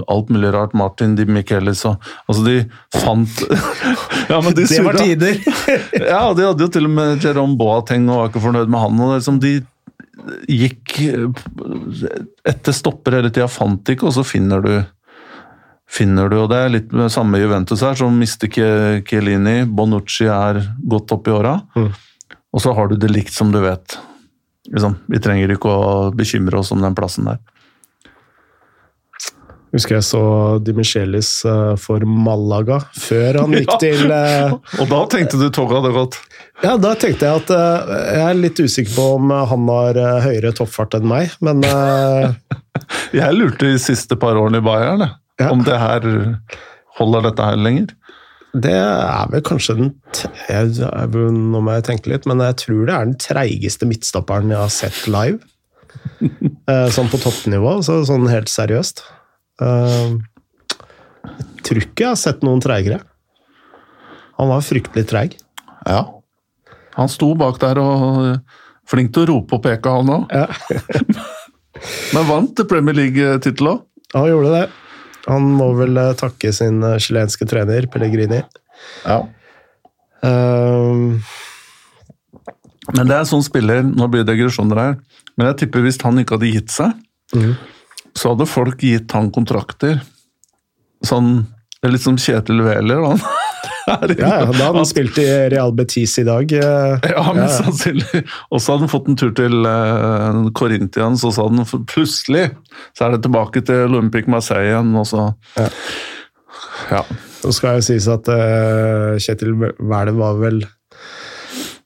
alt 0.08 0.30
mulig 0.34 0.52
rart. 0.56 0.76
Martin 0.78 1.16
Di 1.18 1.26
Michelis 1.28 1.84
og 1.88 2.04
Altså, 2.28 2.44
de 2.46 2.58
fant 2.96 3.42
ja, 4.32 4.40
men 4.44 4.56
de 4.56 4.68
Det 4.72 4.84
var 4.86 5.00
tider! 5.00 5.42
Ja, 6.14 6.22
de 6.34 6.46
hadde 6.48 6.68
jo 6.68 6.70
til 6.72 6.88
og 6.88 6.94
med 6.96 7.24
Jerome 7.24 7.58
Boateng 7.60 8.08
og 8.10 8.22
var 8.22 8.32
ikke 8.32 8.46
fornøyd 8.48 8.72
med 8.72 8.84
han. 8.86 9.02
og 9.02 9.12
det 9.12 9.20
liksom 9.22 9.42
De 9.44 9.56
gikk 10.50 10.98
etter 12.48 12.76
stopper 12.76 13.20
hele 13.20 13.30
tida, 13.32 13.48
fant 13.48 13.88
ikke, 13.94 14.10
og 14.10 14.16
så 14.18 14.26
finner 14.28 14.64
du 14.64 14.72
finner 15.88 16.28
du, 16.28 16.36
og 16.42 16.50
Det 16.52 16.58
er 16.60 16.74
litt 16.74 16.92
med 16.92 17.14
samme 17.14 17.40
Juventus 17.40 17.80
her, 17.86 17.96
som 17.96 18.18
mister 18.20 18.50
Chiellini. 18.52 19.62
Bonucci 19.64 20.28
er 20.28 20.60
godt 20.84 21.14
opp 21.16 21.30
i 21.30 21.32
åra. 21.32 21.54
Mm. 21.78 21.94
Og 22.52 22.64
så 22.64 22.74
har 22.76 22.90
du 22.92 22.98
det 23.00 23.12
likt 23.14 23.32
som 23.32 23.54
du 23.54 23.62
vet. 23.64 23.96
Liksom, 24.68 24.98
vi 25.08 25.20
trenger 25.24 25.54
ikke 25.56 25.70
å 25.72 26.10
bekymre 26.16 26.60
oss 26.60 26.72
om 26.76 26.82
den 26.84 26.96
plassen 26.98 27.30
der. 27.30 27.38
Husker 29.76 29.98
jeg 29.98 30.06
så 30.08 30.20
Di 30.64 30.72
Michelis 30.76 31.30
eh, 31.46 31.74
for 31.82 32.04
Malaga, 32.08 32.78
før 32.98 33.42
han 33.42 33.56
gikk 33.58 33.68
Ja. 33.74 33.78
til 33.82 34.14
eh, 34.16 34.54
Og 34.82 34.88
da 34.92 35.02
tenkte 35.12 35.40
du 35.42 35.50
toget 35.54 35.82
hadde 35.82 35.92
gått. 35.96 36.16
Ja, 36.64 36.78
da 36.82 36.94
tenkte 36.98 37.28
jeg 37.28 37.42
at 37.44 37.52
eh, 37.54 37.92
Jeg 38.16 38.24
er 38.30 38.40
litt 38.40 38.62
usikker 38.64 38.96
på 38.96 39.08
om 39.18 39.34
han 39.36 39.68
har 39.74 40.00
høyere 40.24 40.54
toppfart 40.58 40.96
enn 40.98 41.08
meg, 41.12 41.36
men 41.44 41.62
Jeg 43.20 43.36
lurte 43.36 43.68
de 43.68 43.76
siste 43.82 44.16
par 44.20 44.40
årene 44.40 44.64
i 44.64 44.66
Bayern 44.66 45.04
Ja. 45.38 45.52
om 45.52 45.62
det 45.68 45.76
her 45.78 46.08
holder 46.98 47.28
dette 47.28 47.46
her 47.46 47.60
lenger. 47.62 47.92
Det 48.64 48.74
er 48.74 49.30
vel 49.32 49.44
kanskje 49.46 49.76
den 49.78 49.92
jeg, 50.48 50.72
jeg, 50.80 51.28
Nå 51.34 51.62
må 51.62 51.76
jeg 51.76 51.86
tenke 51.88 52.12
litt, 52.12 52.28
men 52.30 52.42
jeg 52.44 52.58
tror 52.64 52.88
det 52.88 52.96
er 52.96 53.10
den 53.10 53.20
treigeste 53.22 53.88
midtstopperen 53.90 54.54
jeg 54.54 54.62
har 54.64 54.74
sett 54.74 55.06
live. 55.12 55.40
Eh, 56.68 56.90
sånn 56.92 57.08
på 57.08 57.16
toppnivå, 57.22 57.78
så 57.86 58.02
sånn 58.04 58.26
helt 58.28 58.50
seriøst. 58.52 59.00
Eh, 59.64 60.16
jeg 61.24 61.62
tror 61.64 61.80
ikke 61.80 62.04
jeg 62.04 62.10
har 62.10 62.20
sett 62.20 62.42
noen 62.44 62.60
treigere. 62.64 62.98
Han 64.36 64.52
var 64.52 64.66
fryktelig 64.66 65.06
treig. 65.08 65.38
Ja. 65.88 66.02
Han 66.98 67.12
sto 67.14 67.32
bak 67.40 67.62
der 67.64 67.80
og 67.80 68.20
eh, 68.26 68.60
flink 68.90 69.14
til 69.16 69.24
å 69.24 69.30
rope 69.32 69.56
og 69.60 69.64
peke, 69.64 69.94
han 69.96 70.12
òg. 70.12 70.36
Ja. 70.36 70.50
Men 72.18 72.28
vant 72.34 72.66
Premier 72.68 73.00
League-tittelen 73.00 73.78
òg. 73.78 73.88
Han 74.18 74.30
gjorde 74.34 74.54
det. 74.58 74.68
Han 75.28 75.50
må 75.58 75.72
vel 75.78 75.98
eh, 76.00 76.14
takke 76.20 76.54
sin 76.56 76.80
eh, 76.86 77.00
chilenske 77.04 77.48
trener, 77.50 77.88
Pellegrini. 77.92 78.44
Ja. 79.04 79.22
Um, 80.24 81.20
Men 82.96 83.10
det 83.10 83.16
er 83.18 83.28
sånn 83.30 83.44
spiller 83.46 83.84
Nå 83.86 84.08
blir 84.10 84.24
det 84.26 84.34
digresjoner 84.34 84.80
her, 84.82 84.96
men 85.38 85.52
jeg 85.52 85.60
tipper 85.62 85.84
hvis 85.86 86.00
han 86.02 86.18
ikke 86.22 86.38
hadde 86.38 86.50
gitt 86.50 86.74
seg, 86.74 86.96
mm. 87.36 87.52
så 88.18 88.34
hadde 88.34 88.48
folk 88.50 88.82
gitt 88.82 89.14
han 89.14 89.30
kontrakter. 89.34 90.00
Sånn 91.06 91.46
det 91.78 91.86
er 91.86 91.94
litt 91.94 92.02
som 92.02 92.18
Kjetil 92.18 92.64
Wæler, 92.66 93.04
ja, 93.88 93.96
ja, 94.20 94.46
da 94.52 94.52
hadde 94.52 94.82
han 94.82 94.88
spilt 94.90 95.18
i 95.22 95.26
Real 95.54 95.72
Betis 95.78 96.18
i 96.20 96.26
dag. 96.28 96.52
eh, 96.52 97.08
Ja, 97.14 97.24
mest 97.38 97.62
sannsynlig. 97.64 98.24
Og 98.52 98.60
så 98.62 98.74
hadde 98.74 98.86
han 98.88 98.92
fått 98.92 99.08
en 99.12 99.20
tur 99.20 99.32
til 99.38 99.64
uh, 99.64 100.44
Corinthians, 100.58 101.24
og 101.28 101.34
så 101.36 101.48
hadde 101.48 101.64
han 101.64 101.86
plutselig 101.88 102.46
så 102.98 103.08
er 103.08 103.16
det 103.16 103.24
tilbake 103.26 103.64
til 103.66 103.88
Olympic 103.88 104.28
Marseille 104.30 104.74
igjen, 104.74 104.94
og 105.00 105.08
så 105.10 105.28
Ja. 105.58 105.70
Ja. 106.92 107.02
Så 107.42 107.52
skal 107.54 107.78
jo 107.80 107.86
sies 107.86 108.08
at 108.12 108.28
uh, 108.30 109.16
Kjetil 109.22 109.54
Wæler 109.78 110.16
var 110.18 110.38
vel 110.42 110.64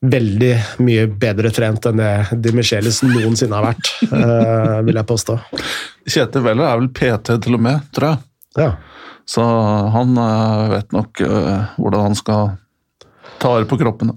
veldig 0.01 0.53
mye 0.81 1.05
bedre 1.21 1.51
trent 1.53 1.85
enn 1.85 1.99
det 2.01 2.39
Di 2.41 2.53
Michelis 2.57 3.01
noensinne 3.05 3.53
har 3.59 3.67
vært, 3.69 3.91
uh, 4.09 4.79
vil 4.87 4.97
jeg 4.97 5.07
påstå. 5.11 5.35
Kjetil 6.09 6.45
Wæler 6.47 6.65
er 6.71 6.79
vel 6.81 6.89
PT 6.97 7.35
til 7.45 7.57
og 7.59 7.61
med, 7.67 7.83
tror 7.93 8.07
jeg. 8.13 8.23
Ja. 8.57 8.71
Så 9.26 9.43
han 9.93 10.18
eh, 10.18 10.69
vet 10.76 10.91
nok 10.95 11.22
eh, 11.26 11.76
hvordan 11.77 12.07
han 12.10 12.18
skal 12.18 12.53
ta 13.41 13.53
vare 13.56 13.68
på 13.69 13.77
kroppen. 13.80 14.14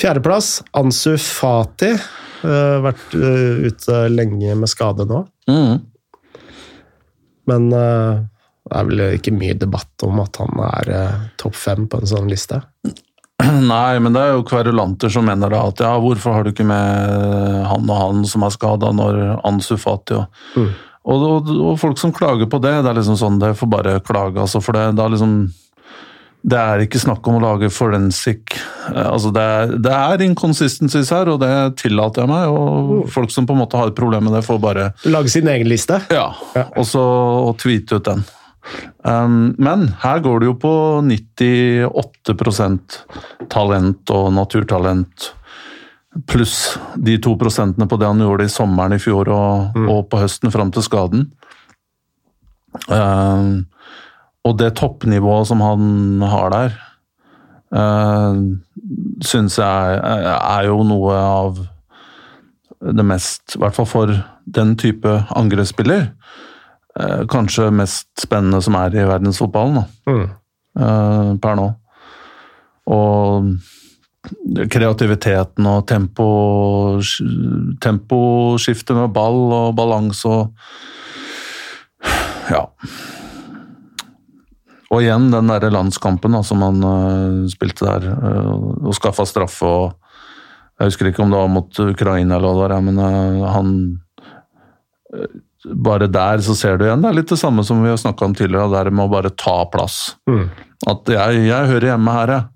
Fjerdeplass, 0.00 0.62
Ansu 0.78 1.16
Fati. 1.20 1.92
eh, 1.92 2.76
vært 2.84 3.14
ute 3.14 4.02
lenge 4.10 4.56
med 4.58 4.70
skade 4.70 5.06
nå. 5.08 5.24
Mm. 5.50 5.80
Men 7.50 7.70
det 7.72 8.76
er 8.78 8.86
vel 8.86 9.00
ikke 9.18 9.34
mye 9.34 9.56
debatt 9.58 10.04
om 10.06 10.20
at 10.22 10.38
han 10.38 10.60
er 10.68 10.92
topp 11.40 11.56
fem 11.58 11.88
på 11.90 11.98
en 11.98 12.06
sånn 12.06 12.30
liste. 12.30 12.60
Nei, 13.72 13.98
men 13.98 14.14
det 14.14 14.22
er 14.22 14.36
jo 14.36 14.44
kverulanter 14.46 15.10
som 15.10 15.26
mener 15.26 15.50
da 15.50 15.64
at 15.72 15.82
ja, 15.82 15.90
hvorfor 15.98 16.36
har 16.36 16.46
du 16.46 16.52
ikke 16.52 16.66
med 16.68 17.66
han 17.66 17.90
og 17.90 17.98
han 17.98 18.22
som 18.30 18.46
er 18.46 18.54
skada, 18.54 18.92
når 18.94 19.20
Ansu 19.48 19.74
Fati 19.80 20.20
og, 20.20 20.42
Mm. 20.54 20.72
Og, 21.02 21.22
og, 21.26 21.48
og 21.72 21.78
folk 21.82 21.98
som 21.98 22.12
klager 22.14 22.46
på 22.50 22.60
det, 22.62 22.76
det 22.84 22.90
er 22.92 22.98
liksom 23.00 23.18
sånn, 23.18 23.40
det 23.42 23.54
får 23.58 23.70
bare 23.72 23.96
klage, 24.06 24.38
altså, 24.38 24.60
for 24.62 24.76
det, 24.78 24.92
det 24.98 25.04
er 25.04 25.14
liksom 25.16 25.34
det 26.42 26.58
er 26.58 26.80
ikke 26.82 26.98
snakk 26.98 27.26
om 27.30 27.36
å 27.38 27.42
lage 27.44 27.68
forensic 27.70 28.56
eh, 28.90 28.96
altså 29.06 29.30
det, 29.30 29.42
er, 29.46 29.74
det 29.78 29.92
er 29.94 30.24
inconsistencies 30.26 31.12
her, 31.14 31.28
og 31.30 31.38
det 31.38 31.50
tillater 31.78 32.24
jeg 32.24 32.30
meg. 32.32 32.50
Og 32.50 33.04
folk 33.14 33.30
som 33.30 33.46
på 33.46 33.54
en 33.54 33.60
måte 33.62 33.78
har 33.78 33.92
et 33.92 33.98
problem 33.98 34.26
med 34.26 34.34
det, 34.34 34.42
får 34.42 34.58
bare 34.62 34.88
Lage 35.06 35.30
sin 35.30 35.46
egen 35.52 35.70
liste. 35.70 36.00
Ja, 36.10 36.32
Ja. 36.58 36.64
og 36.74 36.82
så 36.90 37.04
tweete 37.62 38.00
ut 38.00 38.08
den. 38.10 38.24
Um, 39.06 39.54
men 39.62 39.88
her 40.02 40.18
går 40.22 40.42
det 40.42 40.50
jo 40.50 40.56
på 40.66 40.72
98% 41.06 42.98
talent 43.50 44.12
og 44.14 44.28
naturtalent, 44.34 45.30
pluss 46.28 46.78
de 46.96 47.16
to 47.22 47.34
prosentene 47.40 47.86
på 47.88 47.96
det 48.00 48.08
han 48.10 48.20
gjorde 48.20 48.44
i 48.44 48.52
sommeren 48.52 48.96
i 48.96 49.00
fjor 49.00 49.30
og, 49.32 49.76
og 49.88 50.08
på 50.12 50.20
høsten 50.20 50.52
fram 50.52 50.72
til 50.74 50.84
skaden. 50.84 51.26
Uh, 52.88 53.64
og 54.44 54.56
det 54.58 54.74
toppnivået 54.80 55.48
som 55.48 55.62
han 55.64 56.24
har 56.26 56.52
der, 56.52 56.76
uh, 57.76 58.40
syns 59.24 59.58
jeg 59.60 59.98
er, 60.00 60.28
er 60.36 60.68
jo 60.68 60.82
noe 60.84 61.16
av 61.16 61.62
det 62.82 63.04
mest, 63.06 63.54
i 63.54 63.62
hvert 63.62 63.76
fall 63.76 63.86
for 63.86 64.16
den 64.44 64.76
type 64.80 65.20
angrepsspiller, 65.36 66.10
Uh, 66.92 67.22
kanskje 67.24 67.70
mest 67.72 68.04
spennende 68.20 68.58
som 68.60 68.74
er 68.76 68.92
i 68.92 69.04
verdensfotballen 69.08 69.78
da, 69.78 69.84
Mm. 70.12 70.26
uh, 70.76 71.30
per 71.40 71.54
nå. 71.56 71.70
Og 72.92 73.46
kreativiteten 74.70 75.66
og 75.66 75.86
tempo, 75.90 76.26
temposkiftet 77.82 78.94
med 78.96 79.14
ball 79.14 79.40
og 79.50 79.74
balanse 79.78 80.30
og 80.30 80.52
Ja. 82.50 82.66
Og 84.92 85.00
igjen 85.00 85.30
den 85.32 85.48
derre 85.48 85.70
landskampen 85.72 86.34
da, 86.34 86.42
som 86.44 86.62
han 86.64 86.82
uh, 86.84 87.44
spilte 87.48 87.86
der, 87.86 88.08
uh, 88.12 88.82
og 88.82 88.96
skaffa 88.98 89.24
straffe 89.28 89.66
og 89.66 89.98
Jeg 90.80 90.90
husker 90.90 91.06
ikke 91.06 91.22
om 91.22 91.30
det 91.30 91.38
var 91.38 91.50
mot 91.52 91.78
Ukraina 91.78 92.36
eller 92.36 92.56
hva 92.56 92.66
det 92.66 92.74
var, 92.74 92.82
men 92.82 92.98
uh, 92.98 93.46
han 93.52 93.70
Bare 95.62 96.08
der 96.10 96.40
så 96.42 96.56
ser 96.58 96.78
du 96.78 96.86
igjen. 96.86 97.04
Det 97.04 97.10
er 97.10 97.14
litt 97.20 97.30
det 97.30 97.38
samme 97.38 97.62
som 97.62 97.84
vi 97.84 97.90
har 97.92 98.00
snakka 98.00 98.26
om 98.26 98.32
tidligere, 98.34 98.66
det 98.72 98.80
der 98.80 98.90
med 98.90 99.04
å 99.04 99.12
bare 99.12 99.30
ta 99.38 99.60
plass. 99.70 100.16
Mm. 100.26 100.48
At 100.90 101.12
jeg, 101.12 101.44
jeg 101.46 101.68
hører 101.70 101.86
hjemme 101.92 102.14
her, 102.16 102.32
jeg. 102.34 102.51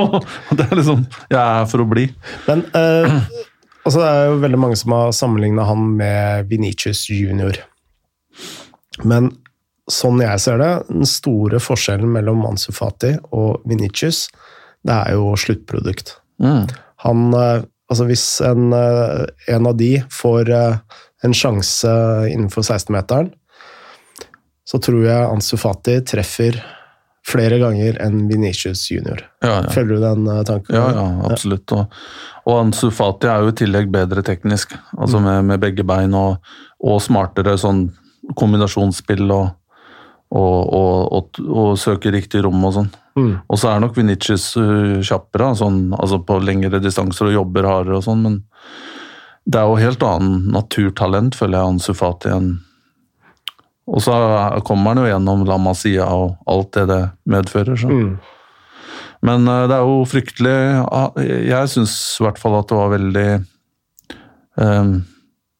Og 0.00 0.20
det 0.56 0.66
er 0.66 0.78
liksom 0.78 1.04
Jeg 1.30 1.40
er 1.40 1.68
for 1.70 1.84
å 1.84 1.88
bli. 1.90 2.06
Men 2.46 2.64
eh, 2.76 3.16
altså 3.84 4.02
det 4.02 4.08
er 4.08 4.30
jo 4.30 4.40
veldig 4.44 4.60
mange 4.62 4.78
som 4.80 4.94
har 4.96 5.14
sammenligna 5.16 5.66
han 5.68 5.88
med 5.98 6.50
Venitius 6.50 7.06
junior. 7.10 7.58
Men 9.06 9.32
sånn 9.90 10.22
jeg 10.22 10.42
ser 10.42 10.60
det, 10.62 10.70
den 10.90 11.08
store 11.08 11.58
forskjellen 11.62 12.12
mellom 12.14 12.44
Ansu 12.46 12.70
Fati 12.76 13.16
og 13.34 13.64
Venitius, 13.68 14.28
det 14.86 14.94
er 14.94 15.18
jo 15.18 15.34
sluttprodukt. 15.38 16.16
Mm. 16.40 16.64
Han 17.04 17.28
eh, 17.36 17.68
Altså 17.90 18.06
hvis 18.06 18.24
en, 18.46 18.70
eh, 18.70 19.24
en 19.50 19.66
av 19.66 19.74
de 19.74 19.96
får 20.14 20.50
eh, 20.54 20.98
en 21.26 21.32
sjanse 21.34 21.90
innenfor 22.30 22.62
16-meteren, 22.62 23.32
så 24.62 24.78
tror 24.78 25.02
jeg 25.02 25.26
Ansu 25.26 25.56
Fati 25.58 25.96
treffer 26.06 26.60
flere 27.26 27.58
ganger 27.60 27.98
enn 28.02 28.24
Venitius 28.28 28.86
junior. 28.90 29.22
Ja, 29.42 29.60
ja. 29.62 29.70
Følger 29.70 29.96
du 29.98 30.04
den 30.04 30.26
eh, 30.26 30.42
tanken? 30.48 30.76
Ja, 30.76 30.88
ja, 30.96 31.06
absolutt. 31.30 31.72
Og, 31.76 31.96
og 32.48 32.58
Ansu 32.58 32.88
Fati 32.94 33.28
er 33.30 33.44
jo 33.44 33.52
i 33.52 33.56
tillegg 33.60 33.90
bedre 33.92 34.24
teknisk, 34.26 34.74
altså 34.96 35.20
med, 35.22 35.44
med 35.50 35.62
begge 35.62 35.84
bein, 35.86 36.16
og, 36.16 36.40
og 36.80 37.00
smartere 37.04 37.56
sånn 37.60 37.88
kombinasjonsspill 38.38 39.26
og, 39.34 39.48
og, 40.36 41.38
og, 41.42 41.72
søke 41.80 42.12
riktig 42.14 42.44
rom 42.46 42.62
og 42.64 42.76
sånn. 42.76 42.90
Mm. 43.18 43.32
Og 43.50 43.58
så 43.58 43.72
er 43.72 43.82
nok 43.82 43.96
Vinicius 43.98 44.52
uh, 44.60 45.00
kjappere, 45.02 45.52
sånn, 45.58 45.88
altså 45.98 46.20
på 46.24 46.38
lengre 46.44 46.80
distanser 46.82 47.30
og 47.30 47.38
jobber 47.40 47.68
hardere 47.68 47.98
og 47.98 48.06
sånn, 48.06 48.24
men 48.26 48.40
det 49.50 49.58
er 49.58 49.66
jo 49.66 49.80
helt 49.80 50.04
annen 50.06 50.50
naturtalent, 50.54 51.34
føler 51.36 51.58
jeg, 51.58 51.74
Ansu 51.74 51.94
Fati 51.96 52.30
enn 52.32 52.52
Og 53.90 54.02
så 54.04 54.14
kommer 54.66 54.94
han 54.94 55.02
jo 55.02 55.08
gjennom 55.10 55.46
La 55.48 55.56
Masia 55.58 56.06
og 56.14 56.36
alt 56.50 56.74
det 56.76 56.86
det 56.90 57.00
medfører. 57.30 57.78
Så. 57.80 57.90
Mm. 57.90 58.18
Men 59.26 59.48
eh, 59.48 59.66
det 59.68 59.76
er 59.76 59.86
jo 59.86 60.02
fryktelig 60.08 60.58
ah, 60.88 61.10
Jeg 61.20 61.72
syns 61.74 61.94
i 62.20 62.24
hvert 62.24 62.40
fall 62.40 62.56
at 62.60 62.70
det 62.70 62.78
var 62.78 62.92
veldig 62.94 63.28
um, 64.56 64.94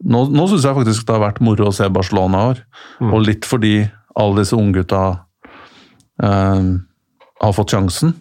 Nå, 0.01 0.23
nå 0.33 0.47
syns 0.49 0.65
jeg 0.65 0.79
faktisk 0.79 1.09
det 1.09 1.17
har 1.17 1.27
vært 1.27 1.43
moro 1.45 1.69
å 1.69 1.75
se 1.77 1.85
Barcelona 1.93 2.39
i 2.41 2.53
år. 2.55 2.61
Mm. 3.05 3.11
Og 3.13 3.27
litt 3.27 3.45
fordi 3.45 3.75
alle 4.17 4.39
disse 4.41 4.57
unggutta 4.57 5.03
um, 6.25 6.71
har 7.45 7.53
fått 7.53 7.75
sjansen. 7.75 8.15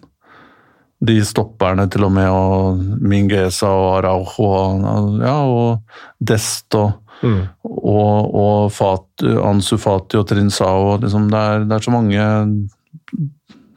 De 1.00 1.16
stopperne 1.24 1.86
til 1.88 2.04
og 2.04 2.12
med, 2.12 2.28
og 2.28 3.00
Mingueza 3.00 3.70
og 3.72 3.94
Araujo 3.94 4.50
og, 4.50 5.16
ja, 5.24 5.38
og 5.40 6.20
Dest 6.20 6.76
og, 6.76 6.99
Mm. 7.20 7.40
og, 7.68 8.34
og 8.40 8.70
Fat, 8.72 9.24
Ansu 9.44 9.74
Fati 9.80 10.16
og 10.16 10.28
Trinsao. 10.30 10.96
Liksom, 11.02 11.28
det, 11.32 11.40
er, 11.40 11.66
det 11.68 11.76
er 11.76 11.84
så 11.84 11.92
mange 11.92 12.28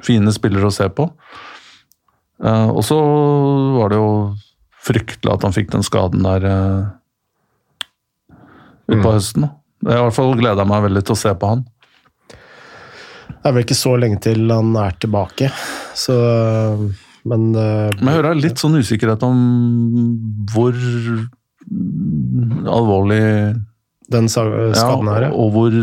fine 0.03 0.34
spillere 0.36 0.70
å 0.70 0.76
se 0.76 0.88
på. 0.94 1.07
Eh, 2.44 2.70
og 2.70 2.82
så 2.88 2.98
var 3.78 3.94
det 3.94 3.99
jo 3.99 4.10
fryktelig 4.84 5.32
at 5.32 5.45
han 5.48 5.56
fikk 5.56 5.72
den 5.72 5.86
skaden 5.86 6.26
der 6.26 6.44
uh, 6.44 8.34
utpå 8.91 9.14
høsten. 9.14 9.48
Jeg 9.84 9.95
i 9.95 10.03
hvert 10.03 10.15
fall 10.18 10.34
gleda 10.40 10.65
meg 10.68 10.84
veldig 10.90 11.03
til 11.07 11.15
å 11.15 11.22
se 11.22 11.32
på 11.40 11.52
han. 11.53 11.64
Det 13.30 13.48
er 13.48 13.56
vel 13.56 13.64
ikke 13.64 13.80
så 13.80 13.94
lenge 13.99 14.20
til 14.24 14.52
han 14.52 14.76
er 14.80 14.99
tilbake, 15.03 15.49
så 15.99 16.18
Men, 17.24 17.56
eh, 17.56 17.88
Men 18.02 18.10
jeg 18.10 18.18
hører 18.18 18.36
litt 18.36 18.60
sånn 18.60 18.76
usikkerhet 18.76 19.22
om 19.24 19.38
hvor 20.52 20.76
alvorlig 22.69 23.22
den 24.14 24.30
skaden 24.30 25.07
her, 25.10 25.27
ja, 25.27 25.30
ja. 25.30 25.31
og 25.31 25.52
hvor, 25.56 25.76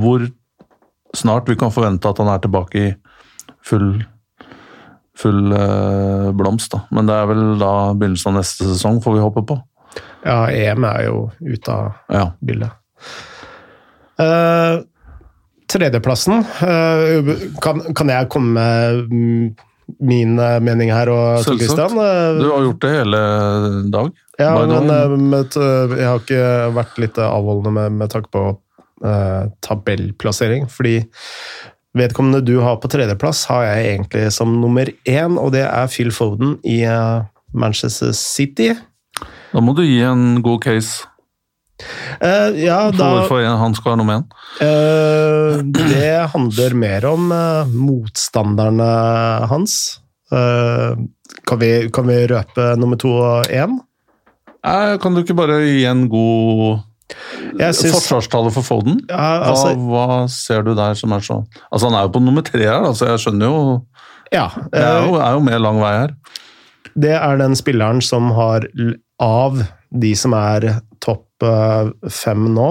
hvor 0.00 0.26
snart 1.16 1.48
vi 1.50 1.56
kan 1.58 1.72
forvente 1.74 2.08
at 2.10 2.20
han 2.22 2.28
er 2.30 2.42
tilbake 2.44 2.82
i 2.84 2.90
full 3.66 4.02
full 5.20 5.52
eh, 5.52 6.30
blomst. 6.32 6.72
da. 6.72 6.84
Men 6.96 7.08
det 7.08 7.16
er 7.16 7.26
vel 7.28 7.42
da 7.60 7.72
begynnelsen 7.92 8.32
av 8.32 8.38
neste 8.40 8.68
sesong, 8.70 9.00
får 9.04 9.16
vi 9.16 9.24
håpe 9.24 9.42
på. 9.48 9.58
Ja, 10.24 10.44
EM 10.52 10.86
er 10.88 11.02
jo 11.08 11.24
ute 11.40 11.74
av 11.74 11.92
Ja. 12.12 12.30
bildet. 12.40 12.76
Uh, 14.20 14.82
tredjeplassen 15.70 16.42
uh, 16.44 17.30
kan, 17.64 17.80
kan 17.96 18.10
jeg 18.12 18.28
komme 18.28 18.52
med 18.52 19.06
mm, 19.08 19.46
min 19.98 20.38
eh, 20.38 20.58
mening 20.64 20.92
her 20.94 21.10
og 21.12 21.42
Selvsagt. 21.44 21.94
Eh, 21.96 22.38
Du 22.40 22.46
har 22.50 22.64
gjort 22.66 22.80
det 22.84 22.92
hele 22.94 23.20
dag. 23.92 24.10
Ja, 24.40 24.54
men 24.66 24.90
eh, 24.90 25.16
med, 25.18 25.56
eh, 25.56 25.96
jeg 25.98 26.08
har 26.08 26.22
ikke 26.22 26.44
vært 26.76 27.00
litt 27.02 27.20
avholdende 27.20 27.72
med, 27.76 27.98
med 28.00 28.12
tanke 28.14 28.30
på 28.32 28.44
eh, 29.04 29.50
tabellplassering, 29.66 30.68
fordi 30.72 31.00
vedkommende 31.98 32.44
du 32.46 32.60
har 32.62 32.78
på 32.80 32.88
tredjeplass, 32.92 33.44
har 33.50 33.64
jeg 33.66 33.86
egentlig 33.96 34.26
som 34.32 34.52
nummer 34.62 34.88
én, 35.10 35.38
og 35.40 35.50
det 35.56 35.64
er 35.66 35.90
Phil 35.90 36.12
Foden 36.14 36.56
i 36.62 36.84
Manchester 37.52 38.12
City. 38.14 38.70
Da 39.50 39.58
må 39.64 39.74
du 39.74 39.82
gi 39.82 39.98
en 40.06 40.38
god 40.46 40.62
case 40.62 41.08
Eh, 42.20 42.60
ja, 42.64 42.78
da 42.92 43.08
hvorfor 43.16 43.44
han 43.62 43.74
skal 43.78 43.92
være 43.92 44.00
nummer 44.02 44.20
han? 44.20 44.28
Uh, 44.60 45.62
Det 45.90 46.30
handler 46.34 46.76
mer 46.76 47.06
om 47.10 47.30
uh, 47.32 47.70
motstanderne 47.72 48.90
hans. 49.50 50.00
Eh, 50.32 50.98
kan, 51.46 51.58
vi, 51.58 51.90
kan 51.92 52.06
vi 52.06 52.26
røpe 52.30 52.74
nummer 52.78 52.98
to 53.00 53.10
og 53.18 53.48
én? 53.50 53.78
Eh, 54.66 54.94
Kan 55.02 55.14
du 55.16 55.24
ikke 55.24 55.34
bare 55.34 55.56
gi 55.64 55.84
en 55.88 56.04
god 56.12 56.84
Jeg 57.58 57.74
forsvarstale 57.74 58.52
for 58.54 58.62
Foden? 58.62 59.00
ja, 59.08 59.16
Hva, 59.16 59.48
altså, 59.50 59.72
hva 59.88 60.06
ser 60.30 60.62
du 60.62 60.74
der 60.78 60.94
som 60.94 61.16
er 61.16 61.24
så 61.26 61.40
Altså 61.72 61.88
Han 61.88 61.96
er 61.98 62.06
jo 62.06 62.12
på 62.14 62.22
nummer 62.22 62.44
tre 62.46 62.62
her, 62.62 62.86
så 62.94 63.08
jeg 63.10 63.24
skjønner 63.24 63.50
jo 63.50 63.64
ja, 64.30 64.46
Det 64.70 64.78
er 64.78 65.00
eh, 65.00 65.08
jo, 65.08 65.16
er 65.18 65.32
jo 65.34 65.40
med 65.42 65.58
lang 65.58 65.80
vei 65.82 65.90
her. 65.96 66.14
Det 66.94 67.16
er 67.16 67.40
den 67.40 67.56
spilleren 67.58 67.98
som 68.04 68.30
har 68.36 68.68
Av 69.18 69.58
de 69.90 70.14
som 70.14 70.36
er 70.38 70.68
eh, 70.70 70.78
fem 72.10 72.46
nå 72.54 72.68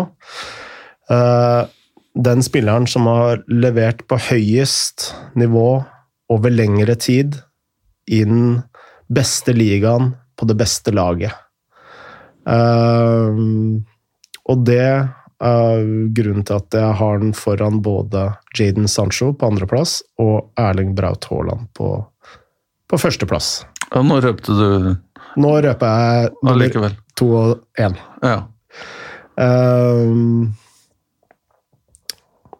eh, 1.09 1.61
Den 2.13 2.43
spilleren 2.45 2.87
som 2.89 3.07
har 3.09 3.43
levert 3.47 4.05
på 4.09 4.19
høyest 4.29 5.13
nivå 5.39 5.83
over 6.29 6.53
lengre 6.53 6.95
tid 6.99 7.39
i 8.09 8.23
den 8.25 8.59
beste 9.09 9.53
ligaen 9.53 10.13
på 10.37 10.45
det 10.49 10.55
beste 10.59 10.93
laget. 10.93 11.33
Eh, 12.49 13.39
og 14.49 14.65
det 14.65 14.83
er 15.39 15.83
grunnen 16.15 16.45
til 16.45 16.59
at 16.59 16.75
jeg 16.75 16.95
har 16.99 17.19
den 17.21 17.33
foran 17.37 17.81
både 17.85 18.25
Jaden 18.57 18.89
Sancho 18.91 19.31
på 19.33 19.51
andreplass 19.53 19.99
og 20.19 20.49
Erling 20.59 20.95
Braut 20.97 21.29
Haaland 21.31 21.69
på, 21.77 21.93
på 22.89 22.99
førsteplass. 22.99 23.51
Ja, 23.89 24.03
nå 24.05 24.19
røpte 24.23 24.55
du 24.57 24.95
Nå 25.39 25.51
røper 25.61 25.91
jeg 26.01 26.29
nummer 26.73 26.95
to 27.19 27.27
og 27.37 27.79
én. 27.79 27.93
Ja. 28.25 28.39
Ehm, 29.39 30.49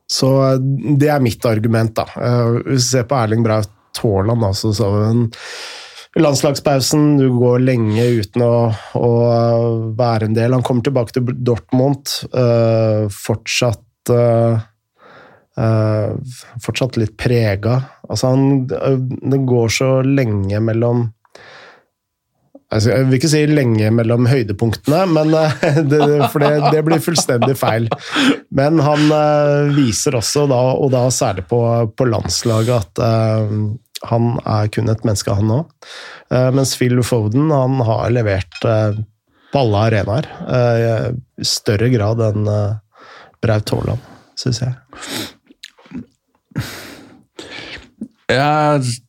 så 0.10 0.30
det 0.98 1.11
er 1.11 1.22
mitt 1.22 1.45
argument, 1.45 1.94
da. 1.99 2.07
Uh, 2.15 2.61
hvis 2.65 2.88
vi 2.88 2.88
ser 2.88 3.06
på 3.10 3.19
Erling 3.19 3.44
Braut 3.45 4.02
Haaland, 4.02 4.45
altså, 4.48 4.72
så 4.73 4.90
en 5.10 5.27
landslagspausen. 6.18 7.18
Du 7.19 7.27
går 7.38 7.61
lenge 7.61 8.07
uten 8.19 8.45
å, 8.45 8.56
å 8.98 9.11
være 9.98 10.30
en 10.30 10.38
del. 10.38 10.56
Han 10.57 10.65
kommer 10.65 10.88
tilbake 10.88 11.15
til 11.15 11.30
Dortmund. 11.45 12.10
Uh, 12.34 13.06
fortsatt 13.14 14.14
uh, 14.14 14.57
uh, 15.60 16.36
Fortsatt 16.64 16.99
litt 17.02 17.15
prega. 17.19 17.77
Altså, 18.10 18.34
han 18.34 18.65
Det 18.65 19.44
går 19.49 19.73
så 19.77 19.91
lenge 20.06 20.61
mellom 20.65 21.10
jeg 22.70 23.08
vil 23.08 23.18
ikke 23.18 23.32
si 23.32 23.41
lenge 23.50 23.90
mellom 23.98 24.28
høydepunktene, 24.30 25.02
men, 25.10 25.34
eh, 25.34 26.26
for 26.32 26.44
det, 26.44 26.52
det 26.70 26.84
blir 26.86 27.02
fullstendig 27.02 27.56
feil. 27.58 27.90
Men 28.54 28.82
han 28.86 29.10
eh, 29.16 29.72
viser 29.74 30.20
også, 30.20 30.46
da, 30.52 30.60
og 30.78 30.91
da 30.94 31.08
særlig 31.14 31.48
på, 31.50 31.62
på 31.98 32.10
landslaget, 32.10 32.76
at 32.78 33.02
eh, 33.06 33.56
han 34.10 34.30
er 34.46 34.70
kun 34.72 34.94
et 34.94 35.02
menneske, 35.04 35.34
han 35.36 35.50
òg. 35.52 35.90
mens 36.56 36.76
Phil 36.78 37.02
Foden 37.04 37.50
han 37.52 37.82
har 37.84 38.14
levert 38.14 38.62
eh, 38.64 39.02
på 39.50 39.64
alle 39.66 39.84
arenaer. 39.90 40.30
I 41.41 41.46
større 41.48 41.90
grad 41.90 42.22
enn 42.22 42.46
Braut 43.41 43.74
Haaland, 43.74 44.10
syns 44.38 44.62
jeg. 44.62 44.76
Jeg, 48.30 49.00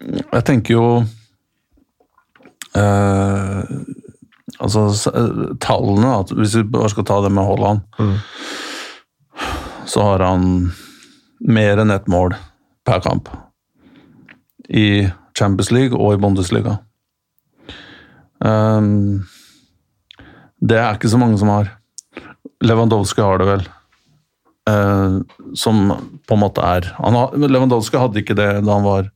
jeg 0.00 0.44
tenker 0.48 0.78
jo 0.78 0.86
Altså 4.62 4.84
eh, 5.10 5.56
tallene, 5.62 6.12
at 6.22 6.30
hvis 6.36 6.54
vi 6.58 6.62
bare 6.72 6.90
skal 6.92 7.06
ta 7.08 7.20
det 7.24 7.32
med 7.34 7.44
Haaland, 7.48 7.80
Mm. 7.98 8.16
så 9.86 10.02
har 10.06 10.22
han 10.24 10.72
mer 11.40 11.78
enn 11.82 11.90
ett 11.90 12.06
mål 12.08 12.34
per 12.86 13.00
kamp. 13.00 13.28
I 14.68 15.08
Champions 15.36 15.70
League 15.74 15.98
og 15.98 16.14
i 16.14 16.20
Bundesliga. 16.22 16.78
Um, 18.40 19.24
det 20.62 20.78
er 20.78 20.94
ikke 20.96 21.10
så 21.10 21.18
mange 21.18 21.38
som 21.38 21.48
har. 21.50 21.72
Lewandowski 22.62 23.20
har 23.22 23.38
det 23.42 23.46
vel. 23.50 23.64
Uh, 24.70 25.20
som 25.58 25.88
på 26.28 26.34
en 26.36 26.40
måte 26.44 26.62
er 26.62 26.86
han 27.00 27.14
har, 27.18 27.34
Lewandowski 27.34 27.98
hadde 27.98 28.22
ikke 28.22 28.36
det 28.38 28.48
da 28.62 28.76
han 28.76 28.84
var 28.86 29.10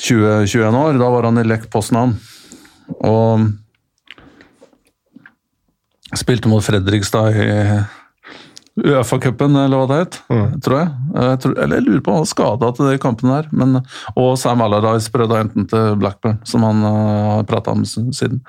20-21 0.00 0.76
år. 0.80 0.98
Da 1.00 1.10
var 1.12 1.28
han 1.28 1.40
i 1.40 1.46
Lech 1.46 1.66
Poznan. 1.72 2.16
Og 3.06 3.48
spilte 6.18 6.50
mot 6.50 6.64
Fredrikstad 6.64 7.36
i 7.38 7.48
Uefa-cupen, 8.80 9.56
eller 9.60 9.76
hva 9.76 9.88
det 9.90 9.98
het. 9.98 10.18
Mm. 10.32 10.60
Tror 10.64 10.78
jeg. 10.78 10.90
jeg 11.20 11.40
tror, 11.42 11.54
eller 11.58 11.80
jeg 11.80 11.86
lurer 11.86 12.02
på 12.04 12.12
om 12.12 12.18
han 12.18 12.24
var 12.24 12.30
skada 12.30 12.70
til 12.76 12.88
de 12.88 13.00
kampene 13.02 13.36
der. 13.36 13.48
Men, 13.52 13.80
og 14.16 14.30
Sam 14.40 14.62
Allardyce 14.64 15.12
prøvde 15.12 15.36
å 15.36 15.40
hente 15.42 15.58
den 15.58 15.68
til 15.70 15.98
Blackburn, 16.00 16.38
som 16.48 16.64
han 16.66 16.84
har 16.86 17.10
har 17.30 17.48
prata 17.50 17.74
om 17.74 17.84
siden. 17.84 18.40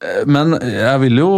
Eh, 0.00 0.22
Men 0.26 0.58
jeg 0.60 1.00
vil 1.06 1.18
jo 1.18 1.32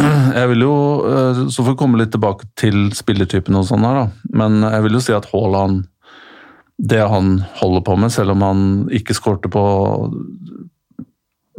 jeg 0.40 0.48
vil 0.52 0.62
jo, 0.64 0.74
eh, 1.04 1.40
Så 1.52 1.62
får 1.62 1.74
vi 1.74 1.78
komme 1.82 1.98
litt 2.00 2.12
tilbake 2.14 2.46
til 2.56 2.88
spillertypen 2.96 3.56
og 3.58 3.66
sånn 3.68 3.84
her, 3.84 4.04
da. 4.04 4.34
Men 4.42 4.62
jeg 4.64 4.86
vil 4.86 4.96
jo 4.98 5.02
si 5.04 5.16
at 5.16 5.28
Haaland 5.32 5.86
Det 6.80 7.00
han 7.12 7.38
holder 7.60 7.84
på 7.84 7.96
med, 8.00 8.12
selv 8.14 8.32
om 8.34 8.44
han 8.46 8.62
ikke 8.94 9.16
skårte 9.16 9.52
på 9.52 9.64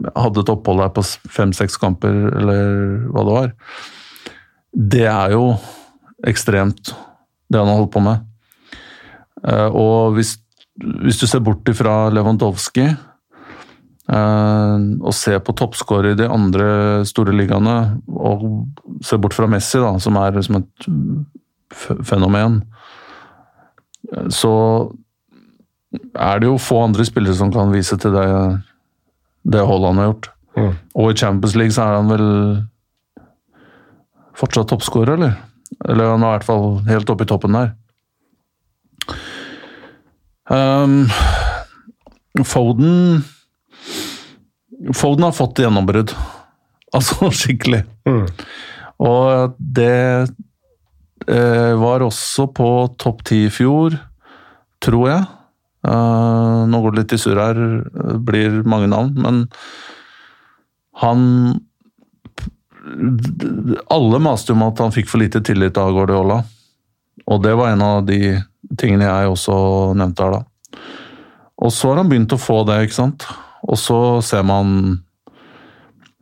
Hadde 0.01 0.41
et 0.41 0.49
opphold 0.49 0.79
der 0.81 0.93
på 0.95 1.01
fem-seks 1.29 1.75
kamper, 1.77 2.15
eller 2.39 2.69
hva 3.13 3.21
det 3.27 3.33
var. 3.35 3.51
Det 4.73 5.03
er 5.05 5.35
jo 5.35 5.43
ekstremt, 6.25 6.89
det 7.45 7.59
han 7.59 7.69
har 7.69 7.77
holdt 7.77 7.91
på 7.93 8.01
med. 8.01 8.23
Eh, 9.45 9.69
Og 9.69 10.15
hvis, 10.15 10.31
hvis 11.05 11.21
du 11.21 11.27
ser 11.29 11.43
bort 11.45 11.69
ifra 11.69 12.09
Lewandowski 12.09 12.87
Eh, 14.11 14.77
og 14.99 15.13
ser 15.15 15.39
på 15.45 15.53
toppskårer 15.55 16.11
i 16.11 16.19
de 16.19 16.27
andre 16.27 16.65
store 17.07 17.35
ligaene, 17.35 17.75
og 18.11 18.43
ser 19.05 19.21
bort 19.21 19.35
fra 19.37 19.47
Messi, 19.47 19.79
da, 19.79 19.93
som 20.03 20.17
er 20.19 20.41
som 20.43 20.57
et 20.59 20.87
fenomen, 22.09 22.61
eh, 24.11 24.27
så 24.27 24.53
er 25.91 26.39
det 26.39 26.47
jo 26.47 26.59
få 26.61 26.83
andre 26.85 27.05
spillere 27.07 27.35
som 27.35 27.51
kan 27.53 27.71
vise 27.73 27.97
til 27.99 28.13
det, 28.15 28.27
det 29.43 29.65
Haaland 29.67 29.99
har 29.99 30.11
gjort. 30.11 30.29
Mm. 30.57 30.73
Og 30.95 31.11
i 31.11 31.17
Champions 31.19 31.55
League 31.59 31.75
så 31.75 31.85
er 31.85 31.99
han 31.99 32.11
vel 32.11 32.27
fortsatt 34.39 34.71
toppskårer, 34.71 35.15
eller? 35.17 35.37
Eller 35.87 36.13
han 36.13 36.23
er 36.23 36.31
i 36.31 36.37
hvert 36.37 36.47
fall 36.47 36.67
helt 36.87 37.11
oppe 37.13 37.27
i 37.27 37.29
toppen 37.31 37.57
der. 37.57 37.73
Um, 40.51 41.05
Foden 42.43 43.21
Foden 44.97 45.23
har 45.27 45.35
fått 45.37 45.63
gjennombrudd. 45.63 46.15
Altså 46.91 47.29
skikkelig. 47.31 47.85
Mm. 48.03 48.25
Og 48.99 49.53
det 49.55 50.27
eh, 51.31 51.73
var 51.79 52.03
også 52.03 52.49
på 52.51 52.67
topp 52.99 53.21
ti 53.29 53.45
i 53.45 53.53
fjor, 53.53 53.95
tror 54.83 55.05
jeg. 55.07 55.21
Eh, 55.87 56.59
nå 56.69 56.81
går 56.81 56.93
det 56.93 57.01
litt 57.01 57.15
i 57.15 57.19
surr 57.21 57.39
her, 57.41 57.59
det 57.81 58.19
blir 58.27 58.61
mange 58.69 58.89
navn, 58.91 59.15
men 59.17 59.43
han 61.01 61.21
Alle 63.93 64.17
maste 64.19 64.53
om 64.53 64.63
at 64.65 64.79
han 64.81 64.93
fikk 64.93 65.09
for 65.09 65.21
lite 65.21 65.39
tillit 65.45 65.77
av 65.77 65.91
Guardiola. 65.93 66.39
Og 67.29 67.43
det 67.43 67.53
var 67.55 67.69
en 67.69 67.83
av 67.85 67.99
de 68.07 68.39
tingene 68.77 69.05
jeg 69.05 69.29
også 69.29 69.55
nevnte 69.97 70.25
her, 70.25 70.39
da. 70.39 70.81
Og 71.61 71.69
så 71.73 71.91
har 71.91 72.01
han 72.01 72.09
begynt 72.09 72.33
å 72.33 72.41
få 72.41 72.63
det, 72.65 72.79
ikke 72.87 72.97
sant. 72.97 73.27
Og 73.69 73.77
så 73.77 73.99
ser 74.25 74.41
man 74.49 74.73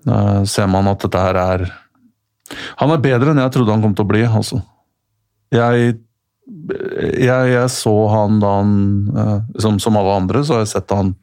eh, 0.04 0.44
ser 0.44 0.68
man 0.68 0.92
at 0.92 1.06
dette 1.06 1.24
her 1.24 1.40
er 1.40 1.66
Han 2.82 2.92
er 2.92 3.02
bedre 3.02 3.32
enn 3.32 3.40
jeg 3.40 3.54
trodde 3.54 3.72
han 3.72 3.84
kom 3.84 3.96
til 3.96 4.08
å 4.08 4.12
bli, 4.12 4.24
altså. 4.28 4.60
Jeg, 5.54 5.96
jeg, 6.50 7.52
jeg 7.54 7.70
så 7.74 7.94
han 8.14 8.40
da 8.42 8.54
han 8.60 8.74
eh, 9.14 9.38
som, 9.62 9.80
som 9.82 10.00
alle 10.00 10.18
andre, 10.24 10.44
så 10.44 10.58
har 10.58 10.66
jeg 10.66 10.74
sett 10.74 10.96
han 10.96 11.14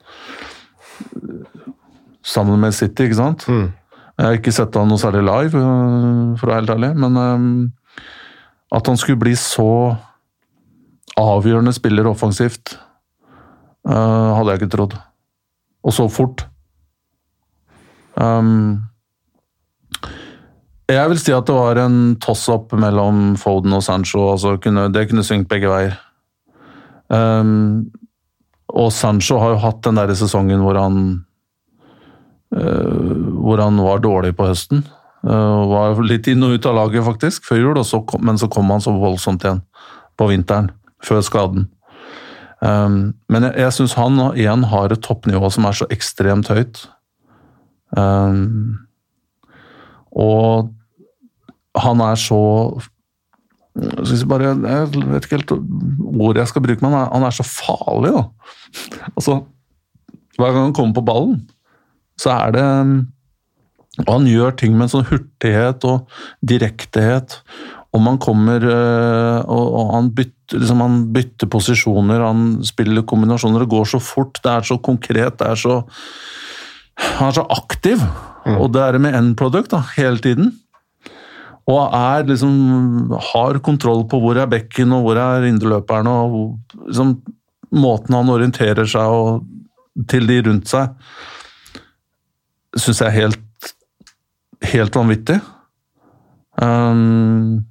sammen 2.27 2.61
med 2.63 2.75
City, 2.75 3.07
ikke 3.07 3.21
sant. 3.21 3.47
Mm. 3.51 3.69
Jeg 4.17 4.27
har 4.27 4.39
ikke 4.41 4.55
sett 4.55 4.77
han 4.79 4.89
noe 4.91 5.01
særlig 5.01 5.27
live, 5.27 5.61
øh, 5.61 6.35
for 6.41 6.49
å 6.49 6.53
være 6.53 6.63
helt 6.63 6.75
ærlig, 6.79 6.93
men 7.05 7.21
um, 7.21 7.49
at 8.75 8.89
han 8.91 8.99
skulle 8.99 9.21
bli 9.21 9.37
så 9.39 9.71
avgjørende 11.17 11.73
spiller 11.73 12.09
offensivt 12.11 12.77
Uh, 13.87 14.35
hadde 14.35 14.51
jeg 14.51 14.63
ikke 14.63 14.73
trodd. 14.75 14.97
Og 15.87 15.95
så 15.95 16.09
fort. 16.11 16.43
Um, 18.19 18.83
jeg 20.95 21.11
vil 21.11 21.19
si 21.19 21.35
at 21.35 21.49
det 21.49 21.55
var 21.57 21.81
en 21.83 22.17
toss-up 22.23 22.75
mellom 22.79 23.35
Foden 23.41 23.75
og 23.75 23.83
Sancho. 23.83 24.23
Altså 24.33 24.55
kunne, 24.63 24.87
det 24.95 25.09
kunne 25.11 25.25
svingt 25.27 25.49
begge 25.51 25.71
veier. 25.71 25.97
Um, 27.09 27.89
og 28.71 28.93
Sancho 28.95 29.39
har 29.43 29.55
jo 29.55 29.63
hatt 29.63 29.83
den 29.87 29.99
der 29.99 30.13
sesongen 30.19 30.63
hvor 30.63 30.79
han 30.79 31.01
uh, 32.55 33.17
hvor 33.43 33.63
han 33.63 33.79
var 33.83 34.03
dårlig 34.05 34.35
på 34.39 34.47
høsten. 34.47 34.85
Uh, 35.27 35.67
var 35.71 36.03
litt 36.07 36.29
inn 36.31 36.45
og 36.47 36.55
ut 36.55 36.67
av 36.71 36.79
laget, 36.79 37.05
faktisk, 37.07 37.47
før 37.49 37.63
jul, 37.63 37.83
så 37.87 38.03
kom, 38.07 38.23
men 38.27 38.39
så 38.39 38.51
kom 38.53 38.71
han 38.71 38.83
så 38.83 38.95
voldsomt 38.95 39.47
igjen 39.47 39.63
på 40.17 40.29
vinteren, 40.31 40.71
før 41.03 41.23
skaden. 41.25 41.67
Um, 42.63 43.17
men 43.33 43.49
jeg, 43.49 43.59
jeg 43.67 43.75
syns 43.77 43.97
han 43.99 44.23
igjen 44.39 44.69
har 44.71 44.95
et 44.95 45.03
toppnivå 45.05 45.51
som 45.53 45.67
er 45.69 45.77
så 45.77 45.91
ekstremt 45.93 46.51
høyt. 46.53 46.87
Um, 47.97 48.87
og 50.17 50.73
han 51.83 52.03
er 52.05 52.21
så 52.21 52.43
jeg, 53.77 54.25
bare, 54.29 54.55
jeg 54.57 54.89
vet 54.95 55.27
ikke 55.27 55.37
helt 55.37 55.53
ordet 55.53 56.41
jeg 56.41 56.53
skal 56.53 56.65
bruke, 56.65 56.85
men 56.85 56.97
han 56.97 57.27
er 57.27 57.35
så 57.35 57.45
farlig, 57.45 58.13
da. 58.15 58.23
Altså, 59.13 59.43
hver 60.37 60.55
gang 60.55 60.69
han 60.69 60.77
kommer 60.77 60.97
på 60.97 61.05
ballen, 61.05 61.43
så 62.21 62.33
er 62.33 62.57
det 62.57 62.65
Og 64.07 64.11
han 64.13 64.27
gjør 64.29 64.57
ting 64.61 64.75
med 64.77 64.87
en 64.87 64.93
sånn 64.93 65.07
hurtighet 65.09 65.85
og 65.89 66.11
direktehet. 66.45 67.39
Om 67.97 68.11
han 68.11 68.19
kommer 68.21 68.65
og, 68.69 69.67
og 69.81 69.93
han 69.95 70.11
bytter, 70.17 70.59
liksom 70.61 70.83
han 70.85 70.99
bytter 71.15 71.49
posisjoner, 71.49 72.21
han 72.21 72.43
spiller 72.65 73.07
kombinasjoner, 73.09 73.65
det 73.65 73.73
går 73.73 73.89
så 73.95 74.01
fort, 74.05 74.37
det 74.45 74.53
er 74.53 74.69
så 74.69 74.77
konkret, 74.77 75.39
det 75.41 75.49
er 75.49 75.61
så 75.61 75.79
Han 76.97 77.29
er 77.29 77.35
så 77.37 77.43
aktiv, 77.53 78.01
mm. 78.47 78.55
og 78.57 78.71
det 78.73 78.83
er 78.83 78.97
med 79.01 79.17
end 79.17 79.35
product 79.37 79.73
da, 79.73 79.83
hele 79.97 80.17
tiden. 80.17 80.55
Og 81.67 81.95
er 81.99 82.29
liksom 82.29 82.53
har 83.33 83.59
kontroll 83.65 84.05
på 84.11 84.21
hvor 84.23 84.39
er 84.39 84.51
bekken 84.51 84.95
og 84.95 85.07
hvor 85.07 85.19
er 85.19 85.49
indreløperen 85.49 86.07
og 86.11 86.37
liksom, 86.87 87.17
måten 87.75 88.15
han 88.15 88.31
orienterer 88.31 88.87
seg 88.87 89.11
og, 89.11 89.43
til 90.07 90.29
de 90.29 90.39
rundt 90.47 90.71
seg, 90.71 90.93
syns 92.77 93.01
jeg 93.03 93.09
er 93.09 93.17
helt, 93.17 93.71
helt 94.71 94.99
vanvittig. 94.99 95.41
Um, 96.63 97.67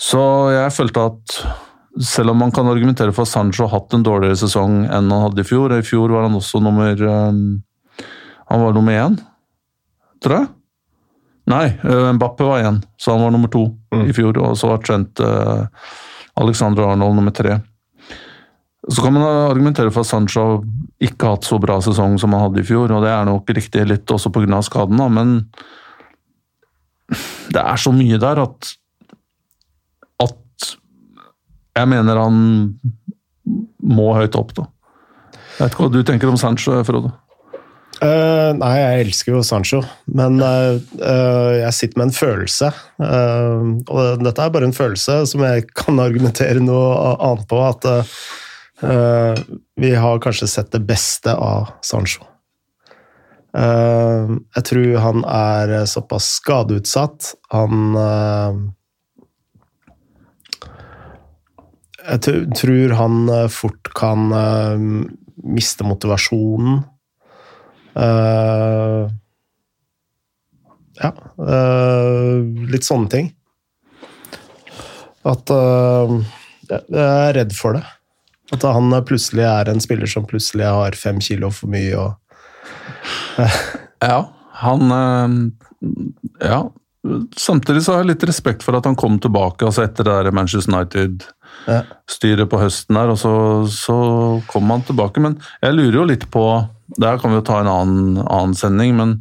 så 0.00 0.22
jeg 0.54 0.74
følte 0.76 1.08
at 1.10 1.38
selv 2.02 2.32
om 2.32 2.40
man 2.42 2.52
kan 2.54 2.68
argumentere 2.68 3.14
for 3.14 3.26
at 3.26 3.32
Sancho 3.32 3.66
har 3.66 3.78
hatt 3.78 3.94
en 3.94 4.04
dårligere 4.06 4.38
sesong 4.38 4.84
enn 4.84 5.12
han 5.12 5.22
hadde 5.28 5.44
i 5.44 5.46
fjor 5.46 5.74
I 5.76 5.84
fjor 5.86 6.10
var 6.10 6.26
han 6.26 6.34
også 6.34 6.58
nummer 6.64 6.98
um, 6.98 7.62
Han 8.50 8.64
var 8.64 8.74
nummer 8.74 8.96
én, 8.98 9.18
tror 10.22 10.38
jeg. 10.40 10.48
Nei, 11.50 11.66
uh, 11.84 12.10
Mbappe 12.16 12.46
var 12.48 12.64
én, 12.64 12.80
så 12.96 13.12
han 13.12 13.22
var 13.24 13.34
nummer 13.34 13.50
to 13.52 13.66
mm. 13.92 14.06
i 14.08 14.16
fjor. 14.16 14.38
Og 14.40 14.56
så 14.58 14.70
var 14.70 14.82
Trent 14.84 15.20
uh, 15.20 15.66
Alexander 16.40 16.88
Arnold 16.88 17.18
nummer 17.18 17.34
tre. 17.36 17.58
Så 18.88 19.02
kan 19.02 19.14
man 19.16 19.24
argumentere 19.24 19.92
for 19.92 20.04
at 20.04 20.10
Sancho 20.10 20.62
ikke 21.00 21.24
har 21.24 21.38
hatt 21.38 21.48
så 21.48 21.58
bra 21.60 21.78
sesong 21.84 22.18
som 22.20 22.34
han 22.36 22.46
hadde 22.46 22.60
i 22.60 22.68
fjor, 22.68 22.92
og 22.92 23.04
det 23.04 23.12
er 23.12 23.28
nok 23.28 23.52
riktig 23.56 23.84
litt 23.88 24.12
også 24.12 24.32
pga. 24.32 24.60
skaden, 24.64 25.00
da, 25.00 25.08
men 25.08 25.38
det 27.52 27.60
er 27.60 27.80
så 27.80 27.92
mye 27.92 28.20
der 28.20 28.40
at 28.44 28.74
at 30.24 30.68
jeg 31.74 31.90
mener 31.90 32.20
han 32.20 32.38
må 33.84 34.12
høyt 34.16 34.36
opp, 34.38 34.54
da. 34.56 34.68
Jeg 35.54 35.60
vet 35.60 35.74
ikke 35.74 35.84
hva 35.84 35.92
du 35.92 36.02
tenker 36.06 36.30
om 36.30 36.38
Sancho, 36.40 36.76
Frode? 36.86 37.12
Uh, 38.04 38.52
nei, 38.58 38.72
jeg 38.76 39.04
elsker 39.06 39.32
jo 39.32 39.40
Sancho, 39.46 39.78
men 40.12 40.36
uh, 40.42 40.76
uh, 41.00 41.52
jeg 41.56 41.72
sitter 41.72 42.00
med 42.00 42.10
en 42.10 42.16
følelse. 42.16 42.68
og 43.00 44.20
dette 44.20 44.44
er 44.44 44.52
bare 44.52 44.68
en 44.68 44.76
følelse 44.76 45.22
som 45.30 45.44
jeg 45.46 45.64
kan 45.72 46.02
argumentere 46.02 46.60
noe 46.60 47.14
annet 47.14 47.48
på. 47.48 47.62
At 47.64 47.88
vi 49.80 49.90
har 49.96 50.20
kanskje 50.20 50.50
sett 50.50 50.72
det 50.74 50.82
beste 50.84 51.32
av 51.32 51.70
Sancho. 51.86 52.26
jeg 53.54 54.64
tror 54.68 54.96
han 55.00 55.24
er 55.30 55.86
såpass 55.88 56.26
skadeutsatt. 56.40 57.34
Han 57.54 57.94
Jeg 62.04 62.20
tror 62.58 62.96
han 62.98 63.30
fort 63.48 63.94
kan 63.96 64.26
miste 65.44 65.86
motivasjonen. 65.86 66.82
Uh, 67.94 69.06
ja. 71.00 71.10
Uh, 71.38 72.42
litt 72.70 72.86
sånne 72.86 73.10
ting. 73.10 73.32
At 75.24 75.50
uh, 75.54 76.18
Jeg 76.68 77.00
er 77.00 77.34
redd 77.38 77.54
for 77.56 77.78
det. 77.78 77.84
At 78.52 78.64
han 78.66 78.92
plutselig 79.08 79.46
er 79.48 79.70
en 79.70 79.82
spiller 79.82 80.10
som 80.10 80.26
plutselig 80.28 80.66
har 80.68 80.96
fem 80.98 81.20
kilo 81.24 81.50
for 81.54 81.72
mye 81.72 81.96
og 81.96 82.20
Ja, 84.04 84.18
han 84.60 85.52
Ja. 86.42 86.64
Samtidig 87.36 87.82
så 87.84 87.92
har 87.92 88.00
jeg 88.00 88.14
litt 88.14 88.24
respekt 88.24 88.62
for 88.64 88.76
at 88.78 88.86
han 88.88 88.96
kom 88.96 89.18
tilbake 89.20 89.66
altså 89.66 89.82
etter 89.84 90.06
det 90.06 90.12
der 90.24 90.32
Manchester 90.32 90.72
United-styret 90.72 92.48
på 92.48 92.60
høsten 92.62 92.96
der, 92.96 93.12
og 93.12 93.18
så, 93.20 93.32
så 93.68 93.96
kom 94.48 94.72
han 94.72 94.86
tilbake. 94.88 95.20
Men 95.20 95.36
jeg 95.60 95.76
lurer 95.76 95.98
jo 95.98 96.06
litt 96.08 96.24
på 96.32 96.46
der 97.00 97.18
kan 97.20 97.32
vi 97.32 97.38
jo 97.40 97.46
ta 97.46 97.60
en 97.60 97.70
annen, 97.70 98.18
annen 98.24 98.56
sending, 98.58 98.96
men 98.98 99.14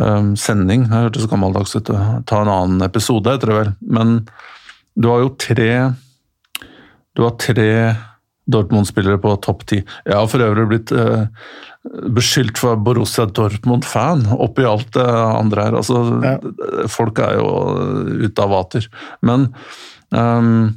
um, 0.00 0.34
Sending, 0.38 0.86
jeg 0.86 1.08
hørtes 1.08 1.26
så 1.26 1.30
gammeldags 1.32 1.74
ut. 1.76 1.90
Ta 2.30 2.42
en 2.42 2.52
annen 2.52 2.84
episode, 2.86 3.32
heter 3.32 3.50
det 3.50 3.58
vel. 3.58 3.72
Men 3.98 4.14
du 4.94 5.10
har 5.10 5.24
jo 5.24 5.34
tre 5.40 5.72
Du 7.16 7.24
har 7.26 7.34
tre 7.40 7.72
Dortmund-spillere 8.50 9.20
på 9.22 9.34
topp 9.44 9.66
ti. 9.68 9.80
Jeg 10.06 10.16
har 10.16 10.26
for 10.30 10.42
øvrig 10.42 10.66
blitt 10.70 10.92
uh, 10.96 11.26
beskyldt 12.16 12.58
for 12.58 12.80
Borussia 12.82 13.26
Dortmund-fan 13.26 14.24
oppi 14.34 14.64
alt 14.66 14.90
det 14.96 15.06
andre 15.06 15.68
her. 15.68 15.76
Altså, 15.78 16.00
ja. 16.24 16.34
Folk 16.90 17.20
er 17.22 17.38
jo 17.38 18.24
ute 18.24 18.42
av 18.42 18.50
vater. 18.50 18.88
Men 19.26 19.50
um, 20.10 20.72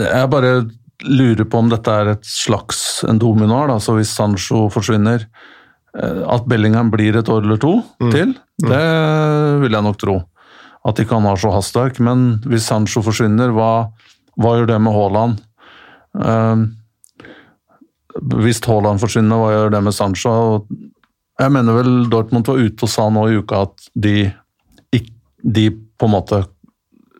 jeg 0.00 0.32
bare 0.32 0.52
lurer 1.06 1.46
på 1.48 1.60
om 1.60 1.70
dette 1.70 1.92
er 1.92 2.12
et 2.14 2.26
slags 2.26 3.02
en 3.08 3.20
domino 3.20 3.62
da, 3.68 3.78
Så 3.80 3.94
hvis 3.96 4.12
Sancho 4.14 4.68
forsvinner, 4.72 5.26
eh, 5.96 6.22
at 6.28 6.48
Bellingham 6.48 6.90
blir 6.92 7.16
et 7.16 7.28
år 7.28 7.44
eller 7.46 7.60
to 7.60 7.78
mm. 8.02 8.10
til, 8.10 8.34
mm. 8.62 8.68
det 8.68 8.84
vil 9.64 9.78
jeg 9.78 9.86
nok 9.86 10.00
tro. 10.00 10.18
At 10.86 11.00
ikke 11.00 11.18
han 11.18 11.28
har 11.28 11.40
så 11.40 11.52
hastverk. 11.52 12.00
Men 12.00 12.40
hvis 12.48 12.68
Sancho 12.68 13.02
forsvinner, 13.04 13.52
hva, 13.52 13.90
hva 14.40 14.56
gjør 14.56 14.70
det 14.72 14.78
med 14.80 14.96
Haaland? 14.96 15.40
Uh, 16.16 16.68
hvis 18.40 18.62
Haaland 18.64 19.02
forsvinner, 19.02 19.40
hva 19.40 19.50
gjør 19.54 19.74
det 19.76 19.82
med 19.84 19.96
Sancho? 19.96 20.32
Jeg 21.40 21.52
mener 21.52 21.76
vel 21.76 21.92
Dortmund 22.12 22.48
var 22.48 22.60
ute 22.60 22.84
og 22.84 22.92
sa 22.92 23.08
nå 23.12 23.28
i 23.28 23.36
uka 23.40 23.64
at 23.68 23.90
de, 23.96 24.30
de 25.40 25.68
på 25.70 26.08
en 26.08 26.12
måte 26.12 26.42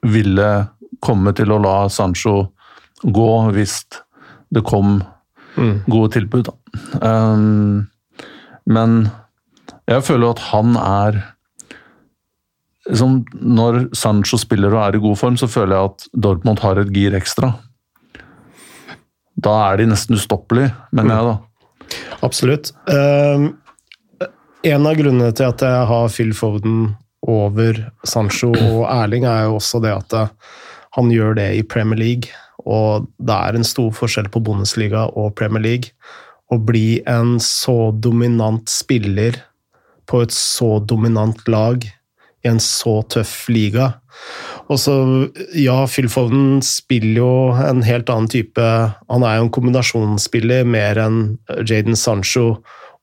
ville 0.08 0.48
komme 1.04 1.32
til 1.36 1.52
å 1.52 1.60
la 1.60 1.76
Sancho 1.92 2.50
gå 3.02 3.30
hvis 3.56 3.80
det 4.50 4.62
kom 4.66 5.00
mm. 5.56 5.82
gode 5.86 6.12
tilbud. 6.16 6.50
Um, 7.00 7.88
men 8.70 9.08
jeg 9.90 10.04
føler 10.06 10.34
at 10.34 10.42
han 10.50 10.76
er 10.78 11.20
liksom, 12.88 13.20
Når 13.34 13.82
Sancho 13.96 14.38
spiller 14.40 14.74
og 14.74 14.82
er 14.84 14.98
i 14.98 15.02
god 15.02 15.18
form, 15.18 15.38
så 15.40 15.48
føler 15.50 15.76
jeg 15.76 15.90
at 15.92 16.08
Dortmund 16.26 16.62
har 16.64 16.80
et 16.80 16.92
gir 16.94 17.16
ekstra. 17.18 17.54
Da 19.40 19.56
er 19.70 19.80
de 19.80 19.90
nesten 19.90 20.18
ustoppelige, 20.18 20.74
mener 20.92 21.16
jeg, 21.16 21.30
da. 21.30 21.96
Absolutt. 22.26 22.72
Um, 22.90 23.54
en 24.66 24.86
av 24.86 24.98
grunnene 24.98 25.30
til 25.32 25.48
at 25.48 25.62
jeg 25.64 25.86
har 25.88 26.12
Phil 26.12 26.34
Foden 26.36 26.90
over 27.30 27.78
Sancho 28.04 28.50
og 28.52 28.84
Erling, 28.90 29.24
er 29.28 29.46
jo 29.48 29.56
også 29.58 29.80
det 29.84 29.94
at 29.94 30.18
han 30.96 31.10
gjør 31.12 31.36
det 31.38 31.48
i 31.56 31.64
Premier 31.66 32.00
League. 32.00 32.32
Og 32.64 33.06
det 33.18 33.36
er 33.36 33.56
en 33.56 33.66
stor 33.66 33.92
forskjell 33.96 34.30
på 34.32 34.42
Bundesliga 34.44 35.06
og 35.18 35.34
Premier 35.38 35.64
League. 35.64 35.94
Å 36.50 36.58
bli 36.58 37.00
en 37.08 37.38
så 37.42 37.92
dominant 37.94 38.66
spiller 38.70 39.38
på 40.10 40.24
et 40.24 40.34
så 40.34 40.78
dominant 40.82 41.38
lag 41.48 41.86
i 42.40 42.48
en 42.48 42.60
så 42.62 43.00
tøff 43.12 43.34
liga. 43.52 43.92
Og 44.70 44.78
så, 44.80 44.94
ja, 45.58 45.84
Phil 45.90 46.08
spiller 46.64 47.20
jo 47.20 47.32
en 47.54 47.82
helt 47.86 48.10
annen 48.12 48.28
type 48.30 48.60
Han 48.62 49.24
er 49.26 49.38
jo 49.38 49.46
en 49.46 49.54
kombinasjonsspiller 49.54 50.66
mer 50.68 51.00
enn 51.00 51.20
Jaden 51.66 51.98
Sancho 51.98 52.60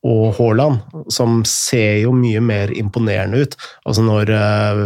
og 0.08 0.38
Haaland, 0.38 0.84
som 1.12 1.42
ser 1.50 2.04
jo 2.04 2.14
mye 2.16 2.40
mer 2.44 2.72
imponerende 2.72 3.44
ut. 3.44 3.56
Altså 3.88 4.06
når 4.06 4.32
uh, 4.32 4.84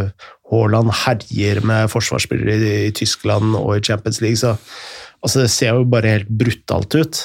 Haaland 0.52 0.92
herjer 1.04 1.62
med 1.64 1.90
forsvarsspillere 1.92 2.86
i, 2.86 2.92
Tyskland 2.96 3.56
og 3.58 3.76
i 3.76 3.84
Champions 3.84 4.20
League, 4.24 4.40
så 4.40 4.56
Altså, 5.22 5.44
det 5.44 5.52
ser 5.54 5.76
jo 5.76 5.84
bare 5.86 6.16
helt 6.16 6.30
brutalt 6.34 6.94
ut. 6.98 7.18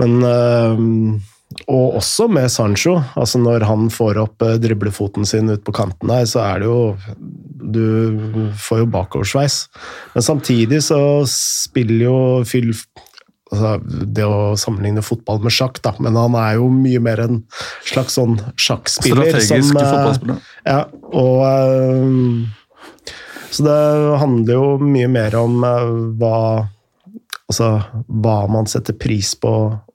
Men 0.00 0.22
øh, 0.24 0.78
Og 1.70 1.96
også 1.98 2.26
med 2.28 2.48
Sancho. 2.50 2.98
Altså, 3.16 3.38
når 3.38 3.64
han 3.64 3.88
får 3.90 4.18
opp 4.22 4.42
øh, 4.42 4.56
driblefoten 4.60 5.26
sin 5.26 5.50
ut 5.50 5.62
på 5.64 5.72
kanten 5.72 6.10
der, 6.10 6.24
så 6.24 6.42
er 6.42 6.62
det 6.62 6.66
jo 6.66 6.96
Du 7.74 8.50
får 8.62 8.78
jo 8.78 8.86
bakoversveis. 8.86 9.66
Men 10.14 10.22
samtidig 10.22 10.82
så 10.82 10.98
spiller 11.26 12.04
jo 12.04 12.44
Phil 12.46 12.74
altså, 13.56 14.04
Det 14.18 14.26
å 14.26 14.52
sammenligne 14.60 15.04
fotball 15.04 15.40
med 15.44 15.54
sjakk, 15.54 15.80
da, 15.84 15.94
men 16.02 16.18
han 16.18 16.36
er 16.38 16.58
jo 16.58 16.68
mye 16.72 17.00
mer 17.02 17.22
en 17.24 17.40
slags 17.86 18.18
sånn 18.18 18.36
sjakkspiller. 18.60 19.32
Strategisk 19.32 19.70
som, 19.70 19.80
øh, 19.80 19.90
fotballspiller. 19.94 20.46
ja, 20.68 20.78
og 21.16 21.42
eh, 21.48 23.10
Så 23.56 23.66
det 23.66 23.80
handler 24.22 24.58
jo 24.58 24.70
mye 24.82 25.10
mer 25.10 25.36
om 25.40 25.60
eh, 25.64 25.92
hva 26.20 26.38
Altså 27.46 27.76
hva 28.10 28.40
man 28.50 28.66
setter 28.66 28.96
pris 28.98 29.28
på 29.38 29.50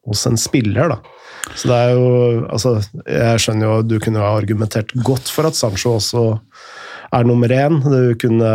hos 0.07 0.21
en 0.29 0.37
spiller, 0.39 0.93
da. 0.93 1.01
Så 1.51 1.67
det 1.67 1.79
er 1.81 1.89
jo 1.97 2.45
Altså, 2.47 2.77
jeg 3.03 3.41
skjønner 3.43 3.67
jo 3.67 3.81
du 3.89 3.97
kunne 3.99 4.23
ha 4.23 4.37
argumentert 4.37 4.93
godt 5.03 5.27
for 5.27 5.49
at 5.49 5.57
Sancho 5.59 5.97
også 5.97 6.23
er 7.11 7.27
nummer 7.27 7.51
én. 7.51 7.81
Du 7.83 8.15
kunne 8.15 8.53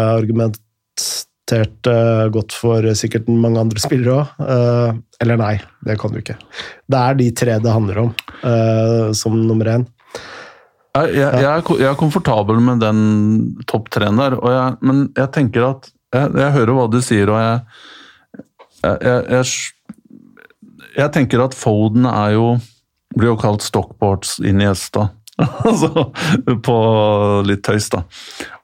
argumentert 1.46 1.86
uh, 1.86 2.28
godt 2.32 2.52
for 2.52 2.94
sikkert 2.94 3.28
mange 3.28 3.60
andre 3.60 3.78
spillere 3.78 4.24
òg. 4.24 5.02
eller 5.20 5.36
nei, 5.36 5.60
det 5.84 5.98
kan 5.98 6.12
du 6.12 6.18
ikke. 6.18 6.36
Det 6.86 6.98
er 6.98 7.14
de 7.14 7.30
tre 7.32 7.58
det 7.62 7.72
handler 7.72 7.98
om 7.98 8.14
uh, 8.42 9.12
som 9.12 9.32
nummer 9.46 9.66
én. 9.66 9.86
Jeg, 10.96 11.14
jeg, 11.14 11.40
jeg, 11.42 11.44
er, 11.44 11.62
jeg 11.78 11.90
er 11.90 11.96
komfortabel 12.00 12.60
med 12.60 12.80
den 12.80 13.54
topp 13.68 13.90
treen 13.90 14.16
der, 14.16 14.38
men 14.80 15.12
jeg 15.16 15.30
tenker 15.30 15.62
at 15.68 15.90
jeg, 16.14 16.52
hører 16.54 16.72
hva 16.72 16.86
du 16.88 17.02
sier, 17.04 17.28
og 17.28 17.36
jeg 17.36 17.60
jeg, 20.96 21.10
tenker 21.12 21.42
at 21.42 21.56
Foden 21.56 22.06
er 22.08 22.36
jo 22.36 22.56
blir 23.16 23.32
jo 23.32 23.38
kalt 23.40 23.64
Stockports 23.64 24.38
Iniesta. 24.44 25.10
altså 25.68 25.90
på 26.64 26.76
litt 27.46 27.62
tøys, 27.66 27.90
da. 27.92 28.02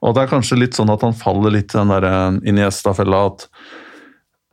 Og 0.01 0.15
det 0.15 0.23
er 0.23 0.31
kanskje 0.31 0.57
litt 0.57 0.73
sånn 0.77 0.89
at 0.93 1.03
han 1.05 1.13
faller 1.17 1.53
litt 1.53 1.73
i 1.75 1.77
den 1.77 1.91
der 1.93 2.07
Iniesta-fella 2.49 3.19
at 3.29 3.47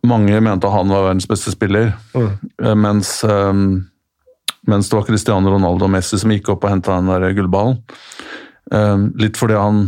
mange 0.07 0.39
mente 0.41 0.69
han 0.73 0.89
var 0.93 1.07
verdens 1.11 1.29
beste 1.29 1.53
spiller, 1.53 1.95
Mm. 2.17 2.31
eh, 2.65 2.75
mens 2.77 3.15
eh, 3.25 3.53
mens 4.69 4.89
det 4.91 4.97
var 4.99 5.07
Cristiano 5.09 5.51
Ronaldo 5.55 5.87
og 5.89 5.91
Messi 5.95 6.19
som 6.21 6.31
gikk 6.35 6.51
opp 6.53 6.65
og 6.65 6.71
henta 6.75 6.99
den 7.01 7.09
der 7.09 7.33
gullballen. 7.37 7.79
Eh, 8.73 8.97
Litt 9.19 9.37
fordi 9.41 9.57
han 9.57 9.87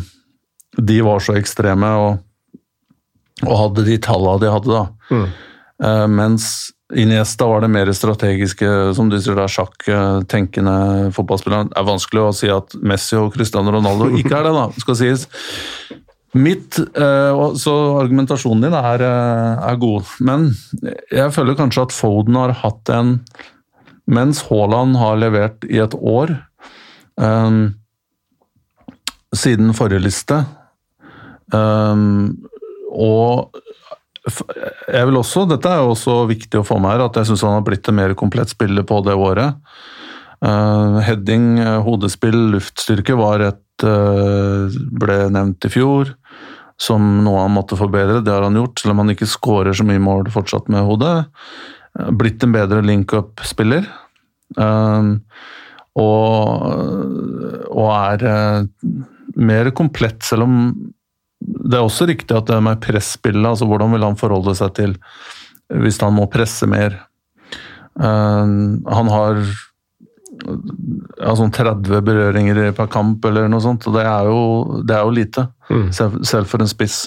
De 0.81 0.97
var 1.05 1.21
så 1.21 1.35
ekstreme 1.37 1.91
og, 2.01 2.23
og 3.45 3.57
hadde 3.59 3.85
de 3.85 3.99
tallene 4.01 4.41
de 4.41 4.49
hadde, 4.55 4.73
da. 4.73 4.87
Mm. 5.13 5.27
Eh, 5.85 6.07
Mens 6.09 6.47
Iniesta 6.93 7.47
var 7.49 7.65
det 7.65 7.71
mer 7.73 7.89
strategiske, 7.97 8.69
som 8.97 9.09
du 9.09 9.17
sier, 9.21 9.39
da, 9.39 9.49
sjakk-tenkende 9.49 11.13
fotballspilleren. 11.17 11.73
Det 11.73 11.81
er 11.81 11.89
vanskelig 11.89 12.23
å 12.25 12.33
si 12.37 12.51
at 12.53 12.77
Messi 12.85 13.17
og 13.17 13.33
Cristiano 13.37 13.73
Ronaldo 13.75 14.11
ikke 14.21 14.37
er 14.39 14.49
det, 14.49 14.55
da, 14.59 14.67
skal 14.85 14.99
sies. 15.01 15.27
Mitt, 16.33 16.79
eh, 16.79 17.55
Så 17.61 17.73
argumentasjonen 18.01 18.63
din 18.65 18.75
er, 18.75 19.03
eh, 19.03 19.71
er 19.71 19.77
god, 19.77 20.05
men 20.21 20.55
jeg 21.11 21.33
føler 21.33 21.59
kanskje 21.59 21.83
at 21.83 21.93
Foden 21.93 22.35
har 22.35 22.53
hatt 22.53 22.89
en 22.89 23.21
mens 24.07 24.43
Haaland 24.49 24.97
har 24.97 25.21
levert 25.21 25.65
i 25.71 25.79
et 25.79 25.95
år 25.95 26.35
um, 27.17 27.75
siden 29.35 29.73
forrige 29.75 30.03
liste. 30.03 30.45
um, 31.53 32.49
og 32.93 33.57
jeg 34.23 35.09
vil 35.09 35.19
også, 35.19 35.47
dette 35.51 35.71
er 35.71 35.83
jo 35.83 35.95
også 35.97 36.21
viktig 36.31 36.61
å 36.61 36.67
få 36.67 36.79
med 36.83 36.95
her, 36.95 37.05
at 37.09 37.19
jeg 37.19 37.31
syns 37.31 37.43
han 37.47 37.57
har 37.57 37.67
blitt 37.67 37.89
en 37.91 37.99
mer 37.99 38.15
komplett 38.19 38.53
spiller 38.53 38.87
på 38.87 39.01
det 39.07 39.17
året. 39.19 39.59
Uh, 40.43 40.99
heading, 41.07 41.61
eh, 41.63 41.79
hodespill, 41.87 42.39
luftstyrke 42.57 43.15
var 43.15 43.45
et 43.47 43.85
uh, 43.87 44.67
ble 44.99 45.19
nevnt 45.31 45.69
i 45.69 45.71
fjor 45.71 46.11
som 46.83 47.05
noe 47.23 47.45
han 47.45 47.55
måtte 47.55 47.79
forbedre. 47.79 48.23
Det 48.27 48.33
har 48.35 48.47
han 48.47 48.59
gjort, 48.59 48.81
selv 48.81 48.95
om 48.95 49.05
han 49.05 49.15
ikke 49.15 49.31
skårer 49.31 49.77
så 49.77 49.87
mye 49.87 50.03
mål 50.03 50.31
fortsatt 50.35 50.71
med 50.73 50.83
hodet. 50.87 51.15
Blitt 52.19 52.43
en 52.43 52.55
bedre 52.55 52.81
link-up-spiller. 52.83 53.87
Og, 56.03 56.65
og 57.71 57.87
er 57.93 58.25
mer 59.39 59.71
komplett, 59.79 60.25
selv 60.27 60.49
om 60.49 60.57
det 61.43 61.79
er 61.79 61.85
også 61.85 62.07
riktig 62.11 62.37
at 62.37 62.49
det 62.51 62.59
med 62.65 62.81
presspillet, 62.83 63.49
altså 63.49 63.67
hvordan 63.69 63.95
vil 63.95 64.07
han 64.07 64.19
forholde 64.21 64.55
seg 64.59 64.75
til 64.79 64.97
hvis 65.73 66.01
han 66.03 66.13
må 66.13 66.27
presse 66.29 66.67
mer. 66.69 66.99
Um, 67.97 68.83
han 68.89 69.09
har 69.13 69.39
ja, 70.43 71.33
sånn 71.39 71.53
30 71.55 72.03
berøringer 72.05 72.61
per 72.77 72.91
kamp 72.93 73.25
eller 73.29 73.49
noe 73.51 73.63
sånt, 73.65 73.87
og 73.89 73.97
det 73.97 74.05
er 74.09 74.29
jo, 74.29 74.43
det 74.85 74.97
er 74.97 75.07
jo 75.07 75.17
lite, 75.17 75.49
Mm. 75.73 75.87
selv, 75.95 76.45
for 76.51 76.61
en 76.61 76.69
spiss. 76.69 77.07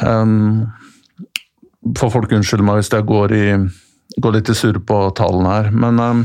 Um, 0.00 0.70
får 1.98 2.12
folk 2.14 2.32
unnskylde 2.32 2.64
meg 2.64 2.78
hvis 2.78 2.92
jeg 2.94 3.04
går, 3.04 3.34
i, 3.36 3.58
går 4.16 4.32
litt 4.38 4.48
i 4.48 4.56
surr 4.56 4.78
på 4.80 5.00
tallene 5.18 5.52
her, 5.52 5.68
men 5.70 6.00
um, 6.00 6.22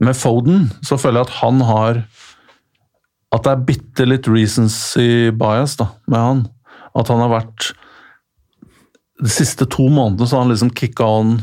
med 0.00 0.16
Foden 0.16 0.70
så 0.80 0.96
føler 0.96 1.20
jeg 1.20 1.28
at 1.28 1.38
han 1.42 1.60
har 1.68 2.00
At 3.32 3.46
det 3.46 3.52
er 3.52 3.64
bitte 3.68 4.06
litt 4.08 4.28
recency 4.28 5.30
bias 5.36 5.78
da, 5.80 5.88
med 6.10 6.20
han. 6.20 6.44
At 6.98 7.08
han 7.08 7.22
har 7.24 7.32
vært 7.32 7.72
De 9.22 9.30
siste 9.30 9.68
to 9.70 9.86
månedene 9.88 10.26
så 10.26 10.36
har 10.36 10.44
han 10.44 10.50
liksom 10.50 10.72
kicka 10.74 11.06
on, 11.06 11.36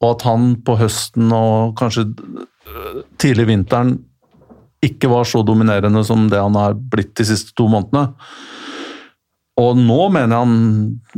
og 0.00 0.06
at 0.14 0.22
han 0.24 0.54
på 0.64 0.78
høsten 0.80 1.28
og 1.36 1.74
kanskje 1.76 2.06
øh, 2.08 3.02
tidlig 3.20 3.44
vinteren 3.50 3.90
ikke 4.80 5.10
var 5.10 5.26
så 5.28 5.42
dominerende 5.42 6.00
som 6.06 6.28
det 6.30 6.40
han 6.40 6.56
har 6.56 6.78
blitt 6.78 7.12
de 7.18 7.26
siste 7.28 7.52
to 7.58 7.66
månedene. 7.68 8.14
Og 9.58 9.78
nå 9.78 10.00
mener 10.14 10.32
jeg 10.32 10.46
han 10.46 10.58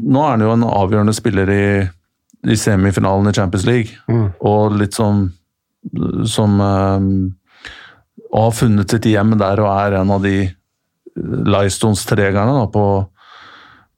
Nå 0.00 0.22
er 0.24 0.30
han 0.32 0.44
jo 0.44 0.54
en 0.54 0.66
avgjørende 0.66 1.14
spiller 1.14 1.52
i, 1.52 1.64
i 2.48 2.56
semifinalen 2.56 3.30
i 3.30 3.36
Champions 3.36 3.66
League. 3.68 4.00
Mm. 4.08 4.26
Og 4.48 4.78
litt 4.80 4.96
som 4.96 5.28
Som 6.28 6.60
eh, 6.60 7.10
Og 8.30 8.46
har 8.46 8.56
funnet 8.56 8.92
sitt 8.92 9.08
hjem 9.10 9.36
der 9.40 9.62
og 9.64 9.70
er 9.74 10.00
en 10.00 10.12
av 10.14 10.24
de 10.24 10.34
Lightstones-tregerne 11.20 12.66
på, 12.72 12.84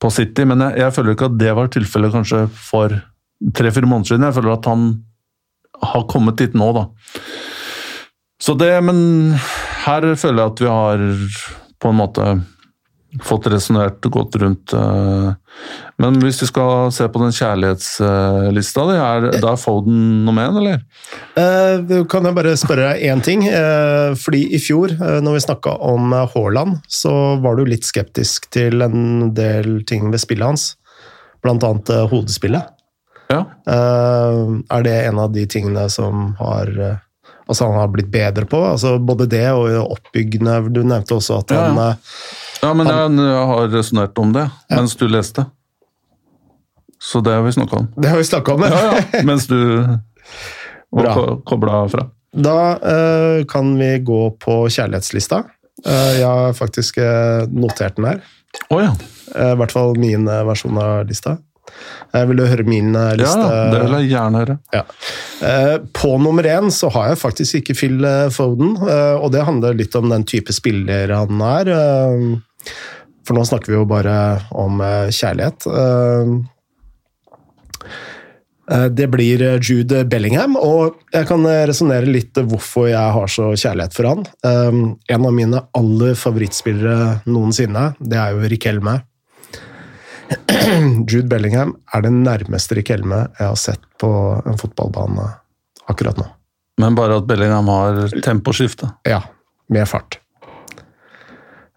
på 0.01 0.11
City. 0.15 0.47
Men 0.49 0.65
jeg, 0.67 0.81
jeg 0.83 0.97
føler 0.97 1.17
ikke 1.17 1.31
at 1.31 1.41
det 1.41 1.57
var 1.59 1.73
tilfellet 1.73 2.15
kanskje 2.15 2.45
for 2.57 2.95
tre-fire 3.57 3.89
måneder 3.89 4.13
siden. 4.13 4.29
Jeg 4.29 4.39
føler 4.39 4.57
at 4.57 4.71
han 4.71 4.87
har 5.83 6.07
kommet 6.11 6.39
dit 6.41 6.55
nå, 6.57 6.71
da. 6.77 6.87
Så 8.43 8.55
det, 8.59 8.73
men 8.83 9.35
her 9.85 10.07
føler 10.19 10.43
jeg 10.43 10.53
at 10.53 10.63
vi 10.63 10.71
har 10.71 11.05
på 11.83 11.91
en 11.91 11.99
måte 11.99 12.27
fått 13.21 13.47
resonnert 13.53 14.05
godt 14.13 14.37
rundt 14.41 14.73
eh, 14.73 15.33
Men 16.01 16.19
hvis 16.23 16.41
vi 16.43 16.49
skal 16.49 16.93
se 16.95 17.09
på 17.13 17.21
den 17.21 17.35
kjærlighetslista 17.37 18.85
di, 18.89 18.97
er 18.97 19.27
da 19.43 19.53
Foden 19.61 20.25
nummer 20.27 20.49
én, 20.49 20.59
eller? 20.61 20.81
Eh, 21.39 22.05
kan 22.11 22.25
jeg 22.29 22.37
bare 22.39 22.57
spørre 22.61 22.93
deg 22.93 23.05
én 23.13 23.23
ting? 23.25 23.45
Eh, 23.49 24.17
fordi 24.19 24.47
i 24.57 24.61
fjor, 24.63 24.95
eh, 24.97 25.21
når 25.25 25.37
vi 25.37 25.45
snakka 25.47 25.77
om 25.93 26.15
eh, 26.17 26.29
Haaland, 26.35 26.81
så 26.89 27.15
var 27.45 27.59
du 27.59 27.67
litt 27.69 27.87
skeptisk 27.89 28.49
til 28.55 28.85
en 28.85 29.33
del 29.37 29.83
ting 29.89 30.09
ved 30.13 30.25
spillet 30.25 30.55
hans. 30.55 30.69
Blant 31.45 31.65
annet 31.67 31.93
hodespillet. 32.11 32.73
Ja. 33.33 33.45
Eh, 33.69 34.43
er 34.73 34.89
det 34.89 34.99
en 35.05 35.21
av 35.21 35.33
de 35.37 35.45
tingene 35.51 35.89
som 35.93 36.33
har 36.41 36.73
Altså 37.49 37.67
han 37.67 37.79
har 37.81 37.89
blitt 37.93 38.11
bedre 38.13 38.45
på? 38.47 38.61
altså 38.65 38.99
Både 39.03 39.27
det 39.31 39.47
og 39.51 39.97
oppbyggende 39.97 40.61
Du 40.71 40.83
nevnte 40.87 41.17
også 41.17 41.41
at 41.43 41.51
han 41.57 41.77
ja. 41.77 41.89
ja. 41.91 41.97
Ja, 42.63 42.71
men 42.79 42.87
jeg, 42.87 43.17
jeg 43.19 43.47
har 43.51 43.73
resonnert 43.73 44.19
om 44.23 44.33
det 44.37 44.45
Ja. 44.47 44.77
mens 44.77 44.95
du 44.97 45.09
leste. 45.11 45.45
Så 47.03 47.19
det 47.21 47.33
har 47.35 47.43
vi 47.43 47.51
snakka 47.53 47.77
om. 47.81 47.89
Det 47.97 48.09
har 48.13 48.21
vi 48.21 48.25
snakka 48.29 48.55
om. 48.55 48.63
Ja, 48.63 48.83
ja, 48.93 49.23
mens 49.27 49.49
du 49.51 49.59
var 50.95 51.41
kobla 51.45 51.81
fra. 51.91 52.05
Da 52.33 52.59
uh, 52.79 53.43
kan 53.51 53.75
vi 53.79 53.99
gå 54.07 54.21
på 54.41 54.55
kjærlighetslista. 54.71 55.43
Uh, 55.83 56.13
jeg 56.21 56.29
har 56.29 56.55
faktisk 56.55 57.01
eh, 57.03 57.43
notert 57.51 57.97
den 57.99 58.07
her. 58.07 58.23
Oh, 58.71 58.79
ja. 58.79 58.93
Eh, 59.35 59.53
I 59.53 59.59
hvert 59.59 59.73
fall 59.75 59.97
min 59.99 60.29
eh, 60.29 60.45
versjon 60.47 60.79
av 60.79 61.09
lista. 61.09 61.37
Eh, 62.15 62.25
vil 62.29 62.37
du 62.37 62.45
høre 62.47 62.65
min 62.69 62.93
liste? 63.17 63.47
ja. 63.49 63.71
Det 63.73 63.83
vil 63.87 63.97
jeg 64.01 64.11
gjerne 64.13 64.43
høre. 64.45 64.59
Ja. 64.77 64.83
Eh, 65.49 65.77
På 65.97 66.15
nummer 66.21 66.45
én 66.45 66.71
så 66.71 66.91
har 66.93 67.09
jeg 67.13 67.19
faktisk 67.23 67.61
ikke 67.63 67.77
Phil 67.79 68.05
eh, 68.05 68.29
Foden, 68.35 68.77
eh, 68.85 69.15
og 69.17 69.33
det 69.33 69.45
handler 69.49 69.75
litt 69.79 69.95
om 69.97 70.09
den 70.13 70.25
type 70.29 70.53
spiller 70.53 71.13
han 71.17 71.41
er. 71.41 71.73
eh, 71.73 72.77
For 73.25 73.35
nå 73.39 73.45
snakker 73.47 73.71
vi 73.73 73.79
jo 73.79 73.85
bare 73.87 74.17
om 74.53 74.81
eh, 74.83 75.09
kjærlighet. 75.15 75.67
Eh, 75.71 76.33
eh, 78.71 78.89
Det 78.89 79.07
blir 79.11 79.43
eh, 79.43 79.59
Jude 79.63 80.05
Bellingham, 80.09 80.57
og 80.57 80.99
jeg 81.15 81.27
kan 81.31 81.45
resonnere 81.47 82.07
litt 82.11 82.35
hvorfor 82.35 82.89
jeg 82.91 83.15
har 83.17 83.31
så 83.31 83.53
kjærlighet 83.55 83.97
for 83.97 84.11
han. 84.11 84.27
Eh, 84.45 84.83
En 85.17 85.27
av 85.29 85.33
mine 85.37 85.63
aller 85.79 86.15
favorittspillere 86.19 87.23
noensinne, 87.27 87.95
det 88.01 88.19
er 88.19 88.37
jo 88.37 88.49
Riquelme. 88.53 89.01
Jude 91.11 91.29
Bellingham 91.29 91.75
er 91.95 92.03
det 92.07 92.13
nærmeste 92.15 92.77
Rikelme 92.79 93.25
jeg 93.39 93.47
har 93.49 93.59
sett 93.61 93.83
på 94.01 94.11
en 94.47 94.59
fotballbane 94.61 95.27
akkurat 95.91 96.17
nå. 96.21 96.27
Men 96.81 96.95
bare 96.97 97.19
at 97.21 97.27
Bellingham 97.29 97.69
har 97.69 98.07
temposkifte. 98.25 98.89
Ja, 99.09 99.21
med 99.73 99.89
fart. 99.91 100.19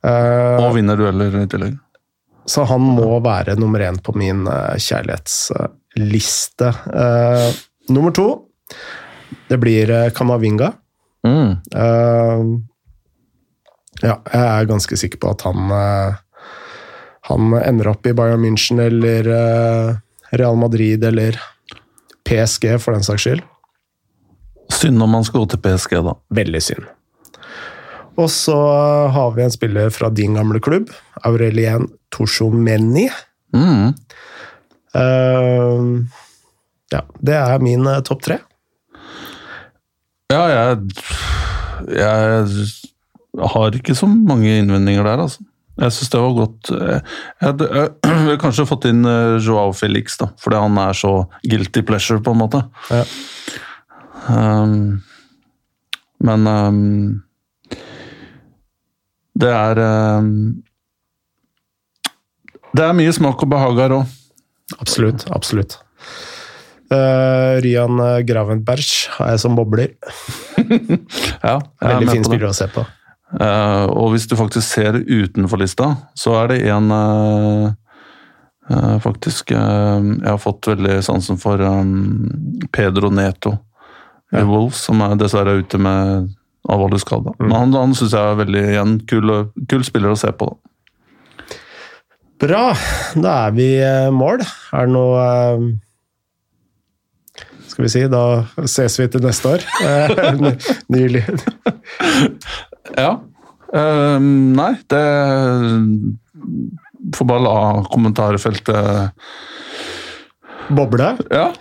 Eh, 0.06 0.58
Og 0.62 0.76
vinner 0.78 0.98
dueller 1.00 1.34
i 1.42 1.48
tillegg. 1.50 1.76
så 2.46 2.64
han 2.70 2.82
må 2.82 3.20
være 3.26 3.56
nummer 3.58 3.82
én 3.82 3.98
på 4.06 4.14
min 4.16 4.46
eh, 4.48 4.76
kjærlighetsliste. 4.78 6.68
Eh, 6.94 7.48
nummer 7.90 8.12
to, 8.14 8.28
det 9.50 9.58
blir 9.62 9.92
Kamavinga. 10.16 10.72
Mm. 11.26 11.56
Ja, 14.04 14.16
jeg 14.30 14.44
er 14.46 14.68
ganske 14.70 14.98
sikker 15.00 15.18
på 15.24 15.32
at 15.34 15.42
han 15.48 15.72
han 17.26 17.54
ender 17.58 17.88
opp 17.90 18.06
i 18.06 18.14
Bayern 18.14 18.44
München 18.44 18.80
eller 18.84 19.28
eh, 19.34 19.96
Real 20.38 20.58
Madrid 20.62 21.04
eller 21.04 21.40
PSG, 22.26 22.76
for 22.82 22.94
den 22.94 23.06
saks 23.06 23.26
skyld. 23.26 23.42
Synd 24.74 25.02
om 25.02 25.14
han 25.14 25.26
skal 25.26 25.42
gå 25.42 25.48
til 25.54 25.62
PSG, 25.64 25.96
da. 26.06 26.14
Veldig 26.38 26.62
synd. 26.62 26.86
Og 28.22 28.30
så 28.32 28.56
har 29.12 29.34
vi 29.36 29.44
en 29.44 29.54
spiller 29.54 29.90
fra 29.94 30.12
din 30.14 30.38
gamle 30.38 30.62
klubb, 30.64 30.92
Aurelien 31.28 31.90
Torsomeni. 32.14 33.08
Mm. 33.56 33.96
Uh, 34.96 36.06
ja, 36.94 37.02
det 37.26 37.36
er 37.42 37.66
min 37.66 37.90
eh, 37.90 38.04
topp 38.06 38.22
tre. 38.24 38.38
Ja, 40.32 40.46
jeg, 40.50 40.94
jeg 41.90 43.50
har 43.52 43.82
ikke 43.82 43.98
så 43.98 44.08
mange 44.10 44.62
innvendinger 44.62 45.10
der, 45.10 45.26
altså. 45.26 45.44
Jeg 45.76 45.92
syns 45.92 46.12
det 46.14 46.22
var 46.24 46.36
godt. 46.38 46.70
Jeg 46.72 47.02
hadde 47.44 47.68
jeg 47.68 47.90
ville 48.26 48.40
kanskje 48.40 48.68
fått 48.70 48.88
inn 48.88 49.04
eh, 49.10 49.36
Joao 49.44 49.74
Felix, 49.76 50.16
da, 50.22 50.30
fordi 50.42 50.62
han 50.64 50.80
er 50.80 50.96
så 50.96 51.14
guilty 51.44 51.84
pleasure, 51.86 52.22
på 52.24 52.32
en 52.32 52.42
måte. 52.46 52.64
Ja. 52.94 53.04
Um, 54.32 55.04
men 56.26 56.48
um, 56.48 56.78
det 59.36 59.52
er 59.52 59.82
um, 60.18 60.30
Det 62.74 62.82
er 62.82 62.96
mye 62.98 63.14
smak 63.14 63.44
og 63.44 63.52
behag 63.52 63.82
her 63.84 64.00
òg. 64.00 64.14
Absolutt. 64.80 65.28
absolutt. 65.36 65.78
Uh, 66.90 67.60
Ryan 67.62 68.00
Gravenberg 68.26 68.88
har 69.18 69.36
jeg 69.36 69.44
som 69.44 69.60
bobler. 69.60 69.98
Ja, 71.46 71.60
jeg 71.60 71.90
Veldig 71.92 72.14
fin 72.16 72.24
spiller 72.26 72.50
å 72.50 72.56
se 72.56 72.66
på. 72.72 72.82
Eh, 73.34 73.86
og 73.90 74.12
hvis 74.14 74.28
du 74.30 74.36
faktisk 74.38 74.68
ser 74.68 75.00
utenfor 75.02 75.58
lista, 75.60 75.88
så 76.16 76.36
er 76.44 76.52
det 76.54 76.60
en 76.70 76.92
uh, 76.94 77.72
uh, 78.70 78.98
faktisk 79.02 79.50
Jeg 79.52 80.22
har 80.30 80.38
fått 80.42 80.70
veldig 80.70 81.00
sansen 81.04 81.40
for 81.42 81.60
um, 81.60 82.30
Pedro 82.72 83.10
Neto 83.10 83.56
i 84.34 84.40
Ja. 84.42 84.46
Wolves, 84.46 84.84
som 84.86 85.02
er 85.06 85.16
dessverre 85.20 85.58
ute 85.62 85.78
med 85.82 86.30
alvorlig 86.70 87.00
skade. 87.04 87.34
Mm. 87.40 87.48
Men 87.48 87.56
han, 87.58 87.74
han 87.78 87.94
syns 87.98 88.14
jeg 88.18 88.32
er 88.32 88.40
veldig 88.40 88.64
en 88.82 88.96
kul, 89.10 89.34
kul 89.70 89.84
spiller 89.86 90.14
å 90.14 90.18
se 90.20 90.32
på. 90.34 90.48
Da. 90.50 90.56
Bra, 92.46 92.64
da 93.16 93.36
er 93.48 93.54
vi 93.56 93.68
mål. 94.12 94.42
Er 94.76 94.90
det 94.90 94.94
noe 94.96 95.28
Skal 97.70 97.86
vi 97.86 97.92
si, 97.94 98.02
da 98.12 98.24
ses 98.68 98.98
vi 99.00 99.08
til 99.14 99.24
neste 99.24 99.54
år. 99.56 99.64
Ny- 100.44 100.58
Nylig. 100.98 101.24
Ja. 102.94 103.16
Uh, 103.74 104.20
nei, 104.22 104.76
det 104.92 105.04
Får 107.16 107.28
bare 107.30 107.44
la 107.44 107.58
kommentarfeltet 107.92 109.14
Boble. 110.68 111.12
Ja. 111.30 111.52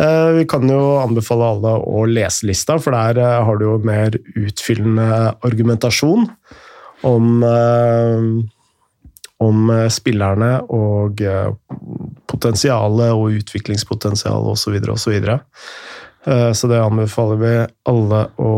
Uh, 0.00 0.30
Vi 0.38 0.46
kan 0.48 0.68
jo 0.68 0.96
anbefale 1.02 1.50
alle 1.54 1.74
å 1.84 2.04
lese 2.08 2.48
lista, 2.48 2.78
for 2.80 2.96
der 2.96 3.20
uh, 3.20 3.44
har 3.44 3.60
du 3.60 3.66
jo 3.66 3.78
mer 3.84 4.16
utfyllende 4.40 5.34
argumentasjon 5.44 6.28
om, 7.04 7.42
eh, 7.44 8.22
om 9.44 9.72
spillerne 9.92 10.54
og 10.72 11.20
potensialet 12.32 13.12
og 13.12 13.34
utviklingspotensialet 13.42 14.54
osv. 14.54 14.78
osv. 14.94 15.18
og 15.28 16.56
Så 16.56 16.70
det 16.70 16.80
anbefaler 16.80 17.42
vi 17.42 17.52
alle 17.92 18.22
å 18.40 18.54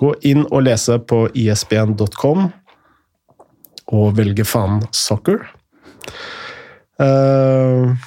gå 0.00 0.14
inn 0.26 0.46
og 0.48 0.64
lese 0.64 0.96
på 1.04 1.26
isbn.com 1.36 2.48
og 3.90 4.12
velge 4.16 4.46
faen 4.46 4.80
soccer. 4.94 5.42
Eh, 7.00 8.06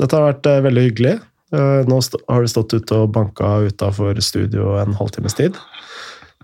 dette 0.00 0.16
har 0.16 0.28
vært 0.30 0.48
eh, 0.48 0.62
veldig 0.66 0.86
hyggelig. 0.88 1.16
Eh, 1.52 1.80
nå 1.88 1.98
har 2.00 2.44
du 2.44 2.50
stått 2.50 2.76
ute 2.76 3.02
og 3.02 3.12
banka 3.14 3.58
utafor 3.68 4.20
studio 4.24 4.76
en 4.80 4.96
halvtimes 4.98 5.38
tid. 5.38 5.58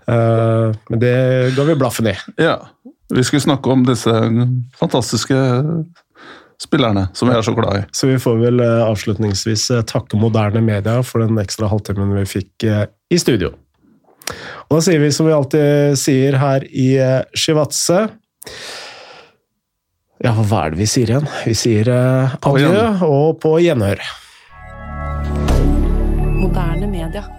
Men 0.09 1.01
det 1.03 1.13
ga 1.53 1.63
vi 1.67 1.77
blaffen 1.77 2.07
i. 2.09 2.15
ja. 2.41 2.57
Vi 3.13 3.23
skulle 3.25 3.41
snakke 3.41 3.69
om 3.73 3.83
disse 3.85 4.11
fantastiske 4.77 5.37
spillerne 6.61 7.07
som 7.17 7.29
vi 7.29 7.33
er 7.37 7.45
så 7.45 7.53
glad 7.57 7.77
i. 7.77 7.81
Så 7.93 8.09
vi 8.09 8.19
får 8.21 8.37
vel 8.41 8.61
avslutningsvis 8.61 9.67
takke 9.89 10.17
moderne 10.21 10.61
media 10.65 10.99
for 11.05 11.25
den 11.25 11.37
ekstra 11.41 11.69
halvtimen 11.69 12.13
vi 12.17 12.25
fikk 12.29 12.65
i 12.65 13.21
studio. 13.21 13.49
Og 14.69 14.77
da 14.77 14.83
sier 14.85 15.01
vi 15.01 15.09
som 15.13 15.25
vi 15.25 15.33
alltid 15.33 15.97
sier 15.97 16.37
her 16.37 16.65
i 16.69 16.91
eh, 17.01 17.23
Shivatse 17.33 18.03
Ja, 20.21 20.35
hva 20.35 20.65
er 20.67 20.75
det 20.75 20.81
vi 20.83 20.89
sier 20.89 21.09
igjen? 21.09 21.29
Vi 21.47 21.55
sier 21.57 21.89
eh, 21.89 22.37
adjø 22.45 22.85
og 23.07 23.39
på 23.41 23.55
gjenhør. 23.63 24.03
Moderne 26.37 26.91
media. 26.91 27.38